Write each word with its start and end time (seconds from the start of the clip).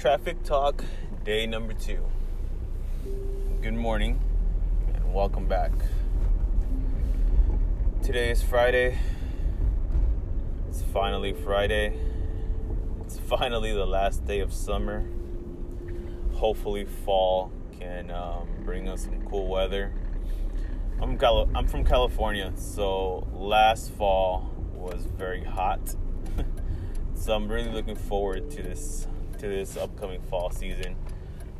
Traffic 0.00 0.42
Talk, 0.44 0.82
day 1.26 1.46
number 1.46 1.74
two. 1.74 2.02
Good 3.60 3.74
morning 3.74 4.18
and 4.94 5.12
welcome 5.12 5.46
back. 5.46 5.72
Today 8.02 8.30
is 8.30 8.42
Friday. 8.42 8.96
It's 10.70 10.80
finally 10.80 11.34
Friday. 11.34 11.98
It's 13.02 13.18
finally 13.18 13.74
the 13.74 13.84
last 13.84 14.24
day 14.24 14.40
of 14.40 14.54
summer. 14.54 15.04
Hopefully, 16.32 16.86
fall 16.86 17.52
can 17.78 18.10
um, 18.10 18.48
bring 18.64 18.88
us 18.88 19.02
some 19.02 19.20
cool 19.28 19.48
weather. 19.48 19.92
I'm, 21.02 21.18
Cal- 21.18 21.50
I'm 21.54 21.68
from 21.68 21.84
California, 21.84 22.54
so 22.56 23.28
last 23.34 23.92
fall 23.92 24.50
was 24.72 25.06
very 25.18 25.44
hot. 25.44 25.94
so 27.14 27.34
I'm 27.34 27.52
really 27.52 27.70
looking 27.70 27.96
forward 27.96 28.50
to 28.52 28.62
this 28.62 29.06
to 29.40 29.48
this 29.48 29.78
upcoming 29.78 30.20
fall 30.28 30.50
season, 30.50 30.94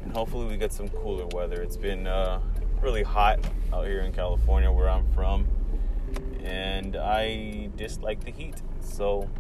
and 0.02 0.12
hopefully 0.12 0.47
we 0.47 0.59
get 0.59 0.71
some 0.71 0.88
cooler 0.91 1.27
weather. 1.29 1.62
It's 1.62 1.79
been 1.79 2.07
uh, 2.07 2.41
really 2.83 3.02
hot 3.02 3.41
out 3.73 3.87
here 3.87 4.01
in 4.01 4.12
California, 4.12 4.71
where 4.71 4.88
I'm 4.88 5.11
from, 5.15 5.48
and 6.45 6.95
I 6.95 7.71
dislike 7.77 8.23
the 8.23 8.33
heat. 8.33 8.57
So, 8.80 9.30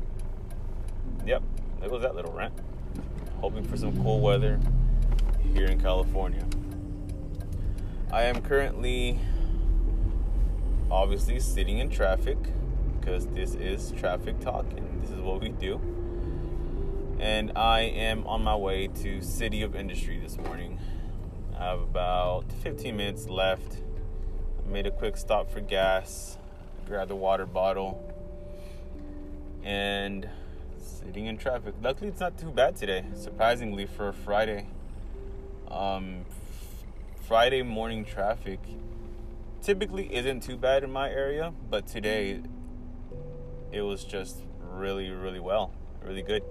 yep, 1.26 1.42
there 1.80 1.90
goes 1.90 2.00
that 2.00 2.14
little 2.14 2.32
rant. 2.32 2.54
Hoping 3.42 3.62
for 3.62 3.76
some 3.76 4.02
cool 4.02 4.20
weather 4.20 4.58
here 5.52 5.66
in 5.66 5.78
California. 5.78 6.46
I 8.10 8.22
am 8.22 8.40
currently 8.40 9.18
obviously 10.90 11.38
sitting 11.40 11.78
in 11.78 11.90
traffic 11.90 12.38
because 12.98 13.26
this 13.28 13.54
is 13.54 13.92
traffic 13.92 14.40
talk 14.40 14.64
and 14.76 15.02
this 15.02 15.10
is 15.10 15.20
what 15.20 15.40
we 15.40 15.50
do 15.50 15.80
and 17.20 17.52
I 17.54 17.80
am 17.80 18.26
on 18.26 18.42
my 18.42 18.56
way 18.56 18.88
to 19.02 19.20
City 19.20 19.60
of 19.60 19.76
Industry 19.76 20.18
this 20.18 20.38
morning. 20.38 20.78
I 21.54 21.64
have 21.64 21.80
about 21.80 22.50
15 22.62 22.96
minutes 22.96 23.28
left. 23.28 23.76
I 24.66 24.70
made 24.70 24.86
a 24.86 24.90
quick 24.90 25.18
stop 25.18 25.50
for 25.50 25.60
gas, 25.60 26.38
grabbed 26.86 27.10
a 27.10 27.14
water 27.14 27.44
bottle, 27.44 28.02
and 29.62 30.30
sitting 30.78 31.26
in 31.26 31.36
traffic. 31.36 31.74
Luckily, 31.82 32.08
it's 32.08 32.20
not 32.20 32.38
too 32.38 32.50
bad 32.50 32.76
today, 32.76 33.04
surprisingly, 33.14 33.84
for 33.84 34.08
a 34.08 34.14
Friday. 34.14 34.66
Um, 35.68 36.24
Friday 37.28 37.62
morning 37.62 38.06
traffic 38.06 38.60
typically 39.60 40.12
isn't 40.14 40.42
too 40.42 40.56
bad 40.56 40.84
in 40.84 40.90
my 40.90 41.10
area, 41.10 41.52
but 41.68 41.86
today 41.86 42.40
it 43.72 43.82
was 43.82 44.04
just 44.04 44.38
really, 44.72 45.10
really 45.10 45.38
well, 45.38 45.70
really 46.02 46.22
good 46.22 46.42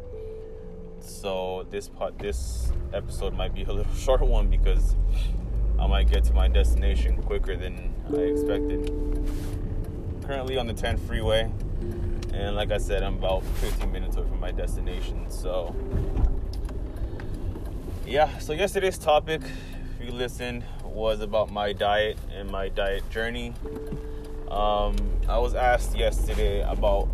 so 1.02 1.66
this 1.70 1.88
part 1.90 2.18
this 2.20 2.72
episode 2.94 3.34
might 3.34 3.54
be 3.54 3.64
a 3.64 3.72
little 3.72 3.94
short 3.96 4.22
one 4.22 4.50
because 4.50 4.96
I 5.80 5.88
might 5.88 6.10
get 6.10 6.24
to 6.26 6.34
my 6.34 6.48
destination 6.48 7.22
quicker 7.24 7.56
than 7.56 7.94
I 8.10 8.22
expected. 8.22 8.92
Currently 10.26 10.58
on 10.58 10.68
the 10.68 10.74
10 10.74 10.98
freeway, 10.98 11.50
and 12.34 12.56
like 12.56 12.72
I 12.72 12.78
said, 12.78 13.02
I'm 13.02 13.16
about 13.16 13.44
15 13.44 13.92
minutes 13.92 14.18
away 14.18 14.28
from 14.28 14.40
my 14.40 14.52
destination. 14.52 15.30
So, 15.30 15.76
yeah. 18.06 18.38
So 18.40 18.54
yesterday's 18.54 18.98
topic, 18.98 19.42
if 20.00 20.06
you 20.06 20.12
listened, 20.12 20.64
was 20.84 21.22
about 21.22 21.50
my 21.52 21.72
diet 21.74 22.18
and 22.36 22.50
my 22.50 22.70
diet 22.70 23.10
journey. 23.10 23.54
Um, 24.52 24.96
I 25.28 25.38
was 25.38 25.56
asked 25.56 25.98
yesterday 25.98 26.62
about 26.62 27.08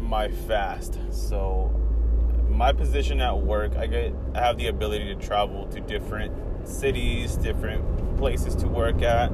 my 0.00 0.28
fast. 0.28 0.98
So 1.10 1.81
my 2.48 2.72
position 2.72 3.20
at 3.20 3.38
work, 3.38 3.76
I 3.76 3.86
get 3.86 4.12
I 4.34 4.40
have 4.40 4.56
the 4.58 4.68
ability 4.68 5.14
to 5.14 5.14
travel 5.14 5.66
to 5.68 5.80
different 5.80 6.32
cities, 6.68 7.36
different 7.36 8.16
places 8.18 8.54
to 8.56 8.68
work 8.68 9.02
at, 9.02 9.30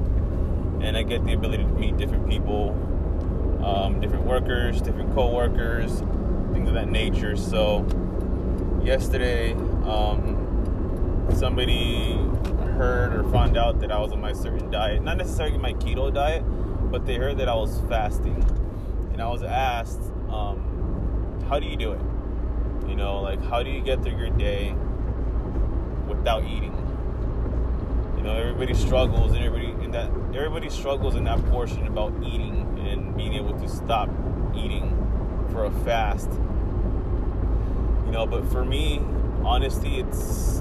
and 0.81 0.97
I 0.97 1.03
get 1.03 1.25
the 1.25 1.33
ability 1.33 1.65
to 1.65 1.69
meet 1.71 1.97
different 1.97 2.29
people, 2.29 2.71
um, 3.65 4.01
different 4.01 4.25
workers, 4.25 4.81
different 4.81 5.15
co-workers, 5.15 6.01
things 6.53 6.69
of 6.69 6.75
that 6.75 6.89
nature. 6.89 7.37
So 7.37 7.85
yesterday, 8.83 9.53
um, 9.85 11.27
somebody 11.35 12.13
heard 12.77 13.13
or 13.15 13.25
found 13.31 13.57
out 13.57 13.81
that 13.81 13.91
I 13.91 13.99
was 13.99 14.13
on 14.13 14.21
my 14.21 14.33
certain 14.33 14.71
diet, 14.71 15.03
not 15.03 15.17
necessarily 15.17 15.59
my 15.59 15.75
keto 15.75 16.13
diet, 16.13 16.45
but 16.91 17.05
they 17.05 17.17
heard 17.17 17.39
that 17.39 17.49
I 17.49 17.55
was 17.55 17.81
fasting, 17.89 18.43
and 19.13 19.21
I 19.21 19.29
was 19.29 19.43
asked, 19.43 20.01
um, 20.31 21.45
"How 21.49 21.59
do 21.59 21.67
you 21.67 21.77
do 21.77 21.93
it?" 21.93 22.01
Know, 22.99 23.21
like 23.21 23.41
how 23.45 23.63
do 23.63 23.71
you 23.71 23.81
get 23.81 24.03
through 24.03 24.19
your 24.19 24.31
day 24.31 24.75
without 26.09 26.43
eating? 26.43 26.75
You 28.17 28.25
know, 28.25 28.33
everybody 28.33 28.75
struggles 28.75 29.31
and 29.31 29.45
everybody 29.45 29.85
in 29.85 29.93
that 29.93 30.11
everybody 30.35 30.69
struggles 30.69 31.15
in 31.15 31.23
that 31.23 31.43
portion 31.47 31.87
about 31.87 32.13
eating 32.25 32.77
and 32.89 33.17
being 33.17 33.35
able 33.35 33.57
to 33.61 33.69
stop 33.69 34.11
eating 34.53 34.91
for 35.53 35.67
a 35.67 35.71
fast. 35.85 36.29
You 38.07 38.11
know, 38.11 38.27
but 38.27 38.45
for 38.51 38.65
me, 38.65 39.01
honestly, 39.45 40.01
it's 40.01 40.61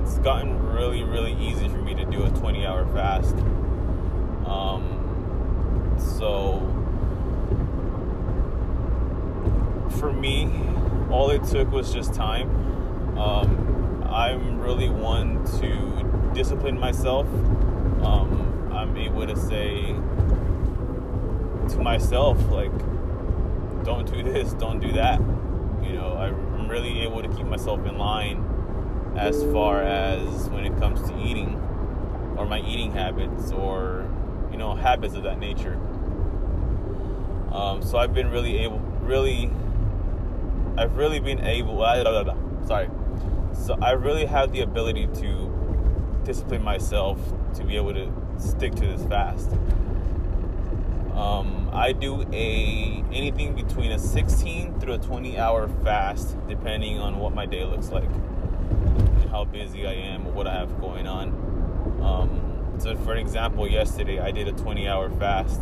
it's 0.00 0.16
gotten 0.20 0.58
really, 0.72 1.04
really 1.04 1.34
easy 1.34 1.68
for 1.68 1.82
me 1.82 1.94
to 1.96 2.06
do 2.06 2.24
a 2.24 2.30
20 2.30 2.64
hour 2.64 2.86
fast. 2.94 3.36
Um, 4.46 5.96
so 5.98 6.60
for 10.00 10.14
me, 10.14 10.46
all 11.12 11.30
it 11.30 11.44
took 11.44 11.70
was 11.70 11.92
just 11.92 12.14
time. 12.14 12.48
Um, 13.18 14.02
I'm 14.08 14.58
really 14.58 14.88
one 14.88 15.44
to 15.60 16.32
discipline 16.34 16.78
myself. 16.78 17.26
Um, 18.02 18.70
I'm 18.72 18.96
able 18.96 19.26
to 19.26 19.36
say 19.36 19.94
to 21.68 21.78
myself, 21.78 22.38
like, 22.48 22.72
don't 23.84 24.10
do 24.10 24.22
this, 24.22 24.54
don't 24.54 24.80
do 24.80 24.92
that. 24.92 25.20
You 25.82 25.92
know, 25.92 26.16
I'm 26.16 26.68
really 26.68 27.00
able 27.02 27.22
to 27.22 27.28
keep 27.28 27.46
myself 27.46 27.84
in 27.86 27.98
line 27.98 28.48
as 29.16 29.42
far 29.52 29.82
as 29.82 30.48
when 30.48 30.64
it 30.64 30.76
comes 30.78 31.02
to 31.08 31.18
eating 31.18 31.56
or 32.38 32.46
my 32.46 32.60
eating 32.60 32.92
habits 32.92 33.52
or, 33.52 34.08
you 34.50 34.56
know, 34.56 34.74
habits 34.74 35.14
of 35.14 35.24
that 35.24 35.38
nature. 35.38 35.78
Um, 37.52 37.82
so 37.82 37.98
I've 37.98 38.14
been 38.14 38.30
really 38.30 38.58
able, 38.58 38.78
really 39.02 39.50
I've 40.76 40.96
really 40.96 41.20
been 41.20 41.44
able. 41.44 41.82
Sorry. 42.66 42.88
So 43.54 43.76
I 43.82 43.92
really 43.92 44.24
have 44.24 44.52
the 44.52 44.60
ability 44.62 45.06
to 45.06 46.20
discipline 46.24 46.62
myself 46.62 47.18
to 47.54 47.64
be 47.64 47.76
able 47.76 47.94
to 47.94 48.10
stick 48.38 48.74
to 48.76 48.86
this 48.86 49.04
fast. 49.06 49.50
Um, 51.14 51.68
I 51.72 51.92
do 51.92 52.22
a 52.32 53.04
anything 53.12 53.54
between 53.54 53.92
a 53.92 53.98
16 53.98 54.80
through 54.80 54.94
a 54.94 54.98
20 54.98 55.38
hour 55.38 55.68
fast, 55.84 56.36
depending 56.48 56.98
on 56.98 57.18
what 57.18 57.34
my 57.34 57.44
day 57.44 57.64
looks 57.64 57.90
like, 57.90 58.08
how 59.30 59.44
busy 59.44 59.86
I 59.86 59.92
am, 59.92 60.26
or 60.26 60.32
what 60.32 60.46
I 60.46 60.54
have 60.54 60.80
going 60.80 61.06
on. 61.06 61.28
Um, 62.02 62.74
so, 62.78 62.96
for 62.96 63.14
example, 63.14 63.68
yesterday 63.68 64.20
I 64.20 64.30
did 64.30 64.48
a 64.48 64.52
20 64.52 64.88
hour 64.88 65.10
fast. 65.10 65.60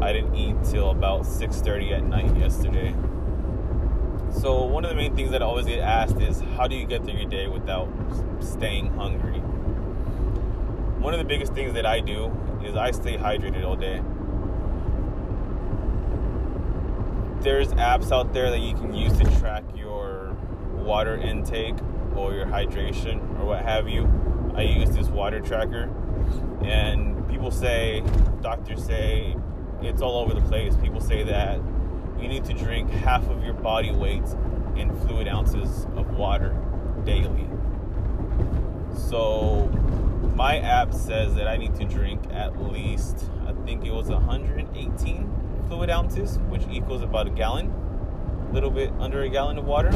I 0.00 0.12
didn't 0.12 0.34
eat 0.34 0.56
till 0.64 0.90
about 0.90 1.24
6:30 1.24 1.92
at 1.92 2.04
night 2.04 2.36
yesterday. 2.36 2.94
So 4.40 4.64
one 4.64 4.84
of 4.84 4.90
the 4.90 4.96
main 4.96 5.14
things 5.14 5.30
that 5.30 5.42
I 5.42 5.46
always 5.46 5.66
get 5.66 5.78
asked 5.78 6.20
is 6.20 6.40
how 6.56 6.66
do 6.66 6.76
you 6.76 6.86
get 6.86 7.04
through 7.04 7.14
your 7.14 7.30
day 7.30 7.46
without 7.46 7.88
staying 8.40 8.88
hungry? 8.94 9.38
One 11.00 11.14
of 11.14 11.18
the 11.18 11.24
biggest 11.24 11.54
things 11.54 11.74
that 11.74 11.86
I 11.86 12.00
do 12.00 12.32
is 12.64 12.76
I 12.76 12.90
stay 12.90 13.16
hydrated 13.16 13.64
all 13.64 13.76
day. 13.76 14.02
There's 17.42 17.68
apps 17.74 18.10
out 18.10 18.32
there 18.32 18.50
that 18.50 18.60
you 18.60 18.74
can 18.74 18.92
use 18.92 19.16
to 19.18 19.24
track 19.38 19.64
your 19.76 20.36
water 20.74 21.16
intake 21.16 21.76
or 22.16 22.34
your 22.34 22.46
hydration 22.46 23.38
or 23.38 23.46
what 23.46 23.62
have 23.62 23.88
you. 23.88 24.08
I 24.56 24.62
use 24.62 24.90
this 24.90 25.08
water 25.08 25.40
tracker 25.40 25.90
and 26.64 27.28
people 27.28 27.50
say, 27.50 28.02
doctors 28.40 28.84
say 28.84 29.36
it's 29.80 30.02
all 30.02 30.18
over 30.18 30.34
the 30.34 30.46
place. 30.48 30.76
People 30.76 31.00
say 31.00 31.22
that 31.24 31.60
you 32.24 32.30
need 32.30 32.44
to 32.46 32.54
drink 32.54 32.88
half 32.90 33.28
of 33.28 33.44
your 33.44 33.52
body 33.52 33.92
weight 33.92 34.24
in 34.76 34.90
fluid 35.02 35.28
ounces 35.28 35.84
of 35.94 36.10
water 36.16 36.56
daily. 37.04 37.46
So 38.96 39.66
my 40.34 40.58
app 40.58 40.94
says 40.94 41.34
that 41.34 41.46
I 41.46 41.58
need 41.58 41.74
to 41.74 41.84
drink 41.84 42.22
at 42.32 42.58
least, 42.72 43.26
I 43.46 43.52
think 43.66 43.84
it 43.84 43.92
was 43.92 44.08
118 44.08 45.66
fluid 45.68 45.90
ounces, 45.90 46.38
which 46.48 46.62
equals 46.70 47.02
about 47.02 47.26
a 47.26 47.30
gallon, 47.30 47.66
a 48.48 48.52
little 48.54 48.70
bit 48.70 48.90
under 48.98 49.20
a 49.20 49.28
gallon 49.28 49.58
of 49.58 49.66
water. 49.66 49.92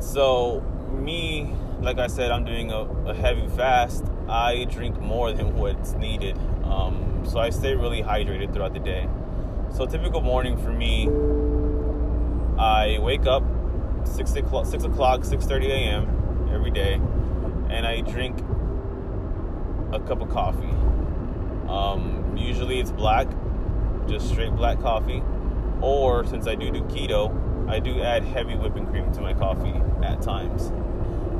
So, 0.00 0.62
me, 0.90 1.54
like 1.80 1.98
I 1.98 2.06
said, 2.06 2.30
I'm 2.30 2.46
doing 2.46 2.72
a, 2.72 2.80
a 3.08 3.14
heavy 3.14 3.46
fast. 3.48 4.04
I 4.26 4.64
drink 4.64 4.98
more 5.00 5.32
than 5.32 5.54
what's 5.54 5.92
needed. 5.92 6.38
Um, 6.64 7.24
so, 7.28 7.38
I 7.38 7.50
stay 7.50 7.74
really 7.74 8.02
hydrated 8.02 8.52
throughout 8.52 8.74
the 8.74 8.80
day. 8.80 9.08
So, 9.74 9.86
typical 9.86 10.20
morning 10.20 10.56
for 10.56 10.70
me, 10.70 11.08
I 12.56 13.00
wake 13.00 13.26
up, 13.26 13.42
six 14.04 14.32
o'clock, 14.36 14.66
six 14.66 14.84
o'clock, 14.84 15.24
six 15.24 15.46
thirty 15.46 15.68
a.m. 15.68 16.48
every 16.52 16.70
day, 16.70 16.94
and 17.70 17.84
I 17.84 18.02
drink 18.02 18.38
a 19.92 19.98
cup 19.98 20.20
of 20.22 20.30
coffee. 20.30 20.72
Um, 21.68 22.36
usually 22.36 22.78
it's 22.78 22.92
black, 22.92 23.26
just 24.06 24.28
straight 24.28 24.54
black 24.54 24.78
coffee, 24.80 25.24
or 25.80 26.24
since 26.24 26.46
I 26.46 26.54
do 26.54 26.70
do 26.70 26.82
keto, 26.82 27.68
I 27.68 27.80
do 27.80 28.00
add 28.00 28.22
heavy 28.22 28.54
whipping 28.54 28.86
cream 28.86 29.10
to 29.14 29.20
my 29.20 29.34
coffee 29.34 29.74
at 30.04 30.22
times. 30.22 30.70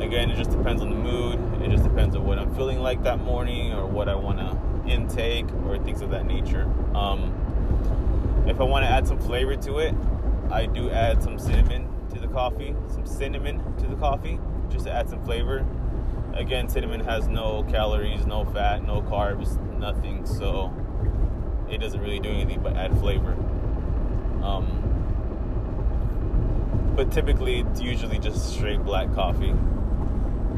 Again, 0.02 0.28
it 0.32 0.36
just 0.36 0.50
depends 0.50 0.82
on 0.82 0.90
the 0.90 0.96
mood. 0.96 1.38
It 1.62 1.70
just 1.70 1.84
depends 1.84 2.16
on 2.16 2.24
what 2.24 2.40
I'm 2.40 2.52
feeling 2.56 2.80
like 2.80 3.04
that 3.04 3.20
morning 3.20 3.72
or 3.72 3.86
what 3.86 4.08
I 4.08 4.16
want 4.16 4.38
to 4.38 4.92
intake 4.92 5.46
or 5.68 5.78
things 5.78 6.02
of 6.02 6.10
that 6.10 6.26
nature. 6.26 6.64
Um, 6.96 7.32
if 8.46 8.60
I 8.60 8.64
want 8.64 8.84
to 8.84 8.90
add 8.90 9.06
some 9.06 9.18
flavor 9.18 9.56
to 9.56 9.78
it, 9.78 9.94
I 10.50 10.66
do 10.66 10.90
add 10.90 11.22
some 11.22 11.38
cinnamon 11.38 11.88
to 12.12 12.20
the 12.20 12.28
coffee, 12.28 12.74
some 12.88 13.06
cinnamon 13.06 13.76
to 13.78 13.86
the 13.86 13.96
coffee, 13.96 14.38
just 14.70 14.84
to 14.84 14.92
add 14.92 15.08
some 15.08 15.24
flavor. 15.24 15.66
Again, 16.34 16.68
cinnamon 16.68 17.00
has 17.00 17.28
no 17.28 17.64
calories, 17.70 18.26
no 18.26 18.44
fat, 18.44 18.84
no 18.84 19.00
carbs, 19.02 19.58
nothing, 19.78 20.26
so 20.26 20.72
it 21.70 21.78
doesn't 21.78 22.00
really 22.00 22.20
do 22.20 22.28
anything 22.28 22.60
but 22.60 22.76
add 22.76 22.98
flavor. 22.98 23.32
Um, 24.42 24.92
but 26.96 27.10
typically, 27.10 27.60
it's 27.60 27.80
usually 27.80 28.18
just 28.18 28.52
straight 28.54 28.84
black 28.84 29.12
coffee. 29.14 29.54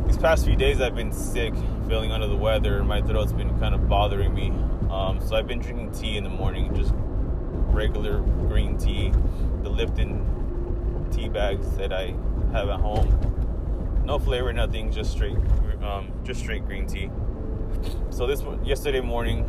These 0.06 0.18
past 0.18 0.44
few 0.44 0.56
days, 0.56 0.80
I've 0.80 0.94
been 0.94 1.12
sick, 1.12 1.54
feeling 1.88 2.10
under 2.10 2.26
the 2.26 2.36
weather, 2.36 2.82
my 2.82 3.00
throat's 3.02 3.32
been 3.32 3.58
kind 3.58 3.74
of 3.74 3.88
bothering 3.88 4.34
me. 4.34 4.52
Um, 4.90 5.20
so 5.20 5.36
I've 5.36 5.46
been 5.46 5.60
drinking 5.60 5.92
tea 5.92 6.16
in 6.16 6.24
the 6.24 6.30
morning, 6.30 6.74
just 6.74 6.92
regular 7.72 8.20
green 8.20 8.76
tea, 8.78 9.12
the 9.62 9.68
Lipton 9.68 11.08
tea 11.12 11.28
bags 11.28 11.76
that 11.76 11.92
I 11.92 12.14
have 12.52 12.68
at 12.68 12.80
home. 12.80 14.02
No 14.04 14.18
flavor, 14.18 14.52
nothing, 14.52 14.92
just 14.92 15.12
straight, 15.12 15.36
um, 15.82 16.12
just 16.24 16.40
straight 16.40 16.64
green 16.64 16.86
tea. 16.86 17.10
So 18.10 18.26
this 18.26 18.42
yesterday 18.64 19.00
morning 19.00 19.44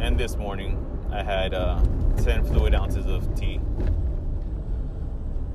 and 0.00 0.18
this 0.18 0.36
morning, 0.36 0.84
I 1.10 1.22
had 1.22 1.54
uh, 1.54 1.80
10 2.22 2.44
fluid 2.44 2.74
ounces 2.74 3.06
of 3.06 3.34
tea. 3.34 3.60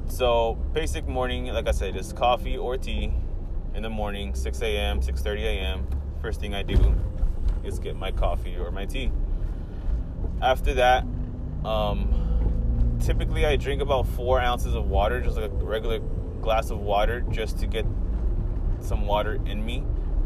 So 0.07 0.55
basic 0.73 1.07
morning, 1.07 1.47
like 1.47 1.67
I 1.67 1.71
said, 1.71 1.95
is 1.95 2.13
coffee 2.13 2.57
or 2.57 2.77
tea 2.77 3.13
in 3.75 3.83
the 3.83 3.89
morning, 3.89 4.33
6 4.33 4.61
a.m., 4.61 5.01
6:30 5.01 5.39
a.m. 5.43 5.87
First 6.21 6.39
thing 6.39 6.53
I 6.53 6.63
do 6.63 6.95
is 7.63 7.79
get 7.79 7.95
my 7.95 8.11
coffee 8.11 8.57
or 8.57 8.71
my 8.71 8.85
tea. 8.85 9.11
After 10.41 10.73
that, 10.75 11.05
um, 11.65 12.99
typically, 13.03 13.45
I 13.45 13.55
drink 13.55 13.81
about 13.81 14.07
four 14.07 14.39
ounces 14.39 14.75
of 14.75 14.87
water, 14.89 15.21
just 15.21 15.37
like 15.37 15.51
a 15.51 15.53
regular 15.53 15.99
glass 16.41 16.69
of 16.69 16.79
water, 16.79 17.21
just 17.21 17.59
to 17.59 17.67
get 17.67 17.85
some 18.81 19.05
water 19.05 19.39
in 19.45 19.65
me 19.65 19.83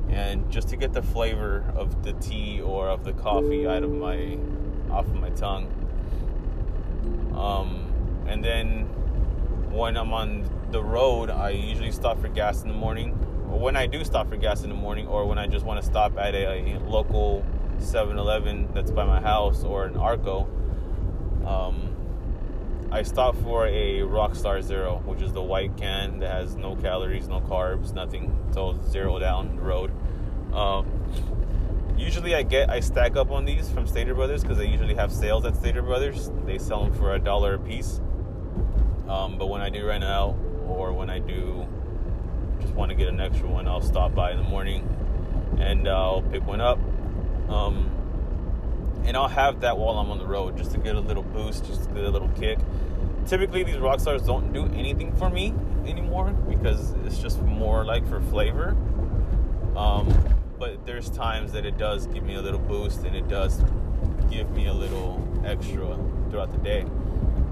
and 0.09 0.49
just 0.51 0.69
to 0.69 0.77
get 0.77 0.93
the 0.93 1.01
flavor 1.01 1.63
of 1.75 2.03
the 2.03 2.13
tea 2.13 2.61
or 2.61 2.87
of 2.87 3.03
the 3.03 3.13
coffee 3.13 3.67
out 3.67 3.83
of 3.83 3.91
my 3.91 4.37
off 4.91 5.05
of 5.05 5.15
my 5.15 5.29
tongue. 5.31 5.67
Um, 7.35 7.91
and 8.27 8.43
then 8.43 8.83
when 9.71 9.97
I'm 9.97 10.13
on 10.13 10.49
the 10.69 10.83
road, 10.83 11.29
I 11.29 11.49
usually 11.49 11.91
stop 11.91 12.21
for 12.21 12.27
gas 12.27 12.61
in 12.61 12.67
the 12.67 12.75
morning. 12.75 13.17
Or 13.49 13.59
when 13.59 13.75
I 13.75 13.87
do 13.87 14.03
stop 14.03 14.29
for 14.29 14.37
gas 14.37 14.63
in 14.63 14.69
the 14.69 14.75
morning, 14.75 15.07
or 15.07 15.25
when 15.25 15.37
I 15.37 15.47
just 15.47 15.65
want 15.65 15.79
to 15.81 15.85
stop 15.85 16.17
at 16.17 16.35
a, 16.35 16.75
a 16.75 16.79
local 16.81 17.43
7-Eleven 17.79 18.69
that's 18.73 18.91
by 18.91 19.05
my 19.05 19.19
house 19.19 19.63
or 19.63 19.85
an 19.85 19.97
Arco, 19.97 20.47
um, 21.45 21.93
I 22.91 23.01
stopped 23.03 23.39
for 23.41 23.65
a 23.65 23.99
Rockstar 24.01 24.61
Zero, 24.61 25.01
which 25.05 25.21
is 25.21 25.33
the 25.33 25.41
white 25.41 25.75
can 25.77 26.19
that 26.19 26.31
has 26.31 26.55
no 26.55 26.75
calories, 26.75 27.27
no 27.27 27.41
carbs, 27.41 27.93
nothing. 27.93 28.37
So 28.53 28.79
zero 28.87 29.17
down 29.19 29.55
the 29.55 29.61
road. 29.63 29.91
Um, 30.53 30.85
usually, 31.97 32.35
I 32.35 32.43
get 32.43 32.69
I 32.69 32.79
stack 32.81 33.15
up 33.15 33.31
on 33.31 33.45
these 33.45 33.69
from 33.69 33.87
Stater 33.87 34.13
Brothers 34.13 34.43
because 34.43 34.57
they 34.57 34.67
usually 34.67 34.93
have 34.93 35.11
sales 35.11 35.43
at 35.45 35.55
Stater 35.55 35.81
Brothers. 35.81 36.29
They 36.45 36.59
sell 36.59 36.83
them 36.83 36.93
for 36.93 37.15
a 37.15 37.19
dollar 37.19 37.55
a 37.55 37.59
piece. 37.59 37.99
Um, 39.07 39.37
but 39.37 39.47
when 39.47 39.61
I 39.61 39.69
do 39.69 39.85
run 39.87 40.03
out, 40.03 40.35
or 40.67 40.93
when 40.93 41.09
I 41.09 41.19
do 41.19 41.65
just 42.61 42.73
want 42.75 42.89
to 42.89 42.95
get 42.95 43.07
an 43.07 43.19
extra 43.19 43.47
one, 43.47 43.67
I'll 43.67 43.81
stop 43.81 44.13
by 44.13 44.31
in 44.31 44.37
the 44.37 44.43
morning 44.43 44.87
and 45.59 45.87
I'll 45.87 46.21
pick 46.21 46.45
one 46.45 46.61
up. 46.61 46.79
Um, 47.49 47.89
and 49.05 49.17
I'll 49.17 49.27
have 49.27 49.61
that 49.61 49.77
while 49.77 49.97
I'm 49.97 50.09
on 50.09 50.17
the 50.17 50.25
road 50.25 50.57
just 50.57 50.71
to 50.71 50.77
get 50.77 50.95
a 50.95 50.99
little 50.99 51.23
boost, 51.23 51.65
just 51.65 51.83
to 51.83 51.89
get 51.89 52.03
a 52.03 52.09
little 52.09 52.29
kick. 52.29 52.59
Typically, 53.25 53.63
these 53.63 53.77
rock 53.77 53.99
stars 53.99 54.23
don't 54.23 54.51
do 54.53 54.65
anything 54.75 55.15
for 55.15 55.29
me 55.29 55.53
anymore 55.85 56.31
because 56.49 56.91
it's 57.05 57.19
just 57.19 57.41
more 57.41 57.85
like 57.85 58.07
for 58.07 58.21
flavor. 58.21 58.75
Um, 59.75 60.13
but 60.59 60.85
there's 60.85 61.09
times 61.09 61.51
that 61.53 61.65
it 61.65 61.77
does 61.77 62.07
give 62.07 62.23
me 62.23 62.35
a 62.35 62.41
little 62.41 62.59
boost 62.59 63.03
and 63.03 63.15
it 63.15 63.27
does 63.27 63.61
give 64.29 64.49
me 64.51 64.67
a 64.67 64.73
little 64.73 65.21
extra 65.45 65.97
throughout 66.29 66.51
the 66.51 66.57
day. 66.59 66.81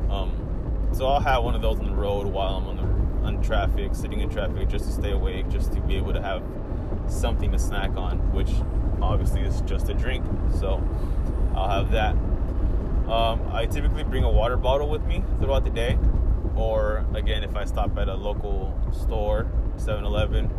Um, 0.09 0.89
so 0.93 1.07
I'll 1.07 1.19
have 1.19 1.43
one 1.43 1.55
of 1.55 1.61
those 1.61 1.79
on 1.79 1.85
the 1.85 1.93
road 1.93 2.27
while 2.27 2.55
I'm 2.55 2.67
on 2.67 2.75
the 2.77 3.01
on 3.25 3.41
traffic, 3.43 3.93
sitting 3.93 4.21
in 4.21 4.29
traffic, 4.29 4.67
just 4.67 4.85
to 4.85 4.91
stay 4.91 5.11
awake, 5.11 5.47
just 5.49 5.71
to 5.73 5.81
be 5.81 5.95
able 5.95 6.13
to 6.13 6.21
have 6.21 6.43
something 7.07 7.51
to 7.51 7.59
snack 7.59 7.91
on, 7.95 8.17
which 8.33 8.49
obviously 9.01 9.41
is 9.41 9.61
just 9.61 9.89
a 9.89 9.93
drink. 9.93 10.25
So 10.59 10.81
I'll 11.55 11.69
have 11.69 11.91
that. 11.91 12.15
Um, 13.11 13.41
I 13.51 13.65
typically 13.65 14.03
bring 14.03 14.23
a 14.23 14.29
water 14.31 14.57
bottle 14.57 14.89
with 14.89 15.03
me 15.05 15.23
throughout 15.39 15.63
the 15.63 15.69
day, 15.69 15.97
or 16.55 17.05
again, 17.13 17.43
if 17.43 17.55
I 17.55 17.65
stop 17.65 17.97
at 17.97 18.07
a 18.07 18.15
local 18.15 18.77
store, 18.91 19.51
7 19.77 20.05
Eleven 20.05 20.49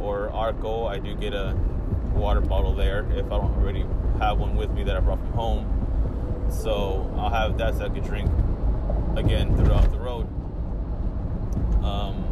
or 0.00 0.30
Arco, 0.30 0.86
I 0.86 0.98
do 0.98 1.14
get 1.14 1.34
a 1.34 1.54
water 2.14 2.40
bottle 2.40 2.74
there 2.74 3.06
if 3.12 3.26
I 3.26 3.38
don't 3.38 3.54
already 3.56 3.84
have 4.18 4.38
one 4.38 4.56
with 4.56 4.70
me 4.70 4.82
that 4.84 4.96
I 4.96 5.00
brought 5.00 5.18
from 5.18 5.32
home. 5.32 6.48
So 6.50 7.12
I'll 7.18 7.30
have 7.30 7.58
that 7.58 7.76
so 7.76 7.84
I 7.84 7.88
can 7.88 8.02
drink 8.02 8.30
again 9.16 9.54
throughout 9.56 9.90
the 9.90 9.98
road. 9.98 10.26
Um, 11.84 12.24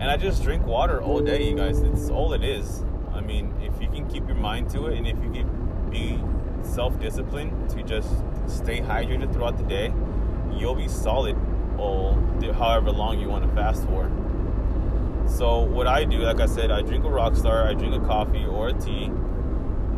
and 0.00 0.10
I 0.10 0.16
just 0.16 0.42
drink 0.42 0.66
water 0.66 1.02
all 1.02 1.20
day, 1.20 1.48
you 1.48 1.56
guys. 1.56 1.80
It's 1.80 2.08
all 2.08 2.32
it 2.32 2.42
is. 2.42 2.82
I 3.12 3.20
mean, 3.20 3.54
if 3.62 3.80
you 3.80 3.88
can 3.88 4.08
keep 4.08 4.26
your 4.26 4.36
mind 4.36 4.70
to 4.70 4.86
it 4.86 4.96
and 4.96 5.06
if 5.06 5.16
you 5.22 5.30
can 5.30 5.90
be 5.90 6.20
self 6.68 6.98
discipline 7.00 7.66
to 7.68 7.82
just 7.82 8.08
stay 8.46 8.80
hydrated 8.80 9.32
throughout 9.32 9.56
the 9.56 9.64
day, 9.64 9.92
you'll 10.52 10.74
be 10.74 10.88
solid 10.88 11.36
all 11.78 12.14
however 12.54 12.90
long 12.90 13.18
you 13.18 13.28
want 13.28 13.44
to 13.48 13.54
fast 13.54 13.84
for. 13.86 14.10
So 15.26 15.60
what 15.60 15.86
I 15.86 16.04
do, 16.04 16.18
like 16.18 16.40
I 16.40 16.46
said, 16.46 16.70
I 16.70 16.82
drink 16.82 17.04
a 17.04 17.08
Rockstar, 17.08 17.66
I 17.66 17.74
drink 17.74 17.94
a 17.94 18.06
coffee 18.06 18.44
or 18.44 18.68
a 18.68 18.72
tea, 18.72 19.10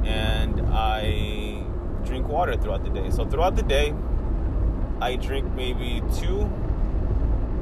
and 0.04 0.60
I 0.72 1.62
drink 2.04 2.28
water 2.28 2.56
throughout 2.56 2.84
the 2.84 2.90
day. 2.90 3.10
So 3.10 3.24
throughout 3.24 3.56
the 3.56 3.62
day, 3.62 3.94
I 5.00 5.16
drink 5.16 5.52
maybe 5.54 6.02
two 6.14 6.50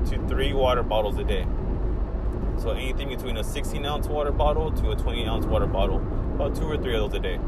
to 0.07 0.27
three 0.29 0.53
water 0.53 0.83
bottles 0.83 1.19
a 1.19 1.25
day. 1.25 1.47
So 2.57 2.71
anything 2.71 3.09
between 3.09 3.37
a 3.37 3.45
16 3.45 3.85
ounce 3.85 4.09
water 4.09 4.33
bottle 4.33 4.73
to 4.73 4.91
a 4.91 4.97
20 4.97 5.27
ounce 5.27 5.47
water 5.47 5.67
bottle, 5.67 5.99
about 6.35 6.57
two 6.57 6.65
or 6.65 6.77
three 6.77 6.95
of 6.95 7.11
those 7.11 7.19
a 7.19 7.23
day 7.23 7.39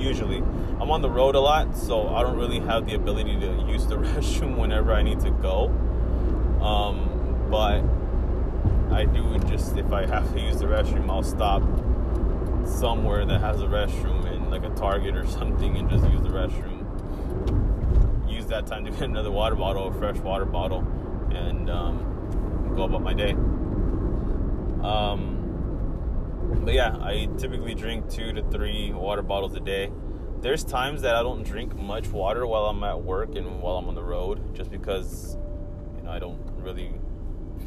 usually. 0.00 0.38
I'm 0.38 0.90
on 0.90 1.02
the 1.02 1.10
road 1.10 1.34
a 1.34 1.40
lot, 1.40 1.76
so 1.76 2.08
I 2.08 2.22
don't 2.22 2.36
really 2.36 2.58
have 2.60 2.86
the 2.86 2.94
ability 2.94 3.38
to 3.40 3.66
use 3.68 3.86
the 3.86 3.96
restroom 3.98 4.56
whenever 4.56 4.92
I 4.92 5.02
need 5.02 5.20
to 5.20 5.30
go. 5.30 5.66
Um, 6.62 7.46
but 7.50 7.82
I 8.94 9.04
do 9.04 9.38
just, 9.48 9.76
if 9.76 9.92
I 9.92 10.06
have 10.06 10.32
to 10.32 10.40
use 10.40 10.58
the 10.58 10.66
restroom, 10.66 11.08
I'll 11.10 11.22
stop 11.22 11.62
somewhere 12.66 13.24
that 13.24 13.40
has 13.40 13.60
a 13.60 13.66
restroom 13.66 14.30
in 14.32 14.50
like 14.50 14.64
a 14.64 14.70
Target 14.70 15.16
or 15.16 15.26
something 15.38 15.76
and 15.76 15.88
just 15.88 16.04
use 16.10 16.22
the 16.22 16.28
restroom. 16.28 16.78
Use 18.30 18.46
that 18.46 18.66
time 18.66 18.84
to 18.84 18.90
get 18.90 19.02
another 19.10 19.30
water 19.30 19.56
bottle, 19.56 19.88
a 19.88 19.92
fresh 19.92 20.16
water 20.18 20.44
bottle, 20.44 20.80
and 21.30 21.70
um, 21.70 22.72
go 22.76 22.84
about 22.84 23.02
my 23.02 23.12
day. 23.14 23.32
Um, 24.82 25.29
but 26.64 26.74
yeah, 26.74 26.96
I 27.00 27.28
typically 27.38 27.74
drink 27.74 28.10
two 28.10 28.32
to 28.32 28.42
three 28.50 28.92
water 28.92 29.22
bottles 29.22 29.54
a 29.54 29.60
day. 29.60 29.90
There's 30.40 30.64
times 30.64 31.02
that 31.02 31.14
I 31.14 31.22
don't 31.22 31.42
drink 31.42 31.76
much 31.76 32.08
water 32.08 32.46
while 32.46 32.66
I'm 32.66 32.82
at 32.84 33.02
work 33.02 33.34
and 33.36 33.60
while 33.60 33.76
I'm 33.76 33.88
on 33.88 33.94
the 33.94 34.02
road, 34.02 34.54
just 34.54 34.70
because 34.70 35.36
you 35.96 36.02
know 36.02 36.10
I 36.10 36.18
don't 36.18 36.40
really 36.56 36.92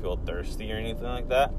feel 0.01 0.17
thirsty 0.17 0.71
or 0.71 0.77
anything 0.77 1.03
like 1.03 1.29
that. 1.29 1.53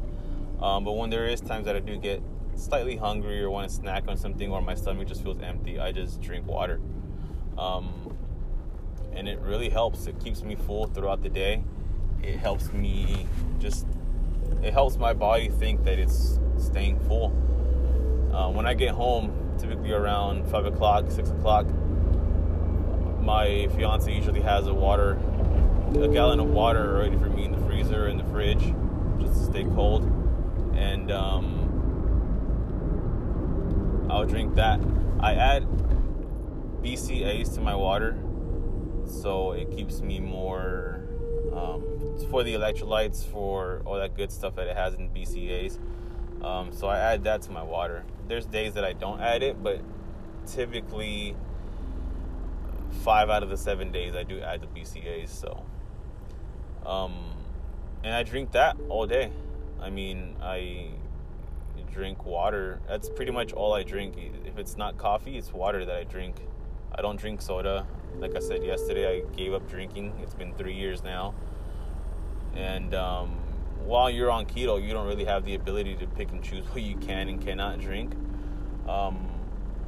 Um, 0.60 0.84
but 0.84 0.92
when 0.92 1.10
there 1.10 1.26
is 1.26 1.40
times 1.40 1.66
that 1.66 1.76
I 1.76 1.80
do 1.80 1.96
get 1.98 2.22
slightly 2.56 2.96
hungry 2.96 3.42
or 3.42 3.50
want 3.50 3.68
to 3.68 3.74
snack 3.74 4.04
on 4.08 4.16
something, 4.16 4.50
or 4.50 4.60
my 4.60 4.74
stomach 4.74 5.08
just 5.08 5.22
feels 5.22 5.40
empty, 5.40 5.78
I 5.78 5.92
just 5.92 6.20
drink 6.20 6.46
water. 6.46 6.80
Um, 7.58 8.16
and 9.12 9.28
it 9.28 9.38
really 9.40 9.68
helps. 9.68 10.06
It 10.06 10.18
keeps 10.18 10.42
me 10.42 10.56
full 10.56 10.86
throughout 10.86 11.22
the 11.22 11.28
day. 11.28 11.62
It 12.22 12.38
helps 12.38 12.72
me 12.72 13.26
just. 13.58 13.86
It 14.62 14.72
helps 14.72 14.96
my 14.96 15.12
body 15.12 15.48
think 15.48 15.84
that 15.84 15.98
it's 15.98 16.38
staying 16.58 17.00
full. 17.00 17.32
Uh, 18.32 18.50
when 18.50 18.66
I 18.66 18.74
get 18.74 18.90
home, 18.90 19.56
typically 19.58 19.92
around 19.92 20.48
five 20.50 20.66
o'clock, 20.66 21.10
six 21.10 21.30
o'clock, 21.30 21.66
my 23.20 23.68
fiance 23.76 24.12
usually 24.12 24.40
has 24.40 24.66
a 24.66 24.74
water 24.74 25.18
a 26.02 26.08
gallon 26.08 26.40
of 26.40 26.48
water 26.48 26.94
ready 26.94 27.16
for 27.16 27.28
me 27.28 27.44
in 27.44 27.52
the 27.52 27.66
freezer 27.66 28.08
in 28.08 28.16
the 28.16 28.24
fridge, 28.24 28.74
just 29.20 29.34
to 29.34 29.44
stay 29.44 29.62
cold, 29.74 30.04
and 30.74 31.12
um, 31.12 31.60
I'll 34.10 34.26
drink 34.26 34.56
that. 34.56 34.80
I 35.20 35.34
add 35.34 35.66
BCAAs 36.82 37.54
to 37.54 37.60
my 37.60 37.76
water, 37.76 38.18
so 39.06 39.52
it 39.52 39.70
keeps 39.70 40.00
me 40.00 40.18
more 40.18 41.04
um, 41.52 41.93
for 42.30 42.42
the 42.42 42.54
electrolytes, 42.54 43.24
for 43.24 43.82
all 43.84 43.96
that 43.96 44.16
good 44.16 44.30
stuff 44.30 44.56
that 44.56 44.66
it 44.66 44.76
has 44.76 44.94
in 44.94 45.10
BCAAs. 45.10 45.78
Um, 46.44 46.72
so 46.72 46.86
I 46.86 46.98
add 46.98 47.24
that 47.24 47.42
to 47.42 47.50
my 47.50 47.62
water. 47.62 48.04
There's 48.28 48.46
days 48.46 48.74
that 48.74 48.84
I 48.84 48.92
don't 48.92 49.20
add 49.20 49.42
it, 49.42 49.62
but 49.62 49.80
typically 50.46 51.34
five 53.02 53.30
out 53.30 53.42
of 53.42 53.50
the 53.50 53.56
seven 53.56 53.90
days 53.90 54.14
I 54.14 54.22
do 54.22 54.40
add 54.40 54.60
the 54.60 54.66
BCAAs. 54.66 55.28
So, 55.28 55.64
um, 56.86 57.14
and 58.02 58.14
I 58.14 58.22
drink 58.22 58.52
that 58.52 58.76
all 58.88 59.06
day. 59.06 59.30
I 59.80 59.90
mean, 59.90 60.36
I 60.40 60.90
drink 61.94 62.26
water. 62.26 62.80
That's 62.88 63.08
pretty 63.08 63.30
much 63.30 63.52
all 63.52 63.72
I 63.72 63.82
drink. 63.84 64.16
If 64.44 64.58
it's 64.58 64.76
not 64.76 64.98
coffee, 64.98 65.38
it's 65.38 65.52
water 65.52 65.84
that 65.84 65.96
I 65.96 66.04
drink. 66.04 66.36
I 66.92 67.02
don't 67.02 67.16
drink 67.16 67.40
soda. 67.40 67.86
Like 68.18 68.36
I 68.36 68.40
said 68.40 68.64
yesterday, 68.64 69.18
I 69.18 69.36
gave 69.36 69.54
up 69.54 69.68
drinking. 69.68 70.12
It's 70.22 70.34
been 70.34 70.52
three 70.54 70.74
years 70.74 71.02
now. 71.02 71.34
And 72.56 72.94
um, 72.94 73.36
while 73.84 74.10
you're 74.10 74.30
on 74.30 74.46
keto, 74.46 74.82
you 74.82 74.92
don't 74.92 75.06
really 75.06 75.24
have 75.24 75.44
the 75.44 75.54
ability 75.54 75.96
to 75.96 76.06
pick 76.06 76.30
and 76.30 76.42
choose 76.42 76.64
what 76.72 76.82
you 76.82 76.96
can 76.96 77.28
and 77.28 77.44
cannot 77.44 77.80
drink. 77.80 78.14
Um, 78.88 79.30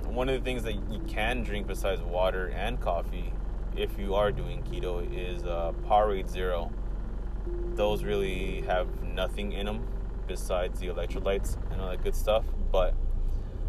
one 0.04 0.28
of 0.28 0.38
the 0.38 0.44
things 0.44 0.62
that 0.62 0.74
you 0.90 1.00
can 1.08 1.42
drink 1.42 1.66
besides 1.66 2.00
water 2.00 2.48
and 2.48 2.80
coffee, 2.80 3.32
if 3.76 3.98
you 3.98 4.14
are 4.14 4.32
doing 4.32 4.62
keto, 4.62 5.06
is 5.12 5.44
uh, 5.44 5.72
Powerade 5.86 6.28
Zero. 6.30 6.72
Those 7.74 8.02
really 8.02 8.62
have 8.62 8.88
nothing 9.02 9.52
in 9.52 9.66
them 9.66 9.86
besides 10.26 10.80
the 10.80 10.86
electrolytes 10.88 11.56
and 11.70 11.80
all 11.80 11.90
that 11.90 12.02
good 12.02 12.14
stuff. 12.14 12.44
But 12.72 12.94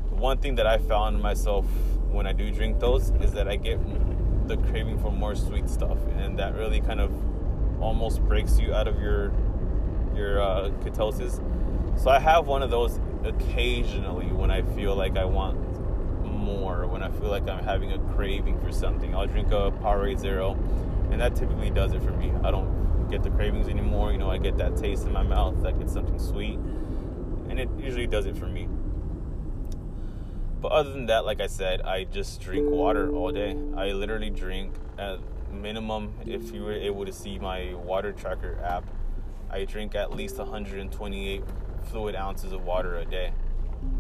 one 0.10 0.38
thing 0.38 0.56
that 0.56 0.66
I 0.66 0.77
found 0.77 1.22
myself 1.22 1.66
when 2.10 2.25
I 2.25 2.34
do 2.34 2.50
drink 2.51 2.80
those 2.80 3.10
is 3.22 3.34
that 3.34 3.48
I 3.48 3.58
get 3.58 3.80
the 4.48 4.58
craving 4.58 5.00
for 5.00 5.12
more 5.12 5.36
sweet 5.36 5.70
stuff, 5.70 5.98
and 6.18 6.39
that 6.39 6.56
really 6.56 6.80
kind 6.80 7.01
of 7.01 7.12
almost 7.80 8.22
breaks 8.24 8.60
you 8.60 8.74
out 8.74 8.88
of 8.88 9.00
your 9.00 9.32
your 10.16 10.42
uh, 10.42 10.70
ketosis. 10.84 11.42
So 12.00 12.10
I 12.10 12.20
have 12.20 12.48
one 12.48 12.64
of 12.64 12.70
those 12.70 13.00
occasionally 13.24 14.28
when 14.28 14.52
I 14.52 14.62
feel 14.62 14.96
like 14.96 15.18
I 15.18 15.26
want 15.26 15.58
more, 16.26 16.88
when 16.88 17.04
I 17.04 17.10
feel 17.10 17.30
like 17.30 17.48
I'm 17.48 17.64
having 17.64 17.92
a 17.92 18.00
craving 18.16 18.60
for 18.62 18.72
something. 18.72 19.16
I'll 19.16 19.28
drink 19.28 19.50
a 19.50 19.72
Powerade 19.72 20.20
Zero, 20.20 20.54
and 21.12 21.20
that 21.22 21.36
typically 21.36 21.70
does 21.70 21.94
it 21.94 22.02
for 22.02 22.12
me. 22.12 22.32
I 22.44 22.52
don't 22.52 23.10
get 23.10 23.24
the 23.24 23.30
cravings 23.32 23.68
anymore. 23.68 24.12
You 24.12 24.18
know, 24.18 24.30
I 24.30 24.38
get 24.38 24.58
that 24.58 24.78
taste 24.78 25.06
in 25.06 25.14
my 25.14 25.24
mouth. 25.24 25.66
I 25.66 25.72
get 25.72 25.90
something 25.90 26.20
sweet, 26.20 26.58
and 27.50 27.60
it 27.60 27.70
usually 27.78 28.08
does 28.08 28.26
it 28.26 28.38
for 28.38 28.48
me. 28.48 28.68
But 30.62 30.72
other 30.72 30.92
than 30.92 31.06
that, 31.08 31.26
like 31.26 31.40
I 31.40 31.48
said, 31.48 31.82
I 31.82 32.06
just 32.06 32.42
drink 32.42 32.70
water 32.70 33.12
all 33.12 33.32
day. 33.32 33.56
I 33.76 33.92
literally 33.92 34.32
drink 34.32 34.74
at 34.98 35.20
minimum, 35.58 36.14
if 36.26 36.52
you 36.52 36.64
were 36.64 36.74
able 36.74 37.06
to 37.06 37.14
see 37.14 37.40
my 37.40 37.74
water 37.74 38.12
tracker 38.12 38.60
app, 38.64 38.86
I 39.50 39.66
drink 39.66 39.96
at 39.96 40.16
least 40.16 40.38
128 40.38 41.44
fluid 41.84 42.16
ounces 42.16 42.52
of 42.52 42.64
water 42.64 42.98
a 42.98 43.06
day. 43.06 43.34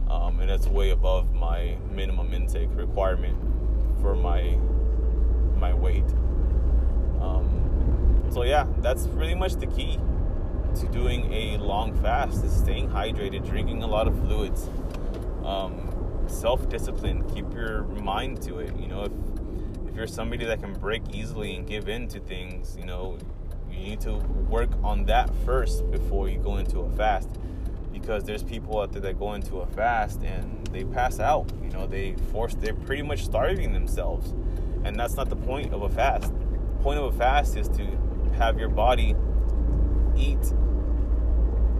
Um, 0.09 0.39
and 0.39 0.49
that's 0.49 0.67
way 0.67 0.89
above 0.89 1.33
my 1.33 1.77
minimum 1.91 2.33
intake 2.33 2.69
requirement 2.73 3.37
for 4.01 4.15
my 4.15 4.57
my 5.57 5.73
weight. 5.73 6.05
Um, 7.19 8.25
so 8.29 8.43
yeah, 8.43 8.67
that's 8.79 9.07
pretty 9.07 9.35
much 9.35 9.55
the 9.55 9.67
key 9.67 9.99
to 10.75 10.87
doing 10.87 11.33
a 11.33 11.57
long 11.57 11.95
fast 12.01 12.43
is 12.43 12.55
staying 12.55 12.89
hydrated, 12.89 13.47
drinking 13.47 13.83
a 13.83 13.87
lot 13.87 14.07
of 14.07 14.17
fluids. 14.19 14.69
Um, 15.43 15.87
self-discipline 16.29 17.23
keep 17.33 17.51
your 17.53 17.83
mind 17.83 18.41
to 18.41 18.59
it 18.59 18.75
you 18.77 18.87
know 18.87 19.03
if 19.05 19.11
you're 19.97 20.05
somebody 20.05 20.45
that 20.45 20.61
can 20.61 20.73
break 20.73 21.01
easily 21.11 21.55
and 21.55 21.67
give 21.67 21.89
in 21.89 22.07
to 22.07 22.19
things 22.19 22.77
you 22.77 22.85
know 22.85 23.17
you 23.71 23.79
need 23.79 23.99
to 23.99 24.13
work 24.49 24.69
on 24.83 25.05
that 25.05 25.29
first 25.43 25.89
before 25.91 26.29
you 26.29 26.37
go 26.39 26.57
into 26.57 26.79
a 26.79 26.89
fast. 26.91 27.29
Because 27.91 28.23
there's 28.23 28.43
people 28.43 28.79
out 28.79 28.91
there 28.91 29.01
that 29.01 29.19
go 29.19 29.33
into 29.33 29.57
a 29.57 29.67
fast 29.67 30.21
and 30.23 30.65
they 30.67 30.83
pass 30.83 31.19
out 31.19 31.51
you 31.61 31.69
know 31.69 31.87
they 31.87 32.13
force 32.31 32.55
they're 32.55 32.73
pretty 32.73 33.01
much 33.01 33.25
starving 33.25 33.73
themselves. 33.73 34.33
And 34.83 34.97
that's 34.97 35.15
not 35.15 35.29
the 35.29 35.35
point 35.35 35.73
of 35.73 35.81
a 35.81 35.89
fast. 35.89 36.31
The 36.31 36.83
point 36.83 36.99
of 36.99 37.13
a 37.13 37.17
fast 37.17 37.57
is 37.57 37.67
to 37.69 37.85
have 38.37 38.59
your 38.59 38.69
body 38.69 39.15
eat 40.15 40.53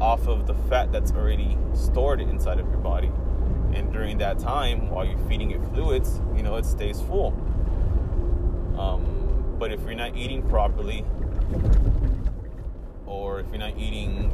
off 0.02 0.28
of 0.28 0.46
the 0.46 0.54
fat 0.70 0.92
that's 0.92 1.12
already 1.12 1.58
stored 1.74 2.20
inside 2.22 2.60
of 2.60 2.68
your 2.70 2.80
body. 2.80 3.12
And 3.74 3.92
during 3.92 4.18
that 4.20 4.40
time 4.40 4.90
while 4.90 5.06
you're 5.06 5.18
feeding 5.30 5.52
it 5.52 5.62
fluids 5.74 6.20
you 6.36 6.42
know 6.42 6.56
it 6.56 6.66
stays 6.66 7.00
full 7.02 7.32
um, 8.78 9.56
but 9.60 9.72
if 9.72 9.82
you're 9.82 9.96
not 9.96 10.16
eating 10.16 10.48
properly 10.48 11.04
or 13.06 13.40
if 13.40 13.48
you're 13.50 13.58
not 13.58 13.78
eating 13.78 14.32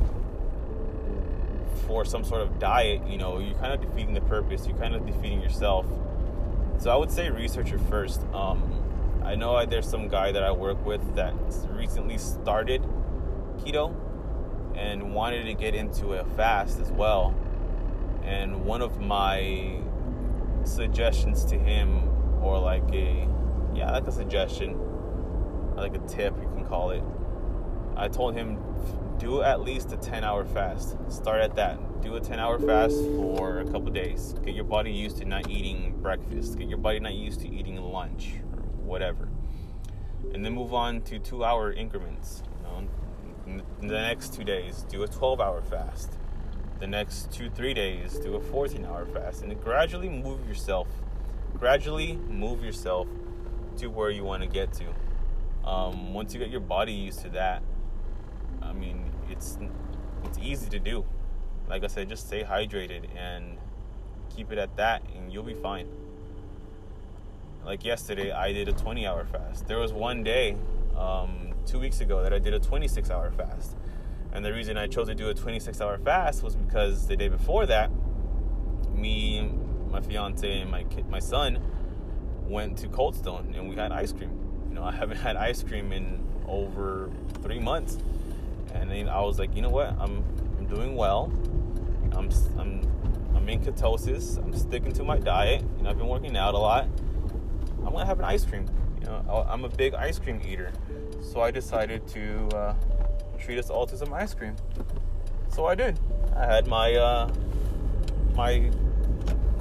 for 1.88 2.05
some 2.05 2.23
sort 2.23 2.41
of 2.41 2.59
diet 2.59 3.05
you 3.07 3.17
know 3.17 3.39
you're 3.39 3.55
kind 3.55 3.73
of 3.73 3.81
defeating 3.81 4.13
the 4.13 4.21
purpose 4.21 4.65
you're 4.67 4.77
kind 4.77 4.95
of 4.95 5.05
defeating 5.05 5.41
yourself. 5.41 5.85
So 6.79 6.91
i 6.91 6.95
would 6.95 7.12
say 7.12 7.29
research 7.29 7.71
it 7.71 7.79
first. 7.89 8.21
Um, 8.33 8.62
i 9.23 9.35
know 9.35 9.55
I, 9.55 9.65
there's 9.65 9.89
some 9.89 10.07
guy 10.07 10.31
that 10.31 10.43
i 10.43 10.51
work 10.51 10.85
with 10.85 11.15
that 11.15 11.33
recently 11.71 12.17
started 12.17 12.81
keto 13.59 13.95
and 14.75 15.13
wanted 15.13 15.43
to 15.45 15.53
get 15.53 15.75
into 15.75 16.13
a 16.13 16.23
fast 16.35 16.79
as 16.79 16.91
well. 16.91 17.35
And 18.23 18.65
one 18.65 18.81
of 18.81 19.00
my 19.00 19.77
suggestions 20.63 21.45
to 21.45 21.55
him, 21.57 22.09
or 22.41 22.59
like 22.59 22.83
a, 22.93 23.27
yeah, 23.75 23.91
like 23.91 24.07
a 24.07 24.11
suggestion, 24.11 24.77
like 25.75 25.95
a 25.95 25.99
tip, 25.99 26.35
you 26.37 26.49
can 26.55 26.65
call 26.65 26.91
it. 26.91 27.03
I 27.95 28.07
told 28.07 28.35
him, 28.35 28.59
do 29.19 29.41
at 29.41 29.61
least 29.61 29.91
a 29.91 29.97
10 29.97 30.23
hour 30.23 30.45
fast. 30.45 30.97
Start 31.09 31.41
at 31.41 31.55
that. 31.55 32.01
Do 32.01 32.15
a 32.15 32.19
10 32.19 32.39
hour 32.39 32.59
fast 32.59 32.95
for 32.95 33.59
a 33.59 33.65
couple 33.65 33.91
days. 33.91 34.33
Get 34.43 34.55
your 34.55 34.63
body 34.65 34.91
used 34.91 35.17
to 35.17 35.25
not 35.25 35.49
eating 35.49 35.99
breakfast. 36.01 36.57
Get 36.57 36.67
your 36.67 36.79
body 36.79 36.99
not 36.99 37.13
used 37.13 37.41
to 37.41 37.49
eating 37.49 37.77
lunch 37.77 38.33
or 38.51 38.61
whatever. 38.83 39.29
And 40.33 40.43
then 40.43 40.53
move 40.53 40.73
on 40.73 41.01
to 41.03 41.19
two 41.19 41.43
hour 41.43 41.71
increments. 41.71 42.43
You 42.57 43.57
know, 43.57 43.63
in 43.81 43.87
the 43.87 43.93
next 43.93 44.33
two 44.33 44.43
days, 44.43 44.85
do 44.89 45.03
a 45.03 45.07
12 45.07 45.39
hour 45.39 45.61
fast 45.61 46.17
the 46.83 46.87
next 46.87 47.31
two, 47.31 47.49
three 47.49 47.73
days, 47.73 48.19
do 48.19 48.35
a 48.35 48.41
14 48.41 48.85
hour 48.85 49.05
fast 49.05 49.41
and 49.41 49.63
gradually 49.63 50.09
move 50.09 50.45
yourself, 50.45 50.89
gradually 51.57 52.17
move 52.27 52.61
yourself 52.61 53.07
to 53.77 53.87
where 53.87 54.09
you 54.09 54.23
want 54.23 54.43
to 54.43 54.49
get 54.49 54.73
to. 54.73 54.85
Um, 55.67 56.13
once 56.13 56.33
you 56.33 56.39
get 56.39 56.49
your 56.49 56.61
body 56.61 56.93
used 56.93 57.21
to 57.21 57.29
that, 57.29 57.63
I 58.61 58.73
mean, 58.73 59.11
it's 59.29 59.57
it's 60.23 60.37
easy 60.37 60.69
to 60.69 60.79
do. 60.79 61.05
Like 61.67 61.83
I 61.83 61.87
said, 61.87 62.09
just 62.09 62.27
stay 62.27 62.43
hydrated 62.43 63.07
and 63.15 63.57
keep 64.35 64.51
it 64.51 64.57
at 64.57 64.75
that, 64.77 65.03
and 65.15 65.31
you'll 65.31 65.43
be 65.43 65.53
fine. 65.53 65.87
Like 67.65 67.85
yesterday, 67.85 68.31
I 68.31 68.51
did 68.51 68.67
a 68.67 68.73
20 68.73 69.07
hour 69.07 69.25
fast. 69.25 69.67
There 69.67 69.79
was 69.79 69.93
one 69.93 70.23
day, 70.23 70.57
um, 70.97 71.53
two 71.65 71.79
weeks 71.79 72.01
ago, 72.01 72.21
that 72.21 72.33
I 72.33 72.39
did 72.39 72.53
a 72.53 72.59
26 72.59 73.09
hour 73.09 73.31
fast 73.31 73.77
and 74.33 74.43
the 74.43 74.51
reason 74.51 74.77
I 74.77 74.87
chose 74.87 75.07
to 75.07 75.15
do 75.15 75.29
a 75.29 75.33
26 75.33 75.79
hour 75.79 75.99
fast 75.99 76.41
was 76.41 76.55
because 76.55 77.07
the 77.07 77.15
day 77.15 77.29
before 77.29 77.67
that, 77.67 77.91
me, 78.91 79.47
my 79.91 80.01
fiance, 80.01 80.59
and 80.59 80.71
my 80.71 80.83
kid, 80.85 81.07
my 81.07 81.19
son 81.19 81.59
went 82.47 82.77
to 82.79 82.88
Cold 82.88 83.15
Stone 83.15 83.53
and 83.55 83.69
we 83.69 83.75
had 83.75 83.91
ice 83.91 84.12
cream. 84.12 84.31
You 84.69 84.75
know, 84.75 84.83
I 84.83 84.91
haven't 84.91 85.17
had 85.17 85.35
ice 85.35 85.63
cream 85.63 85.91
in 85.91 86.23
over 86.47 87.09
three 87.41 87.59
months, 87.59 87.97
and 88.73 88.89
then 88.89 89.07
I 89.07 89.21
was 89.21 89.39
like, 89.39 89.55
you 89.55 89.62
know 89.62 89.69
what, 89.69 89.95
I'm 90.00 90.23
I'm 90.57 90.65
doing 90.67 90.95
well. 90.95 91.31
I'm 92.13 92.29
I'm 92.57 92.81
I'm 93.35 93.50
in 93.50 93.62
ketosis. 93.62 94.38
I'm 94.38 94.53
sticking 94.53 94.91
to 94.93 95.03
my 95.03 95.19
diet. 95.19 95.63
You 95.77 95.83
know, 95.83 95.89
I've 95.89 95.97
been 95.97 96.07
working 96.07 96.35
out 96.38 96.53
a 96.53 96.57
lot. 96.59 96.88
I'm 97.79 97.91
gonna 97.91 98.05
have 98.05 98.19
an 98.19 98.25
ice 98.25 98.45
cream. 98.45 98.65
You 99.00 99.07
know, 99.07 99.45
I'm 99.50 99.65
a 99.65 99.69
big 99.69 99.93
ice 99.93 100.17
cream 100.17 100.41
eater, 100.47 100.71
so 101.21 101.41
I 101.41 101.51
decided 101.51 102.07
to. 102.09 102.47
Uh, 102.55 102.75
treat 103.43 103.59
us 103.59 103.69
all 103.69 103.85
to 103.85 103.97
some 103.97 104.13
ice 104.13 104.33
cream. 104.33 104.55
So 105.50 105.65
I 105.65 105.75
did. 105.75 106.00
I 106.35 106.45
had 106.45 106.67
my 106.67 106.95
uh, 106.95 107.31
my 108.35 108.71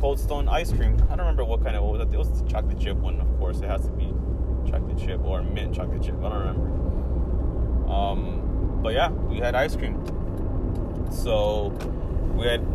Cold 0.03 0.19
Stone 0.19 0.49
ice 0.49 0.73
cream. 0.73 0.97
I 1.05 1.15
don't 1.15 1.21
remember 1.21 1.45
what 1.45 1.63
kind 1.63 1.77
of 1.77 1.85
what 1.85 1.93
was 1.93 2.01
it. 2.01 2.13
It 2.13 2.19
was 2.19 2.43
the 2.43 2.49
chocolate 2.49 2.81
chip 2.81 2.97
one, 2.97 3.21
of 3.21 3.39
course. 3.39 3.61
It 3.61 3.69
has 3.69 3.83
to 3.87 3.93
be 3.93 4.13
chocolate 4.69 4.99
chip 4.99 5.21
or 5.25 5.45
mint 5.45 5.77
chocolate 5.77 6.03
chip. 6.03 6.17
I 6.19 6.29
don't 6.29 6.39
remember. 6.41 7.89
Um, 7.89 8.81
but 8.83 8.95
yeah, 8.95 9.11
we 9.11 9.39
had 9.39 9.55
ice 9.55 9.77
cream. 9.77 10.05
So 11.13 11.69
we 12.35 12.49
had 12.49 12.67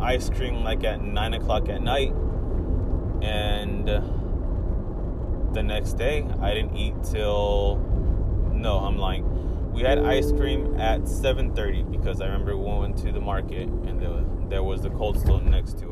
ice 0.00 0.30
cream 0.30 0.64
like 0.64 0.82
at 0.82 1.02
nine 1.02 1.34
o'clock 1.34 1.68
at 1.68 1.82
night, 1.82 2.14
and 3.20 3.86
the 5.52 5.62
next 5.62 5.98
day 5.98 6.26
I 6.40 6.54
didn't 6.54 6.74
eat 6.74 6.94
till 7.04 7.76
No, 8.50 8.78
I'm 8.78 8.96
lying. 8.96 9.72
We 9.74 9.82
had 9.82 9.98
ice 9.98 10.32
cream 10.32 10.80
at 10.80 11.02
7:30 11.02 11.82
because 11.90 12.22
I 12.22 12.28
remember 12.28 12.56
we 12.56 12.64
went 12.64 12.96
to 13.04 13.12
the 13.12 13.20
market 13.20 13.68
and 13.68 14.00
there, 14.00 14.24
there 14.48 14.62
was 14.62 14.80
the 14.80 14.88
Cold 14.88 15.20
Stone 15.20 15.50
next 15.50 15.78
to 15.80 15.91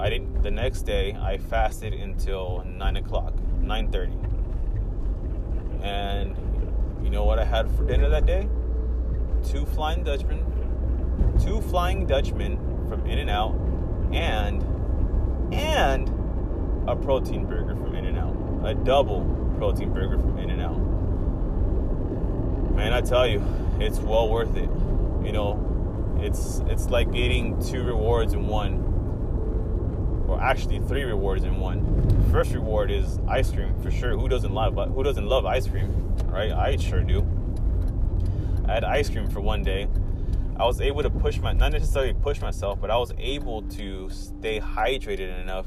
I 0.00 0.08
didn't. 0.08 0.42
The 0.42 0.50
next 0.50 0.82
day, 0.82 1.14
I 1.20 1.36
fasted 1.36 1.92
until 1.92 2.64
9 2.66 2.96
o'clock, 2.96 3.34
9:30. 3.60 4.16
And 5.82 6.34
you 7.02 7.10
know 7.10 7.24
what 7.24 7.38
I 7.38 7.44
had 7.44 7.70
for 7.72 7.84
dinner 7.84 8.08
that 8.08 8.24
day? 8.24 8.48
Two 9.44 9.66
Flying 9.66 10.02
Dutchmen, 10.02 10.42
two 11.42 11.60
Flying 11.60 12.06
Dutchmen 12.06 12.58
from 12.88 13.06
In 13.06 13.18
and 13.18 13.30
Out, 13.30 13.54
and 14.12 14.64
and 15.52 16.08
a 16.88 16.96
protein 16.96 17.44
burger 17.44 17.76
from 17.76 17.94
In 17.94 18.06
and 18.06 18.18
Out, 18.18 18.36
a 18.64 18.74
double 18.74 19.20
protein 19.58 19.92
burger 19.92 20.18
from 20.18 20.38
In 20.38 20.50
and 20.50 20.62
Out. 20.62 20.78
Man, 22.74 22.92
I 22.94 23.02
tell 23.02 23.26
you, 23.26 23.42
it's 23.78 23.98
well 23.98 24.30
worth 24.30 24.56
it. 24.56 24.70
You 25.24 25.32
know, 25.32 26.16
it's 26.20 26.60
it's 26.68 26.88
like 26.88 27.12
getting 27.12 27.62
two 27.62 27.82
rewards 27.82 28.32
in 28.32 28.46
one, 28.46 28.89
actually 30.40 30.80
three 30.80 31.04
rewards 31.04 31.44
in 31.44 31.60
one. 31.60 32.30
First 32.32 32.52
reward 32.52 32.90
is 32.90 33.18
ice 33.28 33.50
cream 33.52 33.78
for 33.82 33.90
sure. 33.90 34.16
Who 34.16 34.28
doesn't 34.28 34.52
love 34.52 34.74
but 34.74 34.88
who 34.88 35.02
doesn't 35.02 35.26
love 35.26 35.44
ice 35.44 35.66
cream, 35.66 36.16
right? 36.26 36.52
I 36.52 36.76
sure 36.76 37.02
do. 37.02 37.26
I 38.66 38.72
had 38.72 38.84
ice 38.84 39.10
cream 39.10 39.28
for 39.28 39.40
one 39.40 39.62
day. 39.62 39.88
I 40.56 40.64
was 40.64 40.80
able 40.80 41.02
to 41.02 41.10
push 41.10 41.38
my 41.38 41.52
not 41.52 41.72
necessarily 41.72 42.14
push 42.14 42.40
myself, 42.40 42.80
but 42.80 42.90
I 42.90 42.96
was 42.96 43.12
able 43.18 43.62
to 43.62 44.08
stay 44.10 44.60
hydrated 44.60 45.40
enough 45.40 45.66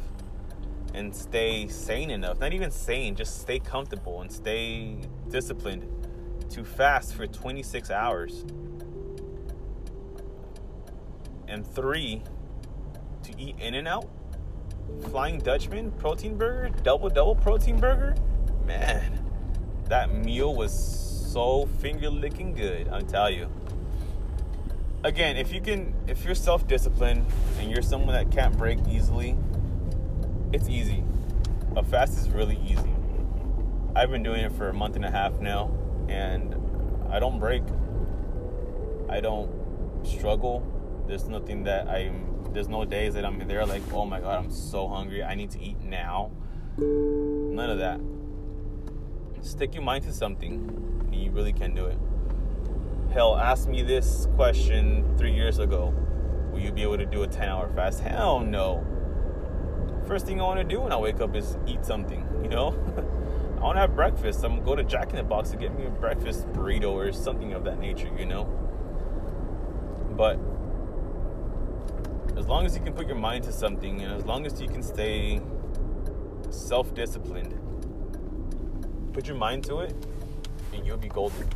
and 0.94 1.16
stay 1.16 1.68
sane 1.68 2.10
enough. 2.10 2.40
Not 2.40 2.54
even 2.54 2.72
sane, 2.72 3.16
just 3.16 3.42
stay 3.42 3.60
comfortable 3.60 4.22
and 4.22 4.32
stay 4.32 4.98
disciplined 5.30 5.88
to 6.52 6.64
fast 6.64 7.16
for 7.16 7.26
26 7.26 7.90
hours. 7.90 8.46
And 11.48 11.66
three, 11.66 12.24
to 13.24 13.40
eat 13.40 13.56
In 13.60 13.74
and 13.74 13.88
Out, 13.88 14.08
Flying 15.10 15.40
Dutchman, 15.40 15.92
protein 15.92 16.38
burger, 16.38 16.70
double 16.84 17.10
double 17.10 17.36
protein 17.36 17.80
burger. 17.80 18.16
Man, 18.66 19.24
that 19.90 20.14
meal 20.14 20.56
was 20.56 20.74
so 21.32 21.66
finger 21.80 22.10
licking 22.10 22.54
good, 22.54 22.88
I'll 22.90 23.02
tell 23.02 23.30
you. 23.30 23.50
Again, 25.04 25.36
if 25.36 25.52
you 25.52 25.60
can, 25.60 25.94
if 26.08 26.24
you're 26.24 26.36
self 26.36 26.66
disciplined 26.68 27.26
and 27.60 27.70
you're 27.70 27.82
someone 27.82 28.14
that 28.14 28.32
can't 28.32 28.58
break 28.58 28.80
easily, 28.88 29.36
it's 30.54 30.70
easy. 30.70 31.04
A 31.76 31.84
fast 31.84 32.18
is 32.18 32.30
really 32.30 32.60
easy. 32.66 32.94
I've 33.96 34.12
been 34.12 34.24
doing 34.24 34.42
it 34.42 34.52
for 34.54 34.70
a 34.70 34.74
month 34.74 34.96
and 34.96 35.04
a 35.04 35.12
half 35.12 35.40
now, 35.40 35.72
and 36.08 36.56
I 37.12 37.20
don't 37.20 37.40
break. 37.40 37.64
I 39.10 39.20
don't 39.20 39.52
struggle. 40.06 40.64
There's 41.08 41.28
nothing 41.28 41.64
that 41.66 41.88
I'm. 41.88 42.33
There's 42.54 42.70
no 42.70 42.86
days 42.86 43.16
that 43.16 43.26
I'm 43.26 43.46
there 43.48 43.66
like, 43.66 43.82
oh 43.92 44.06
my 44.06 44.20
god, 44.20 44.46
I'm 44.46 44.52
so 44.52 44.88
hungry. 44.88 45.24
I 45.24 45.36
need 45.36 45.52
to 45.52 45.62
eat 45.62 45.82
now. 45.82 46.32
None 46.78 47.70
of 47.70 47.80
that. 47.80 48.00
Stick 49.42 49.74
your 49.74 49.84
mind 49.84 50.04
to 50.06 50.14
something, 50.14 51.02
and 51.12 51.16
you 51.16 51.32
really 51.32 51.54
can 51.54 51.74
do 51.76 51.86
it. 51.86 51.98
Hell, 53.12 53.36
ask 53.36 53.68
me 53.68 53.82
this 53.82 54.28
question 54.36 55.18
three 55.18 55.34
years 55.34 55.60
ago. 55.60 55.94
Will 56.52 56.60
you 56.60 56.72
be 56.72 56.84
able 56.84 56.98
to 56.98 57.06
do 57.06 57.24
a 57.24 57.28
10 57.28 57.50
hour 57.50 57.70
fast? 57.76 58.00
Hell 58.00 58.40
no 58.40 58.86
first 60.06 60.26
thing 60.26 60.40
I 60.40 60.44
want 60.44 60.60
to 60.60 60.64
do 60.64 60.82
when 60.82 60.92
I 60.92 60.98
wake 60.98 61.22
up 61.22 61.36
is 61.36 61.58
eat 61.66 61.86
something, 61.86 62.28
you 62.44 62.50
know? 62.50 62.70
I 63.58 63.62
want 63.62 63.78
to 63.78 63.82
have 63.82 63.96
breakfast. 63.96 64.44
I'm 64.44 64.52
going 64.52 64.60
to 64.60 64.66
go 64.66 64.76
to 64.76 64.84
Jack 64.84 65.10
in 65.12 65.16
the 65.16 65.24
Box 65.24 65.52
to 65.52 65.58
get 65.58 65.78
me 65.78 65.86
a 65.86 65.90
breakfast 65.90 66.48
burrito 66.54 66.92
or 66.92 67.12
something 67.14 67.54
of 67.54 67.64
that 67.64 67.80
nature, 67.80 68.12
you 68.18 68.26
know? 68.26 68.44
But 70.16 70.38
as 72.44 72.50
long 72.50 72.66
as 72.66 72.76
you 72.76 72.84
can 72.84 72.92
put 72.92 73.08
your 73.08 73.16
mind 73.16 73.42
to 73.42 73.54
something 73.54 74.02
and 74.02 74.12
as 74.12 74.26
long 74.26 74.46
as 74.46 74.60
you 74.60 74.68
can 74.68 74.84
stay 74.84 75.40
self 76.50 76.94
disciplined, 76.94 77.54
put 79.14 79.28
your 79.28 79.38
mind 79.38 79.64
to 79.64 79.80
it 79.80 79.96
and 80.74 80.86
you'll 80.86 80.98
be 80.98 81.08
golden. 81.08 81.48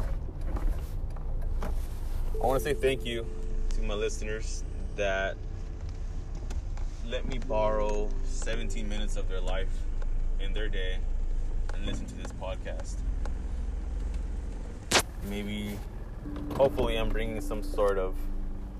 I 1.61 2.45
want 2.45 2.57
to 2.57 2.63
say 2.63 2.73
thank 2.73 3.05
you 3.05 3.25
to 3.71 3.81
my 3.81 3.95
listeners 3.95 4.63
that 4.95 5.35
let 7.05 7.27
me 7.27 7.37
borrow 7.37 8.07
17 8.23 8.87
minutes 8.87 9.17
of 9.17 9.27
their 9.27 9.41
life 9.41 9.67
in 10.39 10.53
their 10.53 10.69
day 10.69 10.99
and 11.73 11.85
listen 11.85 12.05
to 12.05 12.15
this 12.15 12.31
podcast. 12.41 12.95
Maybe, 15.29 15.77
hopefully, 16.55 16.95
I'm 16.95 17.09
bringing 17.09 17.41
some 17.41 17.61
sort 17.61 17.97
of 17.97 18.15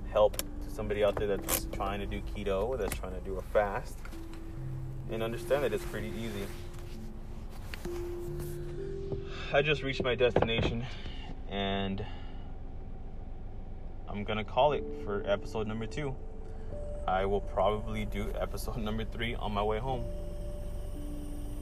help 0.10 0.42
somebody 0.78 1.04
out 1.04 1.16
there 1.16 1.28
that's 1.28 1.66
trying 1.74 2.00
to 2.00 2.06
do 2.06 2.22
keto, 2.36 2.78
that's 2.78 2.94
trying 2.94 3.16
to 3.16 3.20
do 3.22 3.36
a 3.38 3.42
fast, 3.42 3.98
and 5.12 5.24
understand 5.24 5.64
that 5.64 5.74
it's 5.74 5.84
pretty 5.86 6.14
easy. 6.16 6.46
I 9.52 9.64
just 9.64 9.82
reached 9.82 10.04
my 10.04 10.14
destination 10.14 10.86
and 11.50 12.06
I'm 14.08 14.24
gonna 14.24 14.44
call 14.44 14.74
it 14.74 14.84
for 15.04 15.24
episode 15.26 15.66
number 15.66 15.88
two. 15.88 16.16
I 17.08 17.26
will 17.26 17.42
probably 17.42 18.06
do 18.06 18.32
episode 18.40 18.78
number 18.90 19.04
three 19.04 19.34
on 19.34 19.54
my 19.54 19.64
way 19.64 19.80
home. 19.80 20.06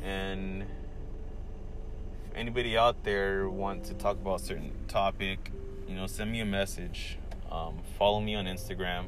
And 0.03 0.63
if 0.63 2.35
anybody 2.35 2.77
out 2.77 3.01
there 3.05 3.49
want 3.49 3.85
to 3.85 3.93
talk 3.93 4.17
about 4.17 4.41
a 4.41 4.43
certain 4.43 4.73
topic, 4.89 5.51
you 5.87 5.95
know, 5.95 6.05
send 6.05 6.33
me 6.33 6.41
a 6.41 6.45
message. 6.45 7.17
Um, 7.55 7.79
follow 7.97 8.19
me 8.19 8.35
on 8.35 8.45
Instagram. 8.45 9.05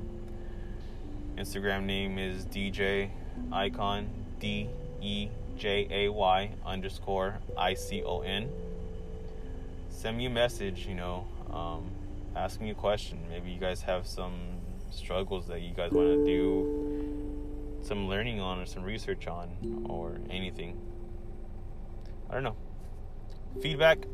Instagram 1.36 1.84
name 1.84 2.18
is 2.18 2.46
DJ 2.46 3.10
Icon 3.52 4.08
D 4.40 4.70
E 5.02 5.28
J 5.58 5.88
A 5.92 6.10
Y 6.10 6.52
underscore 6.66 7.40
I 7.58 7.74
C 7.74 8.04
O 8.04 8.22
N. 8.22 8.50
Send 9.90 10.18
me 10.18 10.28
a 10.28 10.30
message, 10.30 10.88
you 10.88 10.96
know, 10.96 11.28
um, 11.52 11.92
ask 12.38 12.62
me 12.62 12.70
a 12.70 12.74
question. 12.74 13.20
Maybe 13.30 13.52
you 13.52 13.60
guys 13.60 13.82
have 13.82 14.08
some 14.08 14.36
struggles 14.92 15.48
that 15.48 15.62
you 15.62 15.74
guys 15.74 15.92
want 15.92 16.08
to 16.08 16.26
do 16.26 17.82
some 17.82 18.08
learning 18.08 18.40
on 18.40 18.60
or 18.60 18.66
some 18.66 18.84
research 18.84 19.28
on 19.28 19.86
or 19.90 20.20
anything. 20.30 20.80
I 22.30 22.34
don't 22.34 22.44
know. 22.44 22.56
Feedback, 23.62 24.06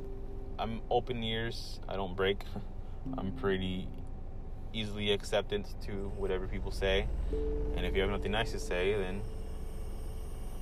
I'm 0.58 0.82
open 0.89 1.22
ears. 1.24 1.80
I 1.88 1.96
don't 1.96 2.15
break. 2.15 2.43
I'm 3.17 3.32
pretty 3.34 3.88
easily 4.74 5.12
acceptant 5.12 5.68
to 5.86 6.12
whatever 6.18 6.48
people 6.48 6.72
say. 6.72 7.08
And 7.78 7.86
if 7.86 7.96
you 7.96 8.02
have 8.02 8.10
nothing 8.10 8.32
nice 8.32 8.52
to 8.52 8.60
say, 8.60 8.94
then 8.94 9.22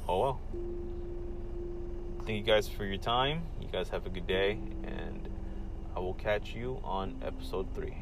oh 0.07 0.19
well. 0.19 0.39
Thank 2.25 2.37
you 2.37 2.53
guys 2.53 2.67
for 2.67 2.85
your 2.85 2.97
time. 2.97 3.41
You 3.59 3.67
guys 3.71 3.89
have 3.89 4.05
a 4.05 4.09
good 4.09 4.27
day, 4.27 4.59
and 4.83 5.27
I 5.95 5.99
will 5.99 6.13
catch 6.13 6.53
you 6.53 6.79
on 6.83 7.21
episode 7.25 7.67
three. 7.73 7.95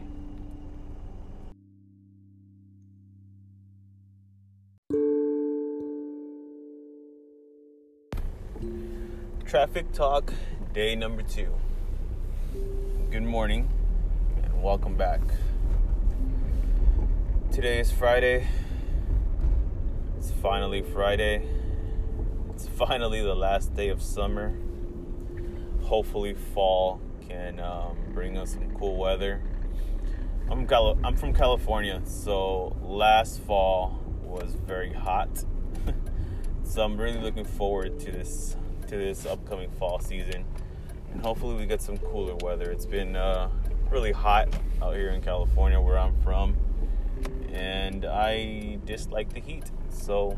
Traffic 9.46 9.92
Talk, 9.94 10.34
day 10.74 10.96
number 10.96 11.24
two. 11.24 11.52
Good 13.10 13.24
morning 13.24 13.68
and 14.44 14.62
welcome 14.62 14.96
back. 14.96 15.22
Today 17.60 17.82
is 17.82 17.92
Friday. 17.92 18.48
It's 20.18 20.32
finally 20.32 20.82
Friday. 20.82 21.46
It's 22.52 22.70
finally 22.70 23.22
the 23.22 23.36
last 23.36 23.74
day 23.76 23.90
of 23.90 24.02
summer. 24.02 24.56
Hopefully, 25.82 26.36
fall 26.54 27.02
can 27.28 27.60
um, 27.60 27.98
bring 28.14 28.38
us 28.38 28.54
some 28.54 28.72
cool 28.76 28.96
weather. 28.96 29.42
I'm, 30.50 30.66
Cal- 30.68 30.98
I'm 31.04 31.18
from 31.18 31.34
California, 31.34 32.02
so 32.06 32.78
last 32.82 33.42
fall 33.42 34.00
was 34.24 34.56
very 34.66 34.94
hot. 34.94 35.44
so 36.64 36.82
I'm 36.82 36.96
really 36.96 37.20
looking 37.20 37.44
forward 37.44 38.00
to 38.00 38.10
this 38.10 38.56
to 38.88 38.96
this 38.96 39.26
upcoming 39.26 39.70
fall 39.72 40.00
season. 40.00 40.46
And 41.12 41.22
hopefully, 41.22 41.56
we 41.56 41.66
get 41.66 41.82
some 41.82 41.98
cooler 41.98 42.36
weather. 42.36 42.72
It's 42.72 42.86
been 42.86 43.18
uh, 43.18 43.50
really 43.92 44.14
hot 44.14 44.48
out 44.82 44.96
here 44.96 45.10
in 45.10 45.22
California, 45.22 45.82
where 45.82 46.00
I'm 46.00 46.16
from, 46.22 46.56
and 47.52 48.06
I 48.06 48.80
dislike 48.86 49.34
the 49.34 49.40
heat. 49.40 49.72
So, 49.90 50.38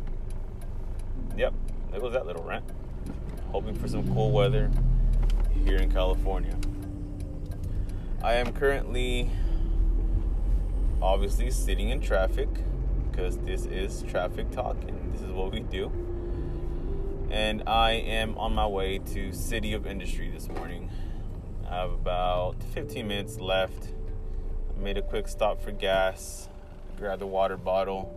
yep, 1.38 1.54
there 1.91 2.00
goes 2.00 2.13
that 2.13 2.26
little 2.26 2.44
rant. 2.44 2.65
Hoping 3.52 3.76
for 3.76 3.88
some 3.88 4.13
cool 4.13 4.32
weather 4.32 4.72
here 5.65 5.78
in 5.78 5.91
California. 5.91 6.56
I 8.24 8.36
am 8.36 8.54
currently 8.54 9.30
obviously 11.02 11.50
sitting 11.52 11.89
in 11.89 12.00
traffic 12.00 12.50
because 13.10 13.38
this 13.39 13.65
is 13.65 14.04
traffic 14.04 14.52
talk 14.52 14.78
and 14.88 15.13
this 15.13 15.22
is 15.22 15.32
what 15.32 15.52
we 15.52 15.62
do 15.62 15.91
and 17.32 17.63
I 17.65 17.91
am 17.91 18.38
on 18.38 18.54
my 18.54 18.67
way 18.67 19.00
to 19.13 19.32
City 19.32 19.72
of 19.72 19.88
Industry 19.88 20.30
this 20.30 20.50
morning. 20.50 20.91
I 21.70 21.76
have 21.76 21.91
about 21.91 22.62
15 22.74 23.08
minutes 23.08 23.39
left. 23.39 23.94
I 24.78 24.82
made 24.82 24.98
a 24.98 25.02
quick 25.02 25.30
stop 25.30 25.62
for 25.62 25.72
gas, 25.72 26.50
grabbed 27.02 27.20
the 27.20 27.26
water 27.26 27.58
bottle, 27.58 28.14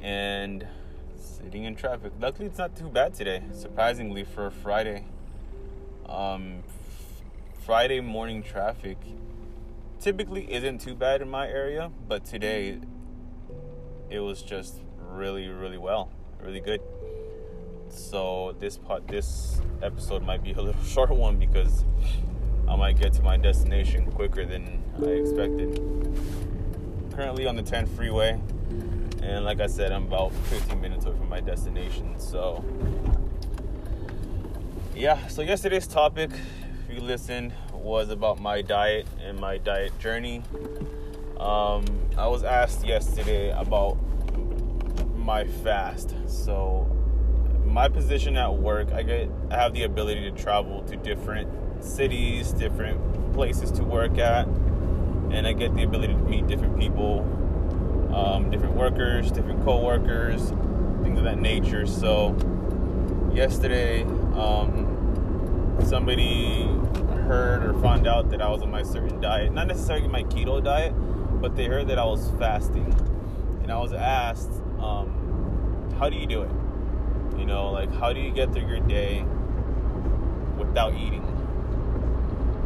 and 0.00 0.66
sitting 1.14 1.64
in 1.64 1.76
traffic. 1.76 2.10
Luckily, 2.18 2.46
it's 2.46 2.56
not 2.56 2.74
too 2.74 2.88
bad 2.88 3.12
today, 3.12 3.42
surprisingly, 3.52 4.24
for 4.24 4.46
a 4.46 4.50
Friday. 4.50 5.04
Um, 6.06 6.62
Friday 7.66 8.00
morning 8.00 8.42
traffic 8.42 8.96
typically 10.00 10.50
isn't 10.50 10.80
too 10.80 10.94
bad 10.94 11.20
in 11.20 11.28
my 11.28 11.46
area, 11.46 11.90
but 12.08 12.24
today 12.24 12.78
it 14.08 14.20
was 14.20 14.40
just 14.40 14.76
really, 15.10 15.48
really 15.48 15.76
well, 15.76 16.10
really 16.42 16.60
good. 16.60 16.80
So 17.90 18.56
this 18.58 18.78
part, 18.78 19.06
this 19.06 19.60
episode 19.82 20.22
might 20.22 20.42
be 20.42 20.52
a 20.52 20.62
little 20.62 20.82
short 20.84 21.10
one 21.10 21.36
because 21.36 21.84
I 22.66 22.74
might 22.74 22.98
get 22.98 23.12
to 23.14 23.22
my 23.22 23.36
destination 23.36 24.10
quicker 24.12 24.46
than 24.46 24.82
I 24.96 25.10
expected. 25.10 26.57
Currently 27.18 27.48
on 27.48 27.56
the 27.56 27.64
10 27.64 27.86
freeway, 27.88 28.40
and 29.24 29.44
like 29.44 29.60
I 29.60 29.66
said, 29.66 29.90
I'm 29.90 30.04
about 30.04 30.32
15 30.32 30.80
minutes 30.80 31.04
away 31.04 31.16
from 31.16 31.28
my 31.28 31.40
destination. 31.40 32.14
So 32.20 32.64
yeah, 34.94 35.26
so 35.26 35.42
yesterday's 35.42 35.88
topic, 35.88 36.30
if 36.88 36.94
you 36.94 37.00
listen, 37.00 37.52
was 37.72 38.10
about 38.10 38.38
my 38.38 38.62
diet 38.62 39.08
and 39.20 39.36
my 39.36 39.58
diet 39.58 39.98
journey. 39.98 40.44
Um, 41.40 41.84
I 42.16 42.28
was 42.28 42.44
asked 42.44 42.86
yesterday 42.86 43.50
about 43.50 43.98
my 45.16 45.42
fast. 45.42 46.14
So 46.28 46.86
my 47.64 47.88
position 47.88 48.36
at 48.36 48.54
work, 48.54 48.92
I 48.92 49.02
get 49.02 49.28
I 49.50 49.56
have 49.56 49.74
the 49.74 49.82
ability 49.82 50.30
to 50.30 50.40
travel 50.40 50.84
to 50.84 50.94
different 50.94 51.82
cities, 51.82 52.52
different 52.52 53.34
places 53.34 53.72
to 53.72 53.82
work 53.82 54.18
at, 54.18 54.46
and 55.30 55.46
I 55.46 55.52
get 55.52 55.74
the 55.74 55.82
ability 55.82 56.14
to 56.14 56.18
meet 56.20 56.46
different 56.46 56.78
people, 56.78 57.20
um, 58.14 58.50
different 58.50 58.74
workers, 58.74 59.30
different 59.30 59.64
co-workers, 59.64 60.50
things 61.02 61.18
of 61.18 61.24
that 61.24 61.38
nature. 61.38 61.86
So 61.86 62.34
yesterday, 63.32 64.02
um, 64.34 65.76
somebody 65.84 66.62
heard 67.26 67.64
or 67.64 67.78
found 67.80 68.06
out 68.06 68.30
that 68.30 68.40
I 68.40 68.48
was 68.48 68.62
on 68.62 68.70
my 68.70 68.82
certain 68.82 69.20
diet, 69.20 69.52
not 69.52 69.66
necessarily 69.66 70.08
my 70.08 70.22
keto 70.24 70.62
diet, 70.62 70.92
but 71.40 71.54
they 71.54 71.66
heard 71.66 71.88
that 71.88 71.98
I 71.98 72.04
was 72.04 72.30
fasting, 72.38 72.92
and 73.62 73.70
I 73.70 73.78
was 73.78 73.92
asked, 73.92 74.50
um, 74.80 75.94
"How 75.98 76.08
do 76.08 76.16
you 76.16 76.26
do 76.26 76.42
it?" 76.42 76.50
You 77.38 77.44
know, 77.44 77.70
like 77.70 77.92
how 77.94 78.12
do 78.12 78.20
you 78.20 78.32
get 78.32 78.52
through 78.52 78.66
your 78.66 78.80
day 78.80 79.24
without 80.56 80.94
eating? 80.94 81.24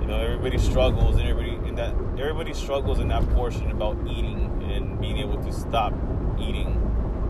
You 0.01 0.07
know, 0.07 0.16
everybody 0.16 0.59
struggles 0.59 1.16
and 1.16 1.29
everybody 1.29 1.52
that 1.76 1.94
everybody 2.18 2.52
struggles 2.52 2.98
in 2.98 3.08
that 3.08 3.28
portion 3.30 3.70
about 3.70 3.96
eating 4.06 4.62
and 4.70 5.00
being 5.00 5.18
able 5.18 5.42
to 5.42 5.52
stop 5.52 5.92
eating 6.38 6.78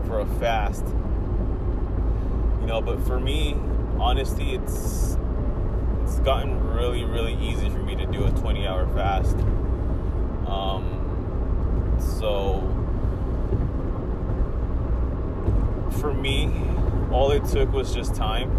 for 0.05 0.19
a 0.19 0.25
fast. 0.39 0.85
You 2.61 2.67
know, 2.67 2.81
but 2.81 2.99
for 3.05 3.19
me, 3.19 3.55
honestly, 3.99 4.53
it's 4.53 5.17
it's 6.03 6.19
gotten 6.19 6.73
really, 6.73 7.05
really 7.05 7.33
easy 7.35 7.69
for 7.69 7.79
me 7.79 7.95
to 7.95 8.05
do 8.05 8.25
a 8.25 8.31
20 8.31 8.67
hour 8.67 8.87
fast. 8.93 9.35
Um, 10.47 11.97
so 11.99 12.61
for 15.99 16.13
me, 16.13 16.51
all 17.11 17.31
it 17.31 17.45
took 17.45 17.71
was 17.71 17.93
just 17.93 18.15
time. 18.15 18.49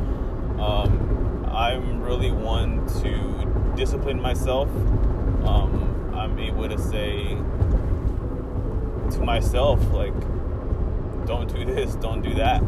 Um, 0.58 1.46
I'm 1.50 2.02
really 2.02 2.30
one 2.30 2.86
to 3.02 3.74
discipline 3.76 4.20
myself. 4.20 4.68
Um, 5.44 6.12
I'm 6.14 6.38
able 6.38 6.68
to 6.68 6.78
say 6.78 7.36
to 9.10 9.20
myself, 9.22 9.80
like, 9.92 10.14
don't 11.26 11.52
do 11.52 11.64
this, 11.64 11.94
don't 11.96 12.22
do 12.22 12.34
that. 12.34 12.62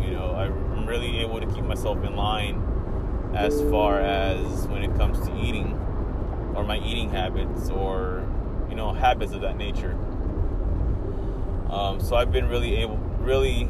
You 0.00 0.10
know, 0.12 0.34
I'm 0.34 0.86
really 0.86 1.18
able 1.20 1.40
to 1.40 1.46
keep 1.46 1.64
myself 1.64 2.04
in 2.04 2.16
line 2.16 2.62
as 3.34 3.60
far 3.70 4.00
as 4.00 4.66
when 4.68 4.82
it 4.82 4.94
comes 4.96 5.20
to 5.26 5.36
eating 5.36 5.74
or 6.54 6.64
my 6.64 6.78
eating 6.78 7.10
habits 7.10 7.70
or, 7.70 8.26
you 8.68 8.74
know, 8.74 8.92
habits 8.92 9.32
of 9.32 9.40
that 9.42 9.56
nature. 9.56 9.96
Um, 11.70 12.00
so 12.00 12.16
I've 12.16 12.32
been 12.32 12.48
really 12.48 12.76
able, 12.76 12.96
really 13.20 13.68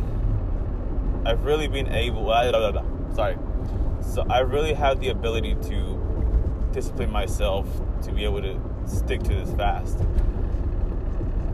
I've 1.25 1.45
really 1.45 1.69
been 1.69 1.93
able. 1.93 2.31
Sorry. 3.15 3.37
So 4.01 4.25
I 4.31 4.41
really 4.41 4.73
have 4.73 5.01
the 5.01 5.11
ability 5.11 5.55
to 5.55 6.69
discipline 6.73 7.11
myself 7.11 7.67
to 8.03 8.13
be 8.13 8.25
able 8.25 8.43
to 8.43 8.61
stick 8.87 9.23
to 9.25 9.35
this 9.35 9.53
fast. 9.55 9.99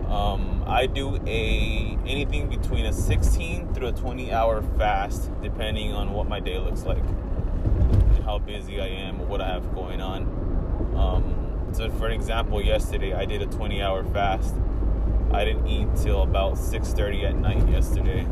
Um, 0.09 0.63
I 0.67 0.87
do 0.87 1.17
a 1.27 1.99
anything 2.07 2.49
between 2.49 2.87
a 2.87 2.93
16 2.93 3.75
through 3.75 3.89
a 3.89 3.93
20 3.93 4.33
hour 4.33 4.63
fast, 4.79 5.31
depending 5.43 5.93
on 5.93 6.13
what 6.13 6.29
my 6.29 6.41
day 6.41 6.59
looks 6.59 6.85
like, 6.85 7.03
how 8.25 8.39
busy 8.39 8.81
I 8.81 8.87
am, 8.87 9.21
or 9.21 9.27
what 9.27 9.41
I 9.41 9.49
have 9.49 9.75
going 9.75 10.01
on. 10.01 10.23
Um, 10.97 11.69
so, 11.73 11.91
for 11.91 12.09
example, 12.09 12.63
yesterday 12.63 13.13
I 13.13 13.25
did 13.25 13.43
a 13.43 13.47
20 13.47 13.83
hour 13.83 14.05
fast. 14.05 14.55
I 15.33 15.45
didn't 15.45 15.67
eat 15.67 15.89
till 15.97 16.23
about 16.23 16.57
6:30 16.57 17.25
at 17.25 17.37
night 17.37 17.69
yesterday. 17.69 18.27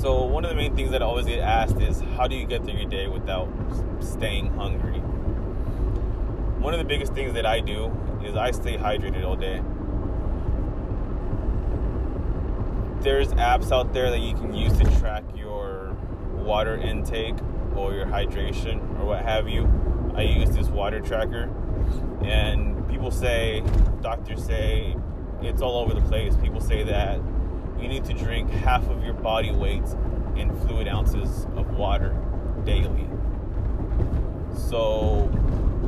So 0.00 0.24
one 0.24 0.44
of 0.44 0.50
the 0.50 0.56
main 0.56 0.74
things 0.74 0.90
that 0.90 1.02
I 1.02 1.06
always 1.06 1.26
get 1.26 1.38
asked 1.38 1.80
is 1.80 2.00
how 2.16 2.26
do 2.26 2.34
you 2.34 2.46
get 2.46 2.64
through 2.64 2.74
your 2.74 2.90
day 2.90 3.06
without 3.06 3.48
staying 4.00 4.52
hungry? 4.54 5.00
One 6.64 6.72
of 6.72 6.78
the 6.78 6.86
biggest 6.86 7.12
things 7.12 7.34
that 7.34 7.44
I 7.44 7.60
do 7.60 7.92
is 8.24 8.36
I 8.36 8.50
stay 8.50 8.78
hydrated 8.78 9.22
all 9.22 9.36
day. 9.36 9.60
There's 13.02 13.28
apps 13.34 13.70
out 13.70 13.92
there 13.92 14.10
that 14.10 14.20
you 14.20 14.32
can 14.32 14.54
use 14.54 14.72
to 14.78 14.84
track 14.98 15.24
your 15.36 15.94
water 16.32 16.78
intake 16.78 17.34
or 17.76 17.92
your 17.92 18.06
hydration 18.06 18.98
or 18.98 19.04
what 19.04 19.22
have 19.26 19.46
you. 19.46 19.68
I 20.16 20.22
use 20.22 20.56
this 20.56 20.68
water 20.68 21.00
tracker 21.00 21.50
and 22.24 22.88
people 22.88 23.10
say, 23.10 23.62
doctors 24.00 24.42
say 24.42 24.96
it's 25.42 25.60
all 25.60 25.76
over 25.76 25.92
the 25.92 26.08
place. 26.08 26.34
People 26.38 26.62
say 26.62 26.82
that 26.82 27.20
you 27.78 27.88
need 27.88 28.06
to 28.06 28.14
drink 28.14 28.48
half 28.48 28.88
of 28.88 29.04
your 29.04 29.12
body 29.12 29.52
weight 29.52 29.84
in 30.34 30.50
fluid 30.62 30.88
ounces 30.88 31.44
of 31.56 31.74
water 31.74 32.16
daily. 32.64 33.06
So 34.56 35.30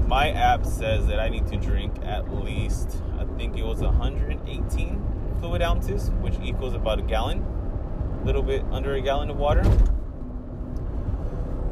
my 0.06 0.30
app 0.30 0.64
says 0.64 1.06
that 1.08 1.18
I 1.18 1.28
need 1.28 1.46
to 1.48 1.56
drink 1.56 1.92
at 2.04 2.32
least, 2.32 3.02
I 3.18 3.24
think 3.36 3.56
it 3.56 3.64
was 3.64 3.80
118 3.80 5.36
fluid 5.40 5.62
ounces, 5.62 6.10
which 6.20 6.34
equals 6.42 6.74
about 6.74 7.00
a 7.00 7.02
gallon, 7.02 7.44
a 8.22 8.24
little 8.24 8.42
bit 8.42 8.64
under 8.70 8.94
a 8.94 9.00
gallon 9.00 9.30
of 9.30 9.36
water. 9.36 9.64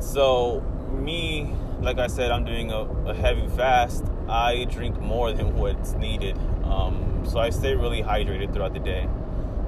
So, 0.01 0.61
me, 0.93 1.55
like 1.81 1.99
I 1.99 2.09
said, 2.09 2.31
I'm 2.31 2.45
doing 2.45 2.73
a, 2.73 2.81
a 3.07 3.15
heavy 3.15 3.47
fast. 3.49 4.05
I 4.29 4.65
drink 4.65 5.01
more 5.01 5.33
than 5.33 5.55
what's 5.55 5.93
needed. 5.93 6.37
Um, 6.65 7.25
so, 7.27 7.39
I 7.39 7.51
stay 7.51 7.75
really 7.75 8.03
hydrated 8.03 8.53
throughout 8.53 8.75
the 8.75 8.81
day. 8.81 9.09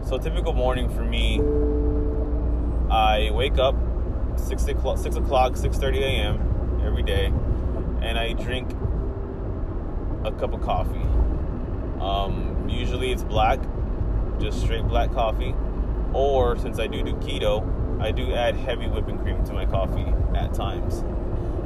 So, 0.05 0.19
typical 0.19 0.53
morning 0.53 0.89
for 0.91 1.03
me, 1.03 1.41
I 2.91 3.31
wake 3.31 3.59
up 3.59 3.77
six 4.37 4.67
o'clock, 4.67 4.99
six 4.99 5.17
o'clock, 5.17 5.53
6:30 5.55 5.99
a.m. 5.99 6.81
every 6.85 7.03
day, 7.03 7.33
and 8.03 8.19
I 8.19 8.33
drink 8.33 8.71
a 10.25 10.33
cup 10.33 10.53
of 10.53 10.63
coffee. 10.63 11.07
Um, 12.01 12.69
usually 12.69 13.13
it's 13.13 13.23
black, 13.23 13.61
just 14.39 14.61
straight 14.61 14.87
black 14.87 15.13
coffee. 15.13 15.55
Or 16.13 16.57
since 16.57 16.79
I 16.79 16.87
do 16.87 17.03
do 17.03 17.15
keto, 17.15 18.01
I 18.01 18.11
do 18.11 18.33
add 18.33 18.57
heavy 18.57 18.89
whipping 18.89 19.19
cream 19.19 19.45
to 19.45 19.53
my 19.53 19.67
coffee 19.67 20.07
at 20.35 20.55
times. 20.55 21.05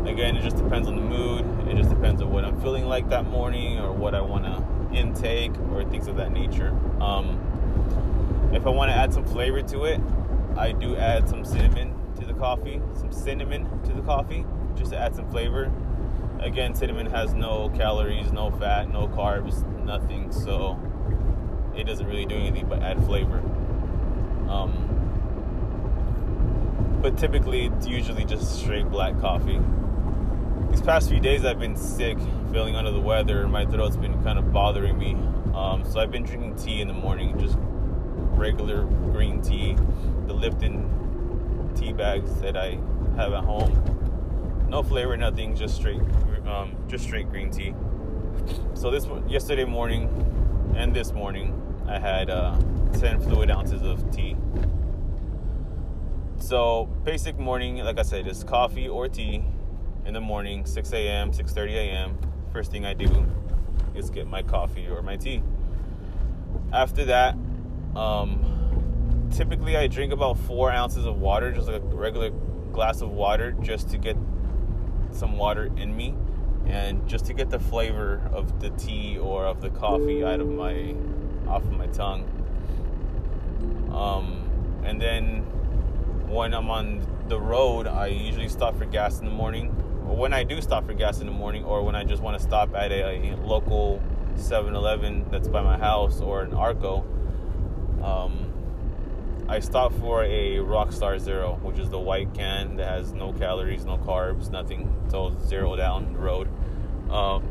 Again, 0.09 0.37
it 0.37 0.43
just 0.43 0.57
depends 0.57 0.89
on 0.89 0.97
the 0.97 1.03
mood. 1.03 1.45
It 1.69 1.77
just 1.77 1.91
depends 1.91 2.23
on 2.23 2.31
what 2.31 2.45
I'm 2.45 2.61
feeling 2.61 2.87
like 2.87 3.09
that 3.11 3.27
morning 3.27 3.79
or 3.79 3.93
what 3.93 4.15
I 4.15 4.21
want 4.21 4.45
to 4.45 4.97
intake 4.97 5.53
or 5.73 5.85
things 5.85 6.09
of 6.09 6.17
that 6.17 6.33
nature. 6.33 6.71
Um, 7.01 8.51
if 8.53 8.67
I 8.67 8.71
want 8.71 8.91
to 8.91 8.97
add 8.97 9.13
some 9.13 9.25
flavor 9.25 9.63
to 9.63 9.85
it, 9.85 10.01
I 10.57 10.73
do 10.73 10.97
add 10.97 11.29
some 11.29 11.45
cinnamon 11.45 11.95
to 12.19 12.27
the 12.27 12.35
coffee, 12.35 12.81
some 12.95 13.13
cinnamon 13.13 13.69
to 13.85 13.93
the 13.93 14.03
coffee, 14.03 14.45
just 14.77 14.91
to 14.93 14.99
add 14.99 15.15
some 15.15 15.31
flavor. 15.31 15.71
Again, 16.41 16.75
cinnamon 16.75 17.07
has 17.07 17.35
no 17.35 17.71
calories, 17.77 18.33
no 18.33 18.51
fat, 18.51 18.91
no 18.91 19.07
carbs, 19.09 19.65
nothing. 19.85 20.33
So 20.33 20.79
it 21.77 21.85
doesn't 21.85 22.07
really 22.07 22.25
do 22.25 22.35
anything 22.35 22.67
but 22.67 22.83
add 22.83 23.05
flavor. 23.05 23.39
Um, 24.49 24.87
but 27.03 27.17
typically, 27.19 27.67
it's 27.67 27.87
usually 27.87 28.25
just 28.25 28.59
straight 28.59 28.91
black 28.91 29.19
coffee. 29.21 29.61
These 30.71 30.83
past 30.83 31.09
few 31.09 31.21
days, 31.21 31.45
I've 31.45 31.59
been 31.59 31.77
sick, 31.77 32.19
feeling 32.53 32.77
under 32.77 32.91
the 32.91 33.01
weather. 33.01 33.47
My 33.47 33.67
throat's 33.67 33.97
been 33.97 34.23
kind 34.23 34.39
of 34.39 34.53
bothering 34.53 34.99
me. 34.99 35.17
Um, 35.55 35.85
so 35.85 36.01
I've 36.01 36.11
been 36.11 36.25
drinking 36.25 36.57
tea 36.57 36.81
in 36.81 36.89
the 36.89 36.95
morning, 36.95 37.39
just 37.39 37.57
regular 37.61 38.85
green 38.85 39.43
tea, 39.43 39.77
the 40.27 40.33
Lipton 40.33 40.89
tea 41.75 41.93
bags 41.93 42.35
that 42.41 42.57
I 42.57 42.79
have 43.17 43.33
at 43.33 43.45
home. 43.45 44.67
no 44.69 44.83
flavor, 44.83 45.17
nothing, 45.17 45.57
just 45.57 45.75
straight, 45.75 46.01
um, 46.51 46.77
just 46.89 47.05
straight 47.05 47.29
green 47.31 47.51
tea. 47.51 47.75
So 48.75 48.91
this 48.91 49.07
yesterday 49.29 49.65
morning 49.65 50.09
and 50.77 50.95
this 50.95 51.13
morning, 51.13 51.55
I 51.87 51.99
had 51.99 52.31
uh, 52.31 52.59
10 52.99 53.21
fluid 53.21 53.51
ounces 53.51 53.83
of 53.83 54.11
tea. 54.11 54.37
So 56.39 56.87
basic 57.05 57.39
morning, 57.39 57.79
like 57.79 57.99
I 57.99 58.03
said, 58.03 58.27
is 58.27 58.45
coffee 58.45 58.89
or 58.89 59.09
tea 59.09 59.45
in 60.07 60.15
the 60.15 60.21
morning, 60.21 60.65
6 60.65 60.93
a.m., 60.93 61.33
6:30 61.33 61.71
a.m. 61.75 62.19
First 62.53 62.71
thing 62.73 62.85
I 62.85 62.95
do 62.95 63.27
is 63.95 64.11
get 64.11 64.27
my 64.27 64.43
coffee 64.43 64.89
or 64.89 65.03
my 65.03 65.17
tea. 65.17 65.43
After 66.73 67.05
that, 67.05 67.37
um, 67.95 69.29
typically 69.31 69.77
I 69.77 69.87
drink 69.87 70.13
about 70.13 70.39
four 70.39 70.73
ounces 70.73 71.07
of 71.07 71.21
water, 71.21 71.53
just 71.53 71.69
like 71.69 71.83
a 71.83 71.85
regular 71.85 72.31
glass 72.73 73.03
of 73.03 73.11
water, 73.11 73.53
just 73.61 73.91
to 73.91 73.99
get 73.99 74.17
some 75.13 75.37
water 75.37 75.71
in 75.77 75.95
me 75.95 76.15
and 76.71 77.09
just 77.09 77.27
to 77.27 77.35
get 77.35 77.51
the 77.51 77.59
flavor 77.59 78.21
of 78.33 78.61
the 78.61 78.71
tea 78.71 79.19
or 79.19 79.45
of 79.45 79.61
the 79.61 79.71
coffee 79.71 80.25
out 80.25 80.41
of 80.41 80.49
my 80.49 80.95
off 81.49 81.63
of 81.63 81.73
my 81.73 81.89
tongue. 81.89 82.25
Um, 83.93 84.49
and 84.85 85.01
then 85.01 85.41
when 86.29 86.55
I'm 86.55 86.71
on 86.71 87.05
the 87.27 87.41
road, 87.41 87.89
I 87.89 88.07
usually 88.07 88.49
stop 88.49 88.79
for 88.79 88.85
gas 88.85 89.19
in 89.19 89.25
the 89.25 89.33
morning. 89.33 89.75
Or 90.09 90.17
when 90.17 90.33
I 90.33 90.45
do 90.45 90.61
stop 90.61 90.87
for 90.87 90.95
gas 90.95 91.21
in 91.21 91.27
the 91.27 91.33
morning, 91.33 91.65
or 91.65 91.83
when 91.83 91.97
I 91.97 92.05
just 92.05 92.23
want 92.23 92.39
to 92.39 92.43
stop 92.43 92.75
at 92.75 92.93
a, 92.93 93.33
a 93.33 93.37
local 93.45 94.01
7-Eleven 94.37 95.27
that's 95.31 95.49
by 95.49 95.63
my 95.63 95.77
house 95.77 96.21
or 96.21 96.43
an 96.43 96.55
Arco, 96.55 97.05
um, 98.03 98.50
I 99.51 99.59
stop 99.59 99.93
for 99.95 100.23
a 100.23 100.59
Rockstar 100.59 101.19
Zero, 101.19 101.59
which 101.63 101.77
is 101.81 101.91
the 101.91 101.99
white 101.99 102.33
can 102.35 102.77
that 102.77 102.89
has 102.89 103.13
no 103.13 103.33
calories, 103.33 103.85
no 103.85 103.99
carbs, 103.99 104.49
nothing. 104.49 104.95
So 105.11 105.37
zero 105.45 105.75
down 105.75 106.13
the 106.13 106.21
road. 106.21 106.49
Um, 107.11 107.43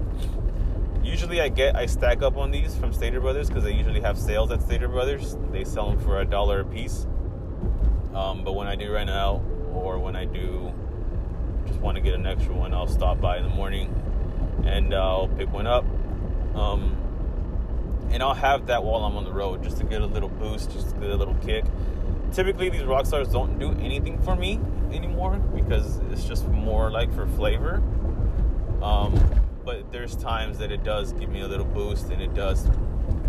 usually, 1.03 1.41
I 1.41 1.49
get 1.49 1.75
I 1.75 1.87
stack 1.87 2.21
up 2.21 2.37
on 2.37 2.51
these 2.51 2.73
from 2.73 2.93
Stater 2.93 3.19
Brothers 3.19 3.49
because 3.49 3.65
they 3.65 3.73
usually 3.73 3.99
have 3.99 4.17
sales 4.17 4.49
at 4.49 4.61
Stater 4.61 4.87
Brothers. 4.87 5.35
They 5.51 5.65
sell 5.65 5.89
them 5.89 5.99
for 5.99 6.21
a 6.21 6.25
dollar 6.25 6.61
a 6.61 6.65
piece. 6.65 7.05
Um, 8.13 8.45
but 8.45 8.53
when 8.53 8.67
I 8.67 8.77
do 8.77 8.93
run 8.93 9.09
out, 9.09 9.41
or 9.73 9.99
when 9.99 10.15
I 10.15 10.23
do 10.23 10.71
just 11.67 11.81
want 11.81 11.97
to 11.97 12.01
get 12.01 12.13
an 12.13 12.25
extra 12.25 12.53
one, 12.53 12.73
I'll 12.73 12.87
stop 12.87 13.19
by 13.19 13.39
in 13.39 13.43
the 13.43 13.49
morning 13.49 13.93
and 14.65 14.93
I'll 14.93 15.27
pick 15.27 15.51
one 15.51 15.67
up. 15.67 15.83
Um, 16.55 16.95
and 18.11 18.23
I'll 18.23 18.33
have 18.33 18.67
that 18.67 18.83
while 18.83 19.03
I'm 19.03 19.15
on 19.15 19.23
the 19.23 19.31
road 19.31 19.63
just 19.63 19.77
to 19.77 19.83
get 19.83 20.01
a 20.01 20.05
little 20.05 20.29
boost, 20.29 20.71
just 20.71 20.89
to 20.89 20.95
get 20.95 21.09
a 21.09 21.15
little 21.15 21.35
kick. 21.35 21.65
Typically, 22.31 22.69
these 22.69 22.83
rock 22.83 23.05
stars 23.05 23.29
don't 23.29 23.57
do 23.59 23.71
anything 23.81 24.21
for 24.21 24.35
me 24.35 24.59
anymore 24.91 25.37
because 25.55 25.97
it's 26.11 26.25
just 26.25 26.47
more 26.47 26.91
like 26.91 27.13
for 27.13 27.27
flavor. 27.27 27.81
Um, 28.81 29.19
but 29.65 29.91
there's 29.91 30.15
times 30.15 30.57
that 30.59 30.71
it 30.71 30.83
does 30.83 31.13
give 31.13 31.29
me 31.29 31.41
a 31.41 31.47
little 31.47 31.65
boost 31.65 32.09
and 32.09 32.21
it 32.21 32.33
does 32.33 32.67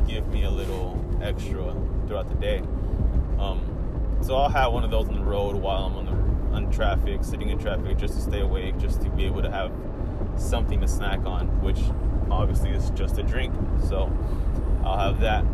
give 0.07 0.27
me 0.29 0.45
a 0.45 0.51
little 0.51 0.99
extra 1.23 1.75
throughout 2.07 2.29
the 2.29 2.35
day. 2.37 2.59
Um, 3.39 4.19
so 4.23 4.37
I'll 4.37 4.49
have 4.49 4.73
one 4.73 4.85
of 4.85 4.91
those 4.91 5.09
on 5.09 5.15
the 5.15 5.23
road 5.23 5.57
while 5.57 5.85
I'm 5.85 5.97
on 5.97 6.05
the 6.07 6.31
on 6.55 6.71
traffic, 6.73 7.23
sitting 7.23 7.51
in 7.51 7.59
traffic, 7.59 7.97
just 7.97 8.15
to 8.15 8.21
stay 8.21 8.41
awake, 8.41 8.77
just 8.79 9.01
to 9.03 9.11
be 9.11 9.25
able 9.25 9.43
to 9.43 9.51
have 9.51 9.73
something 10.37 10.81
to 10.81 10.89
snack 10.89 11.21
on, 11.25 11.47
which 11.63 11.79
obviously 12.31 12.71
is 12.71 12.91
just 12.91 13.19
a 13.19 13.23
drink. 13.23 13.55
So 13.89 14.11
I'll 14.85 14.99
have 14.99 15.21
that. 15.21 15.45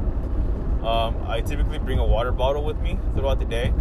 Um, 0.86 1.16
I 1.26 1.40
typically 1.40 1.78
bring 1.78 1.98
a 1.98 2.06
water 2.06 2.32
bottle 2.32 2.64
with 2.64 2.78
me 2.80 2.98
throughout 3.14 3.38
the 3.38 3.44
day, 3.44 3.72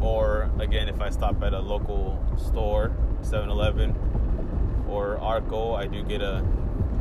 or 0.00 0.50
again, 0.58 0.88
if 0.88 1.00
I 1.00 1.10
stop 1.10 1.42
at 1.42 1.52
a 1.52 1.60
local 1.60 2.22
store, 2.36 2.96
7-Eleven 3.22 4.86
or 4.88 5.18
Arco, 5.18 5.74
I 5.74 5.86
do 5.86 6.02
get 6.02 6.22
a 6.22 6.42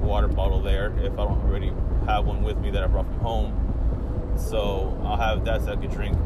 water 0.02 0.28
bottle 0.28 0.62
there 0.62 0.94
if 1.00 1.14
I 1.14 1.26
don't 1.26 1.42
already 1.44 1.72
have 2.06 2.26
one 2.26 2.44
with 2.44 2.58
me 2.58 2.70
that 2.72 2.84
I 2.84 2.88
brought 2.88 3.06
from 3.06 3.20
home. 3.20 4.36
So 4.38 5.00
I'll 5.06 5.18
have 5.18 5.46
that 5.46 5.64
so 5.64 5.72
I 5.72 5.76
can 5.76 5.90
drink 5.90 6.18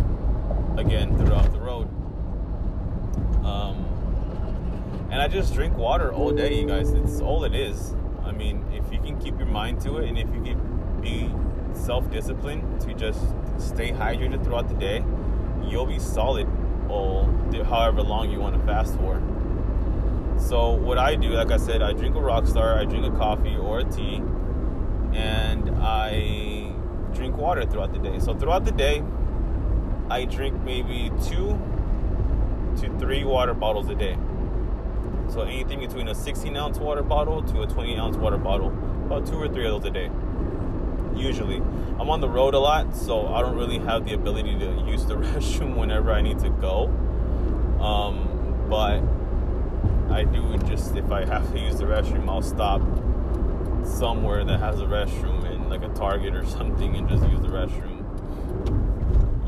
again 0.77 1.15
throughout 1.17 1.51
the 1.51 1.59
road. 1.59 1.87
Um, 3.45 3.85
and 5.11 5.21
I 5.21 5.27
just 5.27 5.53
drink 5.53 5.77
water 5.77 6.13
all 6.13 6.31
day, 6.31 6.59
you 6.59 6.67
guys. 6.67 6.91
It's 6.91 7.19
all 7.19 7.43
it 7.43 7.53
is. 7.53 7.93
I 8.23 8.31
mean, 8.31 8.65
if 8.73 8.91
you 8.91 8.99
can 8.99 9.19
keep 9.19 9.37
your 9.37 9.47
mind 9.47 9.81
to 9.81 9.97
it, 9.97 10.07
and 10.09 10.17
if 10.17 10.27
you 10.33 10.41
can 10.41 11.01
be 11.01 11.31
self-disciplined 11.79 12.81
to 12.81 12.93
just 12.93 13.19
stay 13.57 13.91
hydrated 13.91 14.43
throughout 14.43 14.67
the 14.67 14.75
day, 14.75 15.03
you'll 15.63 15.85
be 15.85 15.99
solid 15.99 16.47
all 16.89 17.25
however 17.65 18.01
long 18.01 18.29
you 18.31 18.39
want 18.39 18.55
to 18.59 18.65
fast 18.65 18.95
for. 18.97 19.21
So 20.37 20.71
what 20.71 20.97
I 20.97 21.15
do, 21.15 21.29
like 21.29 21.51
I 21.51 21.57
said, 21.57 21.81
I 21.81 21.93
drink 21.93 22.15
a 22.15 22.19
Rockstar, 22.19 22.77
I 22.77 22.85
drink 22.85 23.05
a 23.05 23.17
coffee 23.17 23.55
or 23.57 23.79
a 23.79 23.83
tea, 23.83 24.21
and 25.13 25.69
I 25.81 26.71
drink 27.13 27.37
water 27.37 27.65
throughout 27.65 27.93
the 27.93 27.99
day. 27.99 28.19
So 28.19 28.33
throughout 28.33 28.65
the 28.65 28.71
day, 28.71 29.03
I 30.09 30.25
drink 30.25 30.61
maybe 30.63 31.11
two 31.23 31.59
to 32.77 32.97
three 32.97 33.23
water 33.23 33.53
bottles 33.53 33.89
a 33.89 33.95
day. 33.95 34.17
So 35.27 35.41
anything 35.41 35.79
between 35.79 36.07
a 36.07 36.15
16 36.15 36.55
ounce 36.55 36.79
water 36.79 37.03
bottle 37.03 37.43
to 37.43 37.61
a 37.61 37.67
20 37.67 37.97
ounce 37.97 38.17
water 38.17 38.37
bottle, 38.37 38.69
about 39.05 39.27
two 39.27 39.35
or 39.35 39.47
three 39.47 39.65
of 39.67 39.81
those 39.81 39.89
a 39.89 39.93
day. 39.93 40.09
Usually, 41.19 41.57
I'm 41.57 42.09
on 42.09 42.21
the 42.21 42.29
road 42.29 42.53
a 42.53 42.59
lot, 42.59 42.95
so 42.95 43.27
I 43.27 43.41
don't 43.41 43.57
really 43.57 43.77
have 43.79 44.05
the 44.05 44.13
ability 44.13 44.57
to 44.57 44.85
use 44.87 45.05
the 45.05 45.15
restroom 45.17 45.75
whenever 45.75 46.11
I 46.11 46.21
need 46.21 46.39
to 46.39 46.49
go. 46.49 46.85
Um, 47.81 48.65
but 48.69 49.01
I 50.13 50.23
do 50.23 50.57
just 50.67 50.95
if 50.95 51.11
I 51.11 51.25
have 51.25 51.51
to 51.51 51.59
use 51.59 51.77
the 51.77 51.85
restroom, 51.85 52.29
I'll 52.29 52.41
stop 52.41 52.81
somewhere 53.85 54.43
that 54.45 54.59
has 54.59 54.79
a 54.79 54.85
restroom 54.85 55.49
in 55.51 55.69
like 55.69 55.83
a 55.83 55.89
Target 55.89 56.35
or 56.35 56.45
something 56.57 56.95
and 56.95 57.09
just 57.09 57.23
use 57.29 57.41
the 57.41 57.47
restroom. 57.47 57.97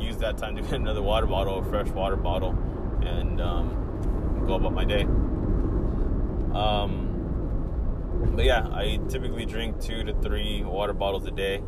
Use 0.02 0.18
that 0.18 0.38
time 0.38 0.56
to 0.58 0.62
get 0.62 0.74
another 0.82 1.02
water 1.02 1.26
bottle, 1.26 1.60
a 1.60 1.64
fresh 1.64 1.88
water 1.90 2.18
bottle, 2.18 2.52
and 3.02 3.40
um, 3.40 4.44
go 4.46 4.56
about 4.56 4.74
my 4.74 4.84
day. 4.84 5.04
Um, 6.54 7.11
but 8.36 8.46
yeah, 8.46 8.68
I 8.72 9.00
typically 9.10 9.46
drink 9.46 9.82
two 9.82 10.04
to 10.04 10.14
three 10.22 10.64
water 10.64 10.94
bottles 10.94 11.26
a 11.26 11.32
day. 11.32 11.62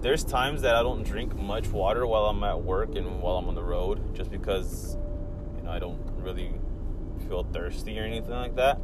There's 0.00 0.24
times 0.24 0.62
that 0.62 0.74
I 0.74 0.82
don't 0.82 1.02
drink 1.02 1.36
much 1.36 1.68
water 1.68 2.06
while 2.06 2.26
I'm 2.26 2.42
at 2.44 2.62
work 2.62 2.94
and 2.96 3.20
while 3.20 3.36
I'm 3.36 3.48
on 3.48 3.54
the 3.54 3.62
road, 3.62 4.14
just 4.14 4.30
because 4.30 4.96
you 5.56 5.62
know 5.62 5.70
I 5.70 5.78
don't 5.78 6.00
really 6.16 6.52
feel 7.28 7.44
thirsty 7.44 7.98
or 7.98 8.04
anything 8.04 8.30
like 8.30 8.56
that. 8.56 8.78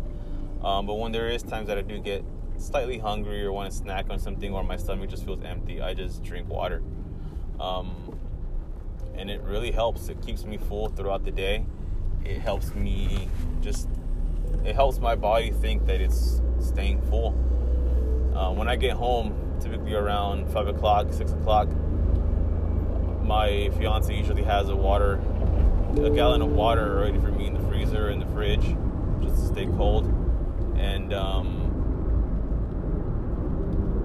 Um, 0.62 0.86
but 0.86 0.94
when 0.94 1.12
there 1.12 1.28
is 1.28 1.42
times 1.42 1.68
that 1.68 1.78
I 1.78 1.82
do 1.82 1.98
get 2.00 2.24
slightly 2.58 2.98
hungry 2.98 3.44
or 3.44 3.52
want 3.52 3.70
to 3.70 3.76
snack 3.76 4.06
on 4.10 4.18
something 4.18 4.52
or 4.52 4.62
my 4.64 4.76
stomach 4.76 5.10
just 5.10 5.24
feels 5.24 5.42
empty, 5.44 5.80
I 5.80 5.94
just 5.94 6.22
drink 6.22 6.48
water. 6.48 6.82
Um, 7.60 8.18
and 9.14 9.30
it 9.30 9.40
really 9.42 9.70
helps. 9.70 10.08
It 10.08 10.20
keeps 10.20 10.44
me 10.44 10.56
full 10.56 10.88
throughout 10.88 11.24
the 11.24 11.30
day. 11.30 11.64
It 12.24 12.40
helps 12.40 12.74
me 12.74 13.28
just, 13.60 13.88
it 14.64 14.74
helps 14.74 14.98
my 14.98 15.14
body 15.14 15.50
think 15.50 15.86
that 15.86 16.00
it's 16.00 16.40
staying 16.60 17.00
full. 17.02 17.34
Uh, 18.34 18.52
when 18.52 18.68
I 18.68 18.76
get 18.76 18.92
home, 18.92 19.56
typically 19.60 19.94
around 19.94 20.50
5 20.52 20.68
o'clock, 20.68 21.12
6 21.12 21.32
o'clock, 21.32 21.68
my 23.22 23.70
fiance 23.78 24.14
usually 24.14 24.42
has 24.42 24.68
a 24.68 24.76
water, 24.76 25.20
a 26.02 26.10
gallon 26.10 26.42
of 26.42 26.50
water 26.50 26.96
ready 27.00 27.18
for 27.18 27.30
me 27.32 27.46
in 27.46 27.54
the 27.54 27.68
freezer, 27.68 28.10
in 28.10 28.18
the 28.18 28.26
fridge, 28.26 28.76
just 29.22 29.36
to 29.36 29.46
stay 29.46 29.66
cold. 29.66 30.06
And 30.76 31.12
um, 31.14 31.66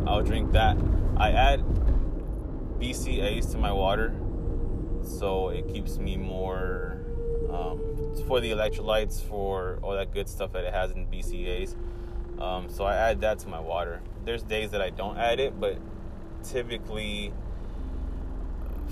I'll 0.08 0.24
drink 0.24 0.52
that. 0.54 0.78
I 1.18 1.32
add 1.32 1.64
BCAAs 2.80 3.52
to 3.52 3.58
my 3.58 3.72
water 3.72 4.16
so 5.04 5.50
it 5.50 5.68
keeps 5.68 5.98
me 5.98 6.18
more 6.18 7.01
um, 7.54 7.80
for 8.28 8.40
the 8.40 8.52
electrolytes, 8.52 9.22
for 9.22 9.80
all 9.82 9.94
that 9.94 10.14
good 10.14 10.30
stuff 10.30 10.54
that 10.54 10.64
it 10.64 10.74
has 10.74 10.92
in 10.92 11.08
BCAAs. 11.08 11.76
Um, 12.42 12.70
so 12.70 12.84
I 12.84 12.96
add 12.96 13.22
that 13.22 13.40
to 13.40 13.48
my 13.48 13.60
water. 13.60 14.02
There's 14.26 14.44
days 14.44 14.72
that 14.72 14.82
I 14.82 14.90
don't 14.90 15.18
add 15.18 15.40
it, 15.40 15.60
but 15.60 15.78
typically 16.44 17.32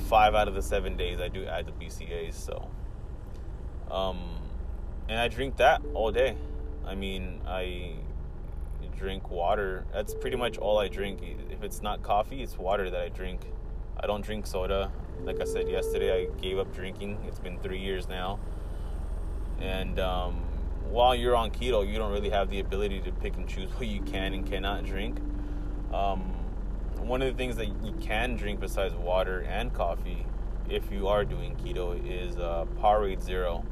five 0.08 0.36
out 0.36 0.48
of 0.48 0.56
the 0.56 0.62
seven 0.62 0.95
days 0.95 1.19
I 1.19 1.28
do 1.28 1.45
add 1.45 1.65
the 1.65 1.72
BCAAs. 1.72 2.34
So, 2.34 2.69
um, 3.91 4.19
and 5.08 5.19
I 5.19 5.28
drink 5.28 5.58
that 5.58 5.82
all 5.93 6.12
day. 6.12 6.36
I 6.86 6.95
mean, 6.95 7.41
I 7.48 7.95
drink 9.00 9.32
water. 9.32 9.86
That's 9.93 10.13
pretty 10.13 10.36
much 10.36 10.58
all 10.58 10.78
I 10.78 10.88
drink. 10.88 11.22
If 11.50 11.63
it's 11.63 11.82
not 11.82 12.04
coffee, 12.04 12.43
it's 12.43 12.58
water 12.58 12.89
that 12.89 13.02
I 13.02 13.10
drink. 13.10 13.41
I 13.98 14.06
don't 14.08 14.22
drink 14.22 14.45
soda. 14.45 14.91
Like 15.24 15.42
I 15.42 15.46
said 15.46 15.70
yesterday, 15.70 16.24
I 16.24 16.42
gave 16.42 16.58
up 16.60 16.74
drinking. 16.74 17.20
It's 17.28 17.40
been 17.40 17.60
three 17.60 17.80
years 17.80 18.08
now. 18.08 18.40
And 19.60 20.00
um, 20.00 20.36
while 20.90 21.14
you're 21.16 21.36
on 21.36 21.52
keto, 21.52 21.88
you 21.88 21.98
don't 21.98 22.12
really 22.12 22.30
have 22.30 22.50
the 22.50 22.60
ability 22.60 23.02
to 23.02 23.12
pick 23.12 23.36
and 23.36 23.48
choose 23.48 23.70
what 23.78 23.88
you 23.88 24.02
can 24.02 24.34
and 24.34 24.50
cannot 24.50 24.86
drink. 24.86 25.20
Um, 25.94 26.22
one 26.98 27.22
of 27.22 27.32
the 27.32 27.38
things 27.38 27.56
that 27.58 27.68
you 27.84 27.94
can 28.02 28.36
drink 28.36 28.60
besides 28.60 28.94
water 28.96 29.42
and 29.42 29.74
coffee, 29.74 30.26
if 30.70 30.92
you 30.92 31.08
are 31.08 31.26
doing 31.26 31.56
keto, 31.56 32.00
is 32.06 32.38
uh, 32.38 32.66
Powerade 32.80 33.22
Zero. 33.22 33.64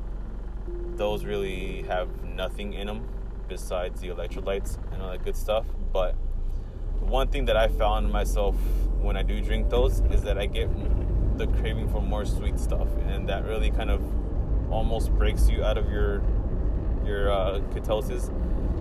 Those 0.96 1.24
really 1.26 1.84
have 1.84 2.10
nothing 2.24 2.74
in 2.74 2.88
them. 2.88 3.08
besides 3.48 4.02
the 4.02 4.10
electrolytes 4.10 4.78
and 4.92 5.02
all 5.02 5.12
that 5.12 5.24
good 5.24 5.36
stuff. 5.36 5.66
But 5.94 6.16
one 7.00 7.30
thing 7.30 7.46
that 7.46 7.56
I 7.56 7.68
found 7.70 8.12
myself 8.12 8.56
when 9.00 9.16
I 9.16 9.24
do 9.24 9.40
drink 9.42 9.70
those 9.70 10.02
is 10.12 10.24
that 10.24 10.38
I 10.38 10.46
get 10.48 10.70
the 11.38 11.48
craving 11.48 11.90
for 11.90 12.02
more 12.02 12.26
sweet 12.26 12.60
stuff, 12.60 12.88
and 13.08 13.30
that 13.30 13.46
really 13.46 13.72
kind 13.72 13.90
of 13.90 14.02
almost 14.72 15.12
breaks 15.12 15.50
you 15.50 15.64
out 15.64 15.78
of 15.78 15.90
your 15.90 16.22
your 17.06 17.32
uh, 17.32 17.60
ketosis. 17.74 18.32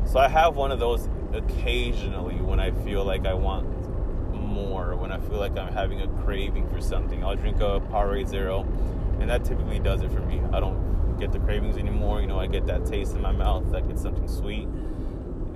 So 0.09 0.19
I 0.19 0.29
have 0.29 0.57
one 0.57 0.73
of 0.73 0.79
those 0.79 1.09
occasionally 1.33 2.37
when 2.37 2.61
I 2.61 2.71
feel 2.71 3.05
like 3.05 3.27
I 3.27 3.35
want 3.35 3.66
more, 4.35 4.97
when 4.97 5.12
I 5.12 5.19
feel 5.19 5.38
like 5.38 5.57
I'm 5.59 5.73
having 5.73 6.01
a 6.01 6.09
craving 6.25 6.69
for 6.71 6.81
something. 6.81 7.25
I'll 7.25 7.37
drink 7.37 7.59
a 7.59 7.81
Powerade 7.81 8.29
Zero, 8.29 8.62
and 9.21 9.29
that 9.31 9.45
typically 9.45 9.79
does 9.79 10.03
it 10.03 10.11
for 10.11 10.21
me. 10.21 10.40
I 10.53 10.61
don't 10.61 11.16
get 11.19 11.33
the 11.33 11.38
cravings 11.40 11.77
anymore. 11.77 12.21
You 12.21 12.27
know, 12.27 12.38
I 12.38 12.47
get 12.47 12.66
that 12.66 12.87
taste 12.87 13.14
in 13.14 13.23
my 13.23 13.33
mouth, 13.33 13.75
I 13.75 13.81
get 13.81 13.99
something 13.99 14.29
sweet, 14.29 14.69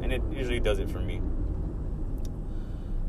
and 0.03 0.13
it 0.13 0.23
usually 0.31 0.61
does 0.61 0.79
it 0.79 0.91
for 0.91 1.01
me. 1.01 1.21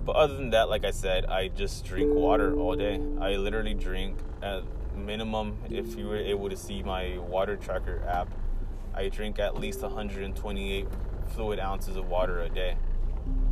But 0.06 0.16
other 0.16 0.36
than 0.36 0.50
that, 0.52 0.70
like 0.70 0.84
I 0.84 0.92
said, 0.92 1.26
I 1.26 1.50
just 1.50 1.86
drink 1.86 2.14
water 2.14 2.56
all 2.56 2.76
day. 2.76 3.00
I 3.20 3.36
literally 3.36 3.74
drink 3.74 4.18
at 4.42 4.64
minimum, 4.96 5.58
if 5.70 5.96
you 5.96 6.08
were 6.08 6.18
able 6.18 6.50
to 6.50 6.58
see 6.58 6.84
my 6.84 7.18
water 7.18 7.56
tracker 7.56 8.04
app, 8.08 8.30
I 8.94 9.10
drink 9.10 9.40
at 9.40 9.60
least 9.60 9.82
128 9.82 10.88
fluid 11.28 11.60
ounces 11.60 11.96
of 11.96 12.08
water 12.08 12.42
a 12.42 12.50
day. 12.50 12.78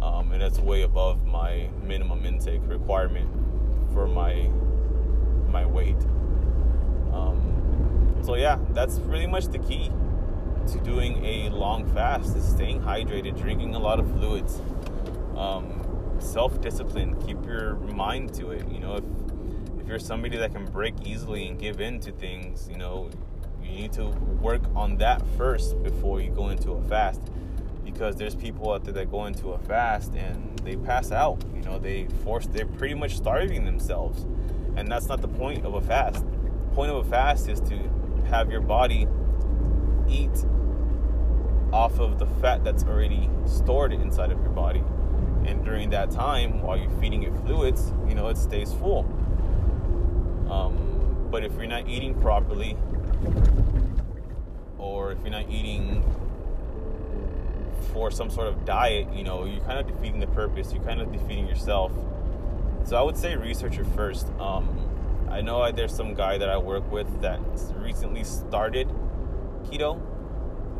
Um, 0.01 0.31
and 0.31 0.41
that's 0.41 0.59
way 0.59 0.81
above 0.81 1.25
my 1.25 1.69
minimum 1.83 2.25
intake 2.25 2.61
requirement 2.65 3.29
for 3.93 4.07
my 4.07 4.49
my 5.49 5.65
weight. 5.65 5.95
Um, 7.13 8.17
so 8.21 8.35
yeah, 8.35 8.59
that's 8.71 8.99
pretty 8.99 9.27
much 9.27 9.47
the 9.47 9.59
key 9.59 9.91
to 10.67 10.79
doing 10.79 11.23
a 11.25 11.49
long 11.49 11.87
fast 11.93 12.35
is 12.35 12.47
staying 12.47 12.81
hydrated, 12.81 13.39
drinking 13.39 13.75
a 13.75 13.79
lot 13.79 13.99
of 13.99 14.09
fluids. 14.11 14.61
Um, 15.35 15.88
self-discipline 16.21 17.15
keep 17.25 17.43
your 17.45 17.75
mind 17.75 18.33
to 18.33 18.51
it 18.51 18.67
you 18.69 18.79
know 18.79 18.95
if 18.95 19.03
if 19.79 19.87
you're 19.87 19.99
somebody 19.99 20.37
that 20.37 20.53
can 20.53 20.65
break 20.65 20.93
easily 21.05 21.47
and 21.47 21.59
give 21.59 21.81
in 21.81 21.99
to 21.99 22.11
things 22.11 22.67
you 22.69 22.77
know 22.77 23.09
you 23.61 23.69
need 23.69 23.91
to 23.91 24.05
work 24.41 24.61
on 24.75 24.97
that 24.97 25.21
first 25.37 25.81
before 25.83 26.21
you 26.21 26.29
go 26.31 26.49
into 26.49 26.71
a 26.71 26.81
fast 26.83 27.21
because 27.83 28.15
there's 28.15 28.35
people 28.35 28.71
out 28.71 28.83
there 28.83 28.93
that 28.93 29.09
go 29.09 29.25
into 29.25 29.49
a 29.49 29.59
fast 29.59 30.13
and 30.15 30.59
they 30.59 30.75
pass 30.75 31.11
out 31.11 31.43
you 31.55 31.61
know 31.61 31.79
they 31.79 32.05
force 32.23 32.47
they're 32.47 32.65
pretty 32.65 32.93
much 32.93 33.17
starving 33.17 33.65
themselves 33.65 34.25
and 34.79 34.89
that's 34.89 35.07
not 35.07 35.21
the 35.21 35.27
point 35.27 35.65
of 35.65 35.73
a 35.73 35.81
fast. 35.81 36.23
The 36.23 36.75
point 36.75 36.91
of 36.91 37.05
a 37.05 37.09
fast 37.09 37.49
is 37.49 37.59
to 37.61 37.77
have 38.29 38.49
your 38.49 38.61
body 38.61 39.07
eat 40.07 40.45
off 41.73 41.99
of 41.99 42.17
the 42.17 42.25
fat 42.41 42.63
that's 42.63 42.83
already 42.83 43.29
stored 43.45 43.93
inside 43.93 44.31
of 44.31 44.39
your 44.41 44.51
body 44.51 44.83
and 45.49 45.65
during 45.65 45.89
that 45.89 46.11
time 46.11 46.61
while 46.61 46.77
you're 46.77 46.89
feeding 47.01 47.23
it 47.23 47.33
fluids 47.45 47.91
you 48.07 48.13
know 48.13 48.27
it 48.27 48.37
stays 48.37 48.71
full. 48.73 49.05
Um, 50.49 51.27
but 51.29 51.43
if 51.43 51.53
you're 51.53 51.67
not 51.67 51.87
eating 51.87 52.19
properly 52.21 52.77
or 54.77 55.11
if 55.11 55.19
you're 55.21 55.29
not 55.29 55.49
eating 55.49 56.03
for 57.93 58.11
some 58.11 58.29
sort 58.29 58.47
of 58.47 58.65
diet 58.65 59.11
you 59.13 59.23
know 59.23 59.45
you're 59.45 59.61
kind 59.61 59.79
of 59.79 59.87
defeating 59.87 60.19
the 60.19 60.27
purpose 60.27 60.71
you're 60.71 60.83
kind 60.83 61.01
of 61.01 61.11
defeating 61.11 61.47
yourself. 61.47 61.91
So 62.85 62.95
i 62.95 63.01
would 63.01 63.17
say 63.17 63.35
research 63.35 63.77
it 63.77 63.87
first. 63.95 64.27
Um, 64.39 65.27
i 65.29 65.41
know 65.41 65.61
I, 65.61 65.71
there's 65.71 65.95
some 65.95 66.13
guy 66.13 66.37
that 66.37 66.49
i 66.49 66.57
work 66.57 66.91
with 66.91 67.21
that 67.21 67.39
recently 67.77 68.23
started 68.23 68.87
keto 69.65 69.99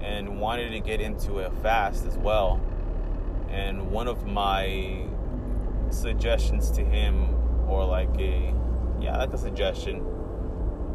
and 0.02 0.40
wanted 0.40 0.70
to 0.72 0.80
get 0.80 1.02
into 1.02 1.40
a 1.40 1.50
fast 1.62 2.06
as 2.06 2.18
well 2.18 2.60
and 3.52 3.92
one 3.92 4.08
of 4.08 4.26
my 4.26 5.04
suggestions 5.90 6.72
to 6.72 6.84
him, 6.84 7.36
or 7.68 7.86
like 7.86 8.16
a, 8.20 8.54
yeah, 9.00 9.18
like 9.18 9.34
a 9.34 9.38
suggestion, 9.38 10.04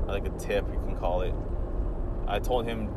like 0.06 0.26
a 0.26 0.30
tip, 0.38 0.66
you 0.68 0.80
can 0.86 0.96
call 0.96 1.22
it. 1.22 1.34
I 2.26 2.38
told 2.38 2.66
him, 2.66 2.90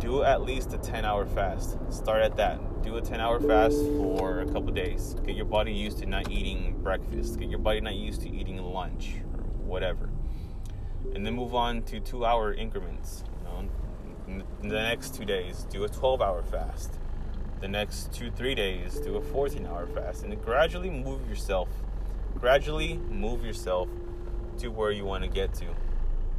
do 0.00 0.22
at 0.22 0.42
least 0.42 0.72
a 0.72 0.78
10 0.78 1.04
hour 1.04 1.26
fast. 1.26 1.78
Start 1.90 2.22
at 2.22 2.36
that. 2.36 2.82
Do 2.82 2.96
a 2.96 3.00
10 3.00 3.20
hour 3.20 3.40
fast 3.40 3.76
for 3.76 4.40
a 4.40 4.46
couple 4.46 4.72
days. 4.72 5.14
Get 5.24 5.36
your 5.36 5.44
body 5.44 5.72
used 5.72 5.98
to 5.98 6.06
not 6.06 6.30
eating 6.30 6.80
breakfast. 6.82 7.38
Get 7.38 7.48
your 7.48 7.60
body 7.60 7.80
not 7.80 7.94
used 7.94 8.22
to 8.22 8.30
eating 8.30 8.58
lunch 8.58 9.14
or 9.32 9.44
whatever. 9.64 10.10
And 11.14 11.24
then 11.24 11.34
move 11.34 11.54
on 11.54 11.82
to 11.84 12.00
two 12.00 12.24
hour 12.24 12.52
increments. 12.52 13.24
You 13.38 14.38
know, 14.38 14.44
in 14.62 14.68
the 14.68 14.74
next 14.74 15.14
two 15.14 15.24
days, 15.24 15.66
do 15.70 15.84
a 15.84 15.88
12 15.88 16.20
hour 16.20 16.42
fast 16.42 16.98
the 17.64 17.68
next 17.68 18.12
two, 18.12 18.30
three 18.30 18.54
days, 18.54 19.00
do 19.00 19.16
a 19.16 19.22
14 19.22 19.66
hour 19.66 19.86
fast 19.86 20.22
and 20.22 20.44
gradually 20.44 20.90
move 20.90 21.26
yourself, 21.26 21.70
gradually 22.38 22.98
move 23.08 23.42
yourself 23.42 23.88
to 24.58 24.68
where 24.68 24.90
you 24.90 25.06
want 25.06 25.24
to 25.24 25.30
get 25.30 25.54
to. 25.54 25.64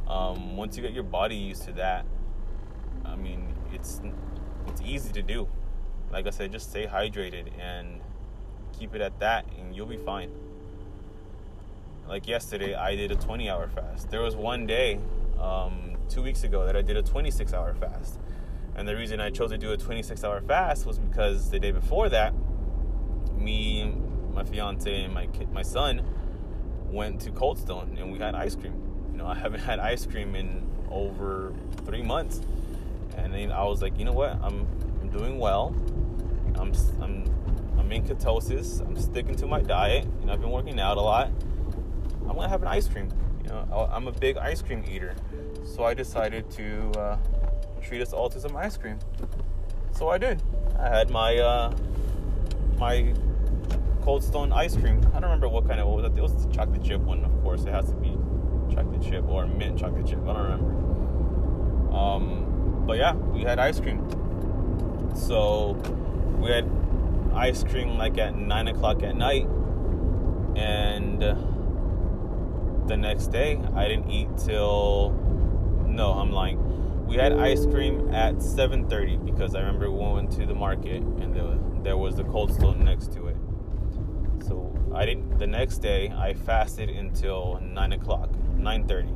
Um, 0.08 0.56
once 0.56 0.76
you 0.76 0.84
get 0.84 0.92
your 0.92 1.02
body 1.02 1.34
used 1.34 1.64
to 1.64 1.72
that, 1.72 2.06
I 3.04 3.16
mean, 3.16 3.56
it's 3.72 4.00
it's 4.68 4.80
easy 4.82 5.12
to 5.14 5.22
do. 5.22 5.48
Like 6.12 6.28
I 6.28 6.30
said, 6.30 6.52
just 6.52 6.70
stay 6.70 6.86
hydrated 6.86 7.48
and 7.58 8.00
keep 8.78 8.94
it 8.94 9.00
at 9.00 9.18
that, 9.18 9.46
and 9.58 9.74
you'll 9.74 9.86
be 9.86 9.96
fine. 9.96 10.30
Like 12.06 12.28
yesterday, 12.28 12.76
I 12.76 12.94
did 12.94 13.10
a 13.10 13.16
20 13.16 13.50
hour 13.50 13.66
fast. 13.66 14.12
There 14.12 14.22
was 14.22 14.36
one 14.36 14.64
day, 14.64 15.00
um, 15.40 15.96
two 16.08 16.22
weeks 16.22 16.44
ago, 16.44 16.64
that 16.66 16.76
I 16.76 16.82
did 16.82 16.96
a 16.96 17.02
26 17.02 17.52
hour 17.52 17.74
fast. 17.74 18.20
And 18.76 18.86
the 18.86 18.94
reason 18.94 19.20
I 19.20 19.30
chose 19.30 19.50
to 19.50 19.58
do 19.58 19.72
a 19.72 19.76
26 19.76 20.22
hour 20.22 20.42
fast 20.42 20.84
was 20.84 20.98
because 20.98 21.50
the 21.50 21.58
day 21.58 21.72
before 21.72 22.10
that, 22.10 22.34
me, 23.34 23.90
my 24.34 24.44
fiance, 24.44 25.02
and 25.02 25.14
my 25.14 25.26
kid, 25.28 25.50
my 25.50 25.62
son 25.62 26.04
went 26.90 27.22
to 27.22 27.30
Cold 27.30 27.58
Stone 27.58 27.96
and 27.98 28.12
we 28.12 28.18
had 28.18 28.34
ice 28.34 28.54
cream. 28.54 28.74
You 29.12 29.18
know, 29.18 29.26
I 29.26 29.34
haven't 29.34 29.60
had 29.60 29.78
ice 29.78 30.04
cream 30.04 30.36
in 30.36 30.70
over 30.90 31.54
three 31.86 32.02
months. 32.02 32.42
And 33.16 33.32
then 33.32 33.50
I 33.50 33.64
was 33.64 33.80
like, 33.80 33.98
you 33.98 34.04
know 34.04 34.12
what? 34.12 34.38
I'm, 34.42 34.66
I'm 35.00 35.08
doing 35.08 35.38
well. 35.38 35.74
I'm, 36.56 36.72
I'm, 37.00 37.24
I'm 37.78 37.90
in 37.90 38.04
ketosis. 38.04 38.86
I'm 38.86 38.94
sticking 39.00 39.36
to 39.36 39.46
my 39.46 39.62
diet. 39.62 40.06
You 40.20 40.26
know, 40.26 40.34
I've 40.34 40.40
been 40.42 40.50
working 40.50 40.78
out 40.78 40.98
a 40.98 41.00
lot. 41.00 41.30
I'm 42.28 42.34
gonna 42.34 42.48
have 42.48 42.60
an 42.60 42.68
ice 42.68 42.88
cream. 42.88 43.08
You 43.42 43.48
know, 43.48 43.88
I'm 43.90 44.06
a 44.06 44.12
big 44.12 44.36
ice 44.36 44.60
cream 44.60 44.84
eater. 44.86 45.14
So 45.64 45.84
I 45.84 45.94
decided 45.94 46.50
to 46.52 46.90
uh, 46.98 47.18
treat 47.86 48.02
us 48.02 48.12
all 48.12 48.28
to 48.28 48.40
some 48.40 48.56
ice 48.56 48.76
cream. 48.76 48.98
So 49.92 50.08
I 50.08 50.18
did. 50.18 50.42
I 50.78 50.88
had 50.88 51.10
my 51.10 51.38
uh, 51.38 51.74
my 52.78 53.14
Cold 54.02 54.22
Stone 54.22 54.52
ice 54.52 54.76
cream. 54.76 55.00
I 55.08 55.20
don't 55.20 55.24
remember 55.24 55.48
what 55.48 55.66
kind 55.66 55.80
of 55.80 55.86
what 55.86 55.96
was 55.96 56.04
it. 56.06 56.18
It 56.18 56.22
was 56.22 56.46
the 56.46 56.52
chocolate 56.52 56.82
chip 56.82 57.00
one, 57.00 57.24
of 57.24 57.42
course. 57.42 57.64
It 57.64 57.72
has 57.72 57.88
to 57.90 57.96
be 57.96 58.16
chocolate 58.74 59.02
chip 59.02 59.24
or 59.28 59.46
mint 59.46 59.78
chocolate 59.78 60.06
chip. 60.06 60.20
I 60.22 60.32
don't 60.32 60.42
remember. 60.42 61.96
Um, 61.96 62.84
but 62.86 62.98
yeah, 62.98 63.14
we 63.14 63.42
had 63.42 63.58
ice 63.58 63.80
cream. 63.80 64.06
So 65.14 65.72
we 66.38 66.50
had 66.50 66.68
ice 67.34 67.62
cream 67.64 67.96
like 67.96 68.18
at 68.18 68.36
nine 68.36 68.68
o'clock 68.68 69.02
at 69.02 69.16
night, 69.16 69.48
and 70.56 71.22
the 72.86 72.96
next 72.96 73.28
day 73.28 73.60
I 73.74 73.88
didn't 73.88 74.10
eat 74.10 74.28
till 74.36 75.10
no, 75.86 76.12
I'm 76.12 76.30
lying 76.30 76.65
we 77.06 77.16
had 77.16 77.32
ice 77.32 77.64
cream 77.66 78.12
at 78.12 78.36
7:30 78.36 79.24
because 79.24 79.54
I 79.54 79.60
remember 79.60 79.90
we 79.90 79.98
went 79.98 80.32
to 80.32 80.46
the 80.46 80.54
market 80.54 81.02
and 81.02 81.34
there, 81.34 81.58
there 81.82 81.96
was 81.96 82.16
the 82.16 82.24
cold 82.24 82.52
stone 82.52 82.84
next 82.84 83.12
to 83.12 83.28
it. 83.28 83.36
So 84.44 84.74
I 84.94 85.06
didn't. 85.06 85.38
The 85.38 85.46
next 85.46 85.78
day 85.78 86.12
I 86.16 86.34
fasted 86.34 86.90
until 86.90 87.60
9 87.62 87.92
o'clock, 87.92 88.30
9:30, 88.56 89.12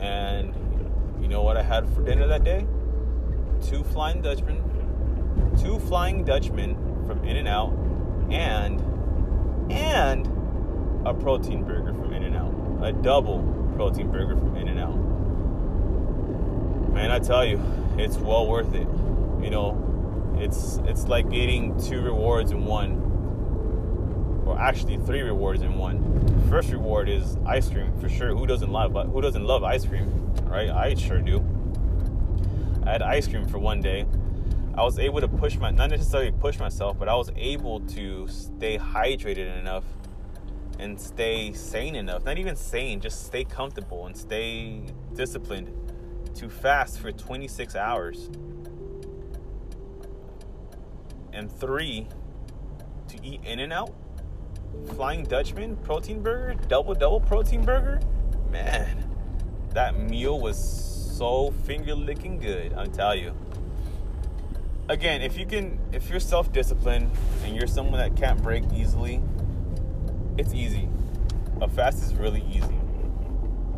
and 0.00 0.54
you 1.20 1.28
know 1.28 1.42
what 1.42 1.56
I 1.56 1.62
had 1.62 1.88
for 1.90 2.02
dinner 2.02 2.26
that 2.26 2.44
day? 2.44 2.66
Two 3.62 3.82
Flying 3.82 4.20
Dutchmen, 4.22 4.62
two 5.58 5.78
Flying 5.78 6.24
Dutchmen 6.24 6.76
from 7.06 7.24
In-N-Out, 7.24 7.72
and 8.30 8.82
and 9.70 10.26
a 11.06 11.14
protein 11.14 11.64
burger 11.64 11.94
from 11.94 12.12
In-N-Out, 12.12 12.54
a 12.82 12.92
double 12.92 13.42
protein 13.74 14.10
burger 14.10 14.36
from 14.36 14.56
man, 16.92 17.10
I 17.10 17.18
tell 17.18 17.44
you, 17.44 17.60
it's 17.98 18.16
well 18.16 18.46
worth 18.46 18.74
it. 18.74 18.86
You 19.42 19.50
know, 19.50 20.36
it's 20.38 20.78
it's 20.84 21.06
like 21.06 21.30
getting 21.30 21.78
two 21.80 22.00
rewards 22.00 22.50
in 22.50 22.64
one, 22.64 24.44
or 24.46 24.58
actually 24.58 24.96
three 24.98 25.22
rewards 25.22 25.62
in 25.62 25.76
one. 25.76 26.48
First 26.48 26.70
reward 26.70 27.08
is 27.08 27.36
ice 27.46 27.68
cream 27.68 27.96
for 28.00 28.08
sure. 28.08 28.34
Who 28.34 28.46
doesn't 28.46 28.70
love 28.70 28.92
but 28.92 29.06
who 29.06 29.20
doesn't 29.20 29.44
love 29.44 29.62
ice 29.64 29.84
cream, 29.84 30.34
right? 30.44 30.70
I 30.70 30.94
sure 30.94 31.20
do. 31.20 31.44
I 32.86 32.92
had 32.92 33.02
ice 33.02 33.28
cream 33.28 33.46
for 33.46 33.58
one 33.58 33.80
day. 33.80 34.06
I 34.74 34.82
was 34.82 34.98
able 34.98 35.20
to 35.20 35.28
push 35.28 35.56
my 35.56 35.70
not 35.70 35.90
necessarily 35.90 36.30
push 36.30 36.58
myself, 36.58 36.98
but 36.98 37.08
I 37.08 37.14
was 37.14 37.30
able 37.36 37.80
to 37.80 38.28
stay 38.28 38.78
hydrated 38.78 39.58
enough 39.58 39.84
and 40.78 40.98
stay 41.00 41.52
sane 41.52 41.96
enough. 41.96 42.24
Not 42.24 42.38
even 42.38 42.54
sane, 42.54 43.00
just 43.00 43.26
stay 43.26 43.44
comfortable 43.44 44.06
and 44.06 44.16
stay 44.16 44.82
disciplined 45.14 45.87
to 46.38 46.48
fast 46.48 46.98
for 46.98 47.12
26 47.12 47.76
hours. 47.76 48.30
and 51.38 51.50
three 51.52 52.08
to 53.06 53.24
eat 53.24 53.40
In-N-Out, 53.44 53.94
Flying 54.96 55.22
Dutchman 55.22 55.76
protein 55.76 56.20
burger, 56.20 56.54
double 56.68 56.94
double 56.94 57.20
protein 57.20 57.64
burger. 57.64 58.00
Man, 58.50 59.08
that 59.72 59.98
meal 59.98 60.40
was 60.40 60.58
so 61.16 61.52
finger 61.64 61.94
licking 61.94 62.38
good. 62.38 62.72
I'm 62.74 62.90
telling 62.90 63.22
you. 63.22 63.34
Again, 64.88 65.22
if 65.22 65.38
you 65.38 65.46
can, 65.46 65.78
if 65.92 66.10
you're 66.10 66.20
self 66.20 66.52
disciplined 66.52 67.10
and 67.44 67.54
you're 67.54 67.66
someone 67.66 67.98
that 67.98 68.16
can't 68.16 68.42
break 68.42 68.64
easily, 68.74 69.22
it's 70.36 70.52
easy. 70.52 70.88
A 71.60 71.68
fast 71.68 72.02
is 72.02 72.14
really 72.14 72.44
easy. 72.50 72.76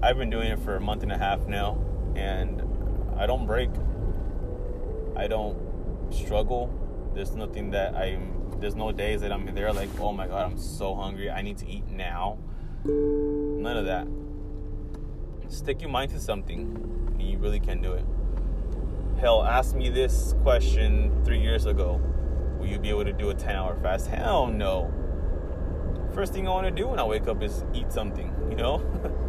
I've 0.02 0.16
been 0.18 0.30
doing 0.30 0.48
it 0.48 0.58
for 0.60 0.76
a 0.76 0.80
month 0.80 1.02
and 1.02 1.12
a 1.12 1.18
half 1.18 1.46
now, 1.46 1.78
and 2.16 2.62
I 3.18 3.26
don't 3.26 3.46
break. 3.46 3.70
I 5.16 5.26
don't 5.26 5.56
struggle. 6.12 6.72
There's 7.14 7.34
nothing 7.34 7.70
that 7.70 7.94
I'm. 7.94 8.58
There's 8.60 8.76
no 8.76 8.92
days 8.92 9.22
that 9.22 9.32
I'm 9.32 9.54
there 9.54 9.72
like, 9.72 9.88
oh 9.98 10.12
my 10.12 10.26
god, 10.26 10.50
I'm 10.50 10.58
so 10.58 10.94
hungry. 10.94 11.30
I 11.30 11.42
need 11.42 11.58
to 11.58 11.68
eat 11.68 11.88
now. 11.88 12.38
None 12.84 13.76
of 13.76 13.86
that. 13.86 14.06
Stick 15.48 15.80
your 15.80 15.90
mind 15.90 16.10
to 16.12 16.20
something, 16.20 16.60
and 17.18 17.22
you 17.22 17.38
really 17.38 17.60
can 17.60 17.82
do 17.82 17.92
it. 17.92 18.04
Hell, 19.20 19.44
ask 19.44 19.74
me 19.74 19.90
this 19.90 20.34
question 20.42 21.24
three 21.24 21.40
years 21.40 21.66
ago. 21.66 22.00
Will 22.58 22.68
you 22.68 22.78
be 22.78 22.88
able 22.90 23.04
to 23.04 23.12
do 23.12 23.30
a 23.30 23.34
10 23.34 23.54
hour 23.54 23.76
fast? 23.82 24.06
Hell 24.06 24.46
no. 24.46 24.90
First 26.14 26.32
thing 26.32 26.48
I 26.48 26.50
want 26.50 26.66
to 26.66 26.70
do 26.70 26.88
when 26.88 26.98
I 26.98 27.04
wake 27.04 27.28
up 27.28 27.42
is 27.42 27.64
eat 27.74 27.92
something, 27.92 28.34
you 28.48 28.56
know? 28.56 28.78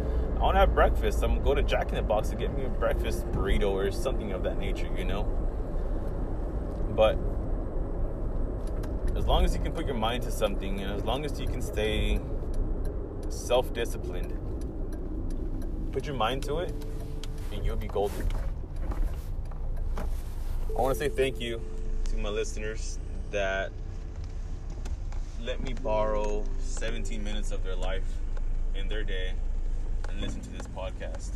I 0.42 0.44
want 0.44 0.56
to 0.56 0.58
have 0.58 0.74
breakfast. 0.74 1.22
I'm 1.22 1.34
going 1.34 1.38
to 1.38 1.44
go 1.44 1.54
to 1.54 1.62
Jack 1.62 1.90
in 1.90 1.94
the 1.94 2.02
Box 2.02 2.30
to 2.30 2.34
get 2.34 2.52
me 2.52 2.64
a 2.64 2.68
breakfast 2.68 3.24
burrito 3.30 3.70
or 3.70 3.92
something 3.92 4.32
of 4.32 4.42
that 4.42 4.58
nature, 4.58 4.88
you 4.98 5.04
know? 5.04 5.22
But 6.96 7.16
as 9.16 9.24
long 9.24 9.44
as 9.44 9.54
you 9.54 9.62
can 9.62 9.70
put 9.70 9.86
your 9.86 9.94
mind 9.94 10.24
to 10.24 10.32
something 10.32 10.80
and 10.80 10.90
as 10.90 11.04
long 11.04 11.24
as 11.24 11.38
you 11.38 11.46
can 11.46 11.62
stay 11.62 12.18
self 13.28 13.72
disciplined, 13.72 14.36
put 15.92 16.06
your 16.06 16.16
mind 16.16 16.42
to 16.42 16.58
it 16.58 16.74
and 17.52 17.64
you'll 17.64 17.76
be 17.76 17.86
golden. 17.86 18.26
I 19.96 20.80
want 20.80 20.92
to 20.92 20.98
say 20.98 21.08
thank 21.08 21.40
you 21.40 21.60
to 22.06 22.16
my 22.16 22.30
listeners 22.30 22.98
that 23.30 23.70
let 25.40 25.62
me 25.62 25.72
borrow 25.72 26.42
17 26.62 27.22
minutes 27.22 27.52
of 27.52 27.62
their 27.62 27.76
life 27.76 28.02
in 28.74 28.88
their 28.88 29.04
day 29.04 29.34
and 30.12 30.20
listen 30.20 30.40
to 30.40 30.50
this 30.50 30.66
podcast. 30.68 31.30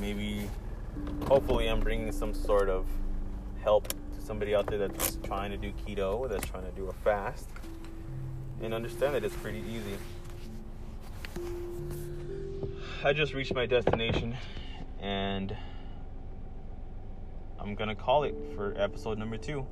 Maybe, 0.00 0.48
hopefully, 1.26 1.68
I'm 1.68 1.80
bringing 1.80 2.12
some 2.12 2.34
sort 2.34 2.68
of 2.68 2.86
help 3.62 3.88
to 3.88 4.22
somebody 4.24 4.54
out 4.54 4.66
there 4.66 4.78
that's 4.78 5.18
trying 5.24 5.50
to 5.50 5.56
do 5.56 5.72
keto 5.86 6.28
that's 6.28 6.46
trying 6.46 6.64
to 6.64 6.72
do 6.72 6.88
a 6.88 6.92
fast 6.92 7.48
and 8.62 8.72
understand 8.74 9.14
that 9.14 9.24
it's 9.24 9.34
pretty 9.36 9.62
easy. 9.68 9.96
I 13.04 13.12
just 13.12 13.34
reached 13.34 13.54
my 13.54 13.66
destination 13.66 14.36
and 15.00 15.56
I'm 17.60 17.74
gonna 17.74 17.94
call 17.94 18.24
it 18.24 18.34
for 18.54 18.74
episode 18.76 19.18
number 19.18 19.36
two. 19.36 19.66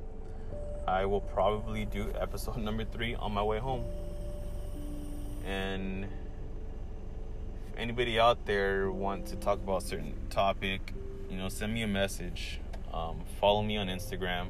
I 0.87 1.05
will 1.05 1.21
probably 1.21 1.85
do 1.85 2.13
episode 2.19 2.57
number 2.63 2.85
three 2.85 3.15
on 3.15 3.33
my 3.33 3.43
way 3.43 3.59
home. 3.59 3.83
And 5.45 6.07
anybody 7.77 8.19
out 8.19 8.45
there 8.45 8.91
want 8.91 9.27
to 9.27 9.35
talk 9.35 9.59
about 9.59 9.83
a 9.83 9.85
certain 9.85 10.13
topic, 10.29 10.93
you 11.29 11.37
know, 11.37 11.47
send 11.47 11.73
me 11.73 11.83
a 11.83 11.87
message. 11.87 12.59
Um, 12.91 13.21
follow 13.39 13.61
me 13.61 13.77
on 13.77 13.87
Instagram. 13.87 14.47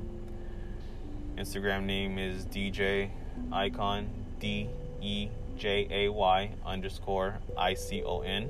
Instagram 1.36 1.84
name 1.84 2.18
is 2.18 2.46
DJ 2.46 3.10
Icon 3.52 4.10
D 4.40 4.70
E 5.02 5.30
J 5.58 5.88
A 5.92 6.12
Y 6.12 6.52
underscore 6.66 7.40
I 7.58 7.74
C 7.74 8.02
O 8.04 8.22
N. 8.22 8.50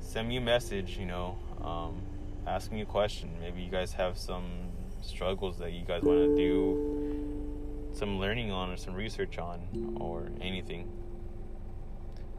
Send 0.00 0.28
me 0.28 0.36
a 0.38 0.40
message, 0.40 0.98
you 0.98 1.06
know. 1.06 1.38
Um, 1.62 2.02
ask 2.46 2.72
me 2.72 2.80
a 2.80 2.86
question. 2.86 3.30
Maybe 3.40 3.62
you 3.62 3.70
guys 3.70 3.92
have 3.92 4.18
some 4.18 4.46
struggles 5.00 5.58
that 5.58 5.72
you 5.72 5.84
guys 5.84 6.02
want 6.02 6.18
to 6.18 6.36
do 6.36 7.92
some 7.92 8.18
learning 8.18 8.50
on 8.50 8.70
or 8.70 8.76
some 8.76 8.94
research 8.94 9.38
on 9.38 9.96
or 10.00 10.28
anything. 10.40 10.88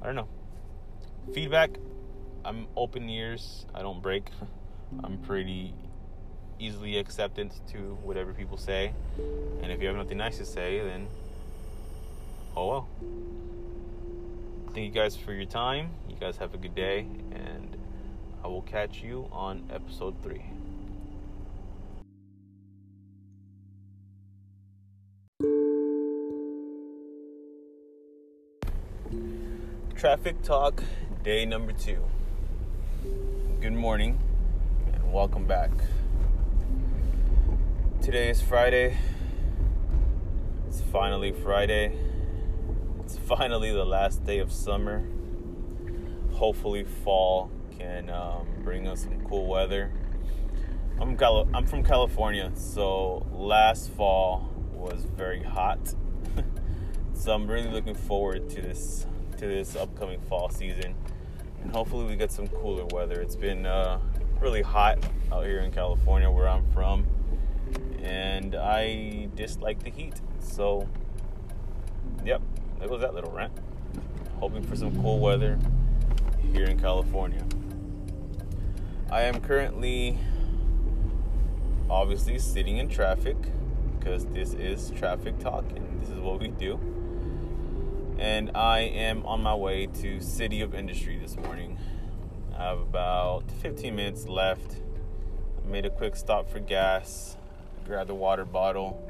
I 0.01 0.05
don't 0.05 0.15
know. 0.15 0.27
Feedback, 1.33 1.77
I'm 2.43 2.67
open 2.75 3.09
ears. 3.09 3.65
I 3.73 3.81
don't 3.81 4.01
break. 4.01 4.29
I'm 5.03 5.17
pretty 5.19 5.73
easily 6.59 6.97
acceptant 6.97 7.53
to 7.71 7.97
whatever 8.03 8.33
people 8.33 8.57
say. 8.57 8.93
And 9.61 9.71
if 9.71 9.81
you 9.81 9.87
have 9.87 9.95
nothing 9.95 10.17
nice 10.17 10.37
to 10.37 10.45
say, 10.45 10.79
then 10.79 11.07
oh 12.55 12.67
well. 12.67 12.87
Thank 14.73 14.85
you 14.85 15.01
guys 15.01 15.15
for 15.15 15.33
your 15.33 15.45
time. 15.45 15.91
You 16.09 16.15
guys 16.19 16.37
have 16.37 16.53
a 16.53 16.57
good 16.57 16.75
day 16.75 17.07
and 17.31 17.77
I 18.43 18.47
will 18.47 18.61
catch 18.61 19.01
you 19.01 19.27
on 19.31 19.69
episode 19.73 20.15
3. 20.23 20.41
Traffic 29.95 30.41
Talk, 30.43 30.81
day 31.23 31.45
number 31.45 31.73
two. 31.73 32.01
Good 33.59 33.73
morning 33.73 34.17
and 34.93 35.11
welcome 35.11 35.45
back. 35.45 35.69
Today 38.01 38.29
is 38.29 38.41
Friday. 38.41 38.95
It's 40.69 40.79
finally 40.79 41.33
Friday. 41.33 41.93
It's 43.01 43.17
finally 43.17 43.69
the 43.73 43.83
last 43.83 44.23
day 44.23 44.39
of 44.39 44.49
summer. 44.49 45.03
Hopefully, 46.31 46.85
fall 46.85 47.51
can 47.77 48.09
um, 48.09 48.47
bring 48.63 48.87
us 48.87 49.01
some 49.01 49.19
cool 49.27 49.45
weather. 49.45 49.91
I'm 51.01 51.17
Cal- 51.17 51.49
I'm 51.53 51.67
from 51.67 51.83
California, 51.83 52.49
so 52.55 53.27
last 53.33 53.91
fall 53.91 54.49
was 54.71 55.03
very 55.17 55.43
hot. 55.43 55.93
so 57.13 57.33
I'm 57.33 57.45
really 57.45 57.69
looking 57.69 57.95
forward 57.95 58.49
to 58.51 58.61
this 58.61 59.05
to 59.39 59.47
this 59.47 59.77
upcoming 59.77 60.19
fall 60.27 60.49
season, 60.49 60.93
and 61.61 61.71
hopefully 61.71 62.05
we 62.05 62.17
get 62.17 62.29
some 62.29 62.47
cooler 62.49 62.85
weather. 62.87 63.21
It's 63.21 63.37
been 63.37 63.65
uh, 63.65 63.99
really 64.41 64.61
hot 64.61 64.99
out 65.31 65.45
here 65.45 65.59
in 65.59 65.71
California, 65.71 66.29
where 66.29 66.47
I'm 66.47 66.69
from, 66.73 67.07
and 68.03 68.53
I 68.55 69.29
dislike 69.35 69.81
the 69.81 69.91
heat. 69.91 70.15
So, 70.39 70.89
yep, 72.25 72.41
there 72.79 72.89
goes 72.89 72.99
that 72.99 73.13
little 73.13 73.31
rant. 73.31 73.53
Hoping 74.41 74.61
for 74.61 74.75
some 74.75 75.01
cool 75.01 75.19
weather 75.19 75.57
here 76.51 76.65
in 76.65 76.77
California. 76.77 77.45
I 79.09 79.21
am 79.21 79.39
currently 79.39 80.19
obviously 81.89 82.37
sitting 82.39 82.77
in 82.77 82.89
traffic 82.89 83.37
because 83.97 84.25
this 84.27 84.53
is 84.53 84.91
traffic 84.91 85.39
talk 85.39 85.65
and 85.75 86.01
this 86.01 86.09
is 86.09 86.19
what 86.19 86.39
we 86.39 86.49
do. 86.49 86.77
And 88.19 88.51
I 88.53 88.79
am 88.79 89.25
on 89.25 89.41
my 89.41 89.55
way 89.55 89.87
to 90.01 90.19
City 90.19 90.59
of 90.59 90.75
Industry 90.75 91.17
this 91.17 91.37
morning. 91.37 91.77
I 92.53 92.63
have 92.63 92.79
about 92.81 93.49
15 93.61 93.95
minutes 93.95 94.27
left. 94.27 94.75
I 95.65 95.69
made 95.69 95.85
a 95.85 95.89
quick 95.89 96.17
stop 96.17 96.49
for 96.49 96.59
gas, 96.59 97.37
grabbed 97.85 98.09
a 98.09 98.13
water 98.13 98.43
bottle, 98.43 99.01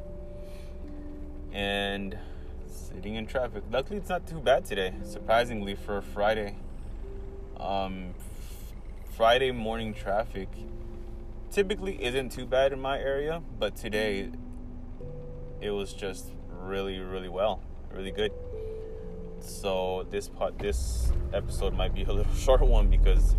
and 1.52 2.20
sitting 2.68 3.16
in 3.16 3.26
traffic. 3.26 3.64
Luckily, 3.72 3.98
it's 3.98 4.10
not 4.10 4.28
too 4.28 4.40
bad 4.40 4.66
today, 4.66 4.94
surprisingly, 5.04 5.74
for 5.74 5.98
a 5.98 6.04
Friday. 6.04 6.56
Um, 7.58 8.14
Friday 9.18 9.52
morning 9.52 9.96
traffic 9.96 10.50
typically 11.50 11.96
isn't 12.04 12.32
too 12.32 12.46
bad 12.46 12.74
in 12.74 12.80
my 12.80 13.00
area, 13.00 13.42
but 13.58 13.76
today 13.76 14.30
it 15.62 15.72
was 15.72 15.94
just 15.94 16.28
really, 16.62 17.00
really 17.00 17.28
well, 17.28 17.60
really 17.92 18.12
good. 18.12 18.32
So 19.42 20.06
this 20.10 20.30
part, 20.30 20.58
this 20.60 21.12
episode 21.34 21.74
might 21.74 21.94
be 21.94 22.04
a 22.04 22.12
little 22.12 22.34
short 22.36 22.62
one 22.62 22.90
because 22.90 23.36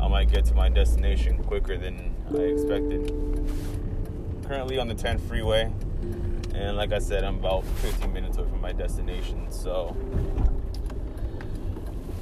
I 0.00 0.08
might 0.08 0.30
get 0.30 0.44
to 0.46 0.54
my 0.54 0.68
destination 0.68 1.42
quicker 1.44 1.76
than 1.76 2.14
I 2.30 2.42
expected. 2.42 3.08
Currently 4.46 4.78
on 4.78 4.88
the 4.88 4.94
10 4.94 5.18
freeway, 5.18 5.72
and 6.54 6.76
like 6.76 6.92
I 6.92 6.98
said, 6.98 7.24
I'm 7.24 7.36
about 7.36 7.64
15 7.64 8.12
minutes 8.12 8.38
away 8.38 8.48
from 8.48 8.60
my 8.60 8.72
destination. 8.72 9.50
So 9.50 9.96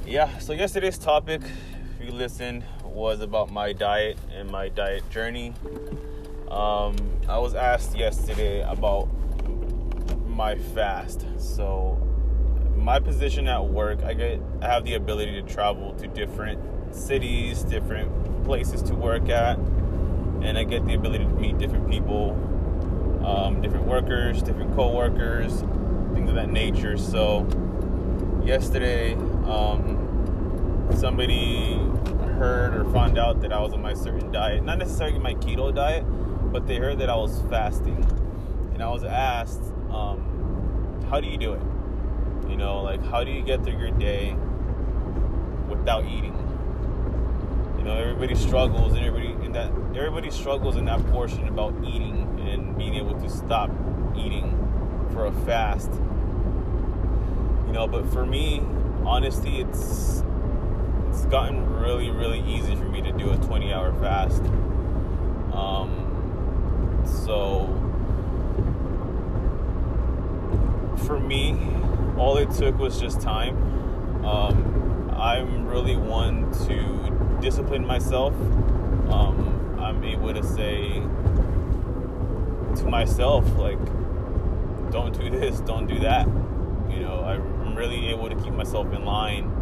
yeah, 0.05 0.37
so 0.39 0.53
yesterday's 0.53 0.97
topic 0.97 1.41
if 1.99 2.05
you 2.05 2.11
listened 2.11 2.63
was 2.83 3.21
about 3.21 3.51
my 3.51 3.73
diet 3.73 4.17
and 4.35 4.49
my 4.49 4.69
diet 4.69 5.09
journey. 5.09 5.53
Um, 6.49 6.95
I 7.27 7.37
was 7.37 7.53
asked 7.53 7.95
yesterday 7.95 8.61
about 8.61 9.07
my 10.27 10.55
fast. 10.55 11.25
So, 11.37 11.97
my 12.79 12.99
position 12.99 13.47
at 13.47 13.65
work, 13.65 14.03
I 14.03 14.13
get 14.13 14.41
I 14.61 14.67
have 14.67 14.85
the 14.85 14.95
ability 14.95 15.41
to 15.41 15.43
travel 15.43 15.93
to 15.95 16.07
different 16.07 16.95
cities, 16.95 17.63
different 17.63 18.45
places 18.45 18.81
to 18.83 18.95
work 18.95 19.29
at, 19.29 19.57
and 19.57 20.57
I 20.57 20.63
get 20.63 20.85
the 20.85 20.95
ability 20.95 21.25
to 21.25 21.29
meet 21.31 21.57
different 21.57 21.89
people 21.89 22.37
um, 23.23 23.61
different 23.61 23.85
workers, 23.85 24.41
different 24.41 24.75
co-workers, 24.75 25.61
things 26.13 26.29
of 26.29 26.35
that 26.35 26.49
nature. 26.49 26.97
So 26.97 27.45
yesterday, 28.43 29.13
um, 29.45 30.87
somebody 30.95 31.73
heard 32.37 32.75
or 32.75 32.89
found 32.91 33.17
out 33.17 33.41
that 33.41 33.51
I 33.51 33.59
was 33.59 33.73
on 33.73 33.81
my 33.81 33.93
certain 33.93 34.31
diet, 34.31 34.63
not 34.63 34.77
necessarily 34.77 35.19
my 35.19 35.35
keto 35.35 35.73
diet, 35.73 36.05
but 36.51 36.65
they 36.65 36.77
heard 36.77 36.99
that 36.99 37.09
I 37.09 37.15
was 37.15 37.41
fasting, 37.49 38.03
and 38.73 38.81
I 38.81 38.89
was 38.89 39.03
asked, 39.03 39.61
um, 39.91 41.05
"How 41.09 41.19
do 41.19 41.27
you 41.27 41.37
do 41.37 41.53
it? 41.53 41.61
You 42.49 42.57
know, 42.57 42.81
like 42.81 43.03
how 43.05 43.23
do 43.23 43.31
you 43.31 43.41
get 43.41 43.63
through 43.63 43.79
your 43.79 43.91
day 43.91 44.35
without 45.69 46.05
eating?" 46.05 46.35
You 47.77 47.83
know, 47.83 47.93
everybody 47.93 48.35
struggles, 48.35 48.93
and 48.93 49.05
everybody 49.05 49.45
in 49.45 49.53
that 49.53 49.71
everybody 49.95 50.29
struggles 50.31 50.75
in 50.75 50.85
that 50.85 51.05
portion 51.07 51.47
about 51.47 51.73
eating 51.83 52.27
and 52.47 52.77
being 52.77 52.95
able 52.95 53.19
to 53.19 53.29
stop 53.29 53.69
eating 54.17 54.55
for 55.13 55.25
a 55.25 55.31
fast. 55.45 55.91
You 57.67 57.73
know, 57.73 57.87
but 57.87 58.05
for 58.11 58.25
me, 58.25 58.61
honestly, 59.05 59.59
it's 59.61 60.23
it's 61.09 61.25
gotten 61.25 61.65
really, 61.79 62.11
really 62.11 62.41
easy 62.41 62.75
for 62.75 62.85
me 62.85 63.01
to 63.01 63.11
do 63.11 63.31
a 63.31 63.37
20 63.37 63.73
hour 63.73 63.93
fast. 63.99 64.41
Um, 65.53 67.01
so 67.05 67.67
for 71.05 71.19
me, 71.19 71.51
all 72.17 72.37
it 72.37 72.51
took 72.51 72.77
was 72.77 72.99
just 72.99 73.21
time. 73.21 73.55
Um, 74.25 75.11
I'm 75.15 75.67
really 75.67 75.95
one 75.95 76.51
to 76.67 77.39
discipline 77.41 77.85
myself, 77.85 78.33
um, 79.09 79.77
I'm 79.79 80.03
able 80.03 80.33
to 80.33 80.43
say 80.43 81.01
to 82.75 82.85
myself, 82.85 83.45
like, 83.57 83.79
don't 84.91 85.17
do 85.17 85.29
this, 85.29 85.59
don't 85.61 85.87
do 85.87 85.99
that. 85.99 86.27
You 86.89 86.99
know, 87.01 87.23
I'm 87.23 87.75
really 87.75 88.07
able 88.09 88.29
to 88.29 88.35
keep 88.35 88.53
myself 88.53 88.93
in 88.93 89.05
line 89.05 89.55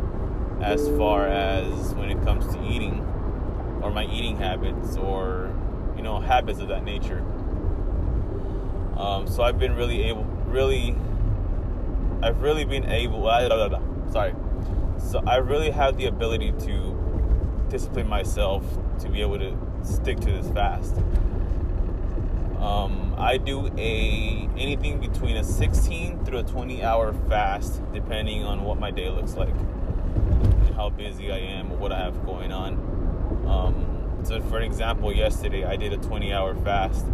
as 0.61 0.87
far 0.97 1.27
as 1.27 1.93
when 1.95 2.09
it 2.09 2.21
comes 2.23 2.47
to 2.53 2.63
eating 2.63 3.01
or 3.81 3.91
my 3.91 4.05
eating 4.05 4.37
habits 4.37 4.97
or, 4.97 5.53
you 5.95 6.01
know, 6.01 6.19
habits 6.19 6.59
of 6.59 6.67
that 6.69 6.83
nature. 6.83 7.23
Um, 8.97 9.27
so 9.27 9.43
I've 9.43 9.59
been 9.59 9.75
really 9.75 10.03
able, 10.03 10.23
really, 10.47 10.95
I've 12.21 12.41
really 12.41 12.65
been 12.65 12.89
able, 12.89 13.27
sorry. 14.11 14.33
So 14.97 15.21
I 15.27 15.37
really 15.37 15.69
have 15.69 15.97
the 15.97 16.07
ability 16.07 16.51
to 16.51 17.65
discipline 17.69 18.07
myself 18.07 18.63
to 18.99 19.09
be 19.09 19.21
able 19.21 19.37
to 19.39 19.55
stick 19.83 20.19
to 20.21 20.31
this 20.31 20.49
fast. 20.51 20.95
Um, 22.59 23.13
I 23.17 23.37
do 23.37 23.67
a 23.77 24.49
anything 24.57 24.99
between 24.99 25.37
a 25.37 25.43
16 25.43 26.25
through 26.25 26.39
a 26.39 26.43
20 26.43 26.83
hour 26.83 27.13
fast, 27.29 27.81
depending 27.93 28.43
on 28.43 28.63
what 28.63 28.79
my 28.79 28.89
day 28.89 29.09
looks 29.09 29.35
like, 29.35 29.53
how 30.75 30.89
busy 30.89 31.31
I 31.31 31.37
am, 31.37 31.71
or 31.71 31.77
what 31.77 31.91
I 31.91 31.99
have 31.99 32.25
going 32.25 32.51
on. 32.51 32.73
Um, 33.47 34.21
so, 34.23 34.41
for 34.41 34.59
example, 34.59 35.13
yesterday 35.13 35.65
I 35.65 35.75
did 35.75 35.93
a 35.93 35.97
20 35.97 36.33
hour 36.33 36.55
fast. 36.55 37.05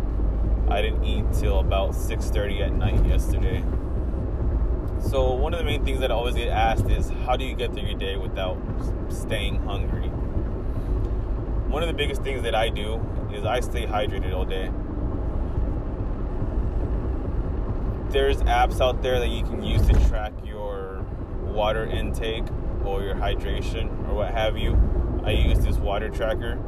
I 0.69 0.81
didn't 0.81 1.03
eat 1.03 1.25
till 1.33 1.59
about 1.59 1.93
6:30 1.93 2.61
at 2.61 2.73
night 2.73 3.05
yesterday. 3.05 3.63
So 5.09 5.33
one 5.33 5.53
of 5.53 5.59
the 5.59 5.65
main 5.65 5.83
things 5.85 5.99
that 5.99 6.11
I 6.11 6.15
always 6.15 6.35
get 6.35 6.47
asked 6.49 6.89
is, 6.89 7.09
how 7.25 7.35
do 7.35 7.45
you 7.45 7.55
get 7.55 7.73
through 7.73 7.87
your 7.87 7.99
day 7.99 8.15
without 8.15 8.57
staying 9.09 9.61
hungry? 9.63 10.09
one 11.73 11.81
of 11.81 11.87
the 11.87 11.93
biggest 11.95 12.21
things 12.21 12.43
that 12.43 12.53
I 12.53 12.69
do 12.69 13.01
is 13.33 13.45
I 13.45 13.59
stay 13.59 13.87
hydrated 13.87 14.31
all 14.31 14.45
day. 14.45 14.69
There's 18.11 18.37
apps 18.43 18.79
out 18.79 19.01
there 19.01 19.19
that 19.19 19.29
you 19.29 19.41
can 19.41 19.63
use 19.63 19.81
to 19.87 19.93
track 20.07 20.33
your 20.45 21.03
water 21.41 21.83
intake 21.87 22.43
or 22.85 23.01
your 23.01 23.15
hydration 23.15 23.89
or 24.07 24.13
what 24.13 24.31
have 24.31 24.55
you. 24.55 24.77
I 25.25 25.31
use 25.31 25.65
this 25.65 25.77
water 25.77 26.09
tracker, 26.09 26.59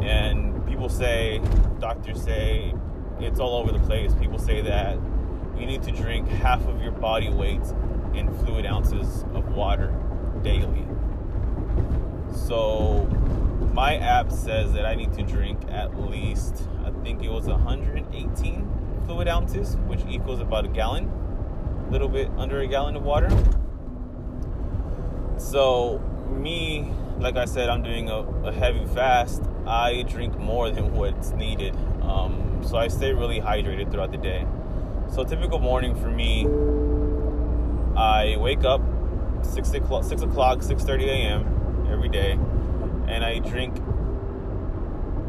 and 0.00 0.66
people 0.66 0.88
say, 0.88 1.40
doctors 1.78 2.20
say, 2.20 2.74
it's 3.20 3.38
all 3.38 3.54
over 3.54 3.70
the 3.70 3.84
place. 3.86 4.12
People 4.16 4.40
say 4.40 4.60
that 4.62 4.98
you 5.62 5.68
need 5.68 5.82
to 5.84 5.92
drink 5.92 6.26
half 6.28 6.66
of 6.66 6.82
your 6.82 6.90
body 6.90 7.30
weight 7.30 7.62
in 8.14 8.28
fluid 8.40 8.66
ounces 8.66 9.22
of 9.32 9.48
water 9.54 9.94
daily. 10.42 10.84
So 12.34 13.04
my 13.72 13.96
app 13.96 14.32
says 14.32 14.72
that 14.72 14.84
I 14.84 14.96
need 14.96 15.12
to 15.12 15.22
drink 15.22 15.60
at 15.70 15.96
least, 16.10 16.66
I 16.84 16.90
think 17.04 17.22
it 17.22 17.30
was 17.30 17.46
118 17.46 19.04
fluid 19.06 19.28
ounces, 19.28 19.76
which 19.86 20.00
equals 20.08 20.40
about 20.40 20.64
a 20.64 20.68
gallon, 20.68 21.04
a 21.86 21.90
little 21.92 22.08
bit 22.08 22.28
under 22.36 22.58
a 22.58 22.66
gallon 22.66 22.96
of 22.96 23.04
water. 23.04 23.30
So, 25.38 26.00
me, 26.28 26.92
like 27.18 27.36
I 27.36 27.44
said, 27.44 27.68
I'm 27.68 27.84
doing 27.84 28.10
a, 28.10 28.18
a 28.46 28.52
heavy 28.52 28.84
fast. 28.86 29.42
I 29.64 30.02
drink 30.02 30.36
more 30.38 30.70
than 30.70 30.92
what's 30.92 31.30
needed. 31.30 31.76
Um, 32.02 32.62
so, 32.66 32.76
I 32.76 32.88
stay 32.88 33.12
really 33.12 33.40
hydrated 33.40 33.90
throughout 33.90 34.12
the 34.12 34.18
day. 34.18 34.46
So, 35.12 35.24
typical 35.24 35.58
morning 35.58 35.94
for 35.94 36.08
me, 36.08 36.46
I 37.94 38.38
wake 38.38 38.64
up 38.64 38.80
6 39.42 39.72
o'clock, 39.74 40.04
6 40.04 40.22
o'clock, 40.22 40.60
6.30 40.60 41.02
a.m. 41.04 41.86
every 41.92 42.08
day 42.08 42.32
and 43.08 43.22
I 43.22 43.40
drink 43.40 43.76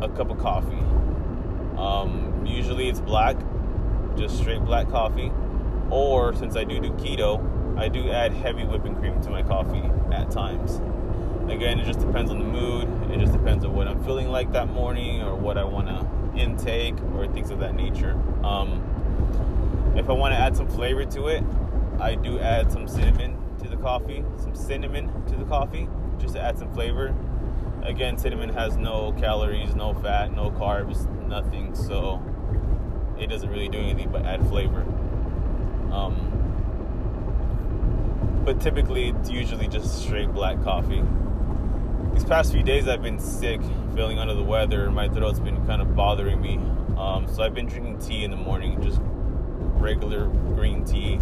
a 0.01 0.07
cup 0.07 0.29
of 0.29 0.39
coffee. 0.39 0.79
Um, 1.77 2.45
usually 2.45 2.87
it's 2.87 3.01
black, 3.01 3.35
just 4.15 4.37
straight 4.37 4.63
black 4.63 4.89
coffee. 4.89 5.33
Or 5.89 6.33
since 6.33 6.55
I 6.55 6.63
do 6.63 6.79
do 6.79 6.91
keto, 6.91 7.77
I 7.77 7.89
do 7.89 8.09
add 8.09 8.31
heavy 8.31 8.63
whipping 8.63 8.95
cream 8.95 9.19
to 9.23 9.29
my 9.29 9.43
coffee 9.43 9.83
at 10.13 10.31
times. 10.31 10.79
Again, 11.51 11.77
it 11.81 11.85
just 11.85 11.99
depends 11.99 12.31
on 12.31 12.39
the 12.39 12.45
mood. 12.45 12.87
It 13.11 13.19
just 13.19 13.33
depends 13.33 13.65
on 13.65 13.73
what 13.73 13.89
I'm 13.89 14.01
feeling 14.05 14.29
like 14.29 14.53
that 14.53 14.69
morning 14.69 15.21
or 15.21 15.35
what 15.35 15.57
I 15.57 15.65
want 15.65 15.87
to 15.87 16.41
intake 16.41 16.95
or 17.15 17.27
things 17.27 17.51
of 17.51 17.59
that 17.59 17.75
nature. 17.75 18.13
Um, 18.45 18.81
if 19.95 20.09
I 20.09 20.13
want 20.13 20.33
to 20.33 20.39
add 20.39 20.55
some 20.55 20.67
flavor 20.67 21.05
to 21.05 21.27
it, 21.27 21.43
I 21.99 22.15
do 22.15 22.39
add 22.39 22.71
some 22.71 22.87
cinnamon 22.87 23.37
to 23.61 23.69
the 23.69 23.77
coffee, 23.77 24.23
some 24.37 24.55
cinnamon 24.55 25.25
to 25.27 25.35
the 25.35 25.45
coffee, 25.45 25.87
just 26.19 26.33
to 26.35 26.41
add 26.41 26.57
some 26.57 26.71
flavor 26.73 27.15
again, 27.85 28.17
cinnamon 28.17 28.49
has 28.49 28.77
no 28.77 29.13
calories, 29.13 29.75
no 29.75 29.93
fat, 29.93 30.33
no 30.33 30.49
carbs, 30.51 31.07
nothing. 31.27 31.75
So 31.75 32.21
it 33.19 33.27
doesn't 33.27 33.49
really 33.49 33.69
do 33.69 33.77
anything 33.79 34.09
but 34.09 34.25
add 34.25 34.47
flavor. 34.47 34.81
Um, 35.91 36.29
but 38.45 38.59
typically, 38.59 39.09
it's 39.09 39.29
usually 39.29 39.67
just 39.67 40.01
straight 40.03 40.33
black 40.33 40.61
coffee. 40.63 41.03
These 42.13 42.25
past 42.25 42.51
few 42.51 42.63
days, 42.63 42.87
I've 42.87 43.01
been 43.01 43.19
sick, 43.19 43.61
feeling 43.95 44.19
under 44.19 44.33
the 44.33 44.43
weather. 44.43 44.89
My 44.91 45.07
throat's 45.09 45.39
been 45.39 45.65
kind 45.65 45.81
of 45.81 45.95
bothering 45.95 46.41
me. 46.41 46.59
Um, 46.97 47.27
so 47.27 47.43
I've 47.43 47.53
been 47.53 47.67
drinking 47.67 47.99
tea 47.99 48.23
in 48.23 48.31
the 48.31 48.37
morning, 48.37 48.81
just 48.81 48.99
regular 49.83 50.27
green 50.55 50.85
tea, 50.85 51.19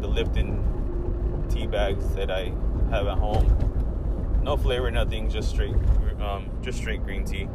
the 0.00 0.06
Lipton 0.06 1.44
tea 1.50 1.66
bags 1.66 2.14
that 2.14 2.30
I 2.30 2.52
have 2.90 3.08
at 3.08 3.18
home. 3.18 4.40
No 4.42 4.56
flavor, 4.56 4.90
nothing, 4.90 5.28
just 5.28 5.50
straight 5.50 5.74
um, 6.20 6.48
just 6.62 6.78
straight 6.78 7.02
green 7.02 7.24
tea. 7.24 7.48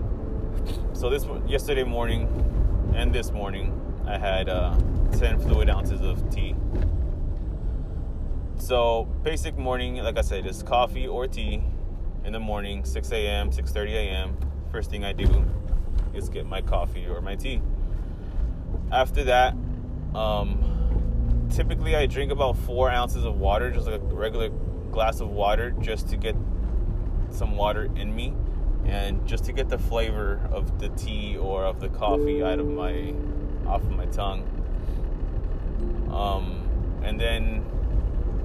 So 0.94 1.10
this 1.10 1.26
yesterday 1.48 1.84
morning 1.84 2.28
and 2.94 3.16
this 3.16 3.32
morning, 3.32 3.74
I 4.06 4.18
had 4.18 4.50
uh, 4.50 4.78
10 5.14 5.40
fluid 5.40 5.70
ounces 5.70 6.02
of 6.02 6.30
tea. 6.30 6.56
So 8.58 9.06
basic 9.24 9.58
morning, 9.58 9.96
like 9.98 10.18
I 10.18 10.22
said, 10.22 10.46
is 10.46 10.62
coffee 10.62 11.08
or 11.08 11.26
tea 11.28 11.64
in 12.26 12.34
the 12.34 12.40
morning, 12.40 12.84
6 12.84 13.12
a.m., 13.14 13.52
6:30 13.52 13.90
a.m. 13.92 14.38
First 14.72 14.90
thing 14.92 15.06
I 15.06 15.14
do 15.14 15.46
is 16.14 16.28
get 16.28 16.46
my 16.46 16.62
coffee 16.62 17.08
or 17.08 17.22
my 17.22 17.36
tea. 17.36 17.62
After 18.92 19.24
that, 19.24 19.56
um, 20.16 21.48
typically 21.54 21.96
I 21.96 22.06
drink 22.06 22.32
about 22.32 22.58
four 22.58 22.90
ounces 22.90 23.26
of 23.26 23.38
water, 23.40 23.72
just 23.72 23.88
like 23.88 24.02
a 24.02 24.04
regular 24.04 24.50
glass 24.92 25.20
of 25.20 25.30
water, 25.30 25.72
just 25.72 26.10
to 26.10 26.18
get 26.18 26.36
some 27.32 27.56
water 27.56 27.90
in 27.96 28.16
me 28.16 28.34
and 28.86 29.26
just 29.28 29.46
to 29.46 29.54
get 29.54 29.70
the 29.70 29.78
flavor 29.78 30.40
of 30.52 30.80
the 30.80 30.90
tea 30.90 31.38
or 31.38 31.64
of 31.64 31.80
the 31.80 31.90
coffee 31.90 32.44
out 32.44 32.60
of 32.60 32.68
my 32.68 33.14
off 33.68 33.82
of 33.82 33.92
my 33.92 34.06
tongue. 34.08 34.44
Um, 36.12 36.68
and 37.04 37.20
then 37.20 37.60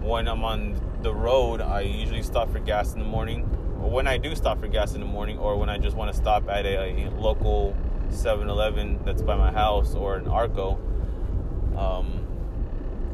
when 0.03 0.29
I'm 0.29 0.45
on 0.45 0.81
the 1.03 1.15
road, 1.15 1.61
I 1.61 1.81
usually 1.81 2.23
stop 2.23 2.51
for 2.53 2.59
gas 2.59 2.93
in 2.93 2.99
the 2.99 3.07
morning. 3.07 3.49
Or 3.83 3.91
when 3.91 4.07
I 4.07 4.19
do 4.19 4.35
stop 4.35 4.61
for 4.61 4.69
gas 4.69 4.95
in 4.95 5.01
the 5.01 5.07
morning, 5.07 5.39
or 5.39 5.57
when 5.57 5.69
I 5.69 5.79
just 5.79 5.97
want 5.97 6.11
to 6.13 6.17
stop 6.17 6.49
at 6.49 6.67
a, 6.67 7.07
a 7.07 7.11
local 7.13 7.75
7-Eleven 8.11 9.01
that's 9.05 9.23
by 9.23 9.37
my 9.37 9.51
house 9.51 9.95
or 9.95 10.17
an 10.17 10.29
Arco, 10.29 10.79
um, 11.77 12.27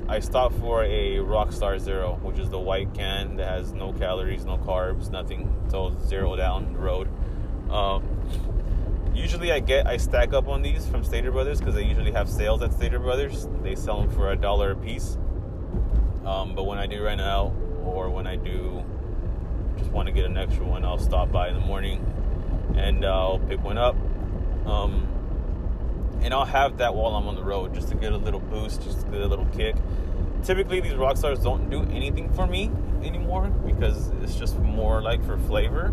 I 0.09 0.21
stop 0.21 0.53
for 0.55 0.85
a 0.85 1.17
Rockstar 1.17 1.79
Zero, 1.79 2.19
which 2.23 2.39
is 2.39 2.51
the 2.51 2.59
white 2.59 2.93
can 2.95 3.37
that 3.37 3.49
has 3.49 3.73
no 3.73 3.93
calories, 3.93 4.45
no 4.45 4.59
carbs, 4.59 5.11
nothing. 5.11 5.55
So 5.71 5.97
zero 6.07 6.37
down 6.37 6.73
the 6.73 6.79
road. 6.79 7.09
Um, 7.71 8.05
Usually, 9.15 9.51
I 9.51 9.59
get 9.59 9.87
I 9.87 9.97
stack 9.97 10.33
up 10.33 10.47
on 10.47 10.63
these 10.63 10.87
from 10.87 11.03
Stater 11.03 11.33
Brothers 11.33 11.59
because 11.59 11.75
they 11.75 11.85
usually 11.85 12.13
have 12.13 12.29
sales 12.29 12.63
at 12.63 12.73
Stater 12.73 12.99
Brothers. 12.99 13.49
They 13.63 13.75
sell 13.75 14.01
them 14.01 14.11
for 14.11 14.31
a 14.31 14.37
dollar 14.37 14.73
a 14.73 14.77
piece. 14.77 15.19
Um, 16.25 16.55
but 16.55 16.65
when 16.65 16.79
I 16.79 16.87
do 16.87 17.03
rent 17.03 17.21
out, 17.21 17.53
or 17.85 18.09
when 18.09 18.27
I 18.27 18.37
do 18.37 18.85
just 19.77 19.91
want 19.91 20.07
to 20.07 20.13
get 20.13 20.27
an 20.27 20.39
extra 20.39 20.65
one, 20.65 20.85
I'll 20.85 20.99
stop 20.99 21.33
by 21.33 21.49
in 21.49 21.55
the 21.55 21.61
morning 21.61 22.05
and 22.77 23.05
I'll 23.05 23.41
pick 23.41 23.63
one 23.65 23.79
up. 23.79 23.97
Um, 24.65 25.09
and 26.23 26.35
I'll 26.35 26.45
have 26.45 26.79
that 26.79 26.95
while 26.95 27.15
I'm 27.15 27.27
on 27.27 27.35
the 27.35 27.43
road 27.43 27.75
just 27.75 27.89
to 27.89 27.95
get 27.95 28.13
a 28.13 28.17
little 28.17 28.41
boost, 28.41 28.83
just 28.83 29.01
to 29.01 29.07
get 29.07 29.21
a 29.21 29.27
little 29.27 29.47
kick. 29.47 29.77
Typically, 30.43 30.81
these 30.81 30.95
rock 30.95 31.17
stars 31.17 31.41
don't 31.41 31.69
do 31.71 31.83
anything 31.93 32.33
for 32.33 32.47
me 32.47 32.71
anymore 33.03 33.49
because 33.67 34.09
it's 34.23 34.37
just 34.37 34.59
more 34.59 35.03
like 35.03 35.25
for 35.25 35.39
flavor. 35.39 35.93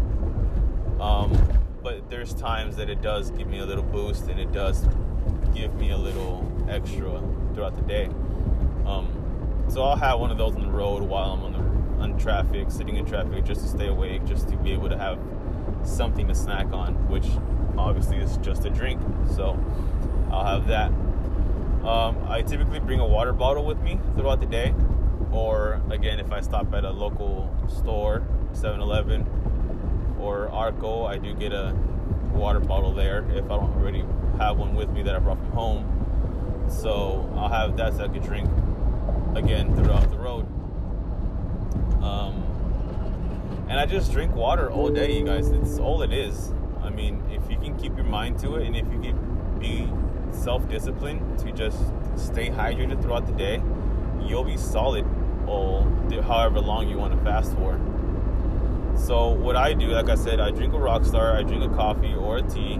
Um, 0.99 1.37
but 1.83 2.09
there's 2.09 2.33
times 2.33 2.75
that 2.77 2.89
it 2.89 3.01
does 3.01 3.31
give 3.31 3.47
me 3.47 3.59
a 3.59 3.65
little 3.65 3.83
boost 3.83 4.27
and 4.27 4.39
it 4.39 4.51
does 4.51 4.85
give 5.53 5.73
me 5.75 5.91
a 5.91 5.97
little 5.97 6.45
extra 6.69 7.21
throughout 7.53 7.75
the 7.75 7.81
day. 7.83 8.05
Um, 8.85 9.65
so 9.69 9.83
I'll 9.83 9.95
have 9.95 10.19
one 10.19 10.31
of 10.31 10.37
those 10.37 10.55
on 10.55 10.61
the 10.61 10.69
road 10.69 11.03
while 11.03 11.31
I'm 11.31 11.43
on 11.43 11.51
the 11.53 11.77
on 12.01 12.17
traffic, 12.19 12.69
sitting 12.69 12.97
in 12.97 13.05
traffic, 13.05 13.43
just 13.43 13.61
to 13.61 13.67
stay 13.67 13.87
awake, 13.87 14.23
just 14.25 14.47
to 14.49 14.57
be 14.57 14.71
able 14.71 14.89
to 14.89 14.97
have 14.97 15.19
something 15.83 16.27
to 16.27 16.35
snack 16.35 16.67
on, 16.71 16.93
which 17.09 17.25
obviously 17.77 18.17
is 18.17 18.37
just 18.37 18.65
a 18.65 18.69
drink. 18.69 19.01
So 19.35 19.57
I'll 20.31 20.45
have 20.45 20.67
that. 20.67 20.91
Um, 21.87 22.17
I 22.27 22.41
typically 22.41 22.79
bring 22.79 22.99
a 22.99 23.07
water 23.07 23.33
bottle 23.33 23.65
with 23.65 23.79
me 23.81 23.99
throughout 24.15 24.39
the 24.39 24.45
day, 24.45 24.73
or 25.31 25.81
again, 25.89 26.19
if 26.19 26.31
I 26.31 26.41
stop 26.41 26.73
at 26.73 26.83
a 26.83 26.91
local 26.91 27.53
store, 27.67 28.27
7 28.53 28.81
Eleven 28.81 29.25
or 30.19 30.49
Arco, 30.49 31.05
I 31.05 31.17
do 31.17 31.33
get 31.33 31.53
a 31.53 31.75
water 32.33 32.59
bottle 32.59 32.93
there 32.93 33.25
if 33.31 33.45
I 33.45 33.57
don't 33.57 33.73
already 33.75 34.03
have 34.37 34.57
one 34.57 34.75
with 34.75 34.89
me 34.89 35.01
that 35.03 35.15
I 35.15 35.19
brought 35.19 35.37
from 35.37 35.51
home. 35.51 36.67
So 36.69 37.31
I'll 37.37 37.49
have 37.49 37.77
that 37.77 37.95
so 37.95 38.03
I 38.03 38.07
can 38.07 38.21
drink 38.21 38.49
again 39.35 39.73
throughout 39.75 40.09
the 40.09 40.17
road. 40.17 40.45
Um, 42.03 42.43
and 43.69 43.79
I 43.79 43.85
just 43.85 44.11
drink 44.11 44.35
water 44.35 44.71
all 44.71 44.89
day, 44.89 45.17
you 45.17 45.25
guys. 45.25 45.49
It's 45.49 45.77
all 45.77 46.01
it 46.01 46.11
is. 46.11 46.51
I 46.81 46.89
mean, 46.89 47.23
if 47.31 47.49
you 47.49 47.57
can 47.57 47.77
keep 47.77 47.95
your 47.95 48.05
mind 48.05 48.39
to 48.39 48.55
it 48.55 48.65
and 48.65 48.75
if 48.75 48.85
you 48.91 48.99
can 48.99 49.59
be 49.59 49.89
self 50.37 50.67
disciplined 50.69 51.39
to 51.39 51.51
just 51.51 51.77
stay 52.15 52.49
hydrated 52.49 53.01
throughout 53.01 53.25
the 53.25 53.33
day, 53.33 53.61
you'll 54.21 54.43
be 54.43 54.57
solid 54.57 55.05
all 55.47 55.83
however 56.23 56.59
long 56.59 56.87
you 56.89 56.97
want 56.97 57.13
to 57.17 57.23
fast 57.23 57.53
for. 57.55 57.79
So 58.95 59.29
what 59.29 59.55
I 59.55 59.73
do, 59.73 59.87
like 59.87 60.09
I 60.09 60.15
said, 60.15 60.39
I 60.39 60.51
drink 60.51 60.73
a 60.73 60.77
Rockstar, 60.77 61.35
I 61.35 61.43
drink 61.43 61.63
a 61.63 61.75
coffee 61.75 62.13
or 62.13 62.37
a 62.37 62.41
tea, 62.41 62.79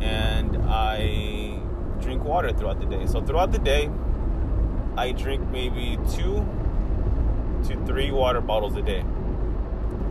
and 0.00 0.56
I 0.68 1.58
drink 2.00 2.24
water 2.24 2.52
throughout 2.52 2.80
the 2.80 2.86
day. 2.86 3.06
So 3.06 3.20
throughout 3.20 3.52
the 3.52 3.58
day, 3.58 3.90
I 4.96 5.12
drink 5.12 5.48
maybe 5.50 5.98
two 6.10 6.46
to 7.64 7.84
three 7.86 8.10
water 8.10 8.40
bottles 8.40 8.76
a 8.76 8.82
day. 8.82 9.04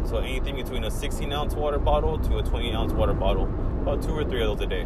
So 0.04 0.18
anything 0.18 0.56
between 0.56 0.84
a 0.84 0.92
16 0.92 1.32
ounce 1.32 1.56
water 1.56 1.80
bottle 1.80 2.20
to 2.20 2.38
a 2.38 2.44
20 2.44 2.74
ounce 2.74 2.94
water 2.94 3.14
bottle, 3.14 3.46
about 3.82 4.04
two 4.04 4.12
or 4.12 4.24
three 4.24 4.42
of 4.44 4.58
those 4.58 4.66
a 4.66 4.70
day. 4.70 4.86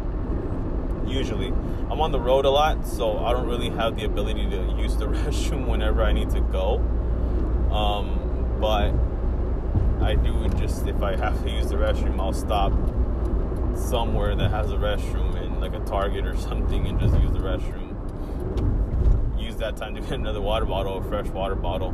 Usually, 1.06 1.48
I'm 1.48 2.00
on 2.00 2.12
the 2.12 2.20
road 2.20 2.44
a 2.44 2.50
lot, 2.50 2.86
so 2.86 3.18
I 3.18 3.32
don't 3.32 3.46
really 3.46 3.70
have 3.70 3.96
the 3.96 4.04
ability 4.04 4.48
to 4.50 4.76
use 4.78 4.96
the 4.96 5.06
restroom 5.08 5.66
whenever 5.66 6.02
I 6.02 6.12
need 6.12 6.30
to 6.30 6.40
go. 6.40 6.76
Um, 7.72 8.58
but 8.60 8.92
I 10.04 10.14
do 10.14 10.48
just 10.58 10.86
if 10.86 11.02
I 11.02 11.16
have 11.16 11.42
to 11.42 11.50
use 11.50 11.68
the 11.68 11.76
restroom, 11.76 12.18
I'll 12.20 12.32
stop 12.32 12.72
somewhere 13.76 14.34
that 14.34 14.50
has 14.50 14.70
a 14.70 14.76
restroom 14.76 15.40
in 15.42 15.60
like 15.60 15.74
a 15.74 15.80
Target 15.80 16.26
or 16.26 16.36
something 16.48 16.86
and 16.86 16.98
just 16.98 17.14
use 17.20 17.32
the 17.32 17.38
restroom. 17.38 17.88
Use 19.40 19.56
that 19.56 19.76
time 19.76 19.94
to 19.94 20.00
get 20.00 20.12
another 20.20 20.40
water 20.40 20.66
bottle, 20.66 20.98
a 20.98 21.02
fresh 21.02 21.26
water 21.28 21.54
bottle, 21.54 21.90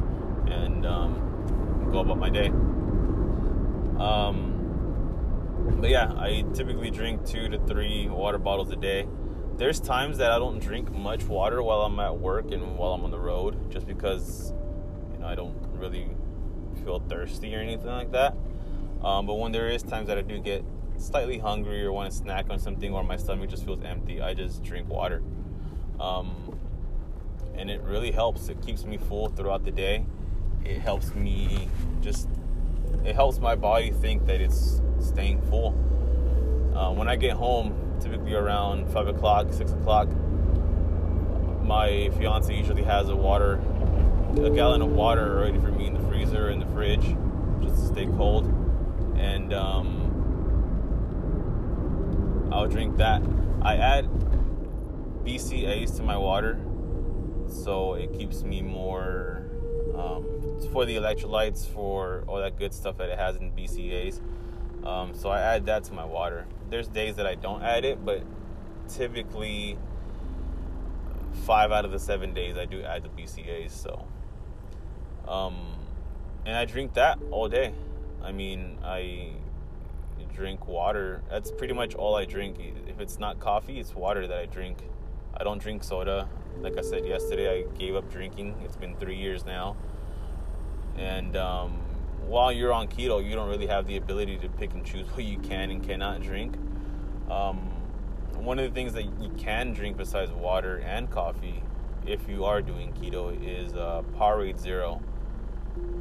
and 0.46 0.86
um, 0.86 1.88
go 1.92 2.00
about 2.00 2.18
my 2.18 2.28
day. 2.30 2.48
Um, 3.98 4.45
but 5.80 5.90
yeah, 5.90 6.12
I 6.16 6.44
typically 6.54 6.90
drink 6.90 7.26
two 7.26 7.48
to 7.48 7.58
three 7.66 8.08
water 8.08 8.38
bottles 8.38 8.70
a 8.70 8.76
day. 8.76 9.06
There's 9.56 9.80
times 9.80 10.18
that 10.18 10.30
I 10.30 10.38
don't 10.38 10.58
drink 10.58 10.92
much 10.92 11.24
water 11.24 11.62
while 11.62 11.82
I'm 11.82 11.98
at 12.00 12.18
work 12.18 12.50
and 12.52 12.76
while 12.76 12.92
I'm 12.92 13.04
on 13.04 13.10
the 13.10 13.18
road, 13.18 13.70
just 13.70 13.86
because 13.86 14.52
you 15.12 15.18
know 15.18 15.26
I 15.26 15.34
don't 15.34 15.56
really 15.72 16.08
feel 16.84 17.00
thirsty 17.00 17.54
or 17.54 17.60
anything 17.60 17.86
like 17.86 18.12
that. 18.12 18.34
Um, 19.02 19.26
but 19.26 19.34
when 19.34 19.52
there 19.52 19.68
is 19.68 19.82
times 19.82 20.08
that 20.08 20.18
I 20.18 20.22
do 20.22 20.38
get 20.40 20.64
slightly 20.98 21.38
hungry 21.38 21.84
or 21.84 21.92
want 21.92 22.10
to 22.10 22.16
snack 22.16 22.46
on 22.50 22.58
something 22.58 22.92
or 22.92 23.04
my 23.04 23.16
stomach 23.16 23.50
just 23.50 23.64
feels 23.64 23.82
empty, 23.84 24.20
I 24.20 24.34
just 24.34 24.62
drink 24.62 24.88
water. 24.88 25.22
Um, 26.00 26.58
and 27.54 27.70
it 27.70 27.82
really 27.82 28.10
helps. 28.10 28.48
It 28.48 28.60
keeps 28.60 28.84
me 28.84 28.96
full 28.96 29.28
throughout 29.28 29.64
the 29.64 29.70
day. 29.70 30.04
It 30.64 30.80
helps 30.80 31.14
me 31.14 31.68
just, 32.00 32.28
it 33.04 33.14
helps 33.14 33.38
my 33.38 33.54
body 33.54 33.90
think 33.90 34.26
that 34.26 34.40
it's 34.40 34.80
staying 35.00 35.42
full. 35.42 35.74
Uh, 36.74 36.92
when 36.92 37.08
I 37.08 37.16
get 37.16 37.32
home, 37.32 37.96
typically 38.00 38.34
around 38.34 38.90
5 38.92 39.08
o'clock, 39.08 39.52
6 39.52 39.72
o'clock, 39.72 40.08
my 41.62 42.10
fiance 42.18 42.54
usually 42.54 42.82
has 42.82 43.08
a 43.08 43.16
water, 43.16 43.60
a 44.42 44.50
gallon 44.50 44.82
of 44.82 44.90
water 44.90 45.40
ready 45.40 45.58
for 45.58 45.72
me 45.72 45.86
in 45.86 45.94
the 45.94 46.08
freezer 46.08 46.50
in 46.50 46.60
the 46.60 46.66
fridge 46.66 47.16
just 47.62 47.76
to 47.76 47.86
stay 47.86 48.06
cold. 48.16 48.46
And 49.16 49.52
um, 49.54 50.06
I'll 52.52 52.68
drink 52.68 52.96
that. 52.98 53.22
I 53.62 53.76
add 53.76 54.08
BCAAs 55.24 55.96
to 55.96 56.02
my 56.02 56.16
water 56.16 56.60
so 57.48 57.94
it 57.94 58.12
keeps 58.12 58.42
me 58.42 58.62
more 58.62 59.46
um, 59.94 60.35
for 60.72 60.84
the 60.84 60.96
electrolytes, 60.96 61.66
for 61.66 62.24
all 62.26 62.38
that 62.38 62.58
good 62.58 62.72
stuff 62.72 62.98
that 62.98 63.08
it 63.08 63.18
has 63.18 63.36
in 63.36 63.52
BCAAs. 63.52 64.20
Um, 64.86 65.14
so 65.14 65.28
I 65.28 65.40
add 65.40 65.66
that 65.66 65.84
to 65.84 65.92
my 65.92 66.04
water. 66.04 66.46
There's 66.70 66.88
days 66.88 67.16
that 67.16 67.26
I 67.26 67.34
don't 67.34 67.62
add 67.62 67.84
it, 67.84 68.04
but 68.04 68.22
typically 68.88 69.76
five 71.44 71.72
out 71.72 71.84
of 71.84 71.92
the 71.92 71.98
seven 71.98 72.32
days 72.32 72.56
I 72.56 72.64
do 72.64 72.82
add 72.82 73.02
the 73.02 73.08
BCAAs. 73.08 73.70
So, 73.70 74.06
um, 75.28 75.56
and 76.44 76.56
I 76.56 76.64
drink 76.64 76.94
that 76.94 77.18
all 77.30 77.48
day. 77.48 77.72
I 78.22 78.32
mean, 78.32 78.78
I 78.82 79.32
drink 80.36 80.68
water. 80.68 81.22
That's 81.30 81.50
pretty 81.50 81.74
much 81.74 81.94
all 81.94 82.14
I 82.14 82.24
drink. 82.26 82.58
If 82.86 83.00
it's 83.00 83.18
not 83.18 83.40
coffee, 83.40 83.80
it's 83.80 83.94
water 83.94 84.26
that 84.26 84.38
I 84.38 84.46
drink. 84.46 84.78
I 85.34 85.44
don't 85.44 85.58
drink 85.58 85.82
soda. 85.82 86.28
Like 86.60 86.78
I 86.78 86.82
said 86.82 87.06
yesterday, 87.06 87.60
I 87.60 87.78
gave 87.78 87.96
up 87.96 88.10
drinking. 88.10 88.54
It's 88.64 88.76
been 88.76 88.94
three 88.96 89.16
years 89.16 89.44
now. 89.44 89.76
And 90.98 91.36
um, 91.36 91.72
while 92.26 92.52
you're 92.52 92.72
on 92.72 92.88
keto, 92.88 93.24
you 93.24 93.34
don't 93.34 93.48
really 93.48 93.66
have 93.66 93.86
the 93.86 93.96
ability 93.96 94.38
to 94.38 94.48
pick 94.48 94.72
and 94.72 94.84
choose 94.84 95.06
what 95.14 95.24
you 95.24 95.38
can 95.38 95.70
and 95.70 95.86
cannot 95.86 96.22
drink. 96.22 96.56
Um, 97.30 97.72
one 98.34 98.58
of 98.58 98.68
the 98.68 98.74
things 98.74 98.92
that 98.92 99.04
you 99.20 99.30
can 99.38 99.72
drink 99.72 99.96
besides 99.96 100.30
water 100.30 100.78
and 100.78 101.10
coffee, 101.10 101.62
if 102.06 102.28
you 102.28 102.44
are 102.44 102.62
doing 102.62 102.92
keto, 102.92 103.36
is 103.42 103.74
uh, 103.74 104.02
Powerade 104.16 104.60
Zero. 104.60 105.02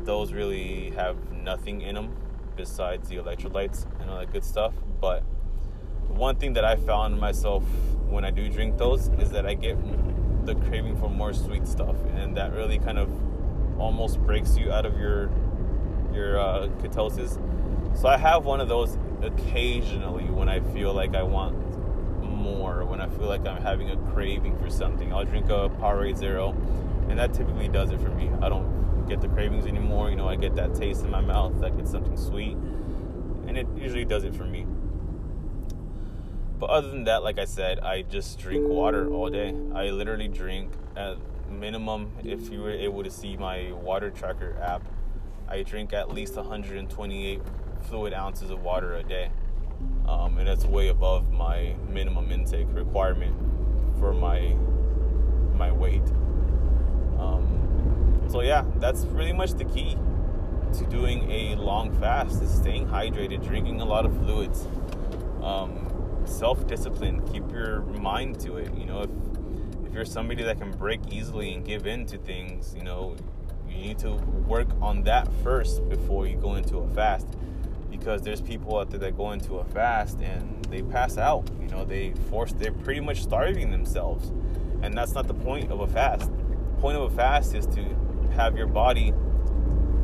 Those 0.03 0.31
really 0.31 0.91
have 0.91 1.17
nothing 1.31 1.81
in 1.81 1.95
them 1.95 2.15
besides 2.55 3.09
the 3.09 3.17
electrolytes 3.17 3.85
and 3.99 4.09
all 4.09 4.19
that 4.19 4.31
good 4.31 4.43
stuff. 4.43 4.73
But 5.01 5.23
one 6.07 6.35
thing 6.35 6.53
that 6.53 6.63
I 6.63 6.75
found 6.75 7.19
myself 7.19 7.63
when 8.07 8.23
I 8.23 8.31
do 8.31 8.47
drink 8.49 8.77
those 8.77 9.07
is 9.19 9.31
that 9.31 9.45
I 9.45 9.55
get 9.55 9.77
the 10.45 10.55
craving 10.55 10.97
for 10.97 11.09
more 11.09 11.33
sweet 11.33 11.67
stuff, 11.67 11.95
and 12.15 12.37
that 12.37 12.53
really 12.53 12.77
kind 12.77 12.99
of 12.99 13.09
almost 13.77 14.19
breaks 14.19 14.57
you 14.57 14.71
out 14.71 14.85
of 14.85 14.97
your 14.97 15.29
your 16.13 16.39
uh, 16.39 16.67
ketosis. 16.81 17.39
So 17.97 18.07
I 18.07 18.17
have 18.17 18.45
one 18.45 18.61
of 18.61 18.67
those 18.67 18.97
occasionally 19.21 20.25
when 20.25 20.49
I 20.49 20.59
feel 20.59 20.93
like 20.93 21.15
I 21.15 21.23
want 21.23 21.55
more, 22.23 22.85
when 22.85 23.01
I 23.01 23.07
feel 23.07 23.27
like 23.27 23.45
I'm 23.45 23.61
having 23.61 23.89
a 23.89 23.97
craving 24.13 24.57
for 24.59 24.69
something. 24.69 25.13
I'll 25.13 25.25
drink 25.25 25.47
a 25.47 25.69
Powerade 25.69 26.17
Zero, 26.17 26.51
and 27.09 27.17
that 27.19 27.33
typically 27.33 27.67
does 27.67 27.91
it 27.91 27.99
for 27.99 28.09
me. 28.09 28.29
I 28.41 28.49
don't 28.49 29.07
get 29.07 29.21
the 29.21 29.27
cravings 29.29 29.65
anymore. 29.65 30.09
You 30.09 30.15
know, 30.15 30.27
I 30.27 30.35
get 30.35 30.55
that 30.55 30.75
taste 30.75 31.03
in 31.03 31.11
my 31.11 31.21
mouth. 31.21 31.63
I 31.63 31.69
get 31.69 31.87
something 31.87 32.17
sweet, 32.17 32.57
and 33.47 33.57
it 33.57 33.67
usually 33.75 34.05
does 34.05 34.23
it 34.23 34.35
for 34.35 34.45
me. 34.45 34.65
But 36.59 36.69
other 36.69 36.89
than 36.89 37.03
that, 37.05 37.23
like 37.23 37.37
I 37.37 37.45
said, 37.45 37.79
I 37.79 38.03
just 38.03 38.39
drink 38.39 38.67
water 38.67 39.09
all 39.09 39.29
day. 39.29 39.53
I 39.73 39.89
literally 39.89 40.29
drink 40.29 40.71
at 40.95 41.17
minimum, 41.59 42.11
if 42.23 42.49
you 42.49 42.61
were 42.61 42.71
able 42.71 43.03
to 43.03 43.11
see 43.11 43.37
my 43.37 43.71
water 43.71 44.09
tracker 44.09 44.57
app, 44.61 44.83
I 45.47 45.63
drink 45.63 45.93
at 45.93 46.13
least 46.13 46.35
128 46.35 47.41
fluid 47.81 48.13
ounces 48.13 48.49
of 48.49 48.61
water 48.61 48.95
a 48.95 49.03
day. 49.03 49.31
Um, 50.07 50.37
and 50.37 50.47
that's 50.47 50.65
way 50.65 50.87
above 50.89 51.31
my 51.31 51.75
minimum 51.89 52.31
intake 52.31 52.67
requirement 52.71 53.35
for 53.99 54.13
my 54.13 54.55
my 55.55 55.71
weight. 55.71 56.03
Um, 57.17 58.25
so 58.27 58.41
yeah, 58.41 58.65
that's 58.77 59.05
pretty 59.05 59.33
much 59.33 59.53
the 59.53 59.65
key 59.65 59.97
to 60.73 60.85
doing 60.85 61.31
a 61.31 61.55
long 61.55 61.97
fast 61.99 62.41
is 62.41 62.53
staying 62.53 62.87
hydrated, 62.87 63.45
drinking 63.45 63.81
a 63.81 63.85
lot 63.85 64.05
of 64.05 64.15
fluids. 64.17 64.67
Um, 65.41 65.85
self-discipline. 66.25 67.21
Keep 67.31 67.51
your 67.51 67.81
mind 67.81 68.39
to 68.41 68.57
it. 68.57 68.73
You 68.75 68.85
know, 68.85 69.01
if 69.03 69.09
you're 69.95 70.05
somebody 70.05 70.43
that 70.43 70.59
can 70.59 70.71
break 70.71 70.99
easily 71.09 71.53
and 71.53 71.65
give 71.65 71.87
in 71.87 72.05
to 72.05 72.17
things, 72.17 72.75
you 72.77 72.83
know, 72.83 73.15
you 73.67 73.77
need 73.77 73.97
to 73.99 74.11
work 74.45 74.67
on 74.81 75.03
that 75.03 75.27
first 75.41 75.87
before 75.87 76.27
you 76.27 76.35
go 76.35 76.55
into 76.55 76.77
a 76.79 76.87
fast. 76.89 77.27
Because 77.89 78.21
there's 78.21 78.41
people 78.41 78.77
out 78.77 78.89
there 78.89 78.99
that 78.99 79.15
go 79.15 79.31
into 79.31 79.55
a 79.55 79.63
fast 79.63 80.19
and 80.19 80.65
they 80.65 80.81
pass 80.81 81.17
out. 81.17 81.49
You 81.61 81.67
know, 81.67 81.85
they 81.85 82.11
force 82.29 82.51
they're 82.51 82.73
pretty 82.73 82.99
much 82.99 83.23
starving 83.23 83.71
themselves. 83.71 84.33
And 84.81 84.95
that's 84.95 85.13
not 85.13 85.27
the 85.27 85.33
point 85.33 85.71
of 85.71 85.79
a 85.79 85.87
fast. 85.87 86.29
The 86.29 86.81
point 86.81 86.97
of 86.97 87.03
a 87.13 87.15
fast 87.15 87.55
is 87.55 87.65
to 87.67 87.83
have 88.35 88.57
your 88.57 88.67
body 88.67 89.13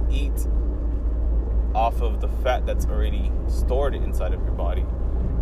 eat 0.09 0.47
off 1.75 2.01
of 2.01 2.21
the 2.21 2.29
fat 2.43 2.65
that's 2.65 2.85
already 2.85 3.29
stored 3.49 3.93
inside 3.93 4.33
of 4.33 4.41
your 4.43 4.53
body. 4.53 4.85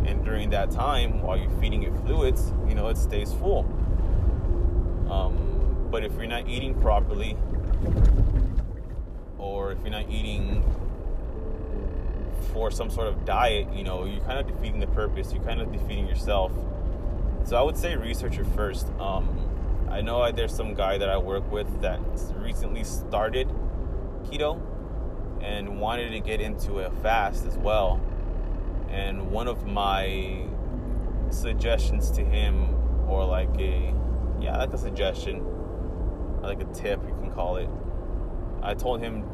And 0.05 0.25
during 0.25 0.49
that 0.49 0.71
time, 0.71 1.21
while 1.21 1.37
you're 1.37 1.51
feeding 1.61 1.83
it 1.83 1.93
fluids, 2.05 2.51
you 2.67 2.73
know, 2.73 2.87
it 2.87 2.97
stays 2.97 3.31
full. 3.31 3.63
Um, 5.09 5.87
but 5.91 6.03
if 6.03 6.13
you're 6.13 6.27
not 6.27 6.47
eating 6.47 6.79
properly, 6.79 7.35
or 9.37 9.71
if 9.71 9.79
you're 9.81 9.89
not 9.89 10.09
eating 10.09 10.63
for 12.53 12.71
some 12.71 12.89
sort 12.89 13.07
of 13.07 13.25
diet, 13.25 13.71
you 13.73 13.83
know, 13.83 14.05
you're 14.05 14.21
kind 14.21 14.39
of 14.39 14.47
defeating 14.47 14.79
the 14.79 14.87
purpose. 14.87 15.33
You're 15.33 15.43
kind 15.43 15.61
of 15.61 15.71
defeating 15.71 16.07
yourself. 16.07 16.51
So 17.45 17.57
I 17.57 17.61
would 17.61 17.77
say 17.77 17.95
research 17.95 18.37
it 18.37 18.45
first. 18.55 18.87
Um, 18.99 19.87
I 19.89 20.01
know 20.01 20.21
I, 20.21 20.31
there's 20.31 20.55
some 20.55 20.75
guy 20.75 20.97
that 20.97 21.09
I 21.09 21.17
work 21.17 21.51
with 21.51 21.81
that 21.81 21.99
recently 22.37 22.83
started 22.83 23.47
keto 24.25 24.61
and 25.41 25.79
wanted 25.79 26.09
to 26.11 26.19
get 26.19 26.41
into 26.41 26.79
a 26.79 26.91
fast 27.01 27.45
as 27.45 27.57
well. 27.57 27.99
And 28.89 29.31
one 29.31 29.47
of 29.47 29.65
my 29.65 30.43
suggestions 31.29 32.11
to 32.11 32.21
him, 32.23 32.75
or 33.07 33.25
like 33.25 33.49
a, 33.59 33.93
yeah, 34.41 34.57
like 34.57 34.73
a 34.73 34.77
suggestion, 34.77 35.43
like 36.41 36.61
a 36.61 36.65
tip, 36.73 37.01
you 37.03 37.15
can 37.21 37.31
call 37.31 37.57
it. 37.57 37.69
I 38.61 38.73
told 38.73 39.01
him, 39.01 39.25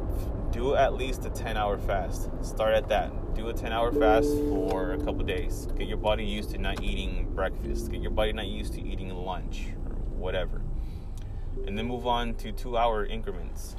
do 0.52 0.74
at 0.74 0.94
least 0.94 1.24
a 1.24 1.30
10 1.30 1.56
hour 1.56 1.78
fast. 1.78 2.30
Start 2.42 2.74
at 2.74 2.88
that. 2.88 3.34
Do 3.34 3.48
a 3.48 3.52
10 3.52 3.72
hour 3.72 3.92
fast 3.92 4.28
for 4.28 4.92
a 4.92 4.98
couple 4.98 5.24
days. 5.24 5.68
Get 5.76 5.88
your 5.88 5.98
body 5.98 6.24
used 6.24 6.50
to 6.50 6.58
not 6.58 6.82
eating 6.82 7.30
breakfast. 7.34 7.90
Get 7.90 8.00
your 8.00 8.12
body 8.12 8.32
not 8.32 8.46
used 8.46 8.72
to 8.74 8.80
eating 8.80 9.10
lunch 9.10 9.66
or 9.84 9.94
whatever. 10.16 10.62
And 11.66 11.76
then 11.76 11.86
move 11.86 12.06
on 12.06 12.34
to 12.36 12.52
two 12.52 12.76
hour 12.76 13.04
increments. 13.04 13.76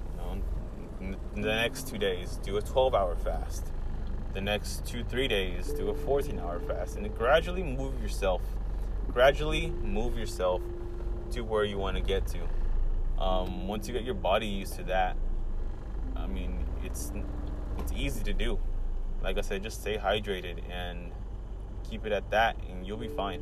You 0.99 1.11
know, 1.11 1.17
the 1.35 1.41
next 1.41 1.87
two 1.87 1.97
days, 1.97 2.39
do 2.43 2.57
a 2.57 2.61
12 2.61 2.93
hour 2.93 3.15
fast. 3.15 3.67
The 4.33 4.41
next 4.41 4.85
two, 4.85 5.03
three 5.03 5.27
days, 5.27 5.71
do 5.73 5.89
a 5.89 5.95
14 5.95 6.39
hour 6.39 6.59
fast. 6.59 6.97
And 6.97 7.15
gradually 7.15 7.63
move 7.63 8.01
yourself, 8.01 8.41
gradually 9.11 9.71
move 9.81 10.17
yourself 10.17 10.61
to 11.31 11.41
where 11.41 11.63
you 11.63 11.77
want 11.77 11.97
to 11.97 12.03
get 12.03 12.27
to. 12.27 12.39
Um, 13.21 13.67
once 13.67 13.87
you 13.87 13.93
get 13.93 14.03
your 14.03 14.13
body 14.13 14.47
used 14.47 14.75
to 14.75 14.83
that, 14.83 15.17
I 16.15 16.27
mean, 16.27 16.65
it's 16.83 17.11
it's 17.77 17.91
easy 17.91 18.23
to 18.23 18.33
do. 18.33 18.59
Like 19.21 19.37
I 19.37 19.41
said, 19.41 19.63
just 19.63 19.81
stay 19.81 19.97
hydrated 19.97 20.61
and 20.69 21.11
keep 21.89 22.05
it 22.05 22.11
at 22.11 22.29
that, 22.31 22.57
and 22.69 22.85
you'll 22.85 22.97
be 22.97 23.07
fine. 23.07 23.41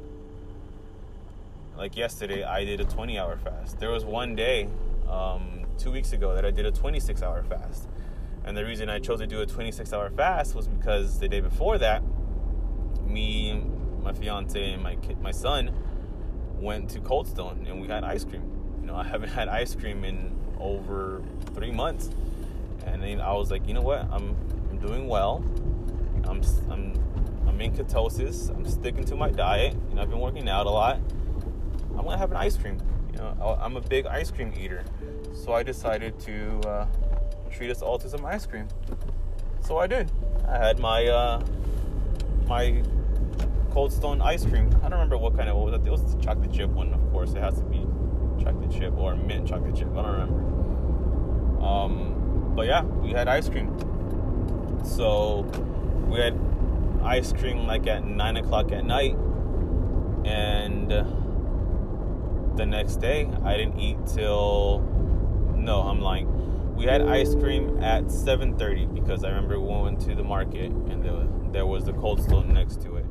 Like 1.77 1.97
yesterday, 1.97 2.43
I 2.43 2.63
did 2.63 2.79
a 2.79 2.85
20 2.85 3.19
hour 3.19 3.37
fast. 3.37 3.79
There 3.79 3.91
was 3.91 4.05
one 4.05 4.35
day, 4.35 4.69
um, 5.09 5.65
two 5.77 5.91
weeks 5.91 6.13
ago, 6.13 6.33
that 6.33 6.45
I 6.45 6.51
did 6.51 6.65
a 6.65 6.71
26 6.71 7.21
hour 7.21 7.43
fast. 7.43 7.89
And 8.45 8.55
the 8.55 8.63
reason 8.63 8.89
I 8.89 8.99
chose 8.99 9.19
to 9.19 9.27
do 9.27 9.41
a 9.41 9.45
26 9.45 9.91
hour 9.91 10.09
fast 10.11 10.55
was 10.55 10.67
because 10.67 11.19
the 11.19 11.27
day 11.27 11.41
before 11.41 11.77
that, 11.79 12.01
me, 13.05 13.61
my 14.01 14.13
fiance, 14.13 14.71
and 14.71 14.81
my 14.81 14.95
kid, 14.95 15.19
my 15.19 15.31
son 15.31 15.71
went 16.59 16.89
to 16.91 16.99
Cold 16.99 17.27
Stone 17.27 17.65
and 17.67 17.81
we 17.81 17.87
had 17.87 18.03
ice 18.03 18.23
cream. 18.23 18.43
You 18.81 18.87
know, 18.87 18.95
I 18.95 19.03
haven't 19.03 19.29
had 19.29 19.47
ice 19.47 19.75
cream 19.75 20.03
in 20.03 20.35
over 20.59 21.21
three 21.53 21.71
months 21.71 22.09
and 22.85 23.01
then 23.01 23.19
I 23.19 23.33
was 23.33 23.51
like, 23.51 23.67
you 23.67 23.73
know 23.73 23.81
what? 23.81 24.07
I'm 24.11 24.35
I'm 24.69 24.77
doing 24.79 25.07
well. 25.07 25.43
I'm 26.25 26.41
I'm 26.69 26.93
I'm 27.47 27.61
in 27.61 27.73
ketosis. 27.73 28.49
I'm 28.49 28.65
sticking 28.65 29.03
to 29.05 29.15
my 29.15 29.29
diet. 29.29 29.75
You 29.89 29.95
know, 29.95 30.01
I've 30.01 30.09
been 30.09 30.19
working 30.19 30.47
out 30.49 30.65
a 30.65 30.69
lot. 30.69 30.99
I'm 31.91 32.03
gonna 32.03 32.17
have 32.17 32.31
an 32.31 32.37
ice 32.37 32.57
cream. 32.57 32.77
You 33.13 33.19
know, 33.19 33.57
I'm 33.61 33.77
a 33.77 33.81
big 33.81 34.05
ice 34.05 34.29
cream 34.29 34.53
eater, 34.59 34.83
so 35.33 35.53
I 35.53 35.63
decided 35.63 36.19
to 36.21 36.59
uh, 36.67 36.87
treat 37.49 37.71
us 37.71 37.81
all 37.81 37.97
to 37.99 38.09
some 38.09 38.25
ice 38.25 38.45
cream. 38.45 38.67
So 39.61 39.77
I 39.77 39.87
did. 39.87 40.11
I 40.47 40.57
had 40.57 40.79
my 40.79 41.07
uh, 41.07 41.45
my 42.47 42.83
Cold 43.75 43.91
Stone 43.91 44.21
ice 44.21 44.45
cream. 44.45 44.69
I 44.77 44.87
don't 44.87 44.93
remember 44.93 45.17
what 45.17 45.35
kind 45.35 45.49
of 45.49 45.57
what 45.57 45.65
was 45.65 45.73
it. 45.73 45.85
It 45.85 45.91
was 45.91 46.15
the 46.15 46.21
chocolate 46.21 46.53
chip 46.53 46.69
one, 46.69 46.93
of 46.93 47.11
course. 47.11 47.33
It 47.33 47.43
has 47.43 47.55
to 47.55 47.65
be 47.65 47.85
chocolate 48.41 48.71
chip 48.71 48.93
or 48.97 49.17
mint 49.17 49.49
chocolate 49.49 49.75
chip. 49.75 49.89
I 49.91 50.01
don't 50.01 50.11
remember. 50.13 51.61
Um, 51.61 52.53
but 52.55 52.67
yeah, 52.67 52.83
we 52.83 53.11
had 53.11 53.27
ice 53.27 53.49
cream. 53.49 53.77
So 54.85 55.41
we 56.07 56.21
had 56.21 56.39
ice 57.03 57.33
cream 57.33 57.67
like 57.67 57.85
at 57.85 58.05
nine 58.05 58.37
o'clock 58.37 58.71
at 58.71 58.85
night, 58.85 59.17
and 60.23 60.89
the 62.55 62.65
next 62.65 63.01
day 63.01 63.29
I 63.43 63.57
didn't 63.57 63.77
eat 63.77 63.97
till 64.07 64.79
no, 65.53 65.81
I'm 65.81 65.99
lying. 65.99 66.75
We 66.77 66.85
had 66.85 67.01
ice 67.01 67.35
cream 67.35 67.83
at 67.83 68.05
7:30 68.05 68.93
because 68.93 69.25
I 69.25 69.31
remember 69.31 69.59
we 69.59 69.67
went 69.67 69.99
to 70.07 70.15
the 70.15 70.23
market 70.23 70.71
and 70.71 71.03
there, 71.03 71.27
there 71.51 71.65
was 71.65 71.83
the 71.83 71.93
cold 71.93 72.23
stone 72.23 72.53
next 72.53 72.81
to 72.83 72.95
it. 72.95 73.04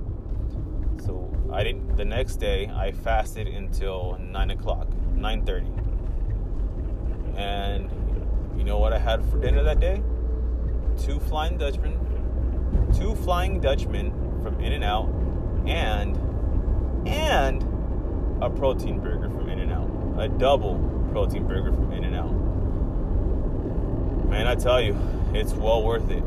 I 1.54 1.62
didn't. 1.62 1.96
The 1.96 2.04
next 2.04 2.36
day 2.36 2.66
I 2.74 2.90
fasted 2.90 3.46
until 3.46 4.18
nine 4.20 4.50
o'clock, 4.50 4.88
9:30, 5.14 5.68
and 7.38 7.88
you 8.58 8.64
know 8.64 8.78
what 8.78 8.92
I 8.92 8.98
had 8.98 9.24
for 9.26 9.38
dinner 9.38 9.62
that 9.62 9.78
day? 9.78 10.02
Two 10.98 11.20
Flying 11.20 11.56
Dutchmen, 11.56 11.96
two 12.92 13.14
Flying 13.14 13.60
Dutchmen 13.60 14.12
from 14.42 14.58
In-N-Out, 14.60 15.08
and 15.66 16.18
and 17.06 17.62
a 18.42 18.50
protein 18.50 18.98
burger 18.98 19.30
from 19.30 19.48
In-N-Out, 19.48 19.90
a 20.18 20.28
double 20.28 20.74
protein 21.12 21.46
burger 21.46 21.72
from 21.72 21.92
In-N-Out. 21.92 22.32
Man, 24.28 24.48
I 24.48 24.56
tell 24.56 24.80
you, 24.80 24.98
it's 25.32 25.52
well 25.52 25.84
worth 25.84 26.10
it. 26.10 26.24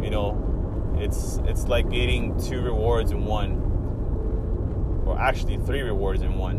You 0.00 0.10
know, 0.10 0.94
it's 0.98 1.38
it's 1.46 1.66
like 1.66 1.90
getting 1.90 2.40
two 2.40 2.60
rewards 2.60 3.10
in 3.10 3.24
one 3.24 3.67
or 5.08 5.18
actually 5.18 5.56
three 5.56 5.80
rewards 5.80 6.20
in 6.20 6.36
one. 6.36 6.58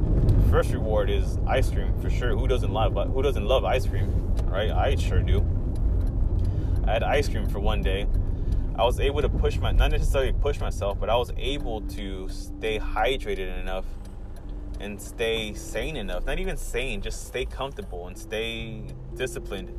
First 0.49 0.71
reward 0.71 1.11
is 1.11 1.37
ice 1.45 1.69
cream 1.69 1.93
for 2.01 2.09
sure. 2.09 2.35
Who 2.35 2.47
doesn't 2.47 2.73
love 2.73 2.95
but 2.95 3.07
who 3.07 3.21
doesn't 3.21 3.45
love 3.45 3.63
ice 3.63 3.85
cream, 3.85 4.35
right? 4.45 4.71
I 4.71 4.95
sure 4.95 5.21
do. 5.21 5.45
I 6.87 6.93
had 6.93 7.03
ice 7.03 7.29
cream 7.29 7.47
for 7.47 7.59
one 7.59 7.83
day. 7.83 8.07
I 8.75 8.83
was 8.85 8.99
able 8.99 9.21
to 9.21 9.29
push 9.29 9.57
my 9.59 9.71
not 9.71 9.91
necessarily 9.91 10.33
push 10.33 10.59
myself, 10.59 10.99
but 10.99 11.11
I 11.11 11.15
was 11.15 11.31
able 11.37 11.81
to 11.81 12.27
stay 12.29 12.79
hydrated 12.79 13.59
enough 13.59 13.85
and 14.79 14.99
stay 14.99 15.53
sane 15.53 15.95
enough. 15.95 16.25
Not 16.25 16.39
even 16.39 16.57
sane, 16.57 17.01
just 17.01 17.27
stay 17.27 17.45
comfortable 17.45 18.07
and 18.07 18.17
stay 18.17 18.81
disciplined 19.13 19.71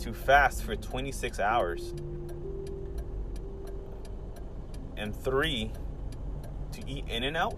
to 0.00 0.12
fast 0.12 0.64
for 0.64 0.76
26 0.76 1.40
hours. 1.40 1.94
And 4.98 5.16
three, 5.16 5.72
to 6.72 6.88
eat 6.88 7.04
In-N-Out 7.08 7.56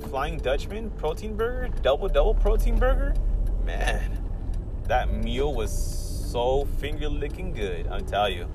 Flying 0.00 0.38
Dutchman 0.38 0.90
protein 0.90 1.36
burger, 1.36 1.68
double 1.82 2.08
double 2.08 2.34
protein 2.34 2.78
burger. 2.78 3.14
Man, 3.64 4.22
that 4.88 5.12
meal 5.12 5.54
was 5.54 5.72
so 6.30 6.64
finger 6.78 7.08
licking 7.08 7.52
good. 7.52 7.86
i 7.88 8.00
tell 8.00 8.28
you. 8.28 8.48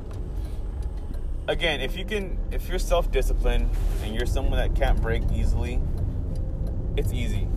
Again, 1.47 1.79
if 1.79 1.95
you 1.95 2.03
can, 2.03 2.38
if 2.51 2.67
you're 2.67 2.79
self 2.79 3.11
disciplined 3.11 3.69
and 4.03 4.13
you're 4.13 4.25
someone 4.25 4.57
that 4.57 4.75
can't 4.75 5.01
break 5.01 5.23
easily, 5.31 5.79
it's 6.97 7.13
easy. 7.13 7.47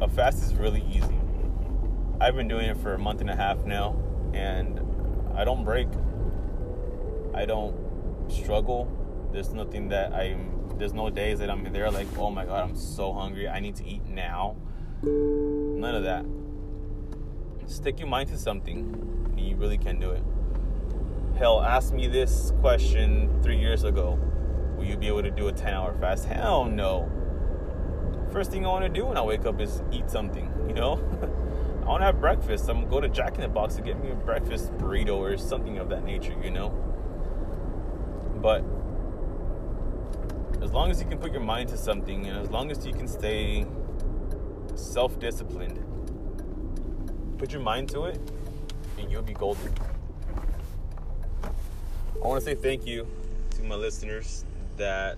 A 0.00 0.08
fast 0.08 0.42
is 0.42 0.54
really 0.54 0.84
easy. 0.90 1.18
I've 2.20 2.36
been 2.36 2.48
doing 2.48 2.66
it 2.66 2.76
for 2.78 2.94
a 2.94 2.98
month 2.98 3.20
and 3.20 3.28
a 3.28 3.36
half 3.36 3.64
now, 3.64 3.96
and 4.32 4.80
I 5.36 5.44
don't 5.44 5.64
break. 5.64 5.88
I 7.34 7.44
don't 7.44 7.76
struggle. 8.30 8.90
There's 9.32 9.52
nothing 9.52 9.88
that 9.90 10.12
I'm 10.12 10.57
there's 10.78 10.94
no 10.94 11.10
days 11.10 11.40
that 11.40 11.50
I'm 11.50 11.70
there 11.72 11.90
like, 11.90 12.06
oh 12.16 12.30
my 12.30 12.44
god, 12.44 12.70
I'm 12.70 12.76
so 12.76 13.12
hungry. 13.12 13.48
I 13.48 13.60
need 13.60 13.74
to 13.76 13.86
eat 13.86 14.06
now. 14.06 14.56
None 15.02 15.94
of 15.94 16.04
that. 16.04 16.24
Stick 17.66 17.98
your 17.98 18.08
mind 18.08 18.28
to 18.30 18.38
something, 18.38 19.26
and 19.36 19.40
you 19.40 19.56
really 19.56 19.78
can 19.78 19.98
do 19.98 20.10
it. 20.10 20.22
Hell, 21.36 21.60
ask 21.62 21.92
me 21.92 22.06
this 22.06 22.52
question 22.60 23.42
three 23.42 23.58
years 23.58 23.84
ago. 23.84 24.18
Will 24.76 24.84
you 24.84 24.96
be 24.96 25.08
able 25.08 25.22
to 25.22 25.30
do 25.30 25.48
a 25.48 25.52
10 25.52 25.74
hour 25.74 25.94
fast? 26.00 26.24
Hell 26.24 26.64
no. 26.64 27.10
First 28.32 28.50
thing 28.50 28.64
I 28.64 28.68
want 28.68 28.84
to 28.84 28.88
do 28.88 29.06
when 29.06 29.16
I 29.16 29.22
wake 29.22 29.46
up 29.46 29.60
is 29.60 29.82
eat 29.92 30.10
something, 30.10 30.52
you 30.68 30.74
know? 30.74 30.94
I 31.82 31.86
want 31.86 32.02
to 32.02 32.06
have 32.06 32.20
breakfast. 32.20 32.68
I'm 32.68 32.76
going 32.76 32.84
to 32.86 32.90
go 32.90 33.00
to 33.00 33.08
Jack 33.08 33.34
in 33.36 33.40
the 33.40 33.48
Box 33.48 33.76
to 33.76 33.82
get 33.82 34.02
me 34.02 34.10
a 34.10 34.14
breakfast 34.14 34.72
burrito 34.78 35.16
or 35.16 35.36
something 35.36 35.78
of 35.78 35.88
that 35.88 36.04
nature, 36.04 36.36
you 36.42 36.50
know? 36.50 36.70
But 38.40 38.62
as 40.60 40.72
long 40.72 40.90
as 40.90 41.00
you 41.00 41.06
can 41.06 41.18
put 41.18 41.32
your 41.32 41.40
mind 41.40 41.68
to 41.70 41.76
something 41.76 42.26
and 42.26 42.38
as 42.38 42.50
long 42.50 42.70
as 42.70 42.84
you 42.86 42.92
can 42.92 43.06
stay 43.06 43.66
self 44.74 45.18
disciplined, 45.18 45.78
put 47.38 47.52
your 47.52 47.62
mind 47.62 47.88
to 47.90 48.04
it 48.04 48.20
and 48.98 49.10
you'll 49.10 49.22
be 49.22 49.34
golden. 49.34 49.72
I 51.44 52.26
want 52.26 52.42
to 52.42 52.44
say 52.44 52.54
thank 52.54 52.86
you 52.86 53.06
to 53.50 53.62
my 53.62 53.76
listeners 53.76 54.44
that 54.76 55.16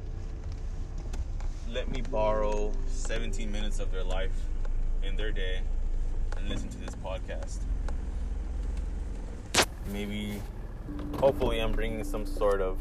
let 1.70 1.91
me 1.91 2.03
borrow 2.03 2.72
17 2.88 3.51
minutes 3.51 3.78
of 3.78 3.91
their 3.93 4.05
life 4.05 4.32
in 5.03 5.16
their 5.16 5.30
day 5.30 5.61
and 6.36 6.49
listen 6.49 6.68
to 6.68 6.78
this 6.78 6.95
podcast. 6.97 7.59
Maybe, 9.93 10.41
hopefully, 11.18 11.59
I'm 11.61 11.72
bringing 11.72 12.05
some 12.05 12.26
sort 12.26 12.61
of 12.61 12.78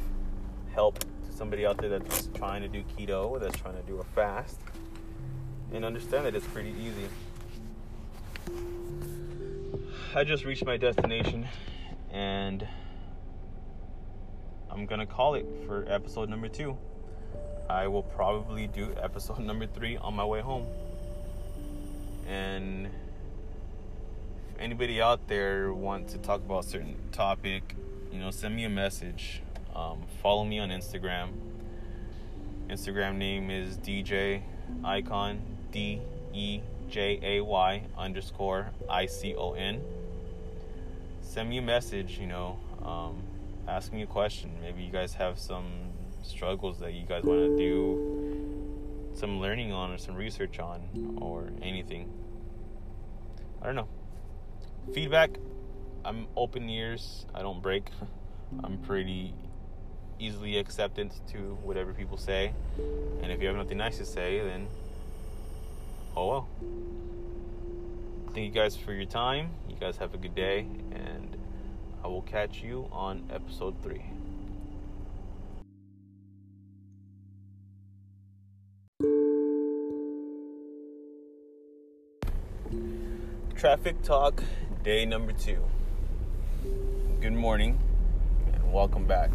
help 0.73 0.99
somebody 1.39 1.65
out 1.65 1.77
there 1.77 1.87
that's 1.87 2.27
trying 2.35 2.61
to 2.61 2.67
do 2.67 2.83
keto 2.97 3.39
that's 3.39 3.55
trying 3.55 3.73
to 3.73 3.81
do 3.83 3.97
a 3.99 4.03
fast 4.03 4.59
and 5.73 5.85
understand 5.85 6.25
that 6.25 6.35
it's 6.35 6.45
pretty 6.47 6.75
easy. 6.77 7.07
I 10.13 10.25
just 10.25 10.43
reached 10.43 10.65
my 10.65 10.75
destination 10.75 11.47
and 12.11 12.67
I'm 14.69 14.85
gonna 14.85 15.05
call 15.05 15.35
it 15.35 15.45
for 15.65 15.85
episode 15.87 16.27
number 16.27 16.49
two. 16.49 16.77
I 17.69 17.87
will 17.87 18.03
probably 18.03 18.67
do 18.67 18.93
episode 19.01 19.39
number 19.51 19.65
three 19.65 19.95
on 19.95 20.15
my 20.15 20.25
way 20.25 20.41
home. 20.41 20.67
And 22.27 22.87
if 22.87 24.59
anybody 24.59 25.01
out 25.01 25.25
there 25.29 25.73
wants 25.73 26.11
to 26.11 26.19
talk 26.19 26.41
about 26.41 26.65
a 26.65 26.67
certain 26.67 26.97
topic, 27.13 27.75
you 28.11 28.19
know, 28.19 28.29
send 28.29 28.57
me 28.57 28.65
a 28.65 28.69
message. 28.69 29.41
Um, 29.75 30.03
follow 30.21 30.43
me 30.43 30.59
on 30.59 30.69
Instagram. 30.69 31.29
Instagram 32.69 33.15
name 33.15 33.49
is 33.49 33.77
DJ 33.77 34.41
Icon 34.83 35.41
D 35.71 36.01
E 36.33 36.61
J 36.89 37.19
A 37.21 37.43
Y 37.43 37.83
underscore 37.97 38.71
I 38.89 39.05
C 39.05 39.35
O 39.35 39.53
N. 39.53 39.81
Send 41.21 41.49
me 41.49 41.57
a 41.57 41.61
message, 41.61 42.19
you 42.19 42.27
know. 42.27 42.59
Um, 42.83 43.23
ask 43.67 43.93
me 43.93 44.01
a 44.01 44.07
question. 44.07 44.51
Maybe 44.61 44.83
you 44.83 44.91
guys 44.91 45.13
have 45.13 45.37
some 45.37 45.65
struggles 46.23 46.79
that 46.79 46.93
you 46.93 47.05
guys 47.05 47.23
want 47.23 47.39
to 47.39 47.57
do 47.57 48.29
some 49.13 49.39
learning 49.39 49.71
on 49.71 49.91
or 49.91 49.97
some 49.97 50.15
research 50.15 50.59
on 50.59 51.17
or 51.19 51.49
anything. 51.61 52.09
I 53.61 53.65
don't 53.65 53.75
know. 53.75 53.87
Feedback, 54.93 55.31
I'm 56.05 56.27
open 56.35 56.69
ears. 56.69 57.25
I 57.33 57.41
don't 57.41 57.61
break. 57.61 57.89
I'm 58.63 58.77
pretty 58.79 59.33
easily 60.19 60.57
acceptant 60.57 61.13
to 61.31 61.57
whatever 61.63 61.93
people 61.93 62.17
say. 62.17 62.53
And 63.23 63.31
if 63.31 63.41
you 63.41 63.47
have 63.47 63.55
nothing 63.55 63.77
nice 63.77 63.97
to 63.97 64.05
say, 64.05 64.39
then 64.39 64.67
oh 66.15 66.27
well. 66.27 66.47
Thank 68.33 68.45
you 68.45 68.61
guys 68.61 68.75
for 68.75 68.93
your 68.93 69.05
time. 69.05 69.49
You 69.67 69.75
guys 69.79 69.97
have 69.97 70.13
a 70.13 70.17
good 70.17 70.35
day 70.35 70.67
and 70.91 71.35
I 72.03 72.07
will 72.07 72.21
catch 72.21 72.61
you 72.61 72.87
on 72.91 73.29
episode 73.33 73.75
3. 73.81 74.03
Traffic 83.55 84.01
Talk, 84.03 84.41
day 84.83 85.05
number 85.05 85.33
two. 85.33 85.61
Good 87.19 87.33
morning 87.33 87.77
and 88.53 88.71
welcome 88.71 89.05
back. 89.05 89.31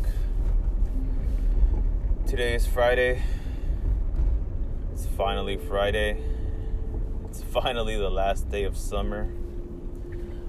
Today 2.27 2.55
is 2.55 2.67
Friday. 2.67 3.23
It's 4.95 5.05
finally 5.05 5.59
Friday. 5.59 6.17
It's 7.27 7.43
finally 7.43 7.99
the 7.99 8.09
last 8.09 8.49
day 8.49 8.65
of 8.65 8.79
summer. 8.79 9.29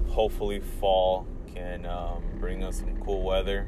Hopefully, 0.07 0.61
fall 0.61 1.27
can 1.53 1.85
um, 1.85 2.23
bring 2.39 2.63
us 2.63 2.77
some 2.77 2.97
cool 3.03 3.23
weather. 3.23 3.67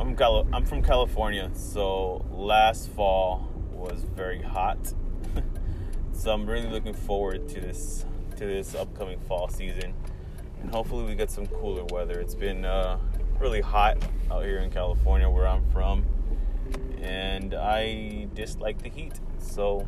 I'm 0.00 0.16
Cal- 0.16 0.48
I'm 0.52 0.66
from 0.66 0.82
California, 0.82 1.50
so 1.54 2.26
last 2.32 2.90
fall 2.90 3.48
was 3.70 4.04
very 4.16 4.42
hot. 4.42 4.92
so 6.12 6.32
I'm 6.32 6.50
really 6.50 6.68
looking 6.68 6.94
forward 6.94 7.48
to 7.50 7.60
this 7.60 8.04
to 8.38 8.44
this 8.44 8.74
upcoming 8.74 9.20
fall 9.20 9.48
season, 9.48 9.94
and 10.60 10.70
hopefully 10.70 11.04
we 11.04 11.14
get 11.14 11.30
some 11.30 11.46
cooler 11.46 11.84
weather. 11.84 12.18
It's 12.18 12.34
been 12.34 12.64
uh, 12.64 12.98
really 13.38 13.60
hot 13.60 13.98
out 14.32 14.44
here 14.44 14.58
in 14.58 14.70
California, 14.70 15.30
where 15.30 15.46
I'm 15.46 15.64
from, 15.70 16.04
and 17.02 17.54
I 17.54 18.28
dislike 18.34 18.82
the 18.82 18.88
heat. 18.88 19.20
So, 19.38 19.86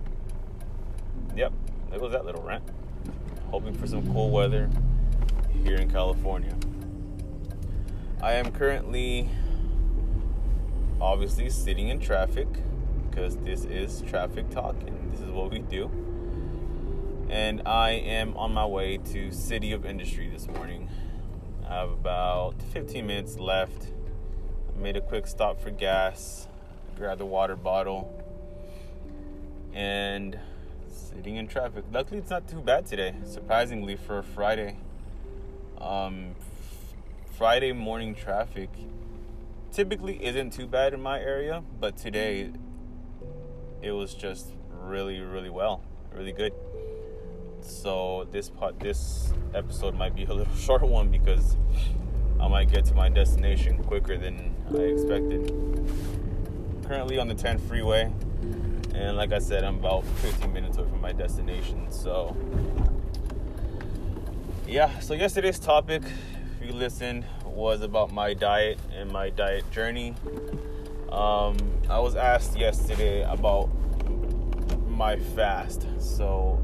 yep, 1.36 1.52
there 1.90 1.98
goes 1.98 2.12
that 2.12 2.24
little 2.24 2.42
rant. 2.42 2.64
Hoping 3.50 3.74
for 3.74 3.86
some 3.86 4.10
cool 4.12 4.30
weather 4.30 4.70
here 5.64 5.76
in 5.76 5.90
California. 5.90 6.54
I 8.22 8.34
am 8.34 8.52
currently 8.52 9.28
obviously 11.00 11.48
sitting 11.48 11.88
in 11.88 11.98
traffic 11.98 12.46
because 13.08 13.36
this 13.38 13.64
is 13.64 14.02
traffic 14.02 14.50
talk 14.50 14.76
and 14.86 15.12
this 15.12 15.20
is 15.20 15.30
what 15.30 15.50
we 15.50 15.60
do. 15.60 15.90
And 17.30 17.62
I 17.66 17.90
am 17.92 18.36
on 18.36 18.52
my 18.52 18.66
way 18.66 18.98
to 19.12 19.30
City 19.30 19.72
of 19.72 19.86
Industry 19.86 20.28
this 20.28 20.48
morning. 20.48 20.88
I 21.68 21.74
have 21.74 21.90
about 21.90 22.60
15 22.72 23.06
minutes 23.06 23.38
left. 23.38 23.88
I 24.76 24.80
made 24.80 24.96
a 24.96 25.00
quick 25.00 25.26
stop 25.26 25.60
for 25.60 25.70
gas, 25.70 26.48
grabbed 27.00 27.18
the 27.18 27.24
water 27.24 27.56
bottle, 27.56 28.12
and 29.72 30.38
sitting 30.86 31.36
in 31.36 31.48
traffic. 31.48 31.82
Luckily, 31.90 32.18
it's 32.18 32.28
not 32.28 32.46
too 32.46 32.60
bad 32.60 32.84
today, 32.84 33.14
surprisingly, 33.24 33.96
for 33.96 34.18
a 34.18 34.22
Friday. 34.22 34.76
Um, 35.80 36.34
Friday 37.38 37.72
morning 37.72 38.14
traffic 38.14 38.68
typically 39.72 40.22
isn't 40.22 40.52
too 40.52 40.66
bad 40.66 40.92
in 40.92 41.00
my 41.00 41.18
area, 41.18 41.62
but 41.80 41.96
today 41.96 42.50
it 43.80 43.92
was 43.92 44.12
just 44.12 44.48
really, 44.82 45.20
really 45.20 45.48
well, 45.48 45.82
really 46.14 46.32
good. 46.32 46.52
So 47.62 48.28
this 48.30 48.50
part, 48.50 48.78
this 48.78 49.32
episode 49.54 49.94
might 49.94 50.14
be 50.14 50.24
a 50.24 50.34
little 50.34 50.54
short 50.56 50.82
one 50.82 51.08
because 51.08 51.56
I 52.38 52.46
might 52.46 52.70
get 52.70 52.84
to 52.86 52.94
my 52.94 53.08
destination 53.08 53.82
quicker 53.84 54.18
than 54.18 54.54
I 54.68 54.82
expected. 54.82 56.29
Currently 56.90 57.20
on 57.20 57.28
the 57.28 57.36
10 57.36 57.58
freeway, 57.60 58.12
and 58.96 59.16
like 59.16 59.32
I 59.32 59.38
said, 59.38 59.62
I'm 59.62 59.76
about 59.76 60.04
15 60.04 60.52
minutes 60.52 60.76
away 60.76 60.88
from 60.88 61.00
my 61.00 61.12
destination. 61.12 61.86
So 61.92 62.36
yeah, 64.66 64.98
so 64.98 65.14
yesterday's 65.14 65.60
topic 65.60 66.02
if 66.60 66.66
you 66.66 66.72
listened 66.72 67.26
was 67.44 67.82
about 67.82 68.10
my 68.12 68.34
diet 68.34 68.80
and 68.92 69.08
my 69.08 69.30
diet 69.30 69.70
journey. 69.70 70.16
Um, 71.12 71.56
I 71.88 72.00
was 72.00 72.16
asked 72.16 72.58
yesterday 72.58 73.22
about 73.22 73.70
my 74.88 75.14
fast. 75.14 75.86
So, 76.00 76.58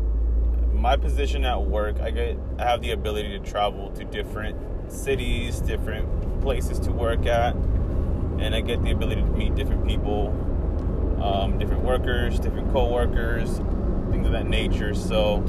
my 0.73 0.97
position 0.97 1.45
at 1.45 1.63
work, 1.63 2.01
I 2.01 2.11
get 2.11 2.37
I 2.59 2.65
have 2.65 2.83
the 2.83 2.91
ability 2.91 3.39
to 3.39 3.49
travel 3.49 3.93
to 3.93 4.03
different 4.03 4.91
cities, 4.91 5.61
different 5.61 6.43
places 6.43 6.81
to 6.81 6.91
work 6.91 7.27
at, 7.27 7.55
and 8.39 8.55
I 8.55 8.61
get 8.61 8.83
the 8.83 8.91
ability 8.91 9.23
to 9.23 9.27
meet 9.29 9.55
different 9.55 9.87
people, 9.87 10.29
um, 11.23 11.59
different 11.59 11.83
workers, 11.83 12.39
different 12.39 12.73
co-workers, 12.73 13.59
things 14.11 14.27
of 14.27 14.33
that 14.33 14.47
nature. 14.47 14.95
So, 14.95 15.43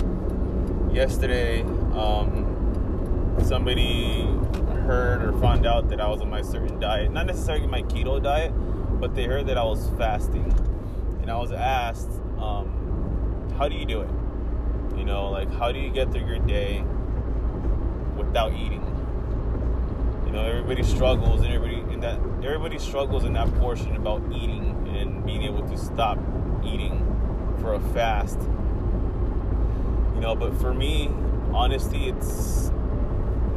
yesterday, 0.91 1.61
um, 1.93 3.37
somebody 3.43 4.21
heard 4.85 5.23
or 5.23 5.37
found 5.39 5.65
out 5.65 5.89
that 5.89 5.99
I 5.99 6.07
was 6.07 6.21
on 6.21 6.29
my 6.29 6.41
certain 6.41 6.79
diet, 6.79 7.11
not 7.11 7.25
necessarily 7.25 7.67
my 7.67 7.81
keto 7.83 8.21
diet, 8.21 8.51
but 8.99 9.13
they 9.15 9.25
heard 9.25 9.47
that 9.47 9.57
I 9.57 9.63
was 9.63 9.89
fasting. 9.97 10.51
And 11.21 11.29
I 11.29 11.37
was 11.37 11.51
asked, 11.51 12.09
um, 12.39 13.53
how 13.57 13.67
do 13.67 13.75
you 13.75 13.85
do 13.85 14.01
it? 14.01 14.09
You 14.97 15.03
know, 15.03 15.29
like 15.29 15.51
how 15.53 15.71
do 15.71 15.79
you 15.79 15.89
get 15.91 16.11
through 16.11 16.25
your 16.25 16.39
day 16.39 16.83
without 18.15 18.53
eating? 18.53 18.83
You 20.25 20.31
know, 20.31 20.41
everybody 20.43 20.83
struggles 20.83 21.41
and 21.41 21.53
everybody 21.53 21.76
that 22.01 22.19
everybody 22.43 22.77
struggles 22.79 23.23
in 23.23 23.33
that 23.33 23.53
portion 23.55 23.95
about 23.95 24.21
eating 24.31 24.87
and 24.95 25.25
being 25.25 25.43
able 25.43 25.67
to 25.67 25.77
stop 25.77 26.17
eating 26.63 27.03
for 27.59 27.73
a 27.73 27.79
fast. 27.93 28.39
You 30.15 30.21
know, 30.21 30.35
but 30.35 30.53
for 30.59 30.73
me, 30.73 31.09
honestly, 31.53 32.07
it's 32.07 32.71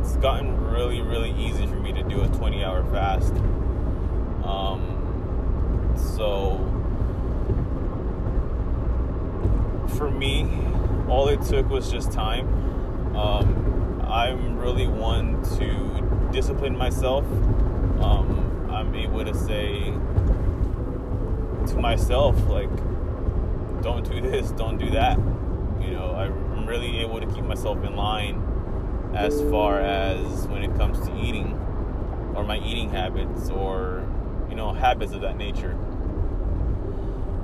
it's 0.01 0.17
gotten 0.17 0.71
really, 0.71 1.03
really 1.03 1.31
easy 1.33 1.67
for 1.67 1.77
me 1.77 1.93
to 1.93 2.03
do 2.03 2.23
a 2.23 2.29
20 2.29 2.65
hour 2.65 2.85
fast. 2.91 3.33
Um, 4.45 5.95
so, 5.97 6.59
for 9.97 10.11
me, 10.11 10.49
all 11.09 11.29
it 11.29 11.43
took 11.43 11.69
was 11.69 11.91
just 11.91 12.13
time. 12.13 12.49
Um, 13.15 14.03
I'm 14.07 14.59
really 14.59 14.87
one 14.87 15.43
to 15.59 16.31
discipline 16.33 16.77
myself. 16.77 17.25
Um, 18.03 18.30
I'm 18.91 18.97
able 18.97 19.25
to 19.25 19.33
say 19.33 19.85
to 21.69 21.79
myself 21.79 22.37
like 22.49 22.69
don't 23.83 24.03
do 24.11 24.21
this 24.21 24.51
don't 24.51 24.79
do 24.79 24.91
that. 24.91 25.17
You 25.81 25.93
know 25.93 26.13
i'm 26.17 26.67
really 26.67 26.99
able 26.99 27.21
to 27.21 27.27
keep 27.27 27.45
myself 27.45 27.85
in 27.85 27.95
line 27.95 28.43
as 29.15 29.41
far 29.43 29.81
as 29.81 30.49
when 30.49 30.65
it 30.65 30.75
comes 30.77 30.99
to 31.07 31.17
eating 31.17 31.53
or 32.35 32.43
my 32.43 32.59
eating 32.59 32.91
habits 32.91 33.49
or 33.51 34.05
you 34.49 34.57
know 34.57 34.73
habits 34.73 35.13
of 35.13 35.21
that 35.21 35.37
nature. 35.37 35.79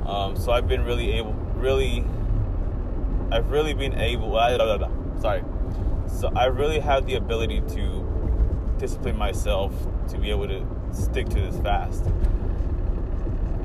Um, 0.04 0.34
so 0.36 0.50
i've 0.50 0.66
been 0.66 0.84
really 0.84 1.12
able 1.12 1.32
really 1.54 2.04
i've 3.30 3.52
really 3.52 3.72
been 3.72 3.94
able 3.94 4.32
sorry. 5.20 5.44
So 6.08 6.32
i 6.34 6.46
really 6.46 6.80
have 6.80 7.06
the 7.06 7.14
ability 7.14 7.60
to 7.60 8.74
discipline 8.78 9.16
myself 9.16 9.72
to 10.08 10.18
be 10.18 10.30
able 10.30 10.48
to 10.48 10.75
stick 10.92 11.28
to 11.28 11.40
this 11.40 11.58
fast 11.60 12.04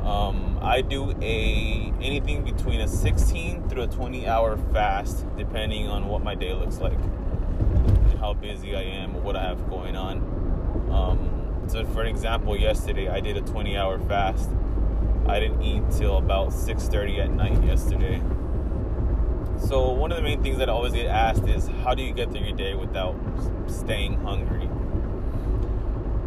um, 0.04 0.58
I 0.62 0.82
do 0.82 1.12
a 1.22 1.94
anything 2.02 2.44
between 2.44 2.82
a 2.82 2.88
16 2.88 3.70
through 3.70 3.84
a 3.84 3.88
20 3.88 4.28
hour 4.28 4.58
fast, 4.74 5.26
depending 5.38 5.88
on 5.88 6.08
what 6.08 6.24
my 6.24 6.34
day 6.34 6.54
looks 6.54 6.80
like, 6.80 6.98
how 8.20 8.34
busy 8.34 8.76
I 8.76 8.82
am, 8.82 9.16
or 9.16 9.22
what 9.22 9.36
I 9.36 9.44
have 9.44 9.70
going 9.70 9.96
on. 9.96 10.18
Um, 10.92 11.68
so, 11.68 11.86
for 11.86 12.04
example, 12.04 12.58
yesterday 12.58 13.10
I 13.10 13.20
did 13.20 13.38
a 13.38 13.42
20 13.42 13.78
hour 13.78 14.00
fast. 14.00 14.50
I 15.28 15.40
didn't 15.40 15.62
eat 15.62 15.84
till 15.92 16.18
about 16.18 16.52
6:30 16.52 17.20
at 17.20 17.32
night 17.32 17.64
yesterday. 17.64 18.22
So 19.60 19.92
one 19.92 20.12
of 20.12 20.18
the 20.18 20.24
main 20.24 20.42
things 20.42 20.58
that 20.58 20.68
I 20.68 20.72
always 20.72 20.94
get 20.94 21.06
asked 21.06 21.48
is, 21.48 21.68
how 21.84 21.94
do 21.94 22.02
you 22.02 22.14
get 22.14 22.32
through 22.32 22.42
your 22.42 22.58
day 22.58 22.74
without 22.74 23.16
staying 23.68 24.16
hungry? 24.22 24.68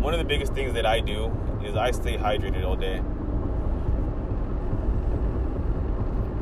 One 0.05 0.13
of 0.13 0.19
the 0.19 0.27
biggest 0.27 0.53
things 0.53 0.75
that 0.75 0.85
I 0.85 1.01
do 1.01 1.33
is 1.65 1.77
I 1.77 1.91
stay 1.91 2.19
hydrated 2.19 2.63
all 2.63 2.77
day. 2.77 3.01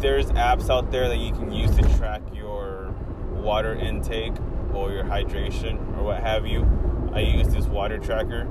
there's 0.03 0.27
apps 0.33 0.69
out 0.69 0.91
there 0.91 1.09
that 1.09 1.19
you 1.19 1.31
can 1.31 1.53
use 1.53 1.71
to 1.77 1.83
track 1.97 2.23
your 2.35 2.93
water 3.31 3.73
intake 3.77 4.33
or 4.75 4.91
your 4.91 5.05
hydration 5.05 5.79
or 5.97 6.03
what 6.03 6.21
have 6.21 6.45
you. 6.45 6.67
I 7.15 7.21
use 7.21 7.47
this 7.55 7.67
water 7.67 7.99
tracker, 7.99 8.49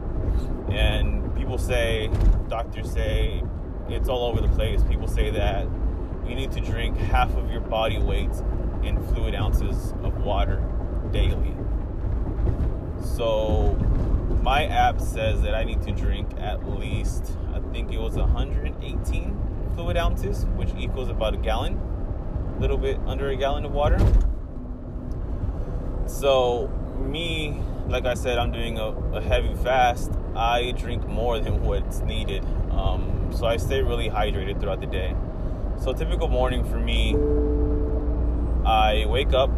and 0.72 1.36
people 1.36 1.58
say, 1.58 2.10
doctors 2.48 2.90
say, 2.90 3.44
it's 3.90 4.08
all 4.08 4.24
over 4.28 4.40
the 4.40 4.48
place. 4.56 4.82
People 4.86 5.10
say 5.10 5.30
that 5.32 5.68
you 6.26 6.36
need 6.36 6.54
to 6.54 6.62
drink 6.62 6.96
half 6.96 7.36
of 7.36 7.52
your 7.52 7.60
body 7.60 8.00
weight 8.00 8.32
in 8.82 8.98
fluid 9.10 9.36
ounces 9.36 9.92
of 10.04 10.24
water 10.24 10.64
daily. 11.12 11.54
So, 13.04 13.78
my 14.42 14.66
app 14.66 15.00
says 15.00 15.42
that 15.44 15.54
I 15.54 15.64
need 15.64 15.82
to 15.84 15.92
drink 15.92 16.28
at 16.40 16.68
least, 16.68 17.38
I 17.54 17.60
think 17.72 17.92
it 17.92 18.00
was 18.00 18.16
118 18.16 19.72
fluid 19.76 19.98
ounces, 19.98 20.46
which 20.56 20.70
equals 20.78 21.10
about 21.10 21.36
a 21.36 21.38
gallon, 21.38 21.80
a 22.58 22.60
little 22.60 22.78
bit 22.78 22.98
under 23.06 23.30
a 23.30 23.36
gallon 23.36 23.66
of 23.66 23.72
water. 23.72 24.00
So, 26.08 26.68
me, 27.00 27.62
like 27.88 28.06
I 28.06 28.16
said, 28.16 28.38
I'm 28.38 28.52
doing 28.52 28.80
a, 28.80 28.88
a 29.14 29.22
heavy 29.22 29.54
fast. 29.56 30.12
I 30.36 30.72
drink 30.72 31.08
more 31.08 31.40
than 31.40 31.62
what's 31.62 32.00
needed. 32.00 32.44
Um, 32.72 33.32
so, 33.34 33.46
I 33.46 33.58
stay 33.58 33.82
really 33.82 34.10
hydrated 34.10 34.60
throughout 34.60 34.82
the 34.82 34.88
day. 34.88 35.16
So, 35.80 35.94
typical 35.94 36.28
morning 36.28 36.64
for 36.66 36.78
me, 36.78 37.16
I 38.66 39.06
wake 39.06 39.34
up 39.34 39.52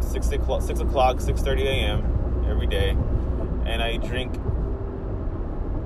6 0.00 0.30
o'clock, 0.30 0.62
6 0.62 0.80
o'clock 0.80 1.16
6.30 1.16 1.62
a.m. 1.62 2.44
every 2.48 2.66
day, 2.66 2.96
and 3.70 3.80
I 3.82 3.98
drink 3.98 4.34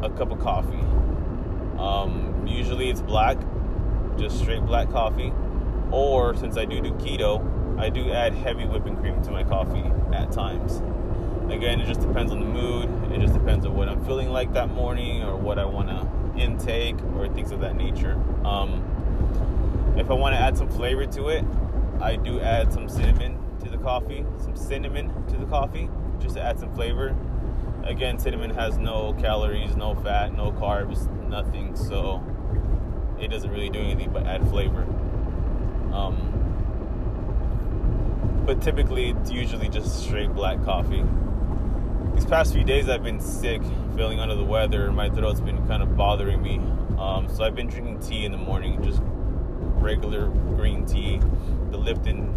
a 0.02 0.08
cup 0.08 0.32
of 0.32 0.40
coffee. 0.40 0.84
Um, 1.78 2.46
usually 2.46 2.88
it's 2.88 3.02
black 3.02 3.36
just 4.16 4.38
straight 4.38 4.64
black 4.64 4.90
coffee. 4.90 5.32
Or 5.90 6.34
since 6.34 6.56
I 6.56 6.64
do 6.64 6.80
do 6.80 6.92
keto, 6.92 7.78
I 7.78 7.90
do 7.90 8.10
add 8.10 8.32
heavy 8.32 8.64
whipping 8.64 8.96
cream 8.96 9.22
to 9.22 9.30
my 9.30 9.44
coffee 9.44 9.84
at 10.12 10.32
times. 10.32 10.82
Again, 11.52 11.78
it 11.80 11.86
just 11.86 12.00
depends 12.00 12.32
on 12.32 12.40
the 12.40 12.46
mood. 12.46 12.88
It 13.12 13.20
just 13.20 13.34
depends 13.34 13.66
on 13.66 13.74
what 13.76 13.88
I'm 13.88 14.02
feeling 14.06 14.30
like 14.30 14.54
that 14.54 14.70
morning 14.70 15.22
or 15.22 15.36
what 15.36 15.58
I 15.58 15.66
want 15.66 15.88
to 15.88 16.42
intake 16.42 16.96
or 17.16 17.28
things 17.28 17.52
of 17.52 17.60
that 17.60 17.76
nature. 17.76 18.14
Um, 18.46 18.82
if 19.98 20.10
I 20.10 20.14
want 20.14 20.34
to 20.34 20.40
add 20.40 20.56
some 20.56 20.70
flavor 20.70 21.04
to 21.04 21.28
it, 21.28 21.44
I 22.00 22.16
do 22.16 22.40
add 22.40 22.72
some 22.72 22.88
cinnamon 22.88 23.38
to 23.62 23.68
the 23.68 23.76
coffee, 23.76 24.24
some 24.38 24.56
cinnamon 24.56 25.12
to 25.26 25.36
the 25.36 25.46
coffee, 25.46 25.90
just 26.18 26.36
to 26.36 26.42
add 26.42 26.58
some 26.58 26.74
flavor. 26.74 27.14
Again, 27.84 28.18
cinnamon 28.18 28.50
has 28.50 28.78
no 28.78 29.14
calories, 29.20 29.76
no 29.76 29.94
fat, 29.94 30.34
no 30.34 30.52
carbs, 30.52 31.06
nothing. 31.28 31.76
So 31.76 32.22
it 33.20 33.28
doesn't 33.28 33.50
really 33.50 33.68
do 33.68 33.78
anything 33.78 34.10
but 34.10 34.26
add 34.26 34.48
flavor. 34.48 34.82
Um, 35.92 36.42
but 38.46 38.60
typically, 38.62 39.10
it's 39.10 39.30
usually 39.30 39.68
just 39.68 40.02
straight 40.02 40.34
black 40.34 40.64
coffee. 40.64 41.04
These 42.14 42.26
past 42.26 42.52
few 42.52 42.64
days, 42.64 42.88
I've 42.88 43.02
been 43.02 43.20
sick, 43.20 43.62
feeling 43.96 44.18
under 44.20 44.34
the 44.34 44.44
weather. 44.44 44.90
My 44.90 45.10
throat's 45.10 45.40
been 45.40 45.66
kind 45.66 45.82
of 45.82 45.96
bothering 45.96 46.42
me. 46.42 46.60
Um, 46.98 47.28
so 47.28 47.44
I've 47.44 47.54
been 47.54 47.68
drinking 47.68 48.00
tea 48.00 48.24
in 48.24 48.32
the 48.32 48.38
morning, 48.38 48.82
just 48.82 49.00
regular 49.04 50.28
green 50.28 50.86
tea, 50.86 51.20
the 51.70 51.76
Lipton 51.76 52.32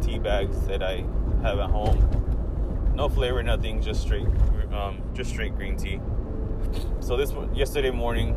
tea 0.00 0.18
bags 0.18 0.60
that 0.66 0.82
I 0.82 1.04
have 1.42 1.58
at 1.58 1.70
home. 1.70 2.92
No 2.94 3.08
flavor, 3.08 3.42
nothing, 3.42 3.82
just 3.82 4.00
straight, 4.00 4.26
um, 4.76 5.02
just 5.14 5.30
straight 5.30 5.54
green 5.56 5.76
tea. 5.76 6.00
So 7.00 7.16
this 7.16 7.32
yesterday 7.54 7.90
morning 7.90 8.34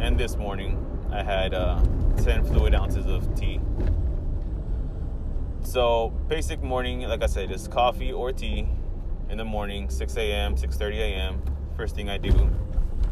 and 0.00 0.18
this 0.18 0.36
morning, 0.36 0.78
I 1.10 1.22
had 1.22 1.54
uh, 1.54 1.82
10 2.22 2.44
fluid 2.44 2.74
ounces 2.74 3.06
of 3.06 3.34
tea. 3.34 3.60
So 5.62 6.10
basic 6.28 6.62
morning, 6.62 7.02
like 7.02 7.22
I 7.22 7.26
said, 7.26 7.50
is 7.50 7.68
coffee 7.68 8.12
or 8.12 8.32
tea 8.32 8.68
in 9.30 9.38
the 9.38 9.44
morning, 9.44 9.88
6 9.88 10.16
a.m., 10.16 10.56
6:30 10.56 10.94
a.m. 10.98 11.42
First 11.76 11.96
thing 11.96 12.08
I 12.08 12.18
do 12.18 12.50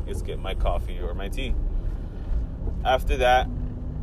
is 0.07 0.23
get 0.23 0.39
my 0.39 0.55
coffee 0.55 1.01
or 1.01 1.15
my 1.15 1.29
tea. 1.29 1.55
After 2.85 3.17
that, 3.17 3.49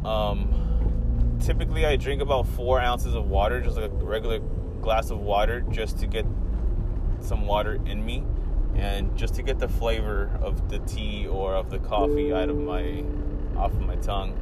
um, 0.04 1.38
typically 1.40 1.86
I 1.86 1.96
drink 1.96 2.22
about 2.22 2.48
four 2.48 2.82
ounces 2.82 3.14
of 3.16 3.30
water, 3.30 3.62
just 3.62 3.78
like 3.78 3.92
a 3.92 3.94
regular 3.94 4.40
glass 4.82 5.12
of 5.12 5.20
water, 5.20 5.62
just 5.70 6.00
to 6.00 6.08
get 6.08 6.26
some 7.22 7.46
water 7.46 7.80
in 7.86 8.04
me 8.04 8.24
and 8.80 9.18
just 9.18 9.36
to 9.36 9.44
get 9.44 9.60
the 9.60 9.68
flavor 9.68 10.30
of 10.42 10.70
the 10.70 10.80
tea 10.80 11.28
or 11.28 11.54
of 11.54 11.70
the 11.70 11.80
coffee 11.80 12.34
out 12.34 12.50
of 12.50 12.58
my 12.58 13.04
off 13.58 13.72
of 13.72 13.82
my 13.82 13.98
tongue. 13.98 14.34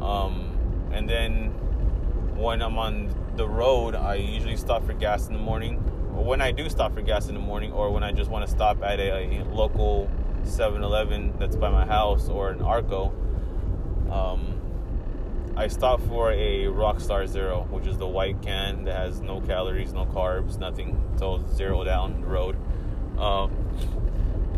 Um, 0.00 0.56
and 0.92 1.08
then 1.08 1.48
when 2.36 2.62
I'm 2.62 2.78
on 2.78 3.12
the 3.34 3.48
road, 3.48 3.96
I 3.96 4.14
usually 4.14 4.56
stop 4.56 4.86
for 4.86 4.92
gas 4.92 5.26
in 5.26 5.32
the 5.32 5.40
morning. 5.40 5.82
Or 6.16 6.24
when 6.24 6.40
I 6.40 6.52
do 6.52 6.68
stop 6.70 6.94
for 6.94 7.02
gas 7.02 7.28
in 7.28 7.34
the 7.34 7.40
morning, 7.40 7.72
or 7.72 7.90
when 7.90 8.04
I 8.04 8.12
just 8.12 8.30
want 8.30 8.46
to 8.46 8.50
stop 8.50 8.82
at 8.82 9.00
a, 9.00 9.40
a 9.40 9.44
local 9.46 10.08
7-Eleven 10.44 11.34
that's 11.38 11.56
by 11.56 11.70
my 11.70 11.84
house 11.84 12.28
or 12.28 12.50
an 12.50 12.62
Arco, 12.62 13.12
um, 14.10 14.58
I 15.56 15.66
stop 15.66 16.00
for 16.02 16.30
a 16.30 16.66
Rockstar 16.66 17.26
Zero, 17.26 17.66
which 17.70 17.88
is 17.88 17.98
the 17.98 18.06
white 18.06 18.40
can 18.42 18.84
that 18.84 18.96
has 18.96 19.20
no 19.20 19.40
calories, 19.40 19.92
no 19.92 20.06
carbs, 20.06 20.58
nothing. 20.58 21.02
So 21.18 21.44
zero 21.52 21.82
down 21.82 22.20
the 22.20 22.28
road. 22.28 22.56
Um, 23.18 23.50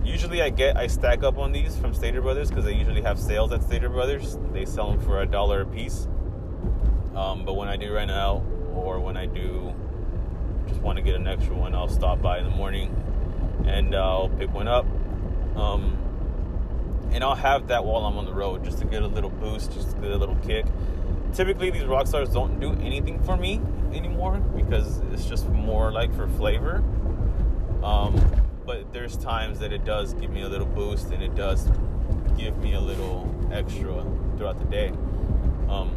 usually 0.04 0.42
I 0.42 0.50
get 0.50 0.76
I 0.76 0.86
stack 0.86 1.22
up 1.22 1.38
on 1.38 1.52
these 1.52 1.76
from 1.76 1.94
Stater 1.94 2.20
Brothers 2.20 2.48
because 2.48 2.64
they 2.64 2.74
usually 2.74 3.02
have 3.02 3.18
sales 3.18 3.52
at 3.52 3.62
Stater 3.62 3.88
Brothers. 3.88 4.38
They 4.52 4.64
sell 4.64 4.90
them 4.90 5.00
for 5.00 5.22
a 5.22 5.26
dollar 5.26 5.62
a 5.62 5.66
piece. 5.66 6.06
Um, 7.14 7.44
but 7.44 7.54
when 7.54 7.68
I 7.68 7.76
do 7.76 7.92
run 7.92 8.10
out 8.10 8.42
or 8.74 9.00
when 9.00 9.16
I 9.16 9.26
do 9.26 9.74
just 10.68 10.80
want 10.80 10.96
to 10.96 11.02
get 11.02 11.16
an 11.16 11.26
extra 11.26 11.54
one, 11.54 11.74
I'll 11.74 11.88
stop 11.88 12.22
by 12.22 12.38
in 12.38 12.44
the 12.44 12.50
morning 12.50 12.94
and 13.66 13.94
I'll 13.94 14.28
pick 14.28 14.52
one 14.52 14.68
up. 14.68 14.86
Um, 15.56 15.96
and 17.12 17.24
I'll 17.24 17.34
have 17.34 17.68
that 17.68 17.84
while 17.84 18.04
I'm 18.04 18.16
on 18.16 18.24
the 18.24 18.32
road 18.32 18.64
just 18.64 18.78
to 18.78 18.84
get 18.84 19.02
a 19.02 19.06
little 19.06 19.30
boost, 19.30 19.72
just 19.72 19.90
to 19.90 19.96
get 19.96 20.12
a 20.12 20.16
little 20.16 20.36
kick. 20.36 20.64
Typically, 21.32 21.70
these 21.70 21.84
rock 21.84 22.06
stars 22.06 22.28
don't 22.30 22.60
do 22.60 22.72
anything 22.82 23.20
for 23.22 23.36
me 23.36 23.60
anymore 23.92 24.38
because 24.56 24.98
it's 25.12 25.26
just 25.26 25.48
more 25.48 25.90
like 25.90 26.14
for 26.14 26.28
flavor. 26.28 26.84
Um, 27.82 28.14
but 28.70 28.92
there's 28.92 29.16
times 29.16 29.58
that 29.58 29.72
it 29.72 29.84
does 29.84 30.14
give 30.14 30.30
me 30.30 30.42
a 30.42 30.48
little 30.48 30.66
boost 30.66 31.10
and 31.10 31.20
it 31.24 31.34
does 31.34 31.68
give 32.38 32.56
me 32.58 32.74
a 32.74 32.80
little 32.80 33.28
extra 33.50 34.06
throughout 34.36 34.60
the 34.60 34.64
day. 34.66 34.92
Um, 35.68 35.90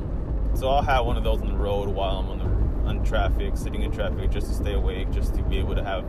so 0.55 0.69
I'll 0.69 0.82
have 0.82 1.05
one 1.05 1.15
of 1.15 1.24
those 1.24 1.39
on 1.41 1.49
the 1.49 1.55
road 1.55 1.88
while 1.88 2.17
I'm 2.17 2.30
on 2.30 2.39
the 2.39 2.89
on 2.89 3.05
traffic, 3.05 3.57
sitting 3.57 3.84
in 3.84 3.91
traffic, 3.91 4.32
just 4.32 4.47
to 4.47 4.53
stay 4.55 4.74
awake, 4.74 5.11
just 5.11 5.36
to 5.36 5.43
be 5.43 5.59
able 5.59 5.76
to 5.76 5.84
have 5.84 6.03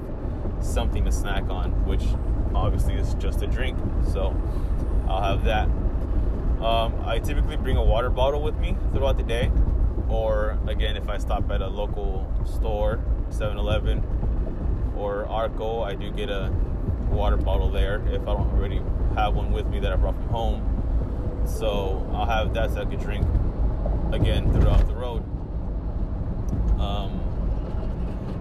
something 0.63 1.05
to 1.05 1.13
snack 1.13 1.51
on, 1.51 1.71
which 1.85 2.03
obviously 2.55 2.95
is 2.95 3.13
just 3.17 3.43
a 3.43 3.47
drink. 3.47 3.79
So 4.11 4.35
I'll 5.07 5.21
have 5.21 5.45
that. 5.45 5.69
Um, 6.65 6.95
I 7.05 7.19
typically 7.19 7.57
bring 7.57 7.77
a 7.77 7.85
water 7.85 8.09
bottle 8.09 8.41
with 8.41 8.57
me 8.57 8.75
throughout 8.95 9.19
the 9.19 9.23
day, 9.23 9.53
or 10.09 10.59
again, 10.67 10.97
if 10.97 11.11
I 11.11 11.19
stop 11.19 11.51
at 11.51 11.61
a 11.61 11.69
local 11.69 12.27
store, 12.47 13.05
7 13.29 13.59
Eleven, 13.59 14.03
or 14.97 15.27
Arco, 15.27 15.83
I 15.83 15.95
do 15.95 16.11
get 16.11 16.31
a 16.31 16.53
water 17.11 17.37
bottle 17.37 17.71
there 17.71 18.03
if 18.09 18.23
I 18.23 18.35
don't 18.35 18.51
already 18.53 18.83
have 19.15 19.35
one 19.35 19.53
with 19.53 19.67
me 19.67 19.81
that 19.81 19.93
I 19.93 19.97
brought 19.97 20.15
from 20.15 20.29
home. 20.29 21.45
So 21.47 22.09
I'll 22.13 22.27
have 22.27 22.55
that 22.55 22.73
so 22.73 22.81
I 22.81 22.85
drink 22.85 23.27
again 24.13 24.53
throughout 24.53 24.87
the 24.87 24.95
road. 24.95 25.23
Um, 26.81 27.21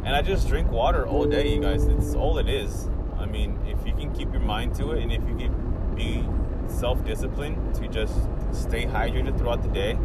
and 0.06 0.16
I 0.16 0.22
just 0.22 0.48
drink 0.48 0.72
water 0.72 1.08
all 1.08 1.26
day, 1.26 1.54
you 1.54 1.62
guys. 1.62 1.86
It's 1.86 2.14
all 2.14 2.38
it 2.38 2.50
is. 2.50 2.90
I 3.18 3.26
mean, 3.26 3.60
if 3.68 3.86
you 3.86 3.94
can 3.94 4.14
keep 4.14 4.32
your 4.32 4.42
mind 4.42 4.76
to 4.76 4.92
it 4.92 5.02
and 5.02 5.12
if 5.12 5.22
you 5.28 5.36
can 5.36 5.96
be 5.96 6.26
self 6.68 7.04
disciplined 7.06 7.76
to 7.76 7.88
just 7.88 8.14
stay 8.52 8.86
hydrated 8.86 9.38
throughout 9.38 9.62
the 9.62 9.70
day, 9.70 9.98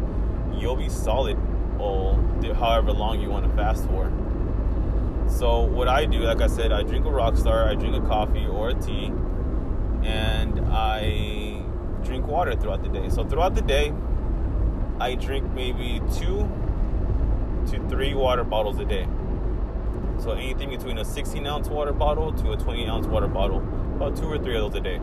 you'll 0.57 0.75
be 0.75 0.89
solid 0.89 1.37
all 1.79 2.15
however 2.55 2.91
long 2.91 3.21
you 3.21 3.29
want 3.29 3.49
to 3.49 3.55
fast 3.55 3.85
for. 3.87 4.11
So 5.29 5.61
what 5.61 5.87
I 5.87 6.05
do, 6.05 6.19
like 6.19 6.41
I 6.41 6.47
said, 6.47 6.71
I 6.71 6.83
drink 6.83 7.05
a 7.05 7.09
Rockstar, 7.09 7.67
I 7.67 7.75
drink 7.75 7.95
a 7.95 8.05
coffee 8.07 8.45
or 8.45 8.69
a 8.69 8.73
tea, 8.73 9.11
and 10.03 10.59
I 10.71 11.61
drink 12.03 12.27
water 12.27 12.55
throughout 12.55 12.83
the 12.83 12.89
day. 12.89 13.09
So 13.09 13.23
throughout 13.23 13.55
the 13.55 13.61
day, 13.61 13.93
I 14.99 15.15
drink 15.15 15.49
maybe 15.53 16.01
two 16.13 16.49
to 17.67 17.87
three 17.87 18.13
water 18.13 18.43
bottles 18.43 18.79
a 18.79 18.85
day. 18.85 19.07
So 20.17 20.31
anything 20.31 20.71
between 20.71 20.97
a 20.97 21.05
16 21.05 21.45
ounce 21.45 21.69
water 21.69 21.93
bottle 21.93 22.33
to 22.33 22.51
a 22.51 22.57
20 22.57 22.87
ounce 22.87 23.07
water 23.07 23.27
bottle, 23.27 23.59
about 23.95 24.17
two 24.17 24.25
or 24.25 24.37
three 24.37 24.57
of 24.57 24.71
those 24.71 24.79
a 24.79 24.83
day. 24.83 24.99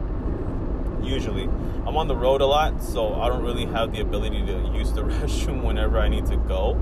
Usually, 1.03 1.45
I'm 1.45 1.97
on 1.97 2.09
the 2.09 2.17
road 2.17 2.41
a 2.41 2.47
lot, 2.47 2.83
so 2.83 3.15
I 3.15 3.29
don't 3.29 3.43
really 3.43 3.65
have 3.67 3.93
the 3.93 4.01
ability 4.01 4.45
to 4.45 4.73
use 4.75 4.93
the 4.93 5.03
restroom 5.05 5.63
whenever 5.63 5.99
I 5.99 6.09
need 6.09 6.27
to 6.27 6.37
go. 6.37 6.73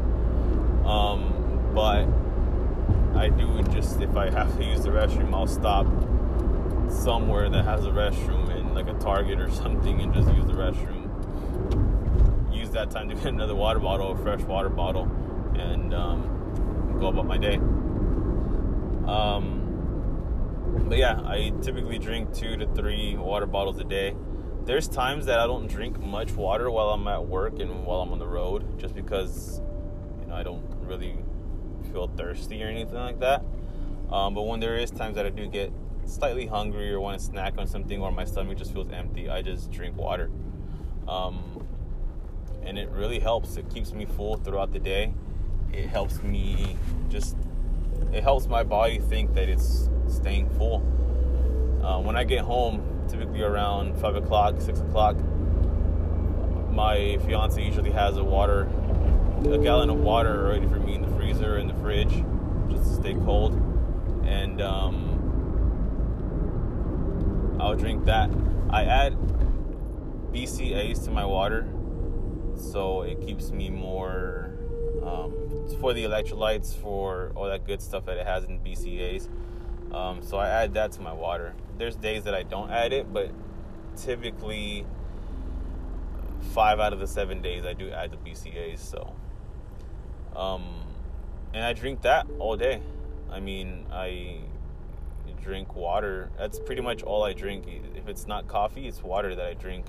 Um, 0.84 1.72
but 1.74 2.06
I 3.16 3.28
do 3.28 3.62
just 3.72 4.00
if 4.00 4.16
I 4.16 4.30
have 4.30 4.56
to 4.56 4.64
use 4.64 4.82
the 4.82 4.90
restroom, 4.90 5.32
I'll 5.32 5.46
stop 5.46 5.86
somewhere 6.90 7.48
that 7.48 7.64
has 7.64 7.84
a 7.84 7.90
restroom 7.90 8.54
in 8.56 8.74
like 8.74 8.88
a 8.88 8.94
Target 8.94 9.40
or 9.40 9.50
something 9.62 10.00
and 10.00 10.12
just 10.12 10.28
use 10.34 10.44
the 10.46 10.52
restroom. 10.52 11.02
Use 12.54 12.70
that 12.70 12.90
time 12.90 13.08
to 13.08 13.14
get 13.14 13.26
another 13.34 13.54
water 13.54 13.78
bottle, 13.80 14.12
a 14.12 14.16
fresh 14.16 14.40
water 14.42 14.68
bottle, 14.68 15.04
and 15.54 15.94
um, 15.94 16.96
go 17.00 17.08
about 17.08 17.26
my 17.26 17.38
day. 17.38 17.56
Um, 19.06 19.64
but 20.88 20.98
yeah, 20.98 21.20
I 21.24 21.52
typically 21.62 21.98
drink 21.98 22.34
two 22.34 22.56
to 22.56 22.66
three 22.74 23.16
water 23.16 23.46
bottles 23.46 23.78
a 23.78 23.84
day. 23.84 24.16
There's 24.64 24.88
times 24.88 25.26
that 25.26 25.38
I 25.38 25.46
don't 25.46 25.66
drink 25.66 26.00
much 26.00 26.32
water 26.32 26.70
while 26.70 26.90
I'm 26.90 27.06
at 27.06 27.26
work 27.26 27.60
and 27.60 27.84
while 27.84 28.00
I'm 28.00 28.12
on 28.12 28.18
the 28.18 28.26
road, 28.26 28.78
just 28.78 28.94
because 28.94 29.60
you 30.20 30.26
know 30.26 30.34
I 30.34 30.42
don't 30.42 30.64
really 30.80 31.23
feel 31.94 32.08
thirsty 32.08 32.62
or 32.62 32.66
anything 32.66 32.96
like 32.96 33.20
that. 33.20 33.42
Um, 34.10 34.34
but 34.34 34.42
when 34.42 34.60
there 34.60 34.76
is 34.76 34.90
times 34.90 35.14
that 35.14 35.24
I 35.24 35.30
do 35.30 35.46
get 35.46 35.72
slightly 36.04 36.46
hungry 36.46 36.92
or 36.92 37.00
want 37.00 37.18
to 37.18 37.24
snack 37.24 37.54
on 37.56 37.66
something 37.66 38.02
or 38.02 38.10
my 38.10 38.24
stomach 38.24 38.58
just 38.58 38.72
feels 38.72 38.90
empty, 38.92 39.30
I 39.30 39.40
just 39.40 39.70
drink 39.70 39.96
water. 39.96 40.30
Um, 41.08 41.66
and 42.64 42.78
it 42.78 42.90
really 42.90 43.20
helps. 43.20 43.56
It 43.56 43.70
keeps 43.70 43.92
me 43.92 44.04
full 44.04 44.36
throughout 44.36 44.72
the 44.72 44.80
day. 44.80 45.14
It 45.72 45.86
helps 45.86 46.20
me 46.22 46.76
just, 47.08 47.36
it 48.12 48.22
helps 48.22 48.48
my 48.48 48.64
body 48.64 48.98
think 48.98 49.32
that 49.34 49.48
it's 49.48 49.88
staying 50.08 50.50
full. 50.50 50.82
Uh, 51.82 52.00
when 52.00 52.16
I 52.16 52.24
get 52.24 52.40
home, 52.40 53.06
typically 53.08 53.42
around 53.42 53.96
5 54.00 54.16
o'clock, 54.16 54.60
6 54.60 54.80
o'clock, 54.80 55.16
my 56.70 57.18
fiance 57.24 57.62
usually 57.62 57.92
has 57.92 58.16
a 58.16 58.24
water, 58.24 58.68
a 59.46 59.58
gallon 59.58 59.90
of 59.90 59.98
water 59.98 60.48
ready 60.48 60.66
for 60.66 60.78
me 60.80 60.94
in 60.94 61.02
the 61.02 61.16
freezer 61.16 61.58
in 61.58 61.66
the 61.66 61.74
fridge 61.74 62.24
just 62.70 62.84
to 62.84 62.94
stay 62.94 63.14
cold. 63.14 63.54
And 64.24 64.62
um, 64.62 65.10
I'll 67.60 67.76
drink 67.76 68.06
that. 68.06 68.30
I 68.70 68.84
add 68.84 69.16
BCAAs 70.32 71.04
to 71.04 71.10
my 71.10 71.24
water 71.24 71.68
so 72.56 73.02
it 73.02 73.20
keeps 73.20 73.50
me 73.50 73.70
more 73.70 74.54
um, 75.04 75.32
for 75.80 75.92
the 75.92 76.04
electrolytes, 76.04 76.74
for 76.74 77.32
all 77.34 77.46
that 77.46 77.66
good 77.66 77.82
stuff 77.82 78.06
that 78.06 78.16
it 78.16 78.26
has 78.26 78.44
in 78.44 78.60
BCAAs. 78.60 79.28
Um, 79.92 80.22
so 80.22 80.38
I 80.38 80.48
add 80.48 80.74
that 80.74 80.92
to 80.92 81.00
my 81.00 81.12
water. 81.12 81.54
There's 81.78 81.96
days 81.96 82.24
that 82.24 82.34
I 82.34 82.42
don't 82.42 82.70
add 82.70 82.92
it, 82.92 83.12
but 83.12 83.30
typically 83.96 84.86
five 86.52 86.80
out 86.80 86.92
of 86.92 86.98
the 87.00 87.06
seven 87.06 87.40
days 87.42 87.64
I 87.64 87.72
do 87.74 87.90
add 87.90 88.10
the 88.10 88.16
BCAAs. 88.16 88.78
So, 88.78 89.14
um, 90.36 90.64
and 91.52 91.64
I 91.64 91.72
drink 91.72 92.02
that 92.02 92.26
all 92.38 92.56
day. 92.56 92.80
I 93.30 93.40
mean, 93.40 93.86
I 93.90 94.40
drink 95.44 95.76
water. 95.76 96.30
That's 96.38 96.58
pretty 96.58 96.80
much 96.80 97.02
all 97.02 97.22
I 97.22 97.34
drink. 97.34 97.66
If 97.94 98.08
it's 98.08 98.26
not 98.26 98.48
coffee, 98.48 98.88
it's 98.88 99.02
water 99.02 99.34
that 99.34 99.44
I 99.46 99.54
drink. 99.54 99.86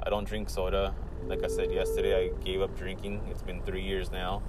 I 0.00 0.08
don't 0.10 0.24
drink 0.26 0.48
soda. 0.48 0.94
Like 1.26 1.44
I 1.44 1.48
said 1.48 1.72
yesterday, 1.72 2.26
I 2.26 2.44
gave 2.44 2.62
up 2.62 2.76
drinking. 2.76 3.20
It's 3.28 3.42
been 3.42 3.60
three 3.62 3.82
years 3.82 4.10
now. 4.10 4.42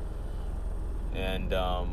And 1.13 1.53
um, 1.53 1.89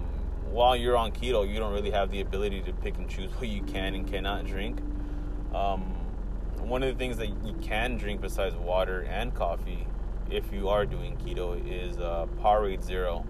while 0.51 0.77
you're 0.77 0.97
on 0.97 1.11
keto, 1.13 1.49
you 1.51 1.59
don't 1.59 1.73
really 1.73 1.91
have 1.91 2.11
the 2.11 2.21
ability 2.21 2.61
to 2.63 2.73
pick 2.73 2.97
and 2.99 3.09
choose 3.09 3.31
what 3.39 3.49
you 3.49 3.63
can 3.63 3.95
and 3.95 4.07
cannot 4.07 4.45
drink. 4.45 4.81
Um, 5.55 5.97
one 6.59 6.83
of 6.83 6.93
the 6.93 6.99
things 6.99 7.17
that 7.17 7.29
you 7.45 7.55
can 7.63 7.97
drink 7.97 8.21
besides 8.21 8.55
water 8.55 9.03
and 9.09 9.35
coffee, 9.35 9.87
if 10.31 10.53
you 10.53 10.69
are 10.69 10.85
doing 10.85 11.17
keto, 11.17 11.61
is 11.67 11.99
uh, 11.99 12.27
Powerade 12.41 12.85
Zero. 12.85 13.25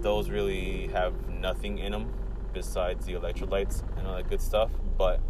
Those 0.00 0.30
really 0.30 0.88
have 0.88 1.14
nothing 1.28 1.78
in 1.78 1.92
them 1.92 2.12
besides 2.52 3.06
the 3.06 3.14
electrolytes 3.14 3.82
and 3.96 4.06
all 4.06 4.16
that 4.16 4.28
good 4.28 4.40
stuff. 4.40 4.70
But 4.98 5.20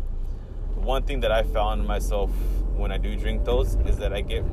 one 0.74 1.04
thing 1.04 1.20
that 1.20 1.32
I 1.32 1.42
found 1.42 1.86
myself 1.86 2.30
when 2.74 2.90
I 2.90 2.98
do 2.98 3.16
drink 3.16 3.44
those 3.44 3.74
is 3.86 3.98
that 3.98 4.12
I 4.12 4.22
get 4.22 4.44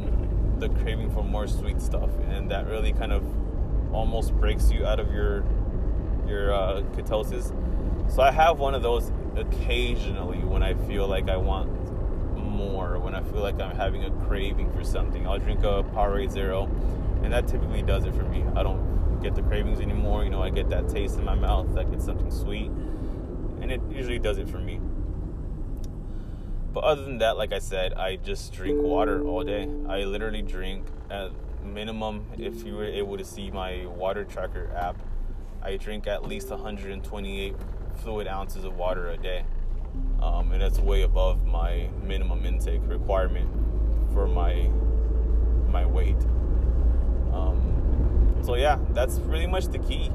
the 0.60 0.70
craving 0.70 1.12
for 1.12 1.24
more 1.24 1.48
sweet 1.48 1.82
stuff, 1.82 2.10
and 2.30 2.52
that 2.52 2.68
really 2.68 2.94
kind 2.94 3.14
of 3.14 3.24
almost 3.94 4.34
breaks 4.34 4.72
you 4.72 4.86
out 4.86 5.00
of 5.00 5.12
your 5.12 5.44
your 6.28 6.54
uh, 6.54 6.82
ketosis. 6.96 7.54
So 8.12 8.22
I 8.22 8.32
have 8.32 8.60
one 8.60 8.76
of 8.76 8.84
those 8.84 9.12
occasionally 9.36 10.40
when 10.40 10.62
I 10.62 10.74
feel 10.74 11.08
like 11.08 11.30
I 11.30 11.38
want 11.38 11.70
more, 12.38 13.00
when 13.00 13.16
I 13.16 13.22
feel 13.22 13.42
like 13.42 13.60
I'm 13.62 13.76
having 13.76 14.04
a 14.04 14.12
craving 14.28 14.72
for 14.74 14.84
something. 14.84 15.28
I'll 15.28 15.40
drink 15.40 15.62
a 15.64 15.84
Powerade 15.96 16.32
Zero, 16.32 16.66
and 17.24 17.32
that 17.34 17.48
typically 17.48 17.82
does 17.82 18.06
it 18.06 18.14
for 18.14 18.24
me. 18.24 18.44
I 18.56 18.64
don't 18.64 18.89
get 19.22 19.36
the 19.36 19.41
cravings 19.43 19.80
anymore. 19.80 20.24
You 20.24 20.30
know, 20.30 20.41
I 20.41 20.49
get 20.49 20.70
that 20.70 20.89
taste 20.89 21.17
in 21.17 21.26
my 21.26 21.36
mouth. 21.36 21.78
I 21.78 21.83
get 21.83 22.01
something 22.01 22.32
sweet, 22.32 22.71
and 23.62 23.71
it 23.71 23.82
usually 23.89 24.20
does 24.20 24.37
it 24.37 24.50
for 24.50 24.59
me. 24.59 24.79
But 26.74 26.83
other 26.83 27.04
than 27.04 27.17
that, 27.20 27.37
like 27.37 27.51
I 27.51 27.59
said, 27.59 27.93
I 27.93 28.16
just 28.17 28.54
drink 28.54 28.82
water 28.82 29.24
all 29.24 29.43
day. 29.43 29.63
I 29.87 30.04
literally 30.04 30.41
drink 30.41 30.86
at 31.09 31.32
minimum, 31.63 32.25
if 32.37 32.63
you 32.63 32.75
were 32.75 32.86
able 32.86 33.17
to 33.17 33.25
see 33.25 33.51
my 33.51 33.86
water 33.86 34.24
tracker 34.24 34.71
app, 34.75 34.97
I 35.62 35.78
drink 35.78 36.08
at 36.08 36.25
least 36.28 36.50
128 36.50 37.55
fluid 37.96 38.28
ounces 38.28 38.63
of 38.63 38.75
water 38.75 39.09
a 39.09 39.17
day. 39.17 39.46
Um, 40.21 40.51
and 40.51 40.62
that's 40.62 40.79
way 40.79 41.01
above 41.01 41.46
my 41.46 41.89
minimum 42.04 42.46
intake 42.46 42.82
requirement 42.86 43.50
for 44.13 44.28
my 44.28 44.70
my 45.70 45.86
weight. 45.86 46.16
Um, 47.32 47.68
so 48.43 48.55
yeah, 48.55 48.78
that's 48.91 49.20
pretty 49.20 49.47
much 49.47 49.67
the 49.67 49.79
key 49.79 50.11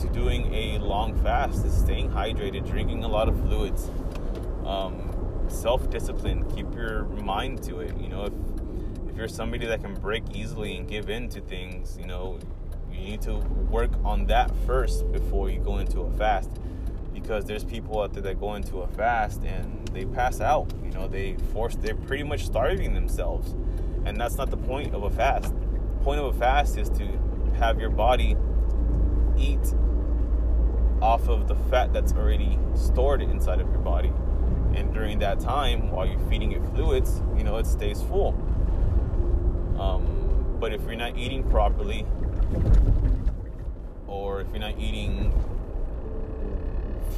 to 0.00 0.08
doing 0.08 0.52
a 0.54 0.78
long 0.78 1.20
fast 1.22 1.64
is 1.64 1.76
staying 1.76 2.10
hydrated, 2.10 2.68
drinking 2.68 3.04
a 3.04 3.08
lot 3.08 3.28
of 3.28 3.38
fluids. 3.40 3.90
Um, 4.64 5.08
self-discipline 5.50 6.44
keep 6.54 6.72
your 6.74 7.04
mind 7.04 7.62
to 7.62 7.80
it 7.80 7.96
you 7.98 8.08
know 8.08 8.24
if 8.24 8.32
if 9.08 9.16
you're 9.16 9.28
somebody 9.28 9.66
that 9.66 9.82
can 9.82 9.94
break 9.94 10.22
easily 10.34 10.76
and 10.76 10.88
give 10.88 11.08
in 11.10 11.28
to 11.28 11.40
things 11.40 11.96
you 11.98 12.06
know 12.06 12.38
you 12.92 12.98
need 12.98 13.20
to 13.22 13.36
work 13.70 13.90
on 14.04 14.26
that 14.26 14.50
first 14.66 15.10
before 15.12 15.50
you 15.50 15.58
go 15.60 15.78
into 15.78 16.00
a 16.00 16.10
fast 16.12 16.50
because 17.12 17.44
there's 17.44 17.64
people 17.64 18.00
out 18.00 18.12
there 18.12 18.22
that 18.22 18.38
go 18.38 18.54
into 18.54 18.78
a 18.78 18.88
fast 18.88 19.42
and 19.44 19.88
they 19.88 20.04
pass 20.04 20.40
out 20.40 20.70
you 20.84 20.90
know 20.90 21.08
they 21.08 21.34
force 21.52 21.76
they're 21.76 21.94
pretty 21.94 22.22
much 22.22 22.44
starving 22.44 22.94
themselves 22.94 23.52
and 24.04 24.20
that's 24.20 24.36
not 24.36 24.50
the 24.50 24.56
point 24.56 24.94
of 24.94 25.02
a 25.02 25.10
fast 25.10 25.54
the 25.54 26.04
point 26.04 26.20
of 26.20 26.26
a 26.26 26.38
fast 26.38 26.76
is 26.76 26.88
to 26.90 27.06
have 27.58 27.80
your 27.80 27.90
body 27.90 28.36
eat 29.36 29.74
off 31.00 31.28
of 31.28 31.46
the 31.46 31.54
fat 31.70 31.92
that's 31.92 32.12
already 32.12 32.58
stored 32.74 33.22
inside 33.22 33.60
of 33.60 33.68
your 33.70 33.78
body. 33.78 34.12
And 34.74 34.92
during 34.92 35.18
that 35.20 35.40
time 35.40 35.90
while 35.90 36.06
you're 36.06 36.18
feeding 36.28 36.52
it 36.52 36.62
fluids 36.74 37.22
you 37.36 37.44
know 37.44 37.56
it 37.56 37.66
stays 37.66 38.02
full. 38.02 38.34
Um, 39.78 40.56
but 40.60 40.72
if 40.72 40.82
you're 40.82 40.96
not 40.96 41.16
eating 41.16 41.48
properly 41.48 42.04
or 44.06 44.40
if 44.40 44.48
you're 44.50 44.58
not 44.58 44.78
eating 44.78 45.32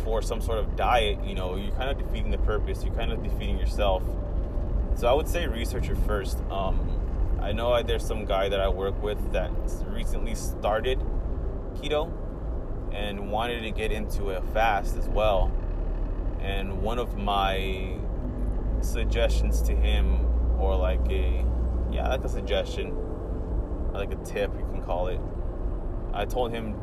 for 0.05 0.23
some 0.23 0.41
sort 0.41 0.59
of 0.59 0.77
diet 0.77 1.23
you 1.25 1.35
know 1.35 1.57
you're 1.57 1.73
kind 1.73 1.91
of 1.91 1.99
defeating 1.99 2.31
the 2.31 2.39
purpose. 2.39 2.85
You're 2.85 2.95
kind 2.95 3.13
of 3.13 3.23
defeating 3.23 3.59
yourself. 3.59 4.03
So 4.97 5.09
i 5.09 5.13
would 5.13 5.29
say 5.29 5.47
research 5.47 5.89
it 5.89 5.97
first. 6.07 6.39
Um, 6.51 7.00
i 7.41 7.53
know 7.53 7.83
there's 7.83 8.07
some 8.07 8.25
guy 8.25 8.49
that 8.49 8.61
i 8.61 8.69
work 8.69 9.01
with 9.03 9.33
that 9.33 9.51
recently 9.87 10.35
started 10.35 10.99
keto 11.75 12.13
and 12.93 13.31
wanted 13.31 13.61
to 13.61 13.71
get 13.71 13.93
into 13.93 14.31
a 14.31 14.41
fast 14.53 14.97
as 14.97 15.09
well 15.09 15.53
and 16.41 16.83
one 16.83 16.99
of 16.99 17.17
my 17.17 17.97
suggestions 18.83 19.63
to 19.63 19.75
him, 19.75 20.27
or 20.59 20.77
like 20.77 21.01
a 21.11 21.45
yeah, 21.91 22.09
like 22.09 22.25
a 22.25 22.29
suggestion, 22.29 22.95
like 23.93 24.13
a 24.13 24.17
tip, 24.17 24.53
you 24.55 24.67
can 24.73 24.83
call 24.83 25.09
it. 25.09 25.21
I 26.13 26.25
told 26.25 26.53
him 26.53 26.77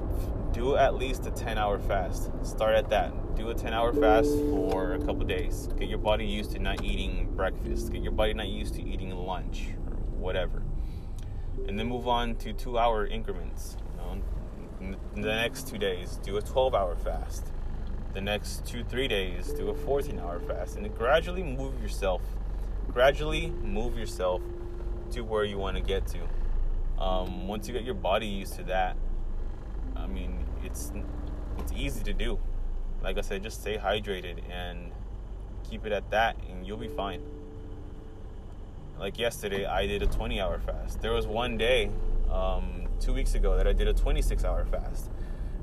do 0.53 0.75
at 0.75 0.95
least 0.95 1.25
a 1.25 1.31
10 1.31 1.57
hour 1.57 1.77
fast. 1.77 2.31
Start 2.43 2.75
at 2.75 2.89
that. 2.89 3.35
Do 3.35 3.49
a 3.49 3.53
10 3.53 3.73
hour 3.73 3.93
fast 3.93 4.29
for 4.49 4.93
a 4.93 4.99
couple 4.99 5.25
days. 5.25 5.67
Get 5.77 5.89
your 5.89 5.97
body 5.97 6.25
used 6.25 6.51
to 6.51 6.59
not 6.59 6.83
eating 6.83 7.31
breakfast. 7.35 7.91
Get 7.91 8.01
your 8.01 8.13
body 8.13 8.33
not 8.33 8.47
used 8.47 8.75
to 8.75 8.81
eating 8.81 9.11
lunch 9.11 9.67
whatever. 10.17 10.61
And 11.67 11.77
then 11.79 11.87
move 11.87 12.07
on 12.07 12.35
to 12.37 12.53
two 12.53 12.77
hour 12.77 13.05
increments. 13.05 13.77
You 14.79 14.91
know, 14.91 14.97
the 15.15 15.21
next 15.21 15.67
two 15.67 15.77
days, 15.77 16.19
do 16.23 16.37
a 16.37 16.41
12 16.41 16.75
hour 16.75 16.95
fast. 16.95 17.47
The 18.13 18.21
next 18.21 18.65
two, 18.65 18.83
three 18.83 19.07
days, 19.07 19.51
do 19.53 19.69
a 19.69 19.73
14 19.73 20.19
hour 20.19 20.39
fast. 20.39 20.77
And 20.77 20.95
gradually 20.95 21.43
move 21.43 21.81
yourself, 21.81 22.21
gradually 22.91 23.49
move 23.63 23.97
yourself 23.97 24.41
to 25.11 25.21
where 25.21 25.43
you 25.43 25.57
want 25.57 25.77
to 25.77 25.83
get 25.83 26.07
to. 26.07 26.19
Um, 27.01 27.47
once 27.47 27.67
you 27.67 27.73
get 27.73 27.83
your 27.83 27.95
body 27.95 28.27
used 28.27 28.55
to 28.55 28.63
that, 28.63 28.97
I 29.95 30.07
mean, 30.07 30.45
it's 30.63 30.91
it's 31.57 31.71
easy 31.71 32.03
to 32.03 32.13
do. 32.13 32.39
Like 33.01 33.17
I 33.17 33.21
said, 33.21 33.43
just 33.43 33.61
stay 33.61 33.77
hydrated 33.77 34.41
and 34.49 34.91
keep 35.69 35.85
it 35.85 35.91
at 35.91 36.09
that, 36.11 36.37
and 36.49 36.65
you'll 36.65 36.77
be 36.77 36.87
fine. 36.87 37.21
Like 38.99 39.17
yesterday, 39.17 39.65
I 39.65 39.85
did 39.85 40.01
a 40.01 40.07
20 40.07 40.41
hour 40.41 40.59
fast. 40.59 41.01
There 41.01 41.13
was 41.13 41.27
one 41.27 41.57
day, 41.57 41.91
um, 42.31 42.87
two 42.99 43.13
weeks 43.13 43.35
ago, 43.35 43.55
that 43.55 43.67
I 43.67 43.73
did 43.73 43.87
a 43.87 43.93
26 43.93 44.43
hour 44.43 44.65
fast. 44.65 45.09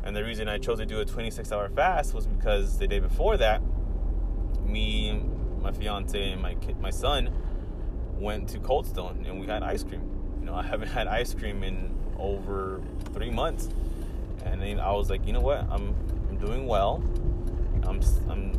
And 0.03 0.15
the 0.15 0.23
reason 0.23 0.49
I 0.49 0.59
chose 0.59 0.79
to 0.79 0.87
do 0.87 1.01
a 1.01 1.05
26 1.05 1.51
hour 1.51 1.69
fast 1.71 2.15
was 2.15 2.27
because 2.27 2.79
the 2.79 2.87
day 2.87 3.01
before 3.01 3.37
that, 3.39 3.63
me, 4.65 5.21
my 5.61 5.73
fiance, 5.73 6.31
and 6.31 6.41
my 6.41 6.55
kid, 6.55 6.79
my 6.81 6.91
son 6.91 7.31
went 8.19 8.49
to 8.51 8.59
Cold 8.61 8.87
Stone 8.87 9.25
and 9.27 9.41
we 9.41 9.47
had 9.47 9.63
ice 9.63 9.83
cream. 9.83 10.03
You 10.41 10.47
know, 10.47 10.55
I 10.55 10.63
haven't 10.63 10.89
had 10.89 11.09
ice 11.09 11.35
cream 11.35 11.65
in 11.65 11.95
over 12.19 12.81
three 13.13 13.31
months 13.31 13.69
and 14.45 14.61
then 14.61 14.79
I 14.79 14.93
was 14.93 15.11
like, 15.11 15.27
you 15.27 15.33
know 15.33 15.41
what? 15.41 15.67
I'm 15.71 15.95
I'm 16.29 16.37
doing 16.39 16.67
well. 16.67 17.03
I'm 17.85 18.01
I'm 18.29 18.53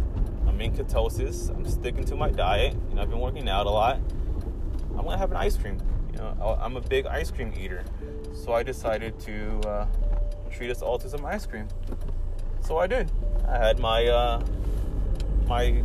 I'm 0.47 0.61
in 0.61 0.73
ketosis. 0.73 1.49
I'm 1.49 1.65
sticking 1.65 2.03
to 2.05 2.15
my 2.15 2.31
diet. 2.31 2.75
You 2.89 2.95
know, 2.95 3.01
I've 3.01 3.09
been 3.09 3.19
working 3.19 3.47
out 3.47 3.65
a 3.65 3.69
lot. 3.69 3.99
I'm 4.97 5.03
gonna 5.03 5.17
have 5.17 5.31
an 5.31 5.37
ice 5.37 5.57
cream. 5.57 5.77
You 6.13 6.19
know, 6.19 6.57
I'm 6.61 6.77
a 6.77 6.81
big 6.81 7.05
ice 7.05 7.31
cream 7.31 7.53
eater, 7.57 7.83
so 8.33 8.53
I 8.53 8.63
decided 8.63 9.19
to 9.21 9.59
uh, 9.67 9.87
treat 10.49 10.71
us 10.71 10.81
all 10.81 10.97
to 10.99 11.09
some 11.09 11.25
ice 11.25 11.45
cream. 11.45 11.67
So 12.61 12.77
I 12.77 12.87
did. 12.87 13.11
I 13.47 13.57
had 13.57 13.79
my 13.79 14.07
uh, 14.07 14.43
my 15.47 15.83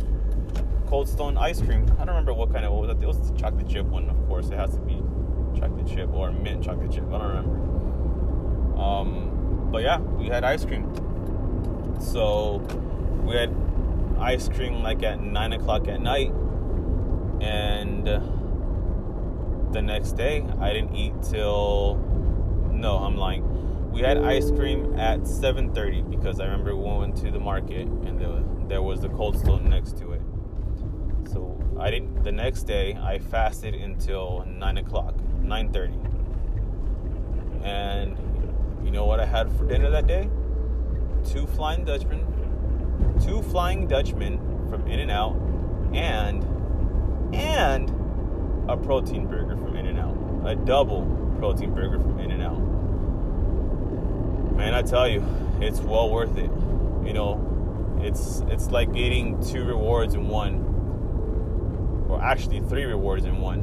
Cold 0.87 1.07
Stone 1.07 1.37
ice 1.37 1.61
cream. 1.61 1.85
I 1.99 2.05
don't 2.05 2.09
remember 2.09 2.33
what 2.33 2.51
kind 2.51 2.65
of 2.65 2.71
what 2.71 2.81
was 2.81 2.89
it. 2.91 3.03
It 3.03 3.07
was 3.07 3.31
the 3.31 3.37
chocolate 3.37 3.67
chip 3.67 3.85
one, 3.85 4.09
of 4.09 4.27
course. 4.27 4.49
It 4.49 4.57
has 4.57 4.73
to 4.75 4.81
be 4.81 5.01
chocolate 5.59 5.87
chip 5.87 6.09
or 6.13 6.31
mint 6.31 6.63
chocolate 6.63 6.91
chip. 6.91 7.05
I 7.07 7.17
don't 7.17 7.27
remember. 7.27 8.79
Um, 8.81 9.69
but 9.71 9.83
yeah, 9.83 9.99
we 9.99 10.27
had 10.27 10.43
ice 10.43 10.65
cream. 10.65 10.91
So 11.99 12.57
we 13.23 13.35
had 13.35 13.55
ice 14.19 14.49
cream 14.49 14.81
like 14.81 15.03
at 15.03 15.21
nine 15.21 15.53
o'clock 15.53 15.87
at 15.87 16.01
night, 16.01 16.33
and 17.41 18.07
the 19.71 19.81
next 19.81 20.13
day 20.13 20.45
I 20.59 20.73
didn't 20.73 20.95
eat 20.95 21.13
till 21.23 21.95
no, 22.71 22.97
I'm 22.97 23.15
lying. 23.15 23.91
We 23.91 24.01
had 24.01 24.17
ice 24.17 24.49
cream 24.51 24.97
at 24.97 25.21
7:30 25.21 26.09
because 26.09 26.39
I 26.39 26.45
remember 26.45 26.75
we 26.75 26.83
went 26.83 27.15
to 27.17 27.31
the 27.31 27.39
market 27.39 27.87
and 27.87 28.19
there, 28.19 28.43
there 28.67 28.81
was 28.81 29.01
the 29.01 29.09
cold 29.09 29.37
stone 29.37 29.69
next 29.69 29.97
to 29.99 30.13
it. 30.13 30.21
So 31.29 31.59
I 31.79 31.91
didn't. 31.91 32.23
The 32.23 32.31
next 32.31 32.63
day 32.63 32.97
I 33.01 33.19
fasted 33.19 33.75
until 33.75 34.45
nine 34.47 34.77
o'clock, 34.77 35.15
9:30, 35.43 35.93
and 37.63 38.17
you 38.83 38.91
know 38.91 39.05
what 39.05 39.19
I 39.19 39.25
had 39.25 39.51
for 39.53 39.65
dinner 39.65 39.89
that 39.91 40.07
day? 40.07 40.29
Two 41.23 41.45
Flying 41.45 41.85
Dutchmen, 41.85 42.25
two 43.21 43.41
Flying 43.43 43.87
Dutchmen 43.87 44.39
from 44.69 44.87
In-N-Out, 44.87 45.35
and 45.93 46.43
and 47.33 48.00
a 48.71 48.77
protein 48.77 49.27
burger 49.27 49.57
from 49.57 49.75
In-N-Out, 49.75 50.45
a 50.45 50.55
double 50.55 51.05
protein 51.37 51.73
burger 51.73 51.99
from 51.99 52.19
In-N-Out. 52.19 52.59
Man, 54.55 54.73
I 54.73 54.81
tell 54.81 55.07
you, 55.09 55.25
it's 55.59 55.79
well 55.81 56.09
worth 56.09 56.37
it. 56.37 56.49
You 57.05 57.13
know, 57.13 57.99
it's 58.01 58.41
it's 58.47 58.69
like 58.71 58.93
getting 58.93 59.43
two 59.43 59.65
rewards 59.65 60.13
in 60.13 60.27
one 60.27 60.67
or 62.09 62.21
actually 62.21 62.61
three 62.61 62.85
rewards 62.85 63.25
in 63.25 63.41
one. 63.41 63.61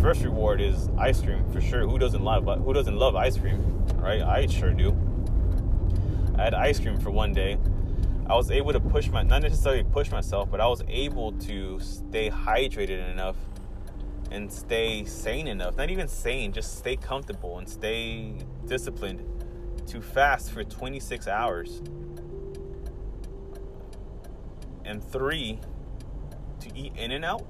First 0.00 0.22
reward 0.22 0.60
is 0.60 0.88
ice 0.98 1.22
cream 1.22 1.50
for 1.52 1.60
sure. 1.60 1.86
Who 1.86 1.98
doesn't 1.98 2.22
love 2.22 2.44
but 2.44 2.58
who 2.58 2.72
doesn't 2.72 2.96
love 2.96 3.14
ice 3.16 3.38
cream, 3.38 3.86
right? 3.96 4.22
I 4.22 4.46
sure 4.46 4.72
do. 4.72 4.96
I 6.36 6.44
had 6.44 6.54
ice 6.54 6.78
cream 6.78 6.98
for 6.98 7.10
one 7.10 7.32
day. 7.32 7.58
I 8.26 8.34
was 8.34 8.50
able 8.50 8.72
to 8.72 8.80
push 8.80 9.08
my 9.08 9.22
not 9.22 9.42
necessarily 9.42 9.84
push 9.84 10.10
myself, 10.10 10.50
but 10.50 10.60
I 10.60 10.66
was 10.66 10.82
able 10.88 11.32
to 11.32 11.80
stay 11.80 12.30
hydrated 12.30 13.10
enough 13.10 13.36
and 14.30 14.52
stay 14.52 15.04
sane 15.04 15.46
enough. 15.46 15.76
Not 15.76 15.90
even 15.90 16.08
sane, 16.08 16.52
just 16.52 16.78
stay 16.78 16.96
comfortable 16.96 17.58
and 17.58 17.68
stay 17.68 18.34
disciplined 18.66 19.24
to 19.88 20.00
fast 20.00 20.52
for 20.52 20.62
26 20.62 21.26
hours. 21.26 21.82
And 24.84 25.02
three, 25.02 25.60
to 26.60 26.76
eat 26.76 26.92
In-N-Out 26.96 27.46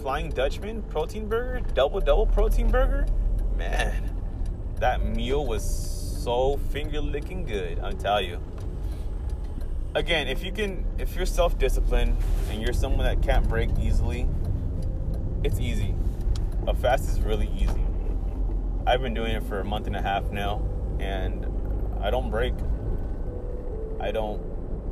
Flying 0.00 0.30
Dutchman 0.30 0.82
protein 0.82 1.28
burger, 1.28 1.60
double 1.74 2.00
double 2.00 2.26
protein 2.26 2.70
burger. 2.70 3.06
Man, 3.56 4.14
that 4.80 5.04
meal 5.04 5.46
was 5.46 5.64
so 6.22 6.56
finger 6.70 7.00
licking 7.00 7.44
good. 7.44 7.80
i 7.80 7.92
tell 7.92 8.20
you. 8.20 8.40
Again, 9.94 10.26
if 10.26 10.42
you 10.42 10.50
can, 10.50 10.84
if 10.98 11.14
you're 11.14 11.26
self 11.26 11.58
disciplined 11.58 12.16
and 12.50 12.60
you're 12.60 12.72
someone 12.72 13.04
that 13.04 13.22
can't 13.22 13.48
break 13.48 13.70
easily, 13.78 14.26
it's 15.44 15.60
easy. 15.60 15.94
A 16.66 16.74
fast 16.74 17.08
is 17.08 17.20
really 17.20 17.50
easy. 17.54 17.84
I've 18.86 19.02
been 19.02 19.14
doing 19.14 19.32
it 19.32 19.42
for 19.42 19.60
a 19.60 19.64
month 19.64 19.86
and 19.86 19.94
a 19.94 20.02
half 20.02 20.30
now, 20.30 20.62
and 20.98 21.46
I 22.02 22.10
don't 22.10 22.30
break. 22.30 22.54
I 24.00 24.10
don't 24.10 24.42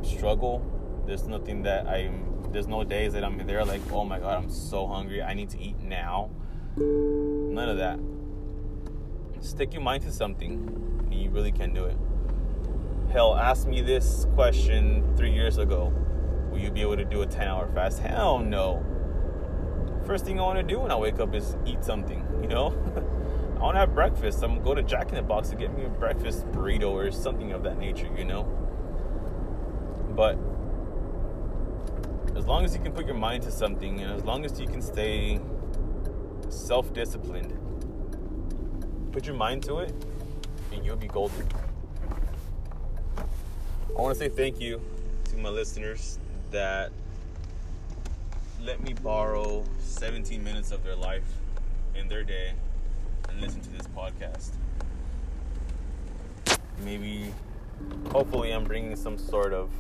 struggle. 0.04 0.62
There's 1.06 1.26
nothing 1.26 1.62
that 1.62 1.86
I'm 1.88 2.28
there's 2.52 2.68
no 2.68 2.84
days 2.84 3.14
that 3.14 3.24
I'm 3.24 3.38
there 3.46 3.64
like, 3.64 3.80
oh 3.90 4.04
my 4.04 4.18
god, 4.18 4.44
I'm 4.44 4.50
so 4.50 4.86
hungry. 4.86 5.22
I 5.22 5.32
need 5.32 5.48
to 5.50 5.60
eat 5.60 5.80
now. 5.80 6.28
None 6.76 7.68
of 7.68 7.78
that. 7.78 7.98
Stick 9.40 9.72
your 9.72 9.82
mind 9.82 10.02
to 10.04 10.12
something, 10.12 10.68
and 11.10 11.14
you 11.14 11.30
really 11.30 11.52
can 11.52 11.72
do 11.72 11.84
it. 11.84 11.96
Hell, 13.10 13.34
ask 13.34 13.66
me 13.66 13.80
this 13.80 14.26
question 14.34 15.16
three 15.16 15.32
years 15.32 15.56
ago. 15.56 15.92
Will 16.50 16.58
you 16.58 16.70
be 16.70 16.82
able 16.82 16.96
to 16.96 17.04
do 17.04 17.22
a 17.22 17.26
10 17.26 17.48
hour 17.48 17.68
fast? 17.74 18.00
Hell 18.00 18.38
no. 18.38 18.84
First 20.06 20.24
thing 20.24 20.40
I 20.40 20.42
want 20.42 20.58
to 20.58 20.64
do 20.64 20.80
when 20.80 20.90
I 20.90 20.96
wake 20.96 21.20
up 21.20 21.34
is 21.34 21.56
eat 21.64 21.84
something, 21.84 22.26
you 22.42 22.48
know? 22.48 22.68
I 23.56 23.60
want 23.60 23.76
to 23.76 23.80
have 23.80 23.94
breakfast. 23.94 24.42
I'm 24.42 24.50
going 24.50 24.58
to 24.58 24.64
go 24.64 24.74
to 24.74 24.82
Jack 24.82 25.10
in 25.10 25.14
the 25.14 25.22
Box 25.22 25.50
to 25.50 25.56
get 25.56 25.76
me 25.76 25.84
a 25.84 25.88
breakfast 25.88 26.44
burrito 26.50 26.90
or 26.90 27.12
something 27.12 27.52
of 27.52 27.62
that 27.62 27.78
nature, 27.78 28.08
you 28.16 28.24
know? 28.24 28.42
But 30.16 30.36
as 32.36 32.46
long 32.46 32.64
as 32.64 32.74
you 32.74 32.80
can 32.82 32.92
put 32.92 33.06
your 33.06 33.14
mind 33.14 33.44
to 33.44 33.52
something 33.52 34.00
and 34.00 34.12
as 34.12 34.24
long 34.24 34.44
as 34.44 34.58
you 34.60 34.66
can 34.66 34.82
stay 34.82 35.40
self 36.48 36.92
disciplined, 36.92 37.52
put 39.12 39.26
your 39.26 39.36
mind 39.36 39.62
to 39.64 39.78
it 39.78 39.94
and 40.72 40.84
you'll 40.84 40.96
be 40.96 41.06
golden. 41.06 41.46
I 43.16 44.00
want 44.00 44.16
to 44.16 44.18
say 44.18 44.28
thank 44.28 44.60
you 44.60 44.80
to 45.26 45.36
my 45.36 45.50
listeners 45.50 46.18
that 46.50 46.90
let 48.64 48.80
me 48.80 48.94
borrow 49.02 49.64
17 49.80 50.42
minutes 50.42 50.70
of 50.70 50.84
their 50.84 50.94
life 50.94 51.24
in 51.96 52.08
their 52.08 52.22
day 52.22 52.52
and 53.28 53.40
listen 53.40 53.60
to 53.60 53.70
this 53.70 53.88
podcast. 53.88 54.50
Maybe, 56.84 57.34
hopefully, 58.10 58.52
I'm 58.52 58.62
bringing 58.62 58.94
some 58.94 59.18
sort 59.18 59.52
of 59.52 59.70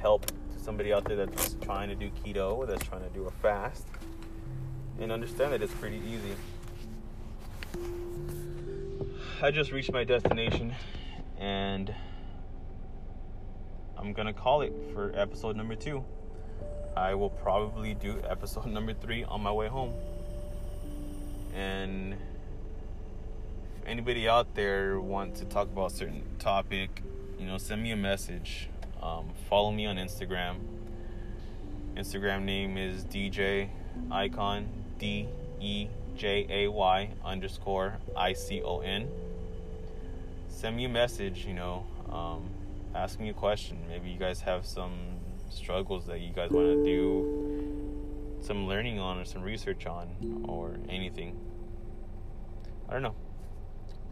help 0.00 0.26
to 0.26 0.58
somebody 0.62 0.94
out 0.94 1.04
there 1.04 1.16
that's 1.16 1.56
trying 1.60 1.90
to 1.90 1.94
do 1.94 2.10
keto 2.24 2.66
that's 2.66 2.84
trying 2.84 3.02
to 3.02 3.10
do 3.10 3.26
a 3.26 3.30
fast 3.30 3.86
and 4.98 5.12
understand 5.12 5.52
that 5.52 5.60
it's 5.62 5.74
pretty 5.74 6.00
easy. 6.06 6.34
I 9.42 9.50
just 9.50 9.72
reached 9.72 9.92
my 9.92 10.04
destination 10.04 10.74
and 11.38 11.94
I'm 13.98 14.14
gonna 14.14 14.32
call 14.32 14.62
it 14.62 14.72
for 14.94 15.12
episode 15.14 15.56
number 15.56 15.74
two. 15.74 16.02
I 16.96 17.14
will 17.14 17.30
probably 17.30 17.92
do 17.94 18.22
episode 18.26 18.66
number 18.72 18.94
three 18.94 19.22
on 19.24 19.42
my 19.42 19.52
way 19.52 19.68
home. 19.68 19.92
And 21.54 22.14
if 22.14 23.86
anybody 23.86 24.28
out 24.28 24.54
there 24.54 24.98
wants 24.98 25.40
to 25.40 25.46
talk 25.46 25.68
about 25.68 25.92
a 25.92 25.94
certain 25.94 26.22
topic, 26.38 27.02
you 27.38 27.46
know, 27.46 27.58
send 27.58 27.82
me 27.82 27.90
a 27.90 27.96
message. 27.96 28.70
Um, 29.02 29.30
follow 29.48 29.70
me 29.70 29.84
on 29.86 29.96
Instagram. 29.96 30.56
Instagram 31.96 32.44
name 32.44 32.78
is 32.78 33.04
DJ 33.04 33.68
Icon 34.10 34.68
D 34.98 35.28
E 35.60 35.88
J 36.16 36.46
A 36.48 36.68
Y 36.70 37.10
underscore 37.24 37.98
I 38.16 38.32
C 38.32 38.62
O 38.62 38.80
N. 38.80 39.08
Send 40.48 40.76
me 40.76 40.86
a 40.86 40.88
message, 40.88 41.44
you 41.46 41.52
know, 41.52 41.84
um, 42.10 42.48
ask 42.94 43.20
me 43.20 43.28
a 43.28 43.34
question. 43.34 43.78
Maybe 43.88 44.08
you 44.08 44.18
guys 44.18 44.40
have 44.40 44.64
some 44.64 45.15
struggles 45.50 46.06
that 46.06 46.20
you 46.20 46.32
guys 46.32 46.50
want 46.50 46.66
to 46.66 46.84
do 46.84 48.36
some 48.40 48.66
learning 48.66 48.98
on 48.98 49.18
or 49.18 49.24
some 49.24 49.42
research 49.42 49.86
on 49.86 50.44
or 50.46 50.76
anything. 50.88 51.36
I 52.88 52.92
don't 52.92 53.02
know. 53.02 53.14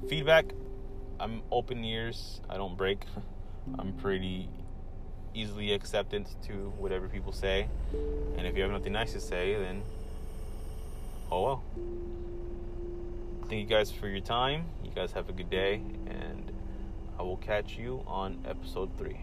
Feedback, 0.08 0.46
I'm 1.20 1.42
open 1.50 1.84
ears. 1.84 2.40
I 2.48 2.56
don't 2.56 2.76
break. 2.76 3.04
I'm 3.78 3.92
pretty 3.94 4.48
easily 5.34 5.72
acceptant 5.72 6.34
to 6.46 6.52
whatever 6.78 7.08
people 7.08 7.32
say. 7.32 7.68
And 8.36 8.46
if 8.46 8.56
you 8.56 8.62
have 8.62 8.70
nothing 8.70 8.92
nice 8.92 9.12
to 9.12 9.20
say, 9.20 9.54
then 9.54 9.82
oh 11.30 11.42
well. 11.42 11.62
Thank 13.48 13.60
you 13.60 13.76
guys 13.76 13.90
for 13.90 14.08
your 14.08 14.20
time. 14.20 14.64
You 14.82 14.90
guys 14.90 15.12
have 15.12 15.28
a 15.28 15.32
good 15.32 15.50
day, 15.50 15.82
and 16.06 16.50
I 17.18 17.22
will 17.22 17.36
catch 17.36 17.76
you 17.76 18.02
on 18.06 18.38
episode 18.48 18.90
three. 18.96 19.18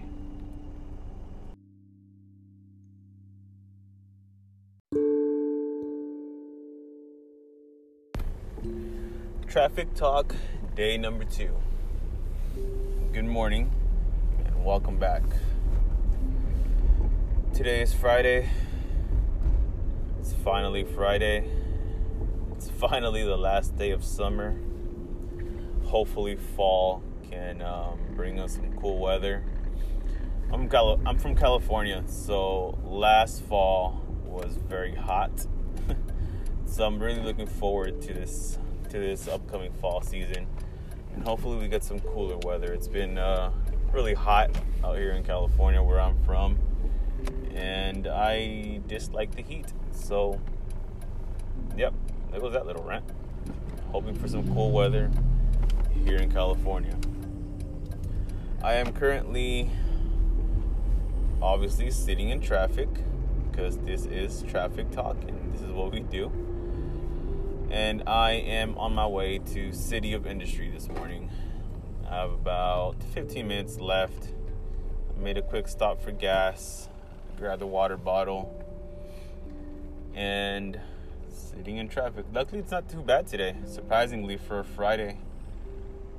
Traffic 9.48 9.96
Talk, 9.96 10.36
day 10.76 10.96
number 10.96 11.24
two. 11.24 11.56
Good 13.12 13.26
morning, 13.26 13.72
and 14.46 14.64
welcome 14.64 14.98
back. 14.98 15.24
Today 17.56 17.82
is 17.82 17.92
Friday. 17.92 18.48
It's 20.20 20.34
finally 20.34 20.84
Friday. 20.84 21.50
It's 22.52 22.70
finally 22.70 23.24
the 23.24 23.36
last 23.36 23.76
day 23.78 23.90
of 23.90 24.04
summer. 24.04 24.56
Hopefully, 25.86 26.36
fall 26.36 27.02
can 27.32 27.64
um, 27.64 28.00
bring 28.16 28.40
us 28.40 28.54
some 28.54 28.72
cool 28.80 29.00
weather. 29.00 29.44
I'm, 30.54 30.70
Cal- 30.70 31.02
I'm 31.04 31.18
from 31.18 31.36
California, 31.36 32.04
so 32.06 32.78
last 32.86 33.42
fall 33.42 34.06
was 34.24 34.60
very 34.70 34.94
hot. 34.94 35.48
So 36.72 36.86
I'm 36.86 37.00
really 37.00 37.22
looking 37.22 37.48
forward 37.48 38.02
to 38.04 38.14
this 38.14 38.58
to 38.90 38.98
this 38.98 39.28
upcoming 39.28 39.74
fall 39.74 40.02
season, 40.02 40.48
and 41.14 41.24
hopefully 41.24 41.58
we 41.58 41.68
get 41.68 41.84
some 41.84 42.00
cooler 42.00 42.38
weather. 42.38 42.72
It's 42.72 42.88
been 42.88 43.18
uh, 43.18 43.52
really 43.92 44.14
hot 44.14 44.52
out 44.84 44.98
here 44.98 45.12
in 45.12 45.24
California, 45.24 45.84
where 45.84 46.00
I'm 46.00 46.18
from 46.24 46.58
and 47.54 48.08
I 48.08 48.80
dislike 48.88 49.36
the 49.36 49.42
heat. 49.42 49.74
So, 49.92 50.40
yep, 51.76 51.94
there 52.32 52.40
goes 52.40 52.54
that 52.54 52.66
little 52.66 52.84
rant. 52.84 53.04
Hoping 53.92 54.16
for 54.16 54.30
some 54.30 54.52
cool 54.54 54.72
weather 54.72 55.12
here 56.06 56.18
in 56.18 56.32
California. 56.32 56.98
I 58.64 58.76
am 58.76 58.94
currently 58.94 59.70
obviously 61.42 61.92
sitting 61.92 62.30
in 62.30 62.40
traffic 62.40 62.88
because 63.52 63.78
this 63.80 64.06
is 64.06 64.44
traffic 64.44 64.90
talk 64.92 65.18
and 65.28 65.54
this 65.54 65.62
is 65.62 65.72
what 65.72 65.92
we 65.92 66.00
do. 66.00 66.32
And 67.72 68.04
I 68.06 68.34
am 68.34 68.78
on 68.78 68.94
my 68.94 69.08
way 69.08 69.40
to 69.54 69.72
City 69.72 70.14
of 70.14 70.28
Industry 70.28 70.70
this 70.70 70.90
morning. 70.90 71.32
I 72.08 72.16
have 72.16 72.32
about 72.32 73.02
15 73.14 73.48
minutes 73.48 73.80
left. 73.80 74.28
I 75.18 75.22
made 75.24 75.38
a 75.38 75.42
quick 75.42 75.68
stop 75.68 76.02
for 76.02 76.12
gas 76.12 76.90
grabbed 77.42 77.64
a 77.64 77.66
water 77.66 77.98
bottle, 77.98 78.54
and 80.14 80.80
sitting 81.28 81.78
in 81.78 81.90
traffic. 81.90 82.24
Luckily, 82.32 82.60
it's 82.60 82.70
not 82.70 82.88
too 82.88 83.02
bad 83.02 83.26
today, 83.26 83.56
surprisingly, 83.66 84.38
for 84.38 84.64
Friday. 84.64 85.18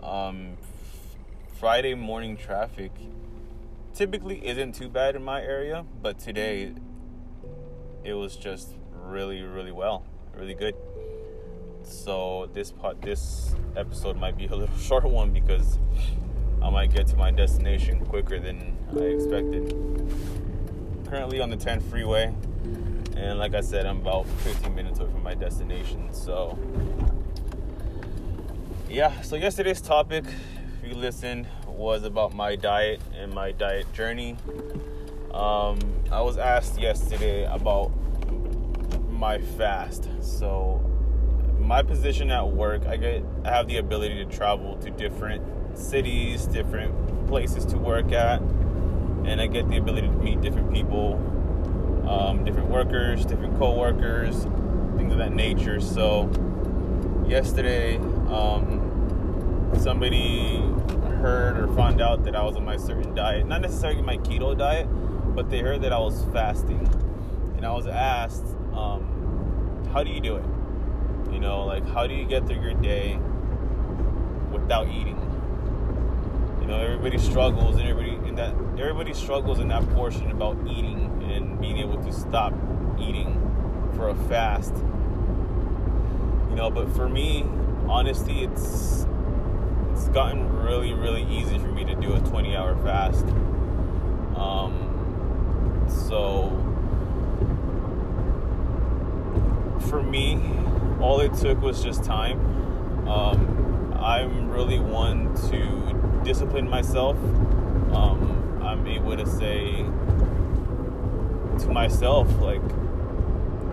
Um, 0.01 0.57
Friday 1.61 1.95
morning 1.95 2.37
traffic 2.37 2.91
typically 3.95 4.45
isn't 4.45 4.74
too 4.74 4.89
bad 4.89 5.15
in 5.15 5.23
my 5.23 5.41
area, 5.41 5.85
but 6.03 6.19
today 6.19 6.73
it 8.03 8.15
was 8.15 8.35
just 8.35 8.74
really, 9.05 9.43
really 9.43 9.70
well, 9.70 10.05
really 10.37 10.55
good. 10.55 10.74
So 11.85 12.49
this 12.53 12.73
part, 12.73 13.01
this 13.03 13.55
episode 13.77 14.17
might 14.17 14.37
be 14.37 14.47
a 14.47 14.55
little 14.55 14.77
short 14.79 15.05
one 15.05 15.33
because 15.33 15.79
I 16.63 16.71
might 16.71 16.93
get 16.93 17.07
to 17.09 17.17
my 17.17 17.31
destination 17.31 18.05
quicker 18.07 18.39
than 18.39 18.77
I 18.95 19.05
expected 19.05 19.75
currently 21.13 21.43
on 21.43 21.51
the 21.51 21.57
10 21.59 21.83
freeway, 21.83 22.35
and 23.19 23.39
like 23.39 23.55
I 23.55 23.61
said, 23.61 23.85
I'm 23.85 23.99
about 23.99 24.27
15 24.27 24.75
minutes 24.75 24.99
away 24.99 25.11
from 25.11 25.23
my 25.23 25.35
destination. 25.35 26.09
So, 26.15 26.59
yeah. 28.89 29.21
So 29.21 29.37
yesterday's 29.37 29.83
topic, 29.83 30.25
if 30.83 30.89
you 30.89 30.95
listened, 30.95 31.47
was 31.67 32.05
about 32.05 32.35
my 32.35 32.57
diet 32.57 33.03
and 33.15 33.31
my 33.31 33.53
diet 33.53 33.93
journey. 33.93 34.39
Um, 35.35 35.79
I 36.11 36.23
was 36.23 36.39
asked 36.39 36.81
yesterday 36.81 37.45
about 37.45 37.93
my 39.11 39.37
fast. 39.37 40.09
So, 40.23 40.81
my 41.73 41.82
position 41.82 42.31
at 42.31 42.47
work, 42.47 42.85
I 42.85 42.99
get 42.99 43.24
I 43.47 43.49
have 43.49 43.66
the 43.66 43.78
ability 43.78 44.23
to 44.23 44.27
travel 44.27 44.77
to 44.82 44.90
different 44.90 45.43
cities, 45.78 46.44
different 46.44 46.93
places 47.28 47.65
to 47.73 47.78
work 47.78 48.12
at 48.12 48.43
and 49.24 49.40
I 49.40 49.47
get 49.47 49.70
the 49.70 49.78
ability 49.78 50.09
to 50.09 50.12
meet 50.12 50.43
different 50.43 50.70
people, 50.70 51.15
um, 52.07 52.44
different 52.44 52.69
workers, 52.69 53.24
different 53.24 53.57
co-workers, 53.59 54.43
things 54.99 55.12
of 55.12 55.19
that 55.19 55.32
nature. 55.32 55.81
So 55.81 56.28
yesterday, 57.27 57.97
um, 58.28 59.73
somebody 59.78 60.59
heard 61.23 61.57
or 61.57 61.74
found 61.74 62.03
out 62.03 62.23
that 62.24 62.36
I 62.36 62.43
was 62.43 62.55
on 62.55 62.66
my 62.66 62.77
certain 62.77 63.15
diet, 63.15 63.47
not 63.47 63.62
necessarily 63.62 64.03
my 64.03 64.19
keto 64.19 64.55
diet, 64.59 64.89
but 65.35 65.49
they 65.49 65.61
heard 65.61 65.81
that 65.85 65.93
I 65.94 65.99
was 65.99 66.23
fasting, 66.35 66.86
and 67.57 67.65
I 67.65 67.73
was 67.73 67.86
asked, 67.86 68.44
um, 68.74 69.89
"How 69.94 70.03
do 70.05 70.11
you 70.11 70.20
do 70.20 70.36
it? 70.36 70.44
You 71.33 71.41
know, 71.41 71.65
like 71.65 71.87
how 71.89 72.07
do 72.07 72.15
you 72.15 72.25
get 72.25 72.47
through 72.47 72.63
your 72.63 72.75
day 72.75 73.19
without 74.53 74.89
eating?" 74.89 75.19
You 76.61 76.67
know, 76.67 76.77
everybody 76.77 77.19
struggles, 77.19 77.77
and 77.77 77.89
everybody 77.89 78.29
in 78.29 78.37
that 78.37 78.55
everybody 78.79 79.13
struggles 79.15 79.59
in 79.59 79.69
that 79.69 79.89
portion 79.91 80.31
about 80.31 80.57
eating 80.67 81.11
and 81.33 81.61
being 81.61 81.79
able 81.79 82.03
to 82.03 82.13
stop 82.13 82.53
eating 83.01 83.39
for 83.97 84.09
a 84.09 84.15
fast. 84.29 84.75
You 86.51 86.57
know, 86.57 86.71
but 86.71 86.89
for 86.95 87.09
me, 87.09 87.45
honestly, 87.89 88.43
it's 88.45 89.07
it's 89.93 90.09
gotten 90.09 90.63
really, 90.63 90.95
really 90.95 91.25
easy 91.25 91.59
for 91.59 91.69
me 91.69 91.85
to 91.85 91.95
do 91.95 92.15
a 92.15 92.21
20 92.21 92.57
hour 92.57 92.77
fast. 92.83 93.25
Um, 94.37 95.85
so 95.89 96.51
for 99.89 100.03
me, 100.03 100.35
all 101.03 101.20
it 101.20 101.35
took 101.35 101.61
was 101.61 101.83
just 101.83 102.05
time. 102.05 102.39
Um, 103.09 103.95
I'm 103.99 104.49
really 104.49 104.79
one 104.79 105.35
to 105.51 106.23
discipline 106.24 106.69
myself, 106.69 107.16
um, 107.93 108.61
I'm 108.62 108.87
able 108.87 109.16
to 109.16 109.27
say 109.27 109.85
to 111.59 111.69
myself, 111.69 112.29
like, 112.41 112.62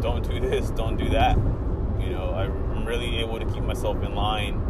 don't 0.01 0.27
do 0.27 0.39
this, 0.39 0.69
don't 0.71 0.97
do 0.97 1.09
that. 1.09 1.37
You 1.99 2.09
know, 2.09 2.33
I'm 2.33 2.85
really 2.85 3.17
able 3.19 3.39
to 3.39 3.45
keep 3.45 3.63
myself 3.63 4.01
in 4.03 4.15
line 4.15 4.65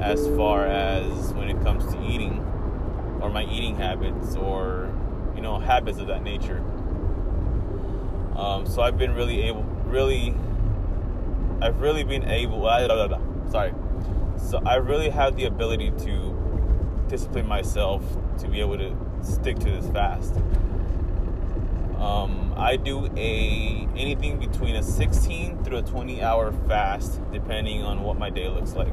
as 0.00 0.26
far 0.36 0.66
as 0.66 1.32
when 1.34 1.48
it 1.48 1.60
comes 1.62 1.86
to 1.92 2.02
eating 2.02 2.40
or 3.20 3.30
my 3.30 3.44
eating 3.44 3.76
habits 3.76 4.36
or, 4.36 4.92
you 5.34 5.40
know, 5.40 5.58
habits 5.58 5.98
of 5.98 6.08
that 6.08 6.22
nature. 6.22 6.62
Um, 8.36 8.66
so 8.66 8.82
I've 8.82 8.98
been 8.98 9.14
really 9.14 9.42
able, 9.42 9.62
really, 9.86 10.34
I've 11.60 11.80
really 11.80 12.04
been 12.04 12.28
able, 12.28 12.66
sorry. 13.50 13.72
So 14.36 14.60
I 14.66 14.76
really 14.76 15.08
have 15.08 15.36
the 15.36 15.46
ability 15.46 15.90
to 15.90 17.04
discipline 17.08 17.46
myself 17.46 18.02
to 18.38 18.48
be 18.48 18.60
able 18.60 18.76
to 18.78 18.94
stick 19.22 19.58
to 19.60 19.70
this 19.70 19.88
fast. 19.90 20.34
Um, 21.98 22.52
I 22.56 22.76
do 22.76 23.06
a 23.16 23.88
anything 23.96 24.38
between 24.38 24.76
a 24.76 24.82
16 24.82 25.64
through 25.64 25.78
a 25.78 25.82
20 25.82 26.22
hour 26.22 26.52
fast, 26.68 27.20
depending 27.32 27.82
on 27.82 28.02
what 28.02 28.18
my 28.18 28.28
day 28.28 28.48
looks 28.48 28.74
like, 28.74 28.92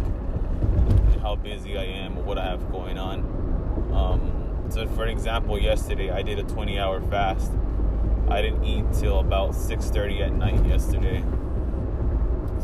how 1.21 1.35
busy 1.35 1.77
I 1.77 1.83
am, 1.83 2.25
what 2.25 2.37
I 2.37 2.45
have 2.45 2.71
going 2.71 2.97
on. 2.97 3.19
Um, 3.93 4.67
so, 4.69 4.87
for 4.87 5.05
example, 5.05 5.59
yesterday 5.59 6.11
I 6.11 6.21
did 6.21 6.39
a 6.39 6.43
20 6.43 6.79
hour 6.79 7.01
fast. 7.01 7.51
I 8.29 8.41
didn't 8.41 8.63
eat 8.63 8.85
till 8.93 9.19
about 9.19 9.53
6:30 9.53 10.21
at 10.21 10.33
night 10.33 10.65
yesterday. 10.65 11.23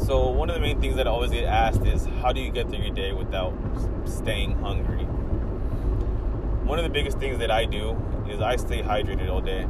So 0.06 0.30
one 0.30 0.50
of 0.50 0.56
the 0.56 0.62
main 0.62 0.82
things 0.82 0.96
that 0.96 1.08
I 1.08 1.12
always 1.12 1.32
get 1.32 1.46
asked 1.46 1.86
is, 1.86 2.06
how 2.22 2.32
do 2.32 2.42
you 2.42 2.52
get 2.52 2.70
through 2.70 2.84
your 2.84 2.94
day 2.96 3.12
without 3.14 3.54
staying 4.06 4.58
hungry? 4.60 5.06
one 6.66 6.78
of 6.78 6.84
the 6.84 6.90
biggest 6.90 7.18
things 7.18 7.40
that 7.40 7.50
I 7.50 7.66
do 7.66 7.98
is 8.30 8.42
I 8.42 8.56
stay 8.56 8.84
hydrated 8.84 9.28
all 9.28 9.42
day. 9.42 9.66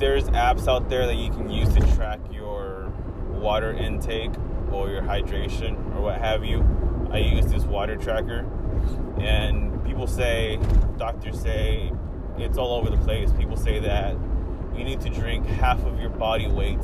there's 0.00 0.24
apps 0.30 0.66
out 0.66 0.88
there 0.88 1.06
that 1.06 1.16
you 1.16 1.28
can 1.28 1.50
use 1.50 1.68
to 1.74 1.80
track 1.94 2.18
your 2.32 2.90
water 3.28 3.70
intake 3.70 4.30
or 4.72 4.88
your 4.88 5.02
hydration 5.02 5.76
or 5.94 6.00
what 6.00 6.18
have 6.18 6.42
you. 6.42 6.64
I 7.12 7.18
use 7.18 7.44
this 7.46 7.64
water 7.64 7.96
tracker, 7.96 8.46
and 9.18 9.84
people 9.84 10.06
say, 10.06 10.58
doctors 10.96 11.38
say, 11.38 11.92
it's 12.38 12.56
all 12.56 12.74
over 12.76 12.88
the 12.88 12.96
place. 13.04 13.30
People 13.34 13.58
say 13.58 13.78
that 13.80 14.16
you 14.76 14.84
need 14.84 15.00
to 15.02 15.10
drink 15.10 15.46
half 15.46 15.84
of 15.84 16.00
your 16.00 16.10
body 16.10 16.48
weight 16.48 16.80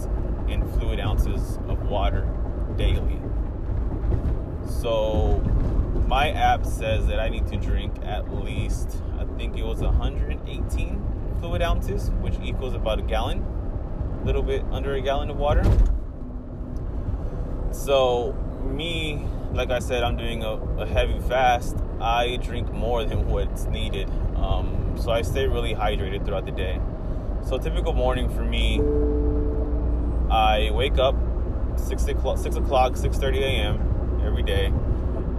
in 0.48 0.66
fluid 0.72 1.00
ounces 1.00 1.58
of 1.68 1.82
water 1.88 2.28
daily. 2.76 3.18
So 4.80 5.38
my 6.06 6.30
app 6.30 6.64
says 6.64 7.06
that 7.06 7.18
I 7.20 7.28
need 7.28 7.46
to 7.48 7.56
drink 7.56 7.94
at 8.04 8.32
least, 8.44 9.02
I 9.18 9.24
think 9.36 9.56
it 9.56 9.64
was 9.64 9.80
118 9.80 11.36
fluid 11.40 11.62
ounces, 11.62 12.10
which 12.20 12.34
equals 12.42 12.74
about 12.74 12.98
a 12.98 13.02
gallon, 13.02 13.44
a 14.20 14.24
little 14.24 14.42
bit 14.42 14.64
under 14.70 14.94
a 14.94 15.00
gallon 15.00 15.30
of 15.30 15.36
water. 15.36 15.64
So, 17.72 18.32
me, 18.64 19.26
like 19.52 19.70
I 19.70 19.80
said, 19.80 20.02
I'm 20.02 20.16
doing 20.16 20.42
a, 20.42 20.52
a 20.78 20.86
heavy 20.86 21.18
fast. 21.20 21.76
I 22.00 22.36
drink 22.36 22.72
more 22.72 23.04
than 23.04 23.26
what's 23.26 23.64
needed. 23.64 24.10
Um, 24.36 24.96
so 24.98 25.10
I 25.10 25.22
stay 25.22 25.46
really 25.46 25.74
hydrated 25.74 26.24
throughout 26.24 26.46
the 26.46 26.52
day. 26.52 26.80
So 27.46 27.58
typical 27.58 27.92
morning 27.92 28.28
for 28.28 28.42
me, 28.42 28.80
I 30.28 30.72
wake 30.72 30.98
up 30.98 31.14
six 31.76 32.04
o'clock, 32.08 32.38
six 32.38 32.56
o'clock, 32.56 32.96
six 32.96 33.18
thirty 33.18 33.40
a.m. 33.40 34.20
every 34.24 34.42
day, 34.42 34.66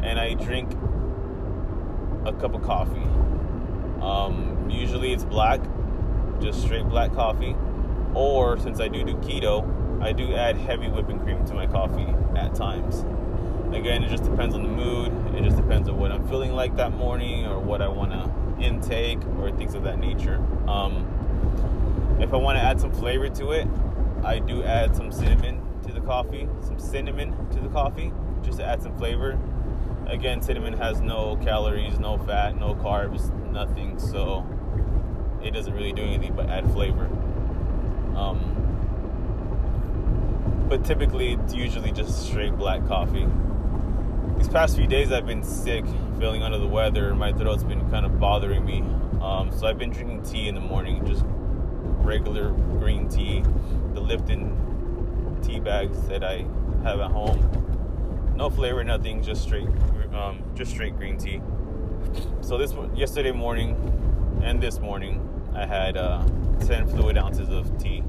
and 0.04 0.18
I 0.18 0.36
drink 0.36 0.72
a 2.26 2.32
cup 2.32 2.56
of 2.56 2.64
coffee. 2.64 3.04
Um, 4.02 4.70
usually 4.70 5.12
it's 5.12 5.26
black, 5.26 5.60
just 6.40 6.62
straight 6.62 6.88
black 6.88 7.14
coffee, 7.14 7.58
or 8.14 8.58
since 8.58 8.80
I 8.80 8.88
do 8.88 9.04
do 9.04 9.16
keto, 9.16 10.02
I 10.02 10.14
do 10.14 10.34
add 10.34 10.56
heavy 10.56 10.88
whipping 10.88 11.20
cream 11.20 11.44
to 11.48 11.54
my 11.54 11.68
coffee 11.68 12.08
at 12.38 12.56
times. 12.56 13.04
Again, 13.76 14.02
it 14.06 14.10
just 14.10 14.24
depends 14.24 14.56
on 14.56 14.64
the 14.64 14.70
mood. 14.70 15.12
It 15.36 15.44
just 15.44 15.58
depends 15.58 15.90
on 15.90 15.98
what 15.98 16.14
I'm 16.14 16.26
feeling 16.30 16.54
like 16.54 16.78
that 16.78 16.94
morning 16.94 17.46
or 17.46 17.60
what 17.60 17.82
I 17.82 17.90
want 17.90 18.12
to 18.12 18.66
intake 18.66 19.20
or 19.42 19.52
things 19.52 19.76
of 19.76 19.84
that 19.84 20.00
nature. 20.00 20.38
Um, 20.70 21.06
if 22.20 22.34
I 22.34 22.38
want 22.38 22.58
to 22.58 22.64
add 22.64 22.80
some 22.80 22.92
flavor 22.92 23.30
to 23.30 23.52
it, 23.52 23.68
I 24.24 24.40
do 24.40 24.64
add 24.64 24.96
some 24.96 25.12
cinnamon 25.12 25.62
to 25.86 25.94
the 25.94 26.02
coffee, 26.02 26.48
some 26.62 26.80
cinnamon 26.80 27.50
to 27.52 27.60
the 27.60 27.70
coffee, 27.70 28.12
just 28.44 28.58
to 28.58 28.66
add 28.66 28.82
some 28.82 28.98
flavor. 28.98 29.40
Again, 30.08 30.42
cinnamon 30.42 30.74
has 30.74 31.02
no 31.02 31.38
calories, 31.44 32.00
no 32.00 32.18
fat, 32.18 32.58
no 32.58 32.74
carbs, 32.76 33.32
nothing, 33.52 34.00
so 34.00 34.46
it 35.44 35.52
doesn't 35.52 35.74
really 35.74 35.94
do 35.94 36.02
anything 36.02 36.34
but 36.34 36.50
add 36.50 36.72
flavor. 36.72 37.06
Um, 38.16 38.66
but 40.70 40.84
typically 40.84 41.34
it's 41.34 41.54
usually 41.54 41.92
just 41.92 42.26
straight 42.28 42.58
black 42.58 42.86
coffee. 42.88 43.28
These 44.38 44.50
past 44.50 44.76
few 44.76 44.88
days 44.88 45.12
I've 45.12 45.26
been 45.26 45.44
sick, 45.44 45.86
feeling 46.20 46.42
under 46.42 46.58
the 46.58 46.68
weather, 46.68 47.14
my 47.14 47.32
throat's 47.34 47.64
been 47.64 47.90
kind 47.90 48.06
of 48.06 48.20
bothering 48.20 48.66
me. 48.66 48.84
Um, 49.22 49.52
so 49.52 49.68
I've 49.68 49.78
been 49.78 49.92
drinking 49.92 50.24
tea 50.24 50.48
in 50.48 50.56
the 50.56 50.62
morning, 50.62 51.06
just 51.06 51.24
regular 52.08 52.52
green 52.80 53.10
tea, 53.10 53.44
the 53.94 54.00
Lipton 54.00 55.38
tea 55.44 55.60
bags 55.60 56.08
that 56.08 56.24
I 56.24 56.46
have 56.84 57.02
at 57.02 57.12
home. 57.12 58.34
No 58.38 58.50
flavor, 58.50 58.84
nothing, 58.84 59.22
just 59.22 59.44
straight, 59.44 59.68
um, 60.14 60.42
just 60.56 60.72
straight 60.72 60.96
green 60.96 61.18
tea. 61.18 61.42
So 62.42 62.58
this 62.58 62.74
yesterday 62.96 63.32
morning 63.32 63.76
and 64.42 64.64
this 64.64 64.80
morning, 64.80 65.22
I 65.54 65.66
had 65.66 65.98
uh, 65.98 66.26
10 66.62 66.88
fluid 66.88 67.18
ounces 67.18 67.50
of 67.50 67.78
tea. 67.78 68.04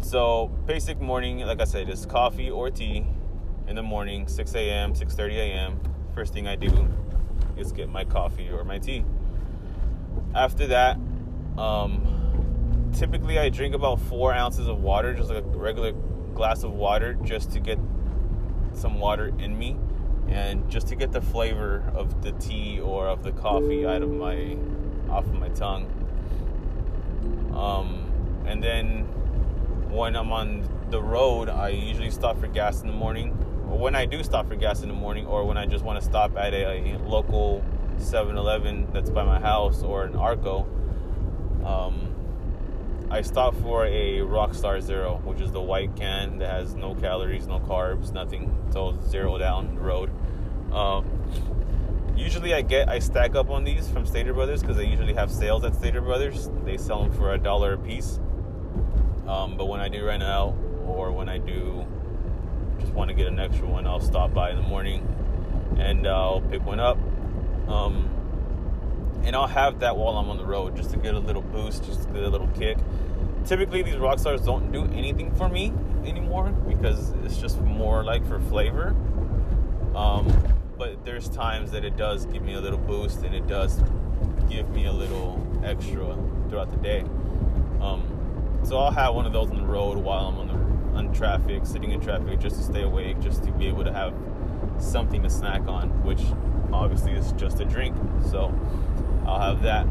So 0.00 0.48
basic 0.66 1.00
morning, 1.00 1.38
like 1.40 1.60
I 1.60 1.64
said, 1.64 1.88
is 1.88 2.04
coffee 2.04 2.50
or 2.50 2.68
tea 2.70 3.06
in 3.68 3.76
the 3.76 3.82
morning, 3.82 4.26
6 4.26 4.54
a.m., 4.56 4.94
6:30 4.94 5.34
a.m. 5.34 5.80
First 6.14 6.32
thing 6.32 6.48
I 6.48 6.56
do 6.56 6.88
is 7.56 7.70
get 7.70 7.88
my 7.88 8.04
coffee 8.04 8.48
or 8.50 8.64
my 8.64 8.78
tea. 8.78 9.04
After 10.34 10.66
that, 10.66 10.98
um, 11.58 12.90
typically 12.96 13.38
I 13.38 13.48
drink 13.48 13.74
about 13.74 14.00
four 14.00 14.32
ounces 14.32 14.68
of 14.68 14.80
water, 14.80 15.14
just 15.14 15.30
like 15.30 15.44
a 15.44 15.46
regular 15.46 15.92
glass 16.34 16.62
of 16.62 16.72
water, 16.72 17.14
just 17.14 17.52
to 17.52 17.60
get 17.60 17.78
some 18.74 18.98
water 18.98 19.32
in 19.38 19.58
me 19.58 19.76
and 20.28 20.68
just 20.70 20.88
to 20.88 20.96
get 20.96 21.12
the 21.12 21.20
flavor 21.20 21.82
of 21.94 22.22
the 22.22 22.32
tea 22.32 22.80
or 22.80 23.06
of 23.06 23.22
the 23.22 23.32
coffee 23.32 23.86
out 23.86 24.02
of 24.02 24.10
my 24.10 24.56
off 25.10 25.24
of 25.24 25.34
my 25.34 25.48
tongue. 25.50 25.86
Um, 27.54 28.10
and 28.46 28.62
then 28.62 29.02
when 29.90 30.16
I'm 30.16 30.32
on 30.32 30.68
the 30.90 31.02
road, 31.02 31.48
I 31.48 31.68
usually 31.68 32.10
stop 32.10 32.40
for 32.40 32.46
gas 32.46 32.80
in 32.80 32.86
the 32.86 32.94
morning. 32.94 33.36
Or 33.70 33.78
when 33.78 33.94
I 33.94 34.06
do 34.06 34.22
stop 34.22 34.48
for 34.48 34.56
gas 34.56 34.82
in 34.82 34.88
the 34.88 34.94
morning, 34.94 35.26
or 35.26 35.44
when 35.44 35.56
I 35.56 35.66
just 35.66 35.84
want 35.84 35.98
to 36.00 36.04
stop 36.04 36.36
at 36.36 36.54
a, 36.54 36.94
a 36.94 36.98
local 36.98 37.62
7-Eleven 37.98 38.88
that's 38.92 39.10
by 39.10 39.24
my 39.24 39.38
house 39.38 39.82
or 39.82 40.04
an 40.04 40.16
Arco, 40.16 40.66
um, 41.64 42.12
I 43.10 43.20
stop 43.20 43.54
for 43.56 43.84
a 43.84 44.20
Rockstar 44.20 44.80
Zero, 44.80 45.20
which 45.24 45.40
is 45.40 45.52
the 45.52 45.60
white 45.60 45.94
can 45.96 46.38
that 46.38 46.50
has 46.50 46.74
no 46.74 46.94
calories, 46.94 47.46
no 47.46 47.60
carbs, 47.60 48.12
nothing. 48.12 48.56
So 48.72 48.98
zero 49.06 49.36
down 49.36 49.74
the 49.74 49.80
road. 49.82 50.10
Um, 50.72 51.04
usually 52.16 52.54
I 52.54 52.62
get 52.62 52.88
I 52.88 52.98
stack 53.00 53.34
up 53.34 53.50
on 53.50 53.64
these 53.64 53.88
from 53.88 54.06
Stater 54.06 54.32
Brothers 54.32 54.62
because 54.62 54.76
they 54.76 54.86
usually 54.86 55.12
have 55.12 55.30
sales 55.30 55.62
at 55.64 55.74
Stater 55.74 56.00
Brothers. 56.00 56.48
They 56.64 56.78
sell 56.78 57.02
them 57.02 57.12
for 57.12 57.34
a 57.34 57.38
dollar 57.38 57.74
a 57.74 57.78
piece. 57.78 58.18
Um, 59.26 59.56
but 59.56 59.66
when 59.66 59.80
I 59.80 59.88
do 59.88 60.04
rent 60.06 60.22
out 60.22 60.54
or 60.86 61.12
when 61.12 61.28
I 61.28 61.38
do 61.38 61.84
just 62.80 62.92
want 62.94 63.08
to 63.10 63.14
get 63.14 63.26
an 63.26 63.38
extra 63.38 63.66
one, 63.66 63.86
I'll 63.86 64.00
stop 64.00 64.32
by 64.32 64.50
in 64.50 64.56
the 64.56 64.62
morning 64.62 65.06
and 65.78 66.06
I'll 66.06 66.40
pick 66.40 66.64
one 66.64 66.80
up. 66.80 66.98
Um, 67.68 68.08
and 69.24 69.36
I'll 69.36 69.46
have 69.46 69.80
that 69.80 69.96
while 69.96 70.16
I'm 70.16 70.28
on 70.28 70.36
the 70.36 70.44
road 70.44 70.76
just 70.76 70.90
to 70.90 70.96
get 70.96 71.14
a 71.14 71.18
little 71.18 71.42
boost, 71.42 71.84
just 71.84 72.02
to 72.02 72.08
get 72.08 72.22
a 72.22 72.28
little 72.28 72.48
kick. 72.48 72.78
Typically, 73.44 73.82
these 73.82 73.96
rock 73.96 74.18
stars 74.18 74.42
don't 74.42 74.72
do 74.72 74.84
anything 74.94 75.34
for 75.34 75.48
me 75.48 75.72
anymore 76.04 76.50
because 76.68 77.10
it's 77.24 77.38
just 77.38 77.60
more 77.60 78.04
like 78.04 78.26
for 78.26 78.40
flavor. 78.40 78.94
Um, 79.94 80.32
but 80.78 81.04
there's 81.04 81.28
times 81.28 81.70
that 81.72 81.84
it 81.84 81.96
does 81.96 82.26
give 82.26 82.42
me 82.42 82.54
a 82.54 82.60
little 82.60 82.78
boost 82.78 83.22
and 83.22 83.34
it 83.34 83.46
does 83.46 83.80
give 84.48 84.68
me 84.70 84.86
a 84.86 84.92
little 84.92 85.40
extra 85.64 86.16
throughout 86.48 86.70
the 86.70 86.76
day. 86.78 87.00
Um, 87.80 88.60
so 88.64 88.78
I'll 88.78 88.90
have 88.90 89.14
one 89.14 89.26
of 89.26 89.32
those 89.32 89.50
on 89.50 89.56
the 89.56 89.64
road 89.64 89.98
while 89.98 90.26
I'm 90.26 90.38
on 90.38 90.46
the 90.48 90.72
on 90.96 91.12
traffic, 91.14 91.64
sitting 91.64 91.92
in 91.92 92.00
traffic, 92.00 92.38
just 92.38 92.56
to 92.56 92.62
stay 92.62 92.82
awake, 92.82 93.18
just 93.20 93.42
to 93.44 93.52
be 93.52 93.66
able 93.66 93.84
to 93.84 93.92
have 93.92 94.14
something 94.78 95.22
to 95.22 95.30
snack 95.30 95.62
on, 95.66 95.88
which 96.04 96.20
obviously 96.72 97.12
is 97.12 97.32
just 97.32 97.60
a 97.60 97.64
drink. 97.64 97.96
So 98.30 98.52
I'll 99.26 99.40
have 99.40 99.62
that. 99.62 99.86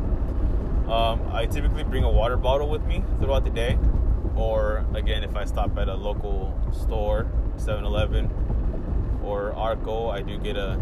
Um, 0.91 1.21
I 1.31 1.45
typically 1.45 1.83
bring 1.83 2.03
a 2.03 2.11
water 2.11 2.37
bottle 2.37 2.69
with 2.69 2.83
me 2.85 3.03
throughout 3.19 3.43
the 3.43 3.49
day, 3.49 3.77
or 4.35 4.85
again, 4.93 5.23
if 5.23 5.35
I 5.35 5.45
stop 5.45 5.77
at 5.77 5.87
a 5.87 5.95
local 5.95 6.57
store, 6.71 7.31
7-Eleven 7.57 9.21
or 9.23 9.53
Arco, 9.53 10.09
I 10.09 10.21
do 10.21 10.37
get 10.37 10.57
a 10.57 10.77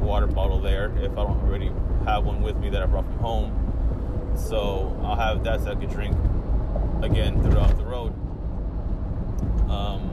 water 0.00 0.26
bottle 0.26 0.60
there 0.60 0.92
if 0.98 1.12
I 1.12 1.24
don't 1.24 1.40
already 1.42 1.70
have 2.04 2.24
one 2.24 2.42
with 2.42 2.56
me 2.56 2.68
that 2.70 2.82
I 2.82 2.86
brought 2.86 3.04
from 3.04 3.18
home. 3.18 4.34
So 4.36 4.98
I'll 5.04 5.16
have 5.16 5.44
that 5.44 5.62
so 5.62 5.70
I 5.70 5.74
can 5.74 5.88
drink 5.88 6.16
again 7.02 7.40
throughout 7.42 7.76
the 7.76 7.84
road. 7.84 8.12
Um, 9.70 10.10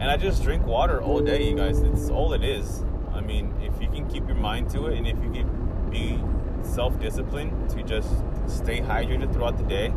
and 0.00 0.10
I 0.10 0.16
just 0.16 0.42
drink 0.42 0.66
water 0.66 1.02
all 1.02 1.20
day, 1.20 1.48
you 1.48 1.56
guys. 1.56 1.80
It's 1.80 2.08
all 2.08 2.32
it 2.32 2.42
is. 2.42 2.82
I 3.12 3.20
mean, 3.20 3.54
if 3.62 3.80
you 3.80 3.88
can 3.88 4.08
keep 4.08 4.26
your 4.26 4.36
mind 4.36 4.70
to 4.70 4.86
it, 4.86 4.98
and 4.98 5.06
if 5.06 5.16
you 5.22 5.30
can 5.30 5.90
be 5.90 6.20
self-disciplined 6.68 7.70
to 7.70 7.82
just 7.82 8.08
stay 8.46 8.80
hydrated 8.80 9.32
throughout 9.32 9.56
the 9.56 9.64
day, 9.64 9.92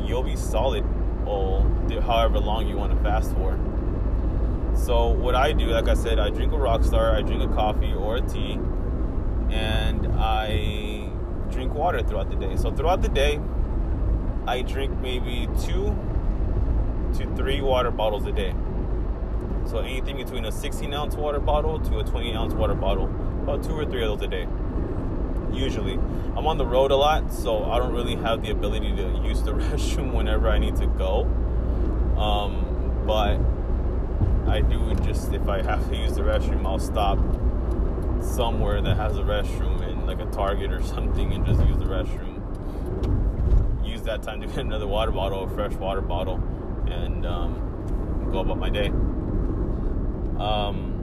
you'll 0.00 0.22
be 0.22 0.36
solid 0.36 0.84
all 1.26 1.62
however 2.02 2.38
long 2.38 2.66
you 2.68 2.76
want 2.76 2.92
to 2.96 3.02
fast 3.02 3.32
for. 3.34 3.58
So 4.74 5.08
what 5.08 5.34
I 5.34 5.52
do, 5.52 5.66
like 5.66 5.88
I 5.88 5.94
said, 5.94 6.18
I 6.18 6.30
drink 6.30 6.52
a 6.52 6.56
Rockstar, 6.56 7.14
I 7.14 7.22
drink 7.22 7.42
a 7.42 7.54
coffee 7.54 7.92
or 7.94 8.16
a 8.16 8.20
tea, 8.20 8.58
and 9.50 10.06
I 10.18 11.08
drink 11.50 11.74
water 11.74 12.02
throughout 12.02 12.30
the 12.30 12.36
day. 12.36 12.56
So 12.56 12.70
throughout 12.70 13.02
the 13.02 13.08
day, 13.08 13.40
I 14.46 14.62
drink 14.62 14.98
maybe 15.00 15.48
two 15.60 15.96
to 17.14 17.34
three 17.34 17.60
water 17.60 17.90
bottles 17.90 18.26
a 18.26 18.32
day. 18.32 18.54
So 19.64 19.78
anything 19.78 20.16
between 20.18 20.44
a 20.44 20.52
16 20.52 20.92
ounce 20.92 21.16
water 21.16 21.40
bottle 21.40 21.80
to 21.80 21.98
a 21.98 22.04
20 22.04 22.34
ounce 22.34 22.54
water 22.54 22.74
bottle, 22.74 23.06
about 23.42 23.64
two 23.64 23.72
or 23.72 23.84
three 23.84 24.02
of 24.04 24.18
those 24.18 24.26
a 24.26 24.30
day. 24.30 24.46
Usually, 25.52 25.94
I'm 25.94 26.46
on 26.46 26.58
the 26.58 26.66
road 26.66 26.90
a 26.90 26.96
lot, 26.96 27.32
so 27.32 27.64
I 27.64 27.78
don't 27.78 27.92
really 27.92 28.16
have 28.16 28.42
the 28.42 28.50
ability 28.50 28.94
to 28.96 29.22
use 29.24 29.42
the 29.42 29.52
restroom 29.54 30.12
whenever 30.12 30.48
I 30.48 30.58
need 30.58 30.76
to 30.76 30.86
go. 30.86 31.22
Um, 32.18 33.04
but 33.06 33.38
I 34.50 34.60
do 34.60 34.94
just 35.04 35.32
if 35.32 35.48
I 35.48 35.62
have 35.62 35.88
to 35.88 35.96
use 35.96 36.14
the 36.14 36.22
restroom, 36.22 36.66
I'll 36.66 36.78
stop 36.78 37.18
somewhere 38.22 38.80
that 38.80 38.96
has 38.96 39.16
a 39.16 39.22
restroom 39.22 39.86
in 39.88 40.06
like 40.06 40.20
a 40.20 40.26
Target 40.26 40.72
or 40.72 40.82
something 40.94 41.32
and 41.32 41.44
just 41.46 41.60
use 41.66 41.78
the 41.78 41.84
restroom 41.84 42.36
Use 43.84 44.02
that 44.02 44.22
time 44.22 44.40
to 44.40 44.46
get 44.46 44.58
another 44.66 44.86
water 44.86 45.12
bottle, 45.12 45.44
a 45.44 45.48
fresh 45.48 45.72
water 45.74 46.00
bottle, 46.00 46.42
and 46.86 47.24
um, 47.24 48.28
go 48.32 48.40
about 48.40 48.58
my 48.58 48.68
day. 48.68 48.88
Um, 50.38 50.95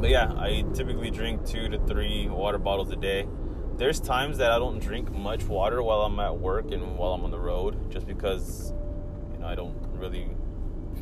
but 0.00 0.10
yeah, 0.10 0.32
I 0.36 0.64
typically 0.74 1.10
drink 1.10 1.46
two 1.46 1.68
to 1.68 1.78
three 1.86 2.28
water 2.28 2.58
bottles 2.58 2.90
a 2.90 2.96
day. 2.96 3.26
There's 3.76 4.00
times 4.00 4.38
that 4.38 4.50
I 4.50 4.58
don't 4.58 4.78
drink 4.78 5.12
much 5.12 5.44
water 5.44 5.82
while 5.82 6.02
I'm 6.02 6.18
at 6.20 6.38
work 6.38 6.70
and 6.72 6.96
while 6.96 7.12
I'm 7.12 7.24
on 7.24 7.30
the 7.30 7.38
road, 7.38 7.90
just 7.90 8.06
because 8.06 8.72
you 9.32 9.38
know 9.38 9.46
I 9.46 9.54
don't 9.54 9.76
really 9.92 10.28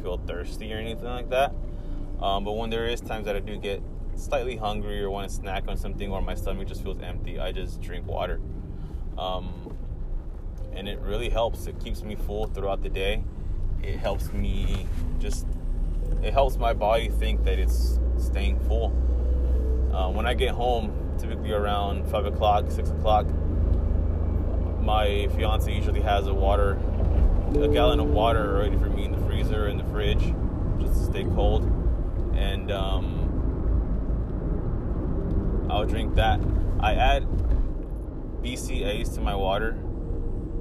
feel 0.02 0.19
thirsty 0.19 0.73
or 0.73 0.78
anything 0.78 1.05
like 1.05 1.31
that. 1.31 1.52
Um, 2.20 2.44
but 2.44 2.52
when 2.52 2.70
there 2.70 2.86
is 2.86 3.01
times 3.01 3.27
that 3.27 3.36
I 3.36 3.40
do 3.40 3.59
get 3.59 3.82
slightly 4.16 4.56
hungry 4.56 5.02
or 5.02 5.11
want 5.11 5.28
to 5.28 5.35
snack 5.35 5.65
on 5.69 5.77
something 5.77 6.11
or 6.11 6.23
my 6.23 6.35
stomach 6.35 6.69
just 6.69 6.82
feels 6.82 7.01
empty, 7.02 7.39
I 7.39 7.52
just 7.52 7.81
drink 7.81 8.06
water. 8.06 8.40
Um, 9.19 9.77
and 10.73 10.89
it 10.89 10.98
really 11.01 11.28
helps. 11.28 11.66
It 11.66 11.78
keeps 11.78 12.02
me 12.02 12.15
full 12.15 12.47
throughout 12.47 12.82
the 12.82 12.89
day. 12.89 13.23
It 13.82 13.98
helps 13.98 14.32
me 14.32 14.86
just, 15.19 15.47
it 16.22 16.32
helps 16.32 16.56
my 16.56 16.72
body 16.72 17.09
think 17.09 17.44
that 17.44 17.59
it's 17.59 17.98
staying 18.18 18.59
full. 18.60 18.93
Uh, 19.93 20.10
when 20.10 20.26
I 20.26 20.35
get 20.35 20.51
home, 20.51 21.14
typically 21.18 21.52
around 21.52 22.09
5 22.10 22.26
o'clock, 22.26 22.70
6 22.70 22.90
o'clock, 22.90 23.26
my 24.81 25.28
fiance 25.36 25.72
usually 25.72 26.01
has 26.01 26.26
a 26.26 26.35
water, 26.35 26.78
a 27.60 27.68
gallon 27.68 28.01
of 28.01 28.09
water 28.09 28.59
ready 28.59 28.76
for 28.76 28.89
me 28.90 29.05
in 29.05 29.12
the 29.12 29.26
freezer, 29.26 29.68
in 29.68 29.76
the 29.78 29.85
fridge, 29.85 30.35
just 30.81 30.94
to 30.94 31.05
stay 31.05 31.24
cold. 31.24 31.64
And 32.35 32.70
um, 32.72 33.24
I'll 35.70 35.86
drink 35.86 36.14
that. 36.16 36.40
I 36.81 36.94
add 36.94 37.26
BCAAs 38.43 39.14
to 39.14 39.20
my 39.20 39.35
water, 39.35 39.78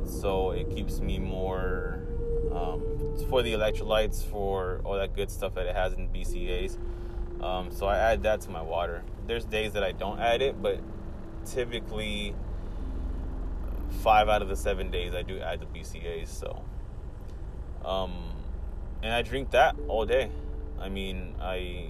so 0.05 0.51
it 0.51 0.69
keeps 0.69 0.99
me 0.99 1.19
more 1.19 2.03
um, 2.53 2.92
for 3.29 3.41
the 3.41 3.53
electrolytes, 3.53 4.23
for 4.23 4.81
all 4.83 4.95
that 4.95 5.15
good 5.15 5.29
stuff 5.29 5.55
that 5.55 5.65
it 5.65 5.75
has 5.75 5.93
in 5.93 6.09
BCAAs. 6.09 6.77
Um, 7.43 7.71
so 7.71 7.85
I 7.85 7.97
add 7.97 8.23
that 8.23 8.41
to 8.41 8.49
my 8.49 8.61
water. 8.61 9.03
There's 9.27 9.45
days 9.45 9.73
that 9.73 9.83
I 9.83 9.91
don't 9.91 10.19
add 10.19 10.41
it, 10.41 10.61
but 10.61 10.79
typically 11.45 12.33
five 14.01 14.29
out 14.29 14.41
of 14.41 14.49
the 14.49 14.55
seven 14.55 14.89
days 14.89 15.13
I 15.13 15.21
do 15.21 15.39
add 15.39 15.59
the 15.59 15.65
BCAAs. 15.65 16.27
So, 16.27 16.63
um, 17.85 18.13
and 19.01 19.13
I 19.13 19.21
drink 19.21 19.51
that 19.51 19.75
all 19.87 20.05
day. 20.05 20.29
I 20.79 20.89
mean, 20.89 21.35
I 21.39 21.89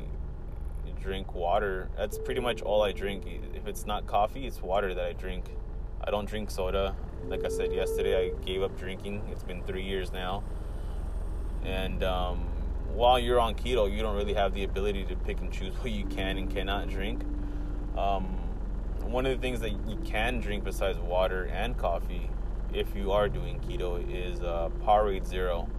drink 1.04 1.36
water. 1.36 1.90
That's 1.98 2.18
pretty 2.18 2.42
much 2.42 2.62
all 2.62 2.82
I 2.82 2.92
drink. 2.94 3.26
If 3.54 3.68
it's 3.68 3.86
not 3.86 4.08
coffee, 4.08 4.48
it's 4.48 4.62
water 4.62 4.94
that 4.94 5.06
I 5.06 5.14
drink. 5.14 5.46
I 6.02 6.12
don't 6.12 6.26
drink 6.26 6.50
soda. 6.50 6.96
Like 7.28 7.46
I 7.46 7.50
said 7.50 7.74
yesterday, 7.74 8.28
I 8.28 8.46
gave 8.46 8.64
up 8.64 8.78
drinking. 8.78 9.22
It's 9.32 9.44
been 9.44 9.62
three 9.64 9.84
years 9.84 10.12
now. 10.12 10.44
And 11.66 12.04
um, 12.04 12.40
while 12.94 13.20
you're 13.20 13.40
on 13.40 13.56
keto, 13.56 13.92
you 13.92 14.02
don't 14.02 14.16
really 14.16 14.34
have 14.34 14.54
the 14.54 14.64
ability 14.64 15.06
to 15.06 15.16
pick 15.16 15.40
and 15.40 15.52
choose 15.52 15.74
what 15.82 15.92
you 15.92 16.06
can 16.06 16.38
and 16.38 16.54
cannot 16.54 16.90
drink. 16.90 17.24
Um, 17.98 18.40
one 19.02 19.26
of 19.26 19.36
the 19.36 19.42
things 19.42 19.60
that 19.60 19.72
you 19.88 19.98
can 20.06 20.40
drink 20.40 20.64
besides 20.64 20.98
water 20.98 21.46
and 21.46 21.78
coffee, 21.78 22.30
if 22.74 22.96
you 22.96 23.12
are 23.12 23.30
doing 23.30 23.60
keto, 23.60 24.04
is 24.10 24.42
uh, 24.42 24.70
Powerade 24.84 25.28
Zero. 25.28 25.70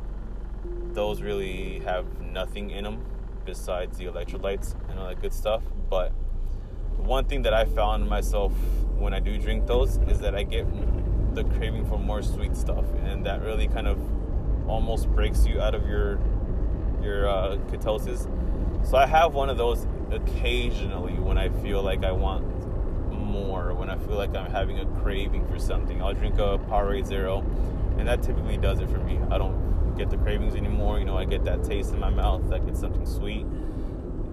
Those 0.93 1.21
really 1.21 1.81
have 1.81 2.07
nothing 2.21 2.71
in 2.71 2.85
them 2.85 3.05
besides 3.45 3.99
the 3.99 4.07
electrolytes 4.07 4.75
and 4.89 4.99
all 4.99 5.09
that 5.09 5.21
good 5.21 5.33
stuff. 5.33 5.63
But 5.91 6.13
one 6.97 7.25
thing 7.25 7.43
that 7.43 7.53
I 7.53 7.65
found 7.65 8.09
myself 8.09 8.53
when 8.97 9.13
I 9.13 9.21
do 9.21 9.37
drink 9.39 9.67
those 9.67 9.97
is 10.09 10.21
that 10.21 10.35
I 10.35 10.45
get 10.45 10.67
the 11.35 11.45
craving 11.45 11.87
for 11.87 11.99
more 11.99 12.23
sweet 12.23 12.57
stuff, 12.57 12.85
and 13.05 13.27
that 13.27 13.43
really 13.43 13.69
kind 13.69 13.89
of 13.89 13.99
almost 14.67 15.09
breaks 15.09 15.47
you 15.47 15.61
out 15.61 15.75
of 15.75 15.87
your 15.87 16.19
your 17.03 17.29
uh, 17.29 17.57
ketosis. 17.71 18.29
So 18.87 18.97
I 18.97 19.07
have 19.07 19.35
one 19.35 19.51
of 19.51 19.57
those 19.59 19.87
occasionally 20.11 21.15
when 21.15 21.39
I 21.39 21.49
feel 21.49 21.83
like 21.83 22.05
I 22.05 22.13
want 22.13 22.45
more, 23.13 23.75
when 23.75 23.91
I 23.91 23.97
feel 23.97 24.17
like 24.17 24.35
I'm 24.35 24.51
having 24.51 24.79
a 24.79 24.87
craving 25.03 25.47
for 25.49 25.59
something. 25.59 26.03
I'll 26.03 26.15
drink 26.15 26.37
a 26.37 26.59
Powerade 26.59 27.07
Zero, 27.07 27.41
and 27.99 28.09
that 28.09 28.23
typically 28.23 28.57
does 28.57 28.81
it 28.81 28.89
for 28.89 28.99
me. 28.99 29.19
I 29.31 29.39
don't 29.39 29.97
get 29.97 30.11
the 30.11 30.17
cravings 30.19 30.55
anymore. 30.55 30.99
You 30.99 31.05
know, 31.05 31.17
I 31.17 31.25
get 31.25 31.45
that 31.45 31.65
taste 31.65 31.93
in 31.93 32.01
my 32.01 32.11
mouth, 32.11 32.53
I 32.53 32.59
get 32.59 32.77
something 32.77 33.07
sweet, 33.07 33.47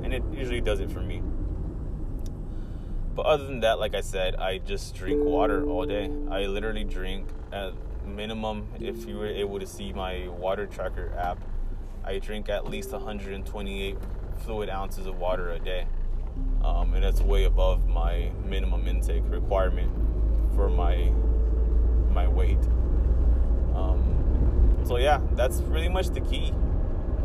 and 0.03 0.13
it 0.13 0.23
usually 0.31 0.61
does 0.61 0.79
it 0.79 0.91
for 0.91 1.01
me. 1.01 1.21
But 3.15 3.25
other 3.25 3.45
than 3.45 3.59
that, 3.61 3.79
like 3.79 3.93
I 3.93 4.01
said, 4.01 4.35
I 4.35 4.59
just 4.59 4.95
drink 4.95 5.23
water 5.23 5.65
all 5.65 5.85
day. 5.85 6.09
I 6.29 6.45
literally 6.45 6.85
drink 6.85 7.27
at 7.51 7.73
minimum, 8.15 8.67
if 8.79 9.05
you 9.05 9.17
were 9.17 9.27
able 9.27 9.59
to 9.59 9.67
see 9.67 9.93
my 9.93 10.27
water 10.27 10.65
tracker 10.65 11.13
app, 11.17 11.39
I 12.03 12.19
drink 12.19 12.49
at 12.49 12.69
least 12.69 12.91
128 12.91 13.97
fluid 14.37 14.69
ounces 14.69 15.05
of 15.05 15.17
water 15.17 15.51
a 15.51 15.59
day. 15.59 15.87
Um, 16.63 16.93
and 16.93 17.03
that's 17.03 17.21
way 17.21 17.43
above 17.45 17.87
my 17.87 18.31
minimum 18.45 18.87
intake 18.87 19.23
requirement 19.27 19.91
for 20.55 20.69
my 20.69 21.11
my 22.11 22.27
weight. 22.27 22.59
Um, 23.73 24.79
so 24.83 24.97
yeah, 24.97 25.21
that's 25.33 25.61
pretty 25.61 25.89
much 25.89 26.09
the 26.09 26.21
key 26.21 26.53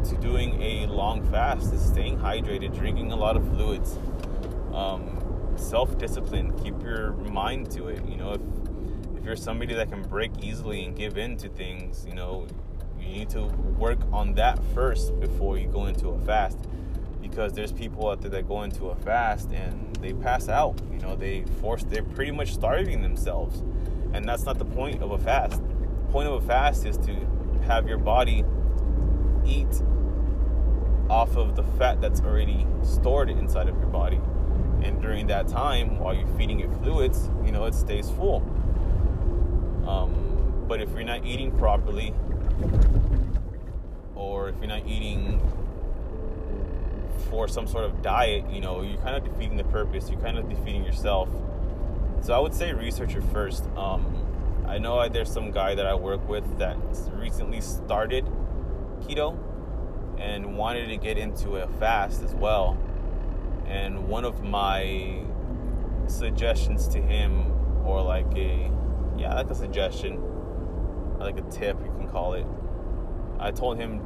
to 0.05 0.17
doing 0.17 0.63
a 0.63 0.87
long 0.87 1.29
fast 1.31 1.73
is 1.73 1.85
staying 1.85 2.19
hydrated, 2.19 2.77
drinking 2.77 3.13
a 3.13 3.17
lot 3.17 3.37
of 3.37 3.47
fluids. 3.49 3.99
Um, 4.73 5.17
self-discipline 5.59 6.53
keep 6.63 6.81
your 6.83 7.13
mind 7.13 7.71
to 7.71 7.89
it 7.89 8.05
you 8.07 8.17
know 8.17 8.35
if 8.35 8.41
you're 9.27 9.35
somebody 9.35 9.75
that 9.75 9.91
can 9.91 10.03
break 10.03 10.31
easily 10.41 10.85
and 10.85 10.97
give 10.97 11.19
in 11.19 11.37
to 11.37 11.49
things 11.49 12.07
you 12.07 12.15
know 12.15 12.47
you 13.01 13.09
need 13.09 13.29
to 13.29 13.43
work 13.77 13.99
on 14.13 14.35
that 14.35 14.59
first 14.73 15.19
before 15.19 15.59
you 15.59 15.67
go 15.69 15.87
into 15.87 16.09
a 16.09 16.19
fast. 16.21 16.59
Because 17.21 17.53
there's 17.53 17.73
people 17.73 18.09
out 18.09 18.21
there 18.21 18.31
that 18.31 18.49
go 18.49 18.63
into 18.63 18.87
a 18.87 18.97
fast 18.97 19.51
and 19.53 19.95
they 19.97 20.13
pass 20.13 20.49
out 20.49 20.81
you 20.93 20.99
know 20.99 21.17
they 21.17 21.45
force 21.61 21.85
they're 21.85 22.03
pretty 22.03 22.31
much 22.31 22.55
starving 22.55 23.03
themselves. 23.03 23.63
And 24.13 24.27
that's 24.27 24.45
not 24.45 24.59
the 24.59 24.65
point 24.65 25.03
of 25.03 25.11
a 25.11 25.19
fast. 25.19 25.61
The 25.61 26.13
point 26.13 26.29
of 26.29 26.43
a 26.43 26.47
fast 26.47 26.87
is 26.87 26.97
to 26.99 27.15
have 27.67 27.89
your 27.89 27.99
body 27.99 28.45
eat 29.45 29.83
off 31.11 31.37
of 31.37 31.55
the 31.55 31.63
fat 31.79 32.01
that's 32.01 32.21
already 32.21 32.67
stored 32.83 33.31
inside 33.31 33.69
of 33.69 33.77
your 33.79 33.89
body. 33.89 34.21
And 34.83 35.01
during 35.03 35.27
that 35.29 35.49
time 35.49 35.99
while 35.99 36.15
you're 36.15 36.29
feeding 36.39 36.61
it 36.61 36.71
fluids 36.83 37.29
you 37.45 37.51
know 37.51 37.65
it 37.65 37.75
stays 37.75 38.09
full 38.11 38.41
um, 39.87 40.65
but 40.69 40.81
if 40.81 40.91
you're 40.91 41.05
not 41.05 41.25
eating 41.25 41.57
properly 41.57 42.13
or 44.15 44.49
if 44.49 44.57
you're 44.59 44.67
not 44.67 44.87
eating 44.87 45.41
for 47.31 47.49
some 47.49 47.67
sort 47.67 47.85
of 47.85 48.03
diet 48.03 48.49
you 48.51 48.61
know 48.61 48.83
you're 48.83 49.01
kind 49.03 49.17
of 49.17 49.25
defeating 49.25 49.57
the 49.57 49.65
purpose 49.65 50.09
you're 50.11 50.21
kind 50.21 50.39
of 50.39 50.49
defeating 50.49 50.85
yourself. 50.85 51.29
So 52.23 52.35
i 52.35 52.39
would 52.39 52.55
say 52.55 52.73
research 52.73 53.15
it 53.15 53.23
first. 53.33 53.65
Um, 53.77 54.05
i 54.67 54.79
know 54.79 54.99
I, 54.99 55.09
there's 55.09 55.33
some 55.33 55.51
guy 55.51 55.75
that 55.75 55.87
i 55.87 55.95
work 55.95 56.29
with 56.29 56.59
that 56.59 56.77
recently 57.15 57.61
started 57.61 58.25
keto 59.03 59.39
and 60.19 60.57
wanted 60.57 60.87
to 60.89 60.97
get 60.97 61.19
into 61.19 61.57
a 61.57 61.67
fast 61.79 62.23
as 62.23 62.35
well. 62.35 62.79
And 63.67 64.09
one 64.09 64.25
of 64.25 64.43
my 64.43 65.21
suggestions 66.07 66.89
to 66.89 66.99
him, 67.01 67.53
or 67.85 68.03
like 68.03 68.27
a, 68.37 68.71
yeah, 69.19 69.33
I 69.33 69.37
like 69.37 69.51
a 69.51 69.55
suggestion, 69.55 70.21
like 71.19 71.39
a 71.39 71.43
tip, 71.43 71.79
you 71.81 71.93
can 71.99 72.09
call 72.09 72.35
it. 72.35 72.47
I 73.39 73.51
told 73.51 73.79
him, 73.79 74.03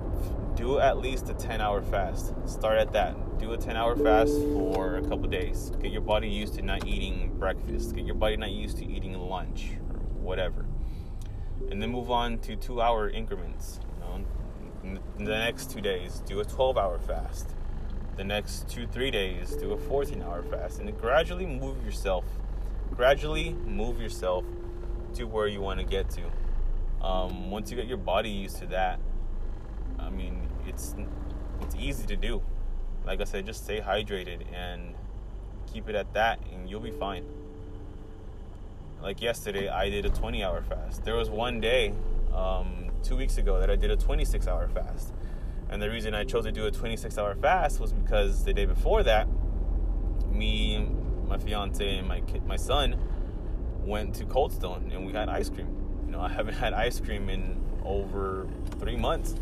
do 0.56 0.78
at 0.78 0.98
least 0.98 1.28
a 1.28 1.34
10 1.34 1.60
hour 1.60 1.82
fast. 1.82 2.34
Start 2.46 2.78
at 2.78 2.92
that. 2.92 3.38
Do 3.38 3.52
a 3.52 3.56
10 3.56 3.76
hour 3.76 3.96
fast 3.96 4.32
for 4.32 4.96
a 4.96 5.02
couple 5.02 5.28
days. 5.28 5.70
Get 5.80 5.92
your 5.92 6.00
body 6.02 6.28
used 6.28 6.54
to 6.54 6.62
not 6.62 6.86
eating 6.86 7.36
breakfast. 7.38 7.94
Get 7.94 8.04
your 8.04 8.16
body 8.16 8.36
not 8.36 8.50
used 8.50 8.78
to 8.78 8.86
eating 8.86 9.14
lunch 9.14 9.70
or 9.88 9.98
whatever. 10.20 10.66
And 11.70 11.80
then 11.80 11.90
move 11.90 12.10
on 12.10 12.38
to 12.40 12.56
two 12.56 12.80
hour 12.80 13.08
increments. 13.08 13.80
You 13.94 14.94
know, 14.94 15.00
in 15.18 15.24
the 15.24 15.30
next 15.30 15.70
two 15.70 15.80
days, 15.80 16.22
do 16.26 16.40
a 16.40 16.44
12 16.44 16.76
hour 16.76 16.98
fast 16.98 17.54
the 18.20 18.24
next 18.24 18.68
two, 18.68 18.86
three 18.86 19.10
days, 19.10 19.56
do 19.56 19.72
a 19.72 19.78
14 19.78 20.22
hour 20.22 20.42
fast 20.42 20.78
and 20.78 21.00
gradually 21.00 21.46
move 21.46 21.82
yourself, 21.82 22.26
gradually 22.94 23.54
move 23.64 23.98
yourself 23.98 24.44
to 25.14 25.24
where 25.24 25.46
you 25.46 25.60
want 25.60 25.80
to 25.80 25.86
get 25.86 26.10
to. 26.10 26.22
Um, 27.04 27.50
once 27.50 27.70
you 27.70 27.76
get 27.76 27.86
your 27.86 27.98
body 27.98 28.30
used 28.30 28.58
to 28.58 28.66
that, 28.66 29.00
I 29.98 30.10
mean, 30.10 30.48
it's 30.66 30.94
it's 31.60 31.74
easy 31.74 32.06
to 32.06 32.16
do. 32.16 32.42
Like 33.04 33.20
I 33.20 33.24
said, 33.24 33.46
just 33.46 33.64
stay 33.64 33.80
hydrated 33.80 34.44
and 34.52 34.94
keep 35.72 35.88
it 35.88 35.94
at 35.94 36.12
that, 36.14 36.40
and 36.52 36.68
you'll 36.68 36.80
be 36.80 36.90
fine. 36.90 37.24
Like 39.02 39.22
yesterday, 39.22 39.68
I 39.68 39.88
did 39.88 40.04
a 40.04 40.10
20 40.10 40.44
hour 40.44 40.62
fast. 40.62 41.04
There 41.04 41.16
was 41.16 41.30
one 41.30 41.60
day, 41.60 41.94
um, 42.34 42.90
two 43.02 43.16
weeks 43.16 43.38
ago, 43.38 43.58
that 43.58 43.70
I 43.70 43.76
did 43.76 43.90
a 43.90 43.96
26 43.96 44.46
hour 44.46 44.68
fast. 44.68 45.14
And 45.70 45.80
the 45.80 45.88
reason 45.88 46.14
I 46.14 46.24
chose 46.24 46.44
to 46.44 46.52
do 46.52 46.66
a 46.66 46.70
26 46.70 47.16
hour 47.16 47.34
fast 47.36 47.80
was 47.80 47.92
because 47.92 48.44
the 48.44 48.52
day 48.52 48.66
before 48.66 49.02
that, 49.04 49.26
me, 50.30 50.86
my 51.26 51.38
fiance, 51.38 51.96
and 51.96 52.06
my 52.06 52.20
kid, 52.20 52.44
my 52.44 52.56
son 52.56 52.96
went 53.84 54.14
to 54.16 54.24
Cold 54.24 54.52
Stone 54.52 54.90
and 54.92 55.06
we 55.06 55.12
had 55.12 55.28
ice 55.28 55.48
cream. 55.48 55.68
You 56.06 56.12
know, 56.12 56.20
I 56.20 56.28
haven't 56.28 56.54
had 56.54 56.72
ice 56.72 57.00
cream 57.00 57.28
in 57.28 57.60
over 57.84 58.46
three 58.78 58.96
months, 58.96 59.34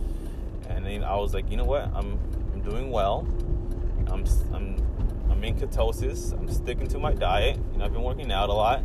and 0.68 0.84
then 0.84 1.02
I 1.02 1.16
was 1.16 1.34
like, 1.34 1.50
you 1.50 1.56
know 1.56 1.64
what? 1.64 1.90
I'm 1.94 2.18
I'm 2.52 2.60
doing 2.62 2.90
well. 2.90 3.26
I'm 4.08 4.24
I'm 4.52 4.76
I'm 5.30 5.44
in 5.44 5.56
ketosis. 5.56 6.32
I'm 6.32 6.48
sticking 6.48 6.86
to 6.88 6.98
my 6.98 7.14
diet. 7.14 7.58
You 7.72 7.78
know, 7.78 7.84
I've 7.84 7.92
been 7.92 8.02
working 8.02 8.30
out 8.32 8.48
a 8.48 8.52
lot. 8.52 8.82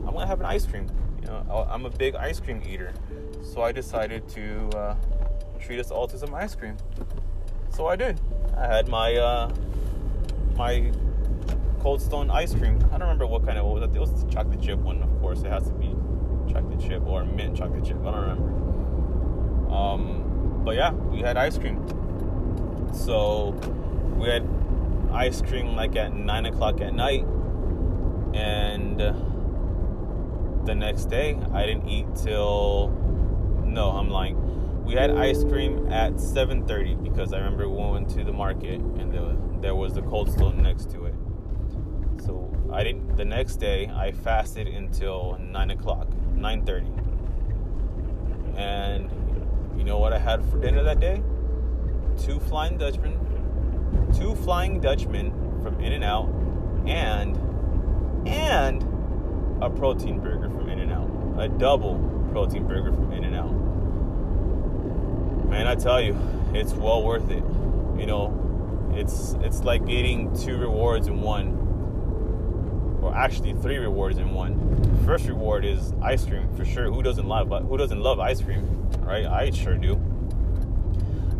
I'm 0.00 0.12
gonna 0.12 0.26
have 0.26 0.40
an 0.40 0.46
ice 0.46 0.66
cream. 0.66 0.86
You 1.22 1.28
know, 1.28 1.66
I'm 1.70 1.86
a 1.86 1.90
big 1.90 2.14
ice 2.14 2.38
cream 2.38 2.62
eater, 2.68 2.92
so 3.42 3.62
I 3.62 3.72
decided 3.72 4.28
to 4.30 4.68
uh, 4.76 4.96
treat 5.58 5.80
us 5.80 5.90
all 5.90 6.06
to 6.08 6.18
some 6.18 6.34
ice 6.34 6.54
cream. 6.54 6.76
So 7.70 7.86
I 7.86 7.96
did. 7.96 8.20
I 8.56 8.66
had 8.66 8.88
my 8.88 9.16
uh, 9.16 9.52
my 10.56 10.92
Cold 11.84 12.00
Stone 12.00 12.30
ice 12.30 12.54
cream. 12.54 12.78
I 12.86 12.96
don't 12.96 13.02
remember 13.02 13.26
what 13.26 13.44
kind 13.44 13.58
of 13.58 13.66
what 13.66 13.74
was 13.74 13.82
it. 13.82 13.94
It 13.94 14.00
was 14.00 14.24
the 14.24 14.30
chocolate 14.30 14.62
chip 14.62 14.78
one, 14.78 15.02
of 15.02 15.20
course. 15.20 15.42
It 15.42 15.52
has 15.52 15.64
to 15.64 15.74
be 15.74 15.94
chocolate 16.50 16.80
chip 16.80 17.02
or 17.06 17.26
mint 17.26 17.58
chocolate 17.58 17.84
chip. 17.84 17.98
I 18.00 18.10
don't 18.10 18.20
remember. 18.22 19.70
Um, 19.70 20.62
but 20.64 20.76
yeah, 20.76 20.92
we 20.92 21.20
had 21.20 21.36
ice 21.36 21.58
cream. 21.58 21.86
So 22.94 23.50
we 24.16 24.30
had 24.30 24.48
ice 25.12 25.42
cream 25.42 25.76
like 25.76 25.94
at 25.94 26.14
nine 26.14 26.46
o'clock 26.46 26.80
at 26.80 26.94
night, 26.94 27.26
and 28.32 28.98
the 30.64 30.74
next 30.74 31.10
day 31.10 31.38
I 31.52 31.66
didn't 31.66 31.86
eat 31.86 32.06
till 32.16 32.88
no, 33.62 33.90
I'm 33.90 34.08
lying. 34.08 34.84
We 34.86 34.94
had 34.94 35.10
ice 35.10 35.44
cream 35.44 35.92
at 35.92 36.14
7:30 36.14 37.02
because 37.02 37.34
I 37.34 37.40
remember 37.40 37.68
we 37.68 37.76
went 37.76 38.08
to 38.16 38.24
the 38.24 38.32
market 38.32 38.80
and 38.80 39.12
there, 39.12 39.36
there 39.60 39.74
was 39.74 39.92
the 39.92 40.00
Cold 40.00 40.32
Stone 40.32 40.62
next 40.62 40.90
to 40.92 41.03
it. 41.03 41.03
I 42.74 42.82
didn't. 42.82 43.16
The 43.16 43.24
next 43.24 43.56
day 43.56 43.86
I 43.94 44.10
fasted 44.10 44.66
until 44.66 45.38
nine 45.40 45.70
o'clock, 45.70 46.08
9:30, 46.34 46.88
and 48.56 49.08
you 49.78 49.84
know 49.84 49.98
what 49.98 50.12
I 50.12 50.18
had 50.18 50.44
for 50.46 50.58
dinner 50.58 50.82
that 50.82 50.98
day? 50.98 51.22
Two 52.18 52.40
Flying 52.40 52.76
Dutchmen, 52.76 53.16
two 54.12 54.34
Flying 54.34 54.80
Dutchmen 54.80 55.32
from 55.62 55.78
In-N-Out, 55.80 56.28
and 56.86 57.38
and 58.26 58.82
a 59.62 59.70
protein 59.70 60.18
burger 60.18 60.50
from 60.50 60.68
In-N-Out, 60.68 61.10
a 61.38 61.48
double 61.48 61.94
protein 62.32 62.66
burger 62.66 62.92
from 62.92 63.12
In-N-Out. 63.12 63.52
Man, 65.48 65.68
I 65.68 65.76
tell 65.76 66.00
you, 66.00 66.18
it's 66.52 66.72
well 66.72 67.04
worth 67.04 67.30
it. 67.30 67.44
You 67.96 68.06
know, 68.06 68.90
it's 68.94 69.34
it's 69.42 69.62
like 69.62 69.86
getting 69.86 70.36
two 70.36 70.56
rewards 70.56 71.06
in 71.06 71.20
one 71.20 71.53
or 73.04 73.14
actually 73.14 73.52
three 73.52 73.76
rewards 73.76 74.16
in 74.16 74.32
one. 74.32 74.54
First 75.04 75.26
reward 75.26 75.66
is 75.66 75.92
ice 76.00 76.24
cream 76.24 76.48
for 76.56 76.64
sure. 76.64 76.90
Who 76.90 77.02
doesn't 77.02 77.28
love 77.28 77.50
but 77.50 77.62
who 77.62 77.76
doesn't 77.76 78.00
love 78.00 78.18
ice 78.18 78.40
cream, 78.40 78.90
right? 79.00 79.26
I 79.26 79.50
sure 79.50 79.76
do. 79.76 80.00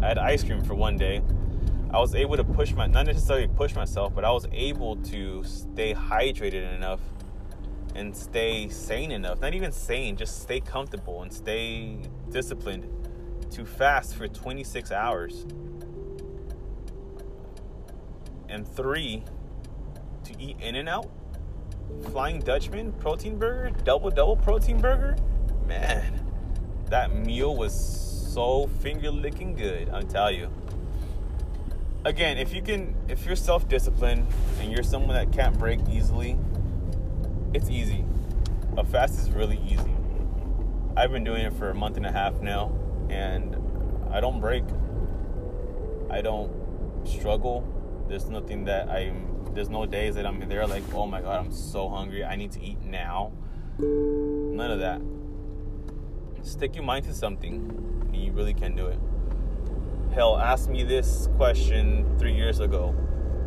I 0.03 0.09
had 0.09 0.19
ice 0.19 0.45
cream 0.45 0.62
for 0.62 0.74
one 0.74 0.99
day. 0.99 1.23
I 1.91 1.99
was 2.01 2.15
able 2.15 2.36
to 2.36 2.45
push 2.45 2.73
my 2.74 2.86
not 2.86 3.07
necessarily 3.07 3.49
push 3.49 3.74
myself, 3.74 4.15
but 4.15 4.27
I 4.27 4.31
was 4.31 4.47
able 4.53 4.97
to 4.97 5.43
stay 5.45 5.95
hydrated 5.95 6.74
enough 6.74 7.01
and 7.95 8.15
stay 8.15 8.69
sane 8.69 9.11
enough. 9.11 9.41
Not 9.41 9.55
even 9.55 9.73
sane, 9.73 10.16
just 10.16 10.43
stay 10.43 10.61
comfortable 10.61 11.23
and 11.23 11.32
stay 11.32 11.97
disciplined 12.28 12.86
to 13.53 13.65
fast 13.65 14.16
for 14.16 14.28
26 14.28 14.93
hours. 14.93 15.47
And 18.51 18.69
three, 18.69 19.24
to 20.24 20.41
eat 20.41 20.57
In-N-Out 20.61 21.09
Flying 22.03 22.41
Dutchman 22.41 22.93
protein 22.93 23.39
burger, 23.39 23.71
double 23.85 24.11
double 24.11 24.37
protein 24.37 24.81
burger. 24.81 25.16
Man, 25.66 26.25
that 26.91 27.15
meal 27.15 27.57
was 27.57 27.75
so 28.33 28.66
finger 28.81 29.11
licking 29.11 29.55
good. 29.55 29.89
I'll 29.91 30.03
tell 30.03 30.31
you. 30.31 30.51
Again, 32.05 32.37
if 32.37 32.53
you 32.53 32.61
can, 32.61 32.95
if 33.09 33.25
you're 33.25 33.37
self 33.37 33.69
disciplined 33.69 34.27
and 34.61 34.71
you're 34.71 34.83
someone 34.83 35.15
that 35.15 35.33
can't 35.33 35.59
break 35.59 35.81
easily, 35.89 36.37
it's 37.55 37.71
easy. 37.71 38.05
A 38.77 38.85
fast 38.85 39.19
is 39.19 39.31
really 39.31 39.61
easy. 39.66 39.95
I've 40.97 41.12
been 41.12 41.25
doing 41.25 41.43
it 41.43 41.53
for 41.55 41.71
a 41.71 41.75
month 41.75 41.97
and 41.97 42.05
a 42.05 42.12
half 42.12 42.41
now, 42.41 42.73
and 43.09 43.57
I 44.12 44.21
don't 44.21 44.41
break. 44.41 44.65
I 46.11 46.21
don't 46.21 46.53
struggle. 47.07 47.66
There's 48.09 48.29
nothing 48.29 48.65
that 48.66 48.89
I'm 48.89 49.34
there's 49.53 49.69
no 49.69 49.87
days 49.87 50.15
that 50.15 50.27
I'm 50.27 50.49
there 50.49 50.66
like, 50.66 50.83
oh 50.95 51.07
my 51.07 51.21
god, 51.21 51.45
I'm 51.45 51.53
so 51.53 51.89
hungry. 51.89 52.25
I 52.25 52.37
need 52.37 52.53
to 52.53 52.62
eat 52.62 52.83
now. 52.83 53.33
None 53.79 54.71
of 54.71 54.79
that. 54.81 55.01
Stick 56.43 56.77
your 56.77 56.85
mind 56.85 57.05
to 57.07 57.15
something, 57.15 57.55
and 58.12 58.16
you 58.16 58.33
really 58.33 58.55
can 58.55 58.77
do 58.77 58.87
it. 58.87 58.99
Hell, 60.15 60.39
ask 60.39 60.69
me 60.69 60.85
this 60.85 61.29
question 61.37 62.19
three 62.19 62.35
years 62.35 62.61
ago. 62.61 62.95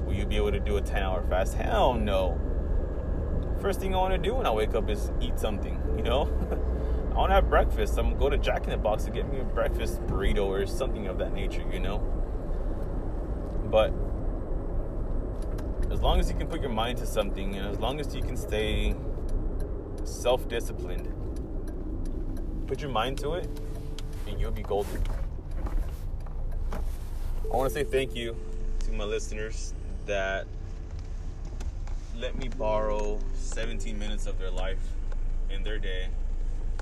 Will 0.05 0.15
you 0.15 0.25
be 0.25 0.35
able 0.37 0.51
to 0.51 0.59
do 0.59 0.77
a 0.77 0.81
10 0.81 1.01
hour 1.01 1.23
fast? 1.29 1.53
Hell 1.53 1.93
no. 1.93 2.39
First 3.61 3.79
thing 3.79 3.95
I 3.95 3.97
want 3.97 4.13
to 4.13 4.17
do 4.17 4.35
when 4.35 4.45
I 4.45 4.51
wake 4.51 4.75
up 4.75 4.89
is 4.89 5.11
eat 5.21 5.39
something, 5.39 5.81
you 5.97 6.03
know? 6.03 6.23
I 7.11 7.15
want 7.15 7.31
to 7.31 7.35
have 7.35 7.49
breakfast. 7.49 7.97
I'm 7.97 8.05
going 8.05 8.15
to 8.15 8.19
go 8.19 8.29
to 8.29 8.37
Jack 8.37 8.65
in 8.65 8.69
the 8.69 8.77
Box 8.77 9.05
to 9.05 9.11
get 9.11 9.31
me 9.31 9.39
a 9.39 9.43
breakfast 9.43 10.01
burrito 10.07 10.45
or 10.45 10.65
something 10.67 11.07
of 11.07 11.17
that 11.19 11.33
nature, 11.33 11.63
you 11.71 11.79
know? 11.79 11.99
But 13.71 13.91
as 15.89 16.01
long 16.01 16.19
as 16.19 16.29
you 16.29 16.35
can 16.35 16.47
put 16.47 16.61
your 16.61 16.69
mind 16.69 16.97
to 16.99 17.05
something 17.05 17.55
and 17.55 17.67
as 17.67 17.79
long 17.79 17.99
as 17.99 18.13
you 18.15 18.21
can 18.21 18.35
stay 18.35 18.95
self 20.03 20.47
disciplined, 20.47 21.07
put 22.67 22.81
your 22.81 22.91
mind 22.91 23.17
to 23.19 23.33
it 23.33 23.49
and 24.27 24.39
you'll 24.39 24.51
be 24.51 24.63
golden. 24.63 25.01
I 26.73 27.55
want 27.55 27.71
to 27.71 27.73
say 27.73 27.83
thank 27.83 28.15
you 28.15 28.35
to 28.81 28.91
my 28.91 29.05
listeners 29.05 29.73
that 30.05 30.45
let 32.17 32.37
me 32.37 32.49
borrow 32.49 33.19
17 33.35 33.97
minutes 33.97 34.25
of 34.25 34.37
their 34.39 34.51
life 34.51 34.79
in 35.49 35.63
their 35.63 35.77
day 35.77 36.07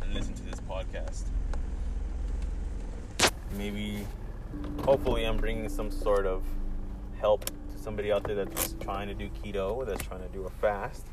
and 0.01 0.13
listen 0.13 0.33
to 0.33 0.43
this 0.43 0.59
podcast. 0.61 1.23
Maybe, 3.57 4.05
hopefully, 4.83 5.23
I'm 5.25 5.37
bringing 5.37 5.69
some 5.69 5.91
sort 5.91 6.25
of 6.25 6.43
help 7.19 7.45
somebody 7.85 8.11
out 8.11 8.23
there 8.23 8.33
that's 8.33 8.73
trying 8.81 9.07
to 9.07 9.13
do 9.13 9.29
keto 9.43 9.85
that's 9.85 10.01
trying 10.01 10.19
to 10.19 10.27
do 10.29 10.43
a 10.45 10.49
fast 10.49 11.05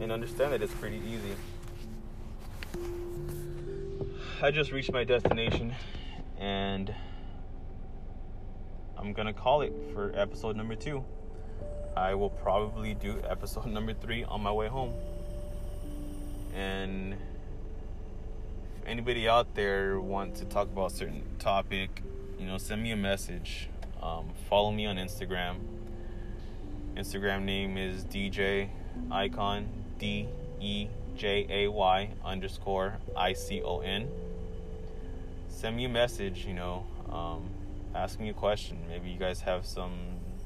and 0.00 0.12
understand 0.12 0.52
that 0.52 0.62
it's 0.62 0.72
pretty 0.74 1.02
easy. 1.04 1.34
I 4.40 4.52
just 4.52 4.70
reached 4.70 4.92
my 4.92 5.02
destination 5.02 5.74
and 6.38 6.94
I'm 8.96 9.12
gonna 9.12 9.32
call 9.32 9.62
it 9.62 9.72
for 9.92 10.12
episode 10.14 10.54
number 10.54 10.76
two. 10.76 11.04
I 11.96 12.14
will 12.14 12.30
probably 12.30 12.94
do 12.94 13.20
episode 13.28 13.66
number 13.78 13.92
three 13.92 14.22
on 14.22 14.42
my 14.42 14.52
way 14.52 14.68
home. 14.68 14.94
And 16.54 17.14
if 17.14 18.86
anybody 18.86 19.28
out 19.28 19.52
there 19.56 20.00
want 20.00 20.36
to 20.36 20.44
talk 20.44 20.68
about 20.68 20.92
a 20.92 20.94
certain 20.94 21.24
topic, 21.40 22.02
you 22.38 22.46
know, 22.46 22.56
send 22.56 22.84
me 22.84 22.92
a 22.92 22.96
message. 22.96 23.68
Um, 24.06 24.30
follow 24.48 24.70
me 24.70 24.86
on 24.86 24.96
Instagram. 24.96 25.56
Instagram 26.94 27.42
name 27.42 27.76
is 27.76 28.04
DJ 28.04 28.68
Icon 29.10 29.66
D 29.98 30.28
E 30.60 30.86
J 31.16 31.46
A 31.50 31.68
Y 31.68 32.10
underscore 32.24 32.98
I 33.16 33.32
C 33.32 33.62
O 33.62 33.80
N. 33.80 34.08
Send 35.48 35.76
me 35.76 35.86
a 35.86 35.88
message, 35.88 36.46
you 36.46 36.54
know, 36.54 36.86
um, 37.10 37.50
ask 37.96 38.20
me 38.20 38.28
a 38.28 38.32
question. 38.32 38.78
Maybe 38.88 39.10
you 39.10 39.18
guys 39.18 39.40
have 39.40 39.66
some 39.66 39.94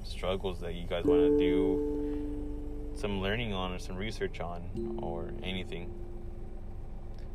struggles 0.04 0.60
that 0.60 0.74
you 0.74 0.86
guys 0.86 1.04
want 1.04 1.20
to 1.20 1.38
do 1.38 2.94
some 2.94 3.20
learning 3.20 3.52
on 3.52 3.72
or 3.72 3.78
some 3.78 3.96
research 3.96 4.40
on 4.40 4.62
or 5.02 5.32
anything. 5.42 5.92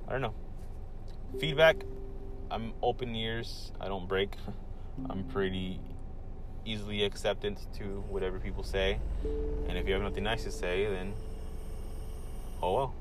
I 0.08 0.12
don't 0.14 0.22
know. 0.22 0.34
Feedback, 1.40 1.84
I'm 2.50 2.74
open 2.82 3.14
ears. 3.16 3.72
I 3.80 3.88
don't 3.88 4.08
break. 4.08 4.34
I'm 5.10 5.24
pretty 5.26 5.80
easily 6.66 7.04
accepted 7.04 7.58
to 7.78 8.04
whatever 8.10 8.40
people 8.40 8.64
say. 8.64 9.00
And 9.70 9.78
if 9.78 9.88
you 9.88 9.94
have 9.94 10.02
nothing 10.02 10.24
nice 10.24 10.44
to 10.44 10.52
say, 10.52 10.86
then 10.86 11.14
oh 12.62 12.74
well. 12.74 12.94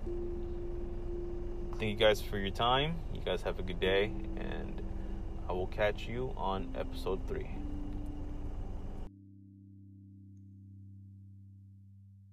Thank 1.79 1.91
you 1.91 2.07
guys 2.07 2.21
for 2.21 2.39
your 2.39 2.51
time. 2.51 2.95
You 3.13 3.21
guys 3.25 3.43
have 3.43 3.59
a 3.59 3.63
good 3.63 3.81
day, 3.81 4.13
and 4.37 4.81
I 5.49 5.53
will 5.53 5.67
catch 5.67 6.07
you 6.07 6.33
on 6.37 6.69
episode 6.79 7.21
three. 7.27 7.49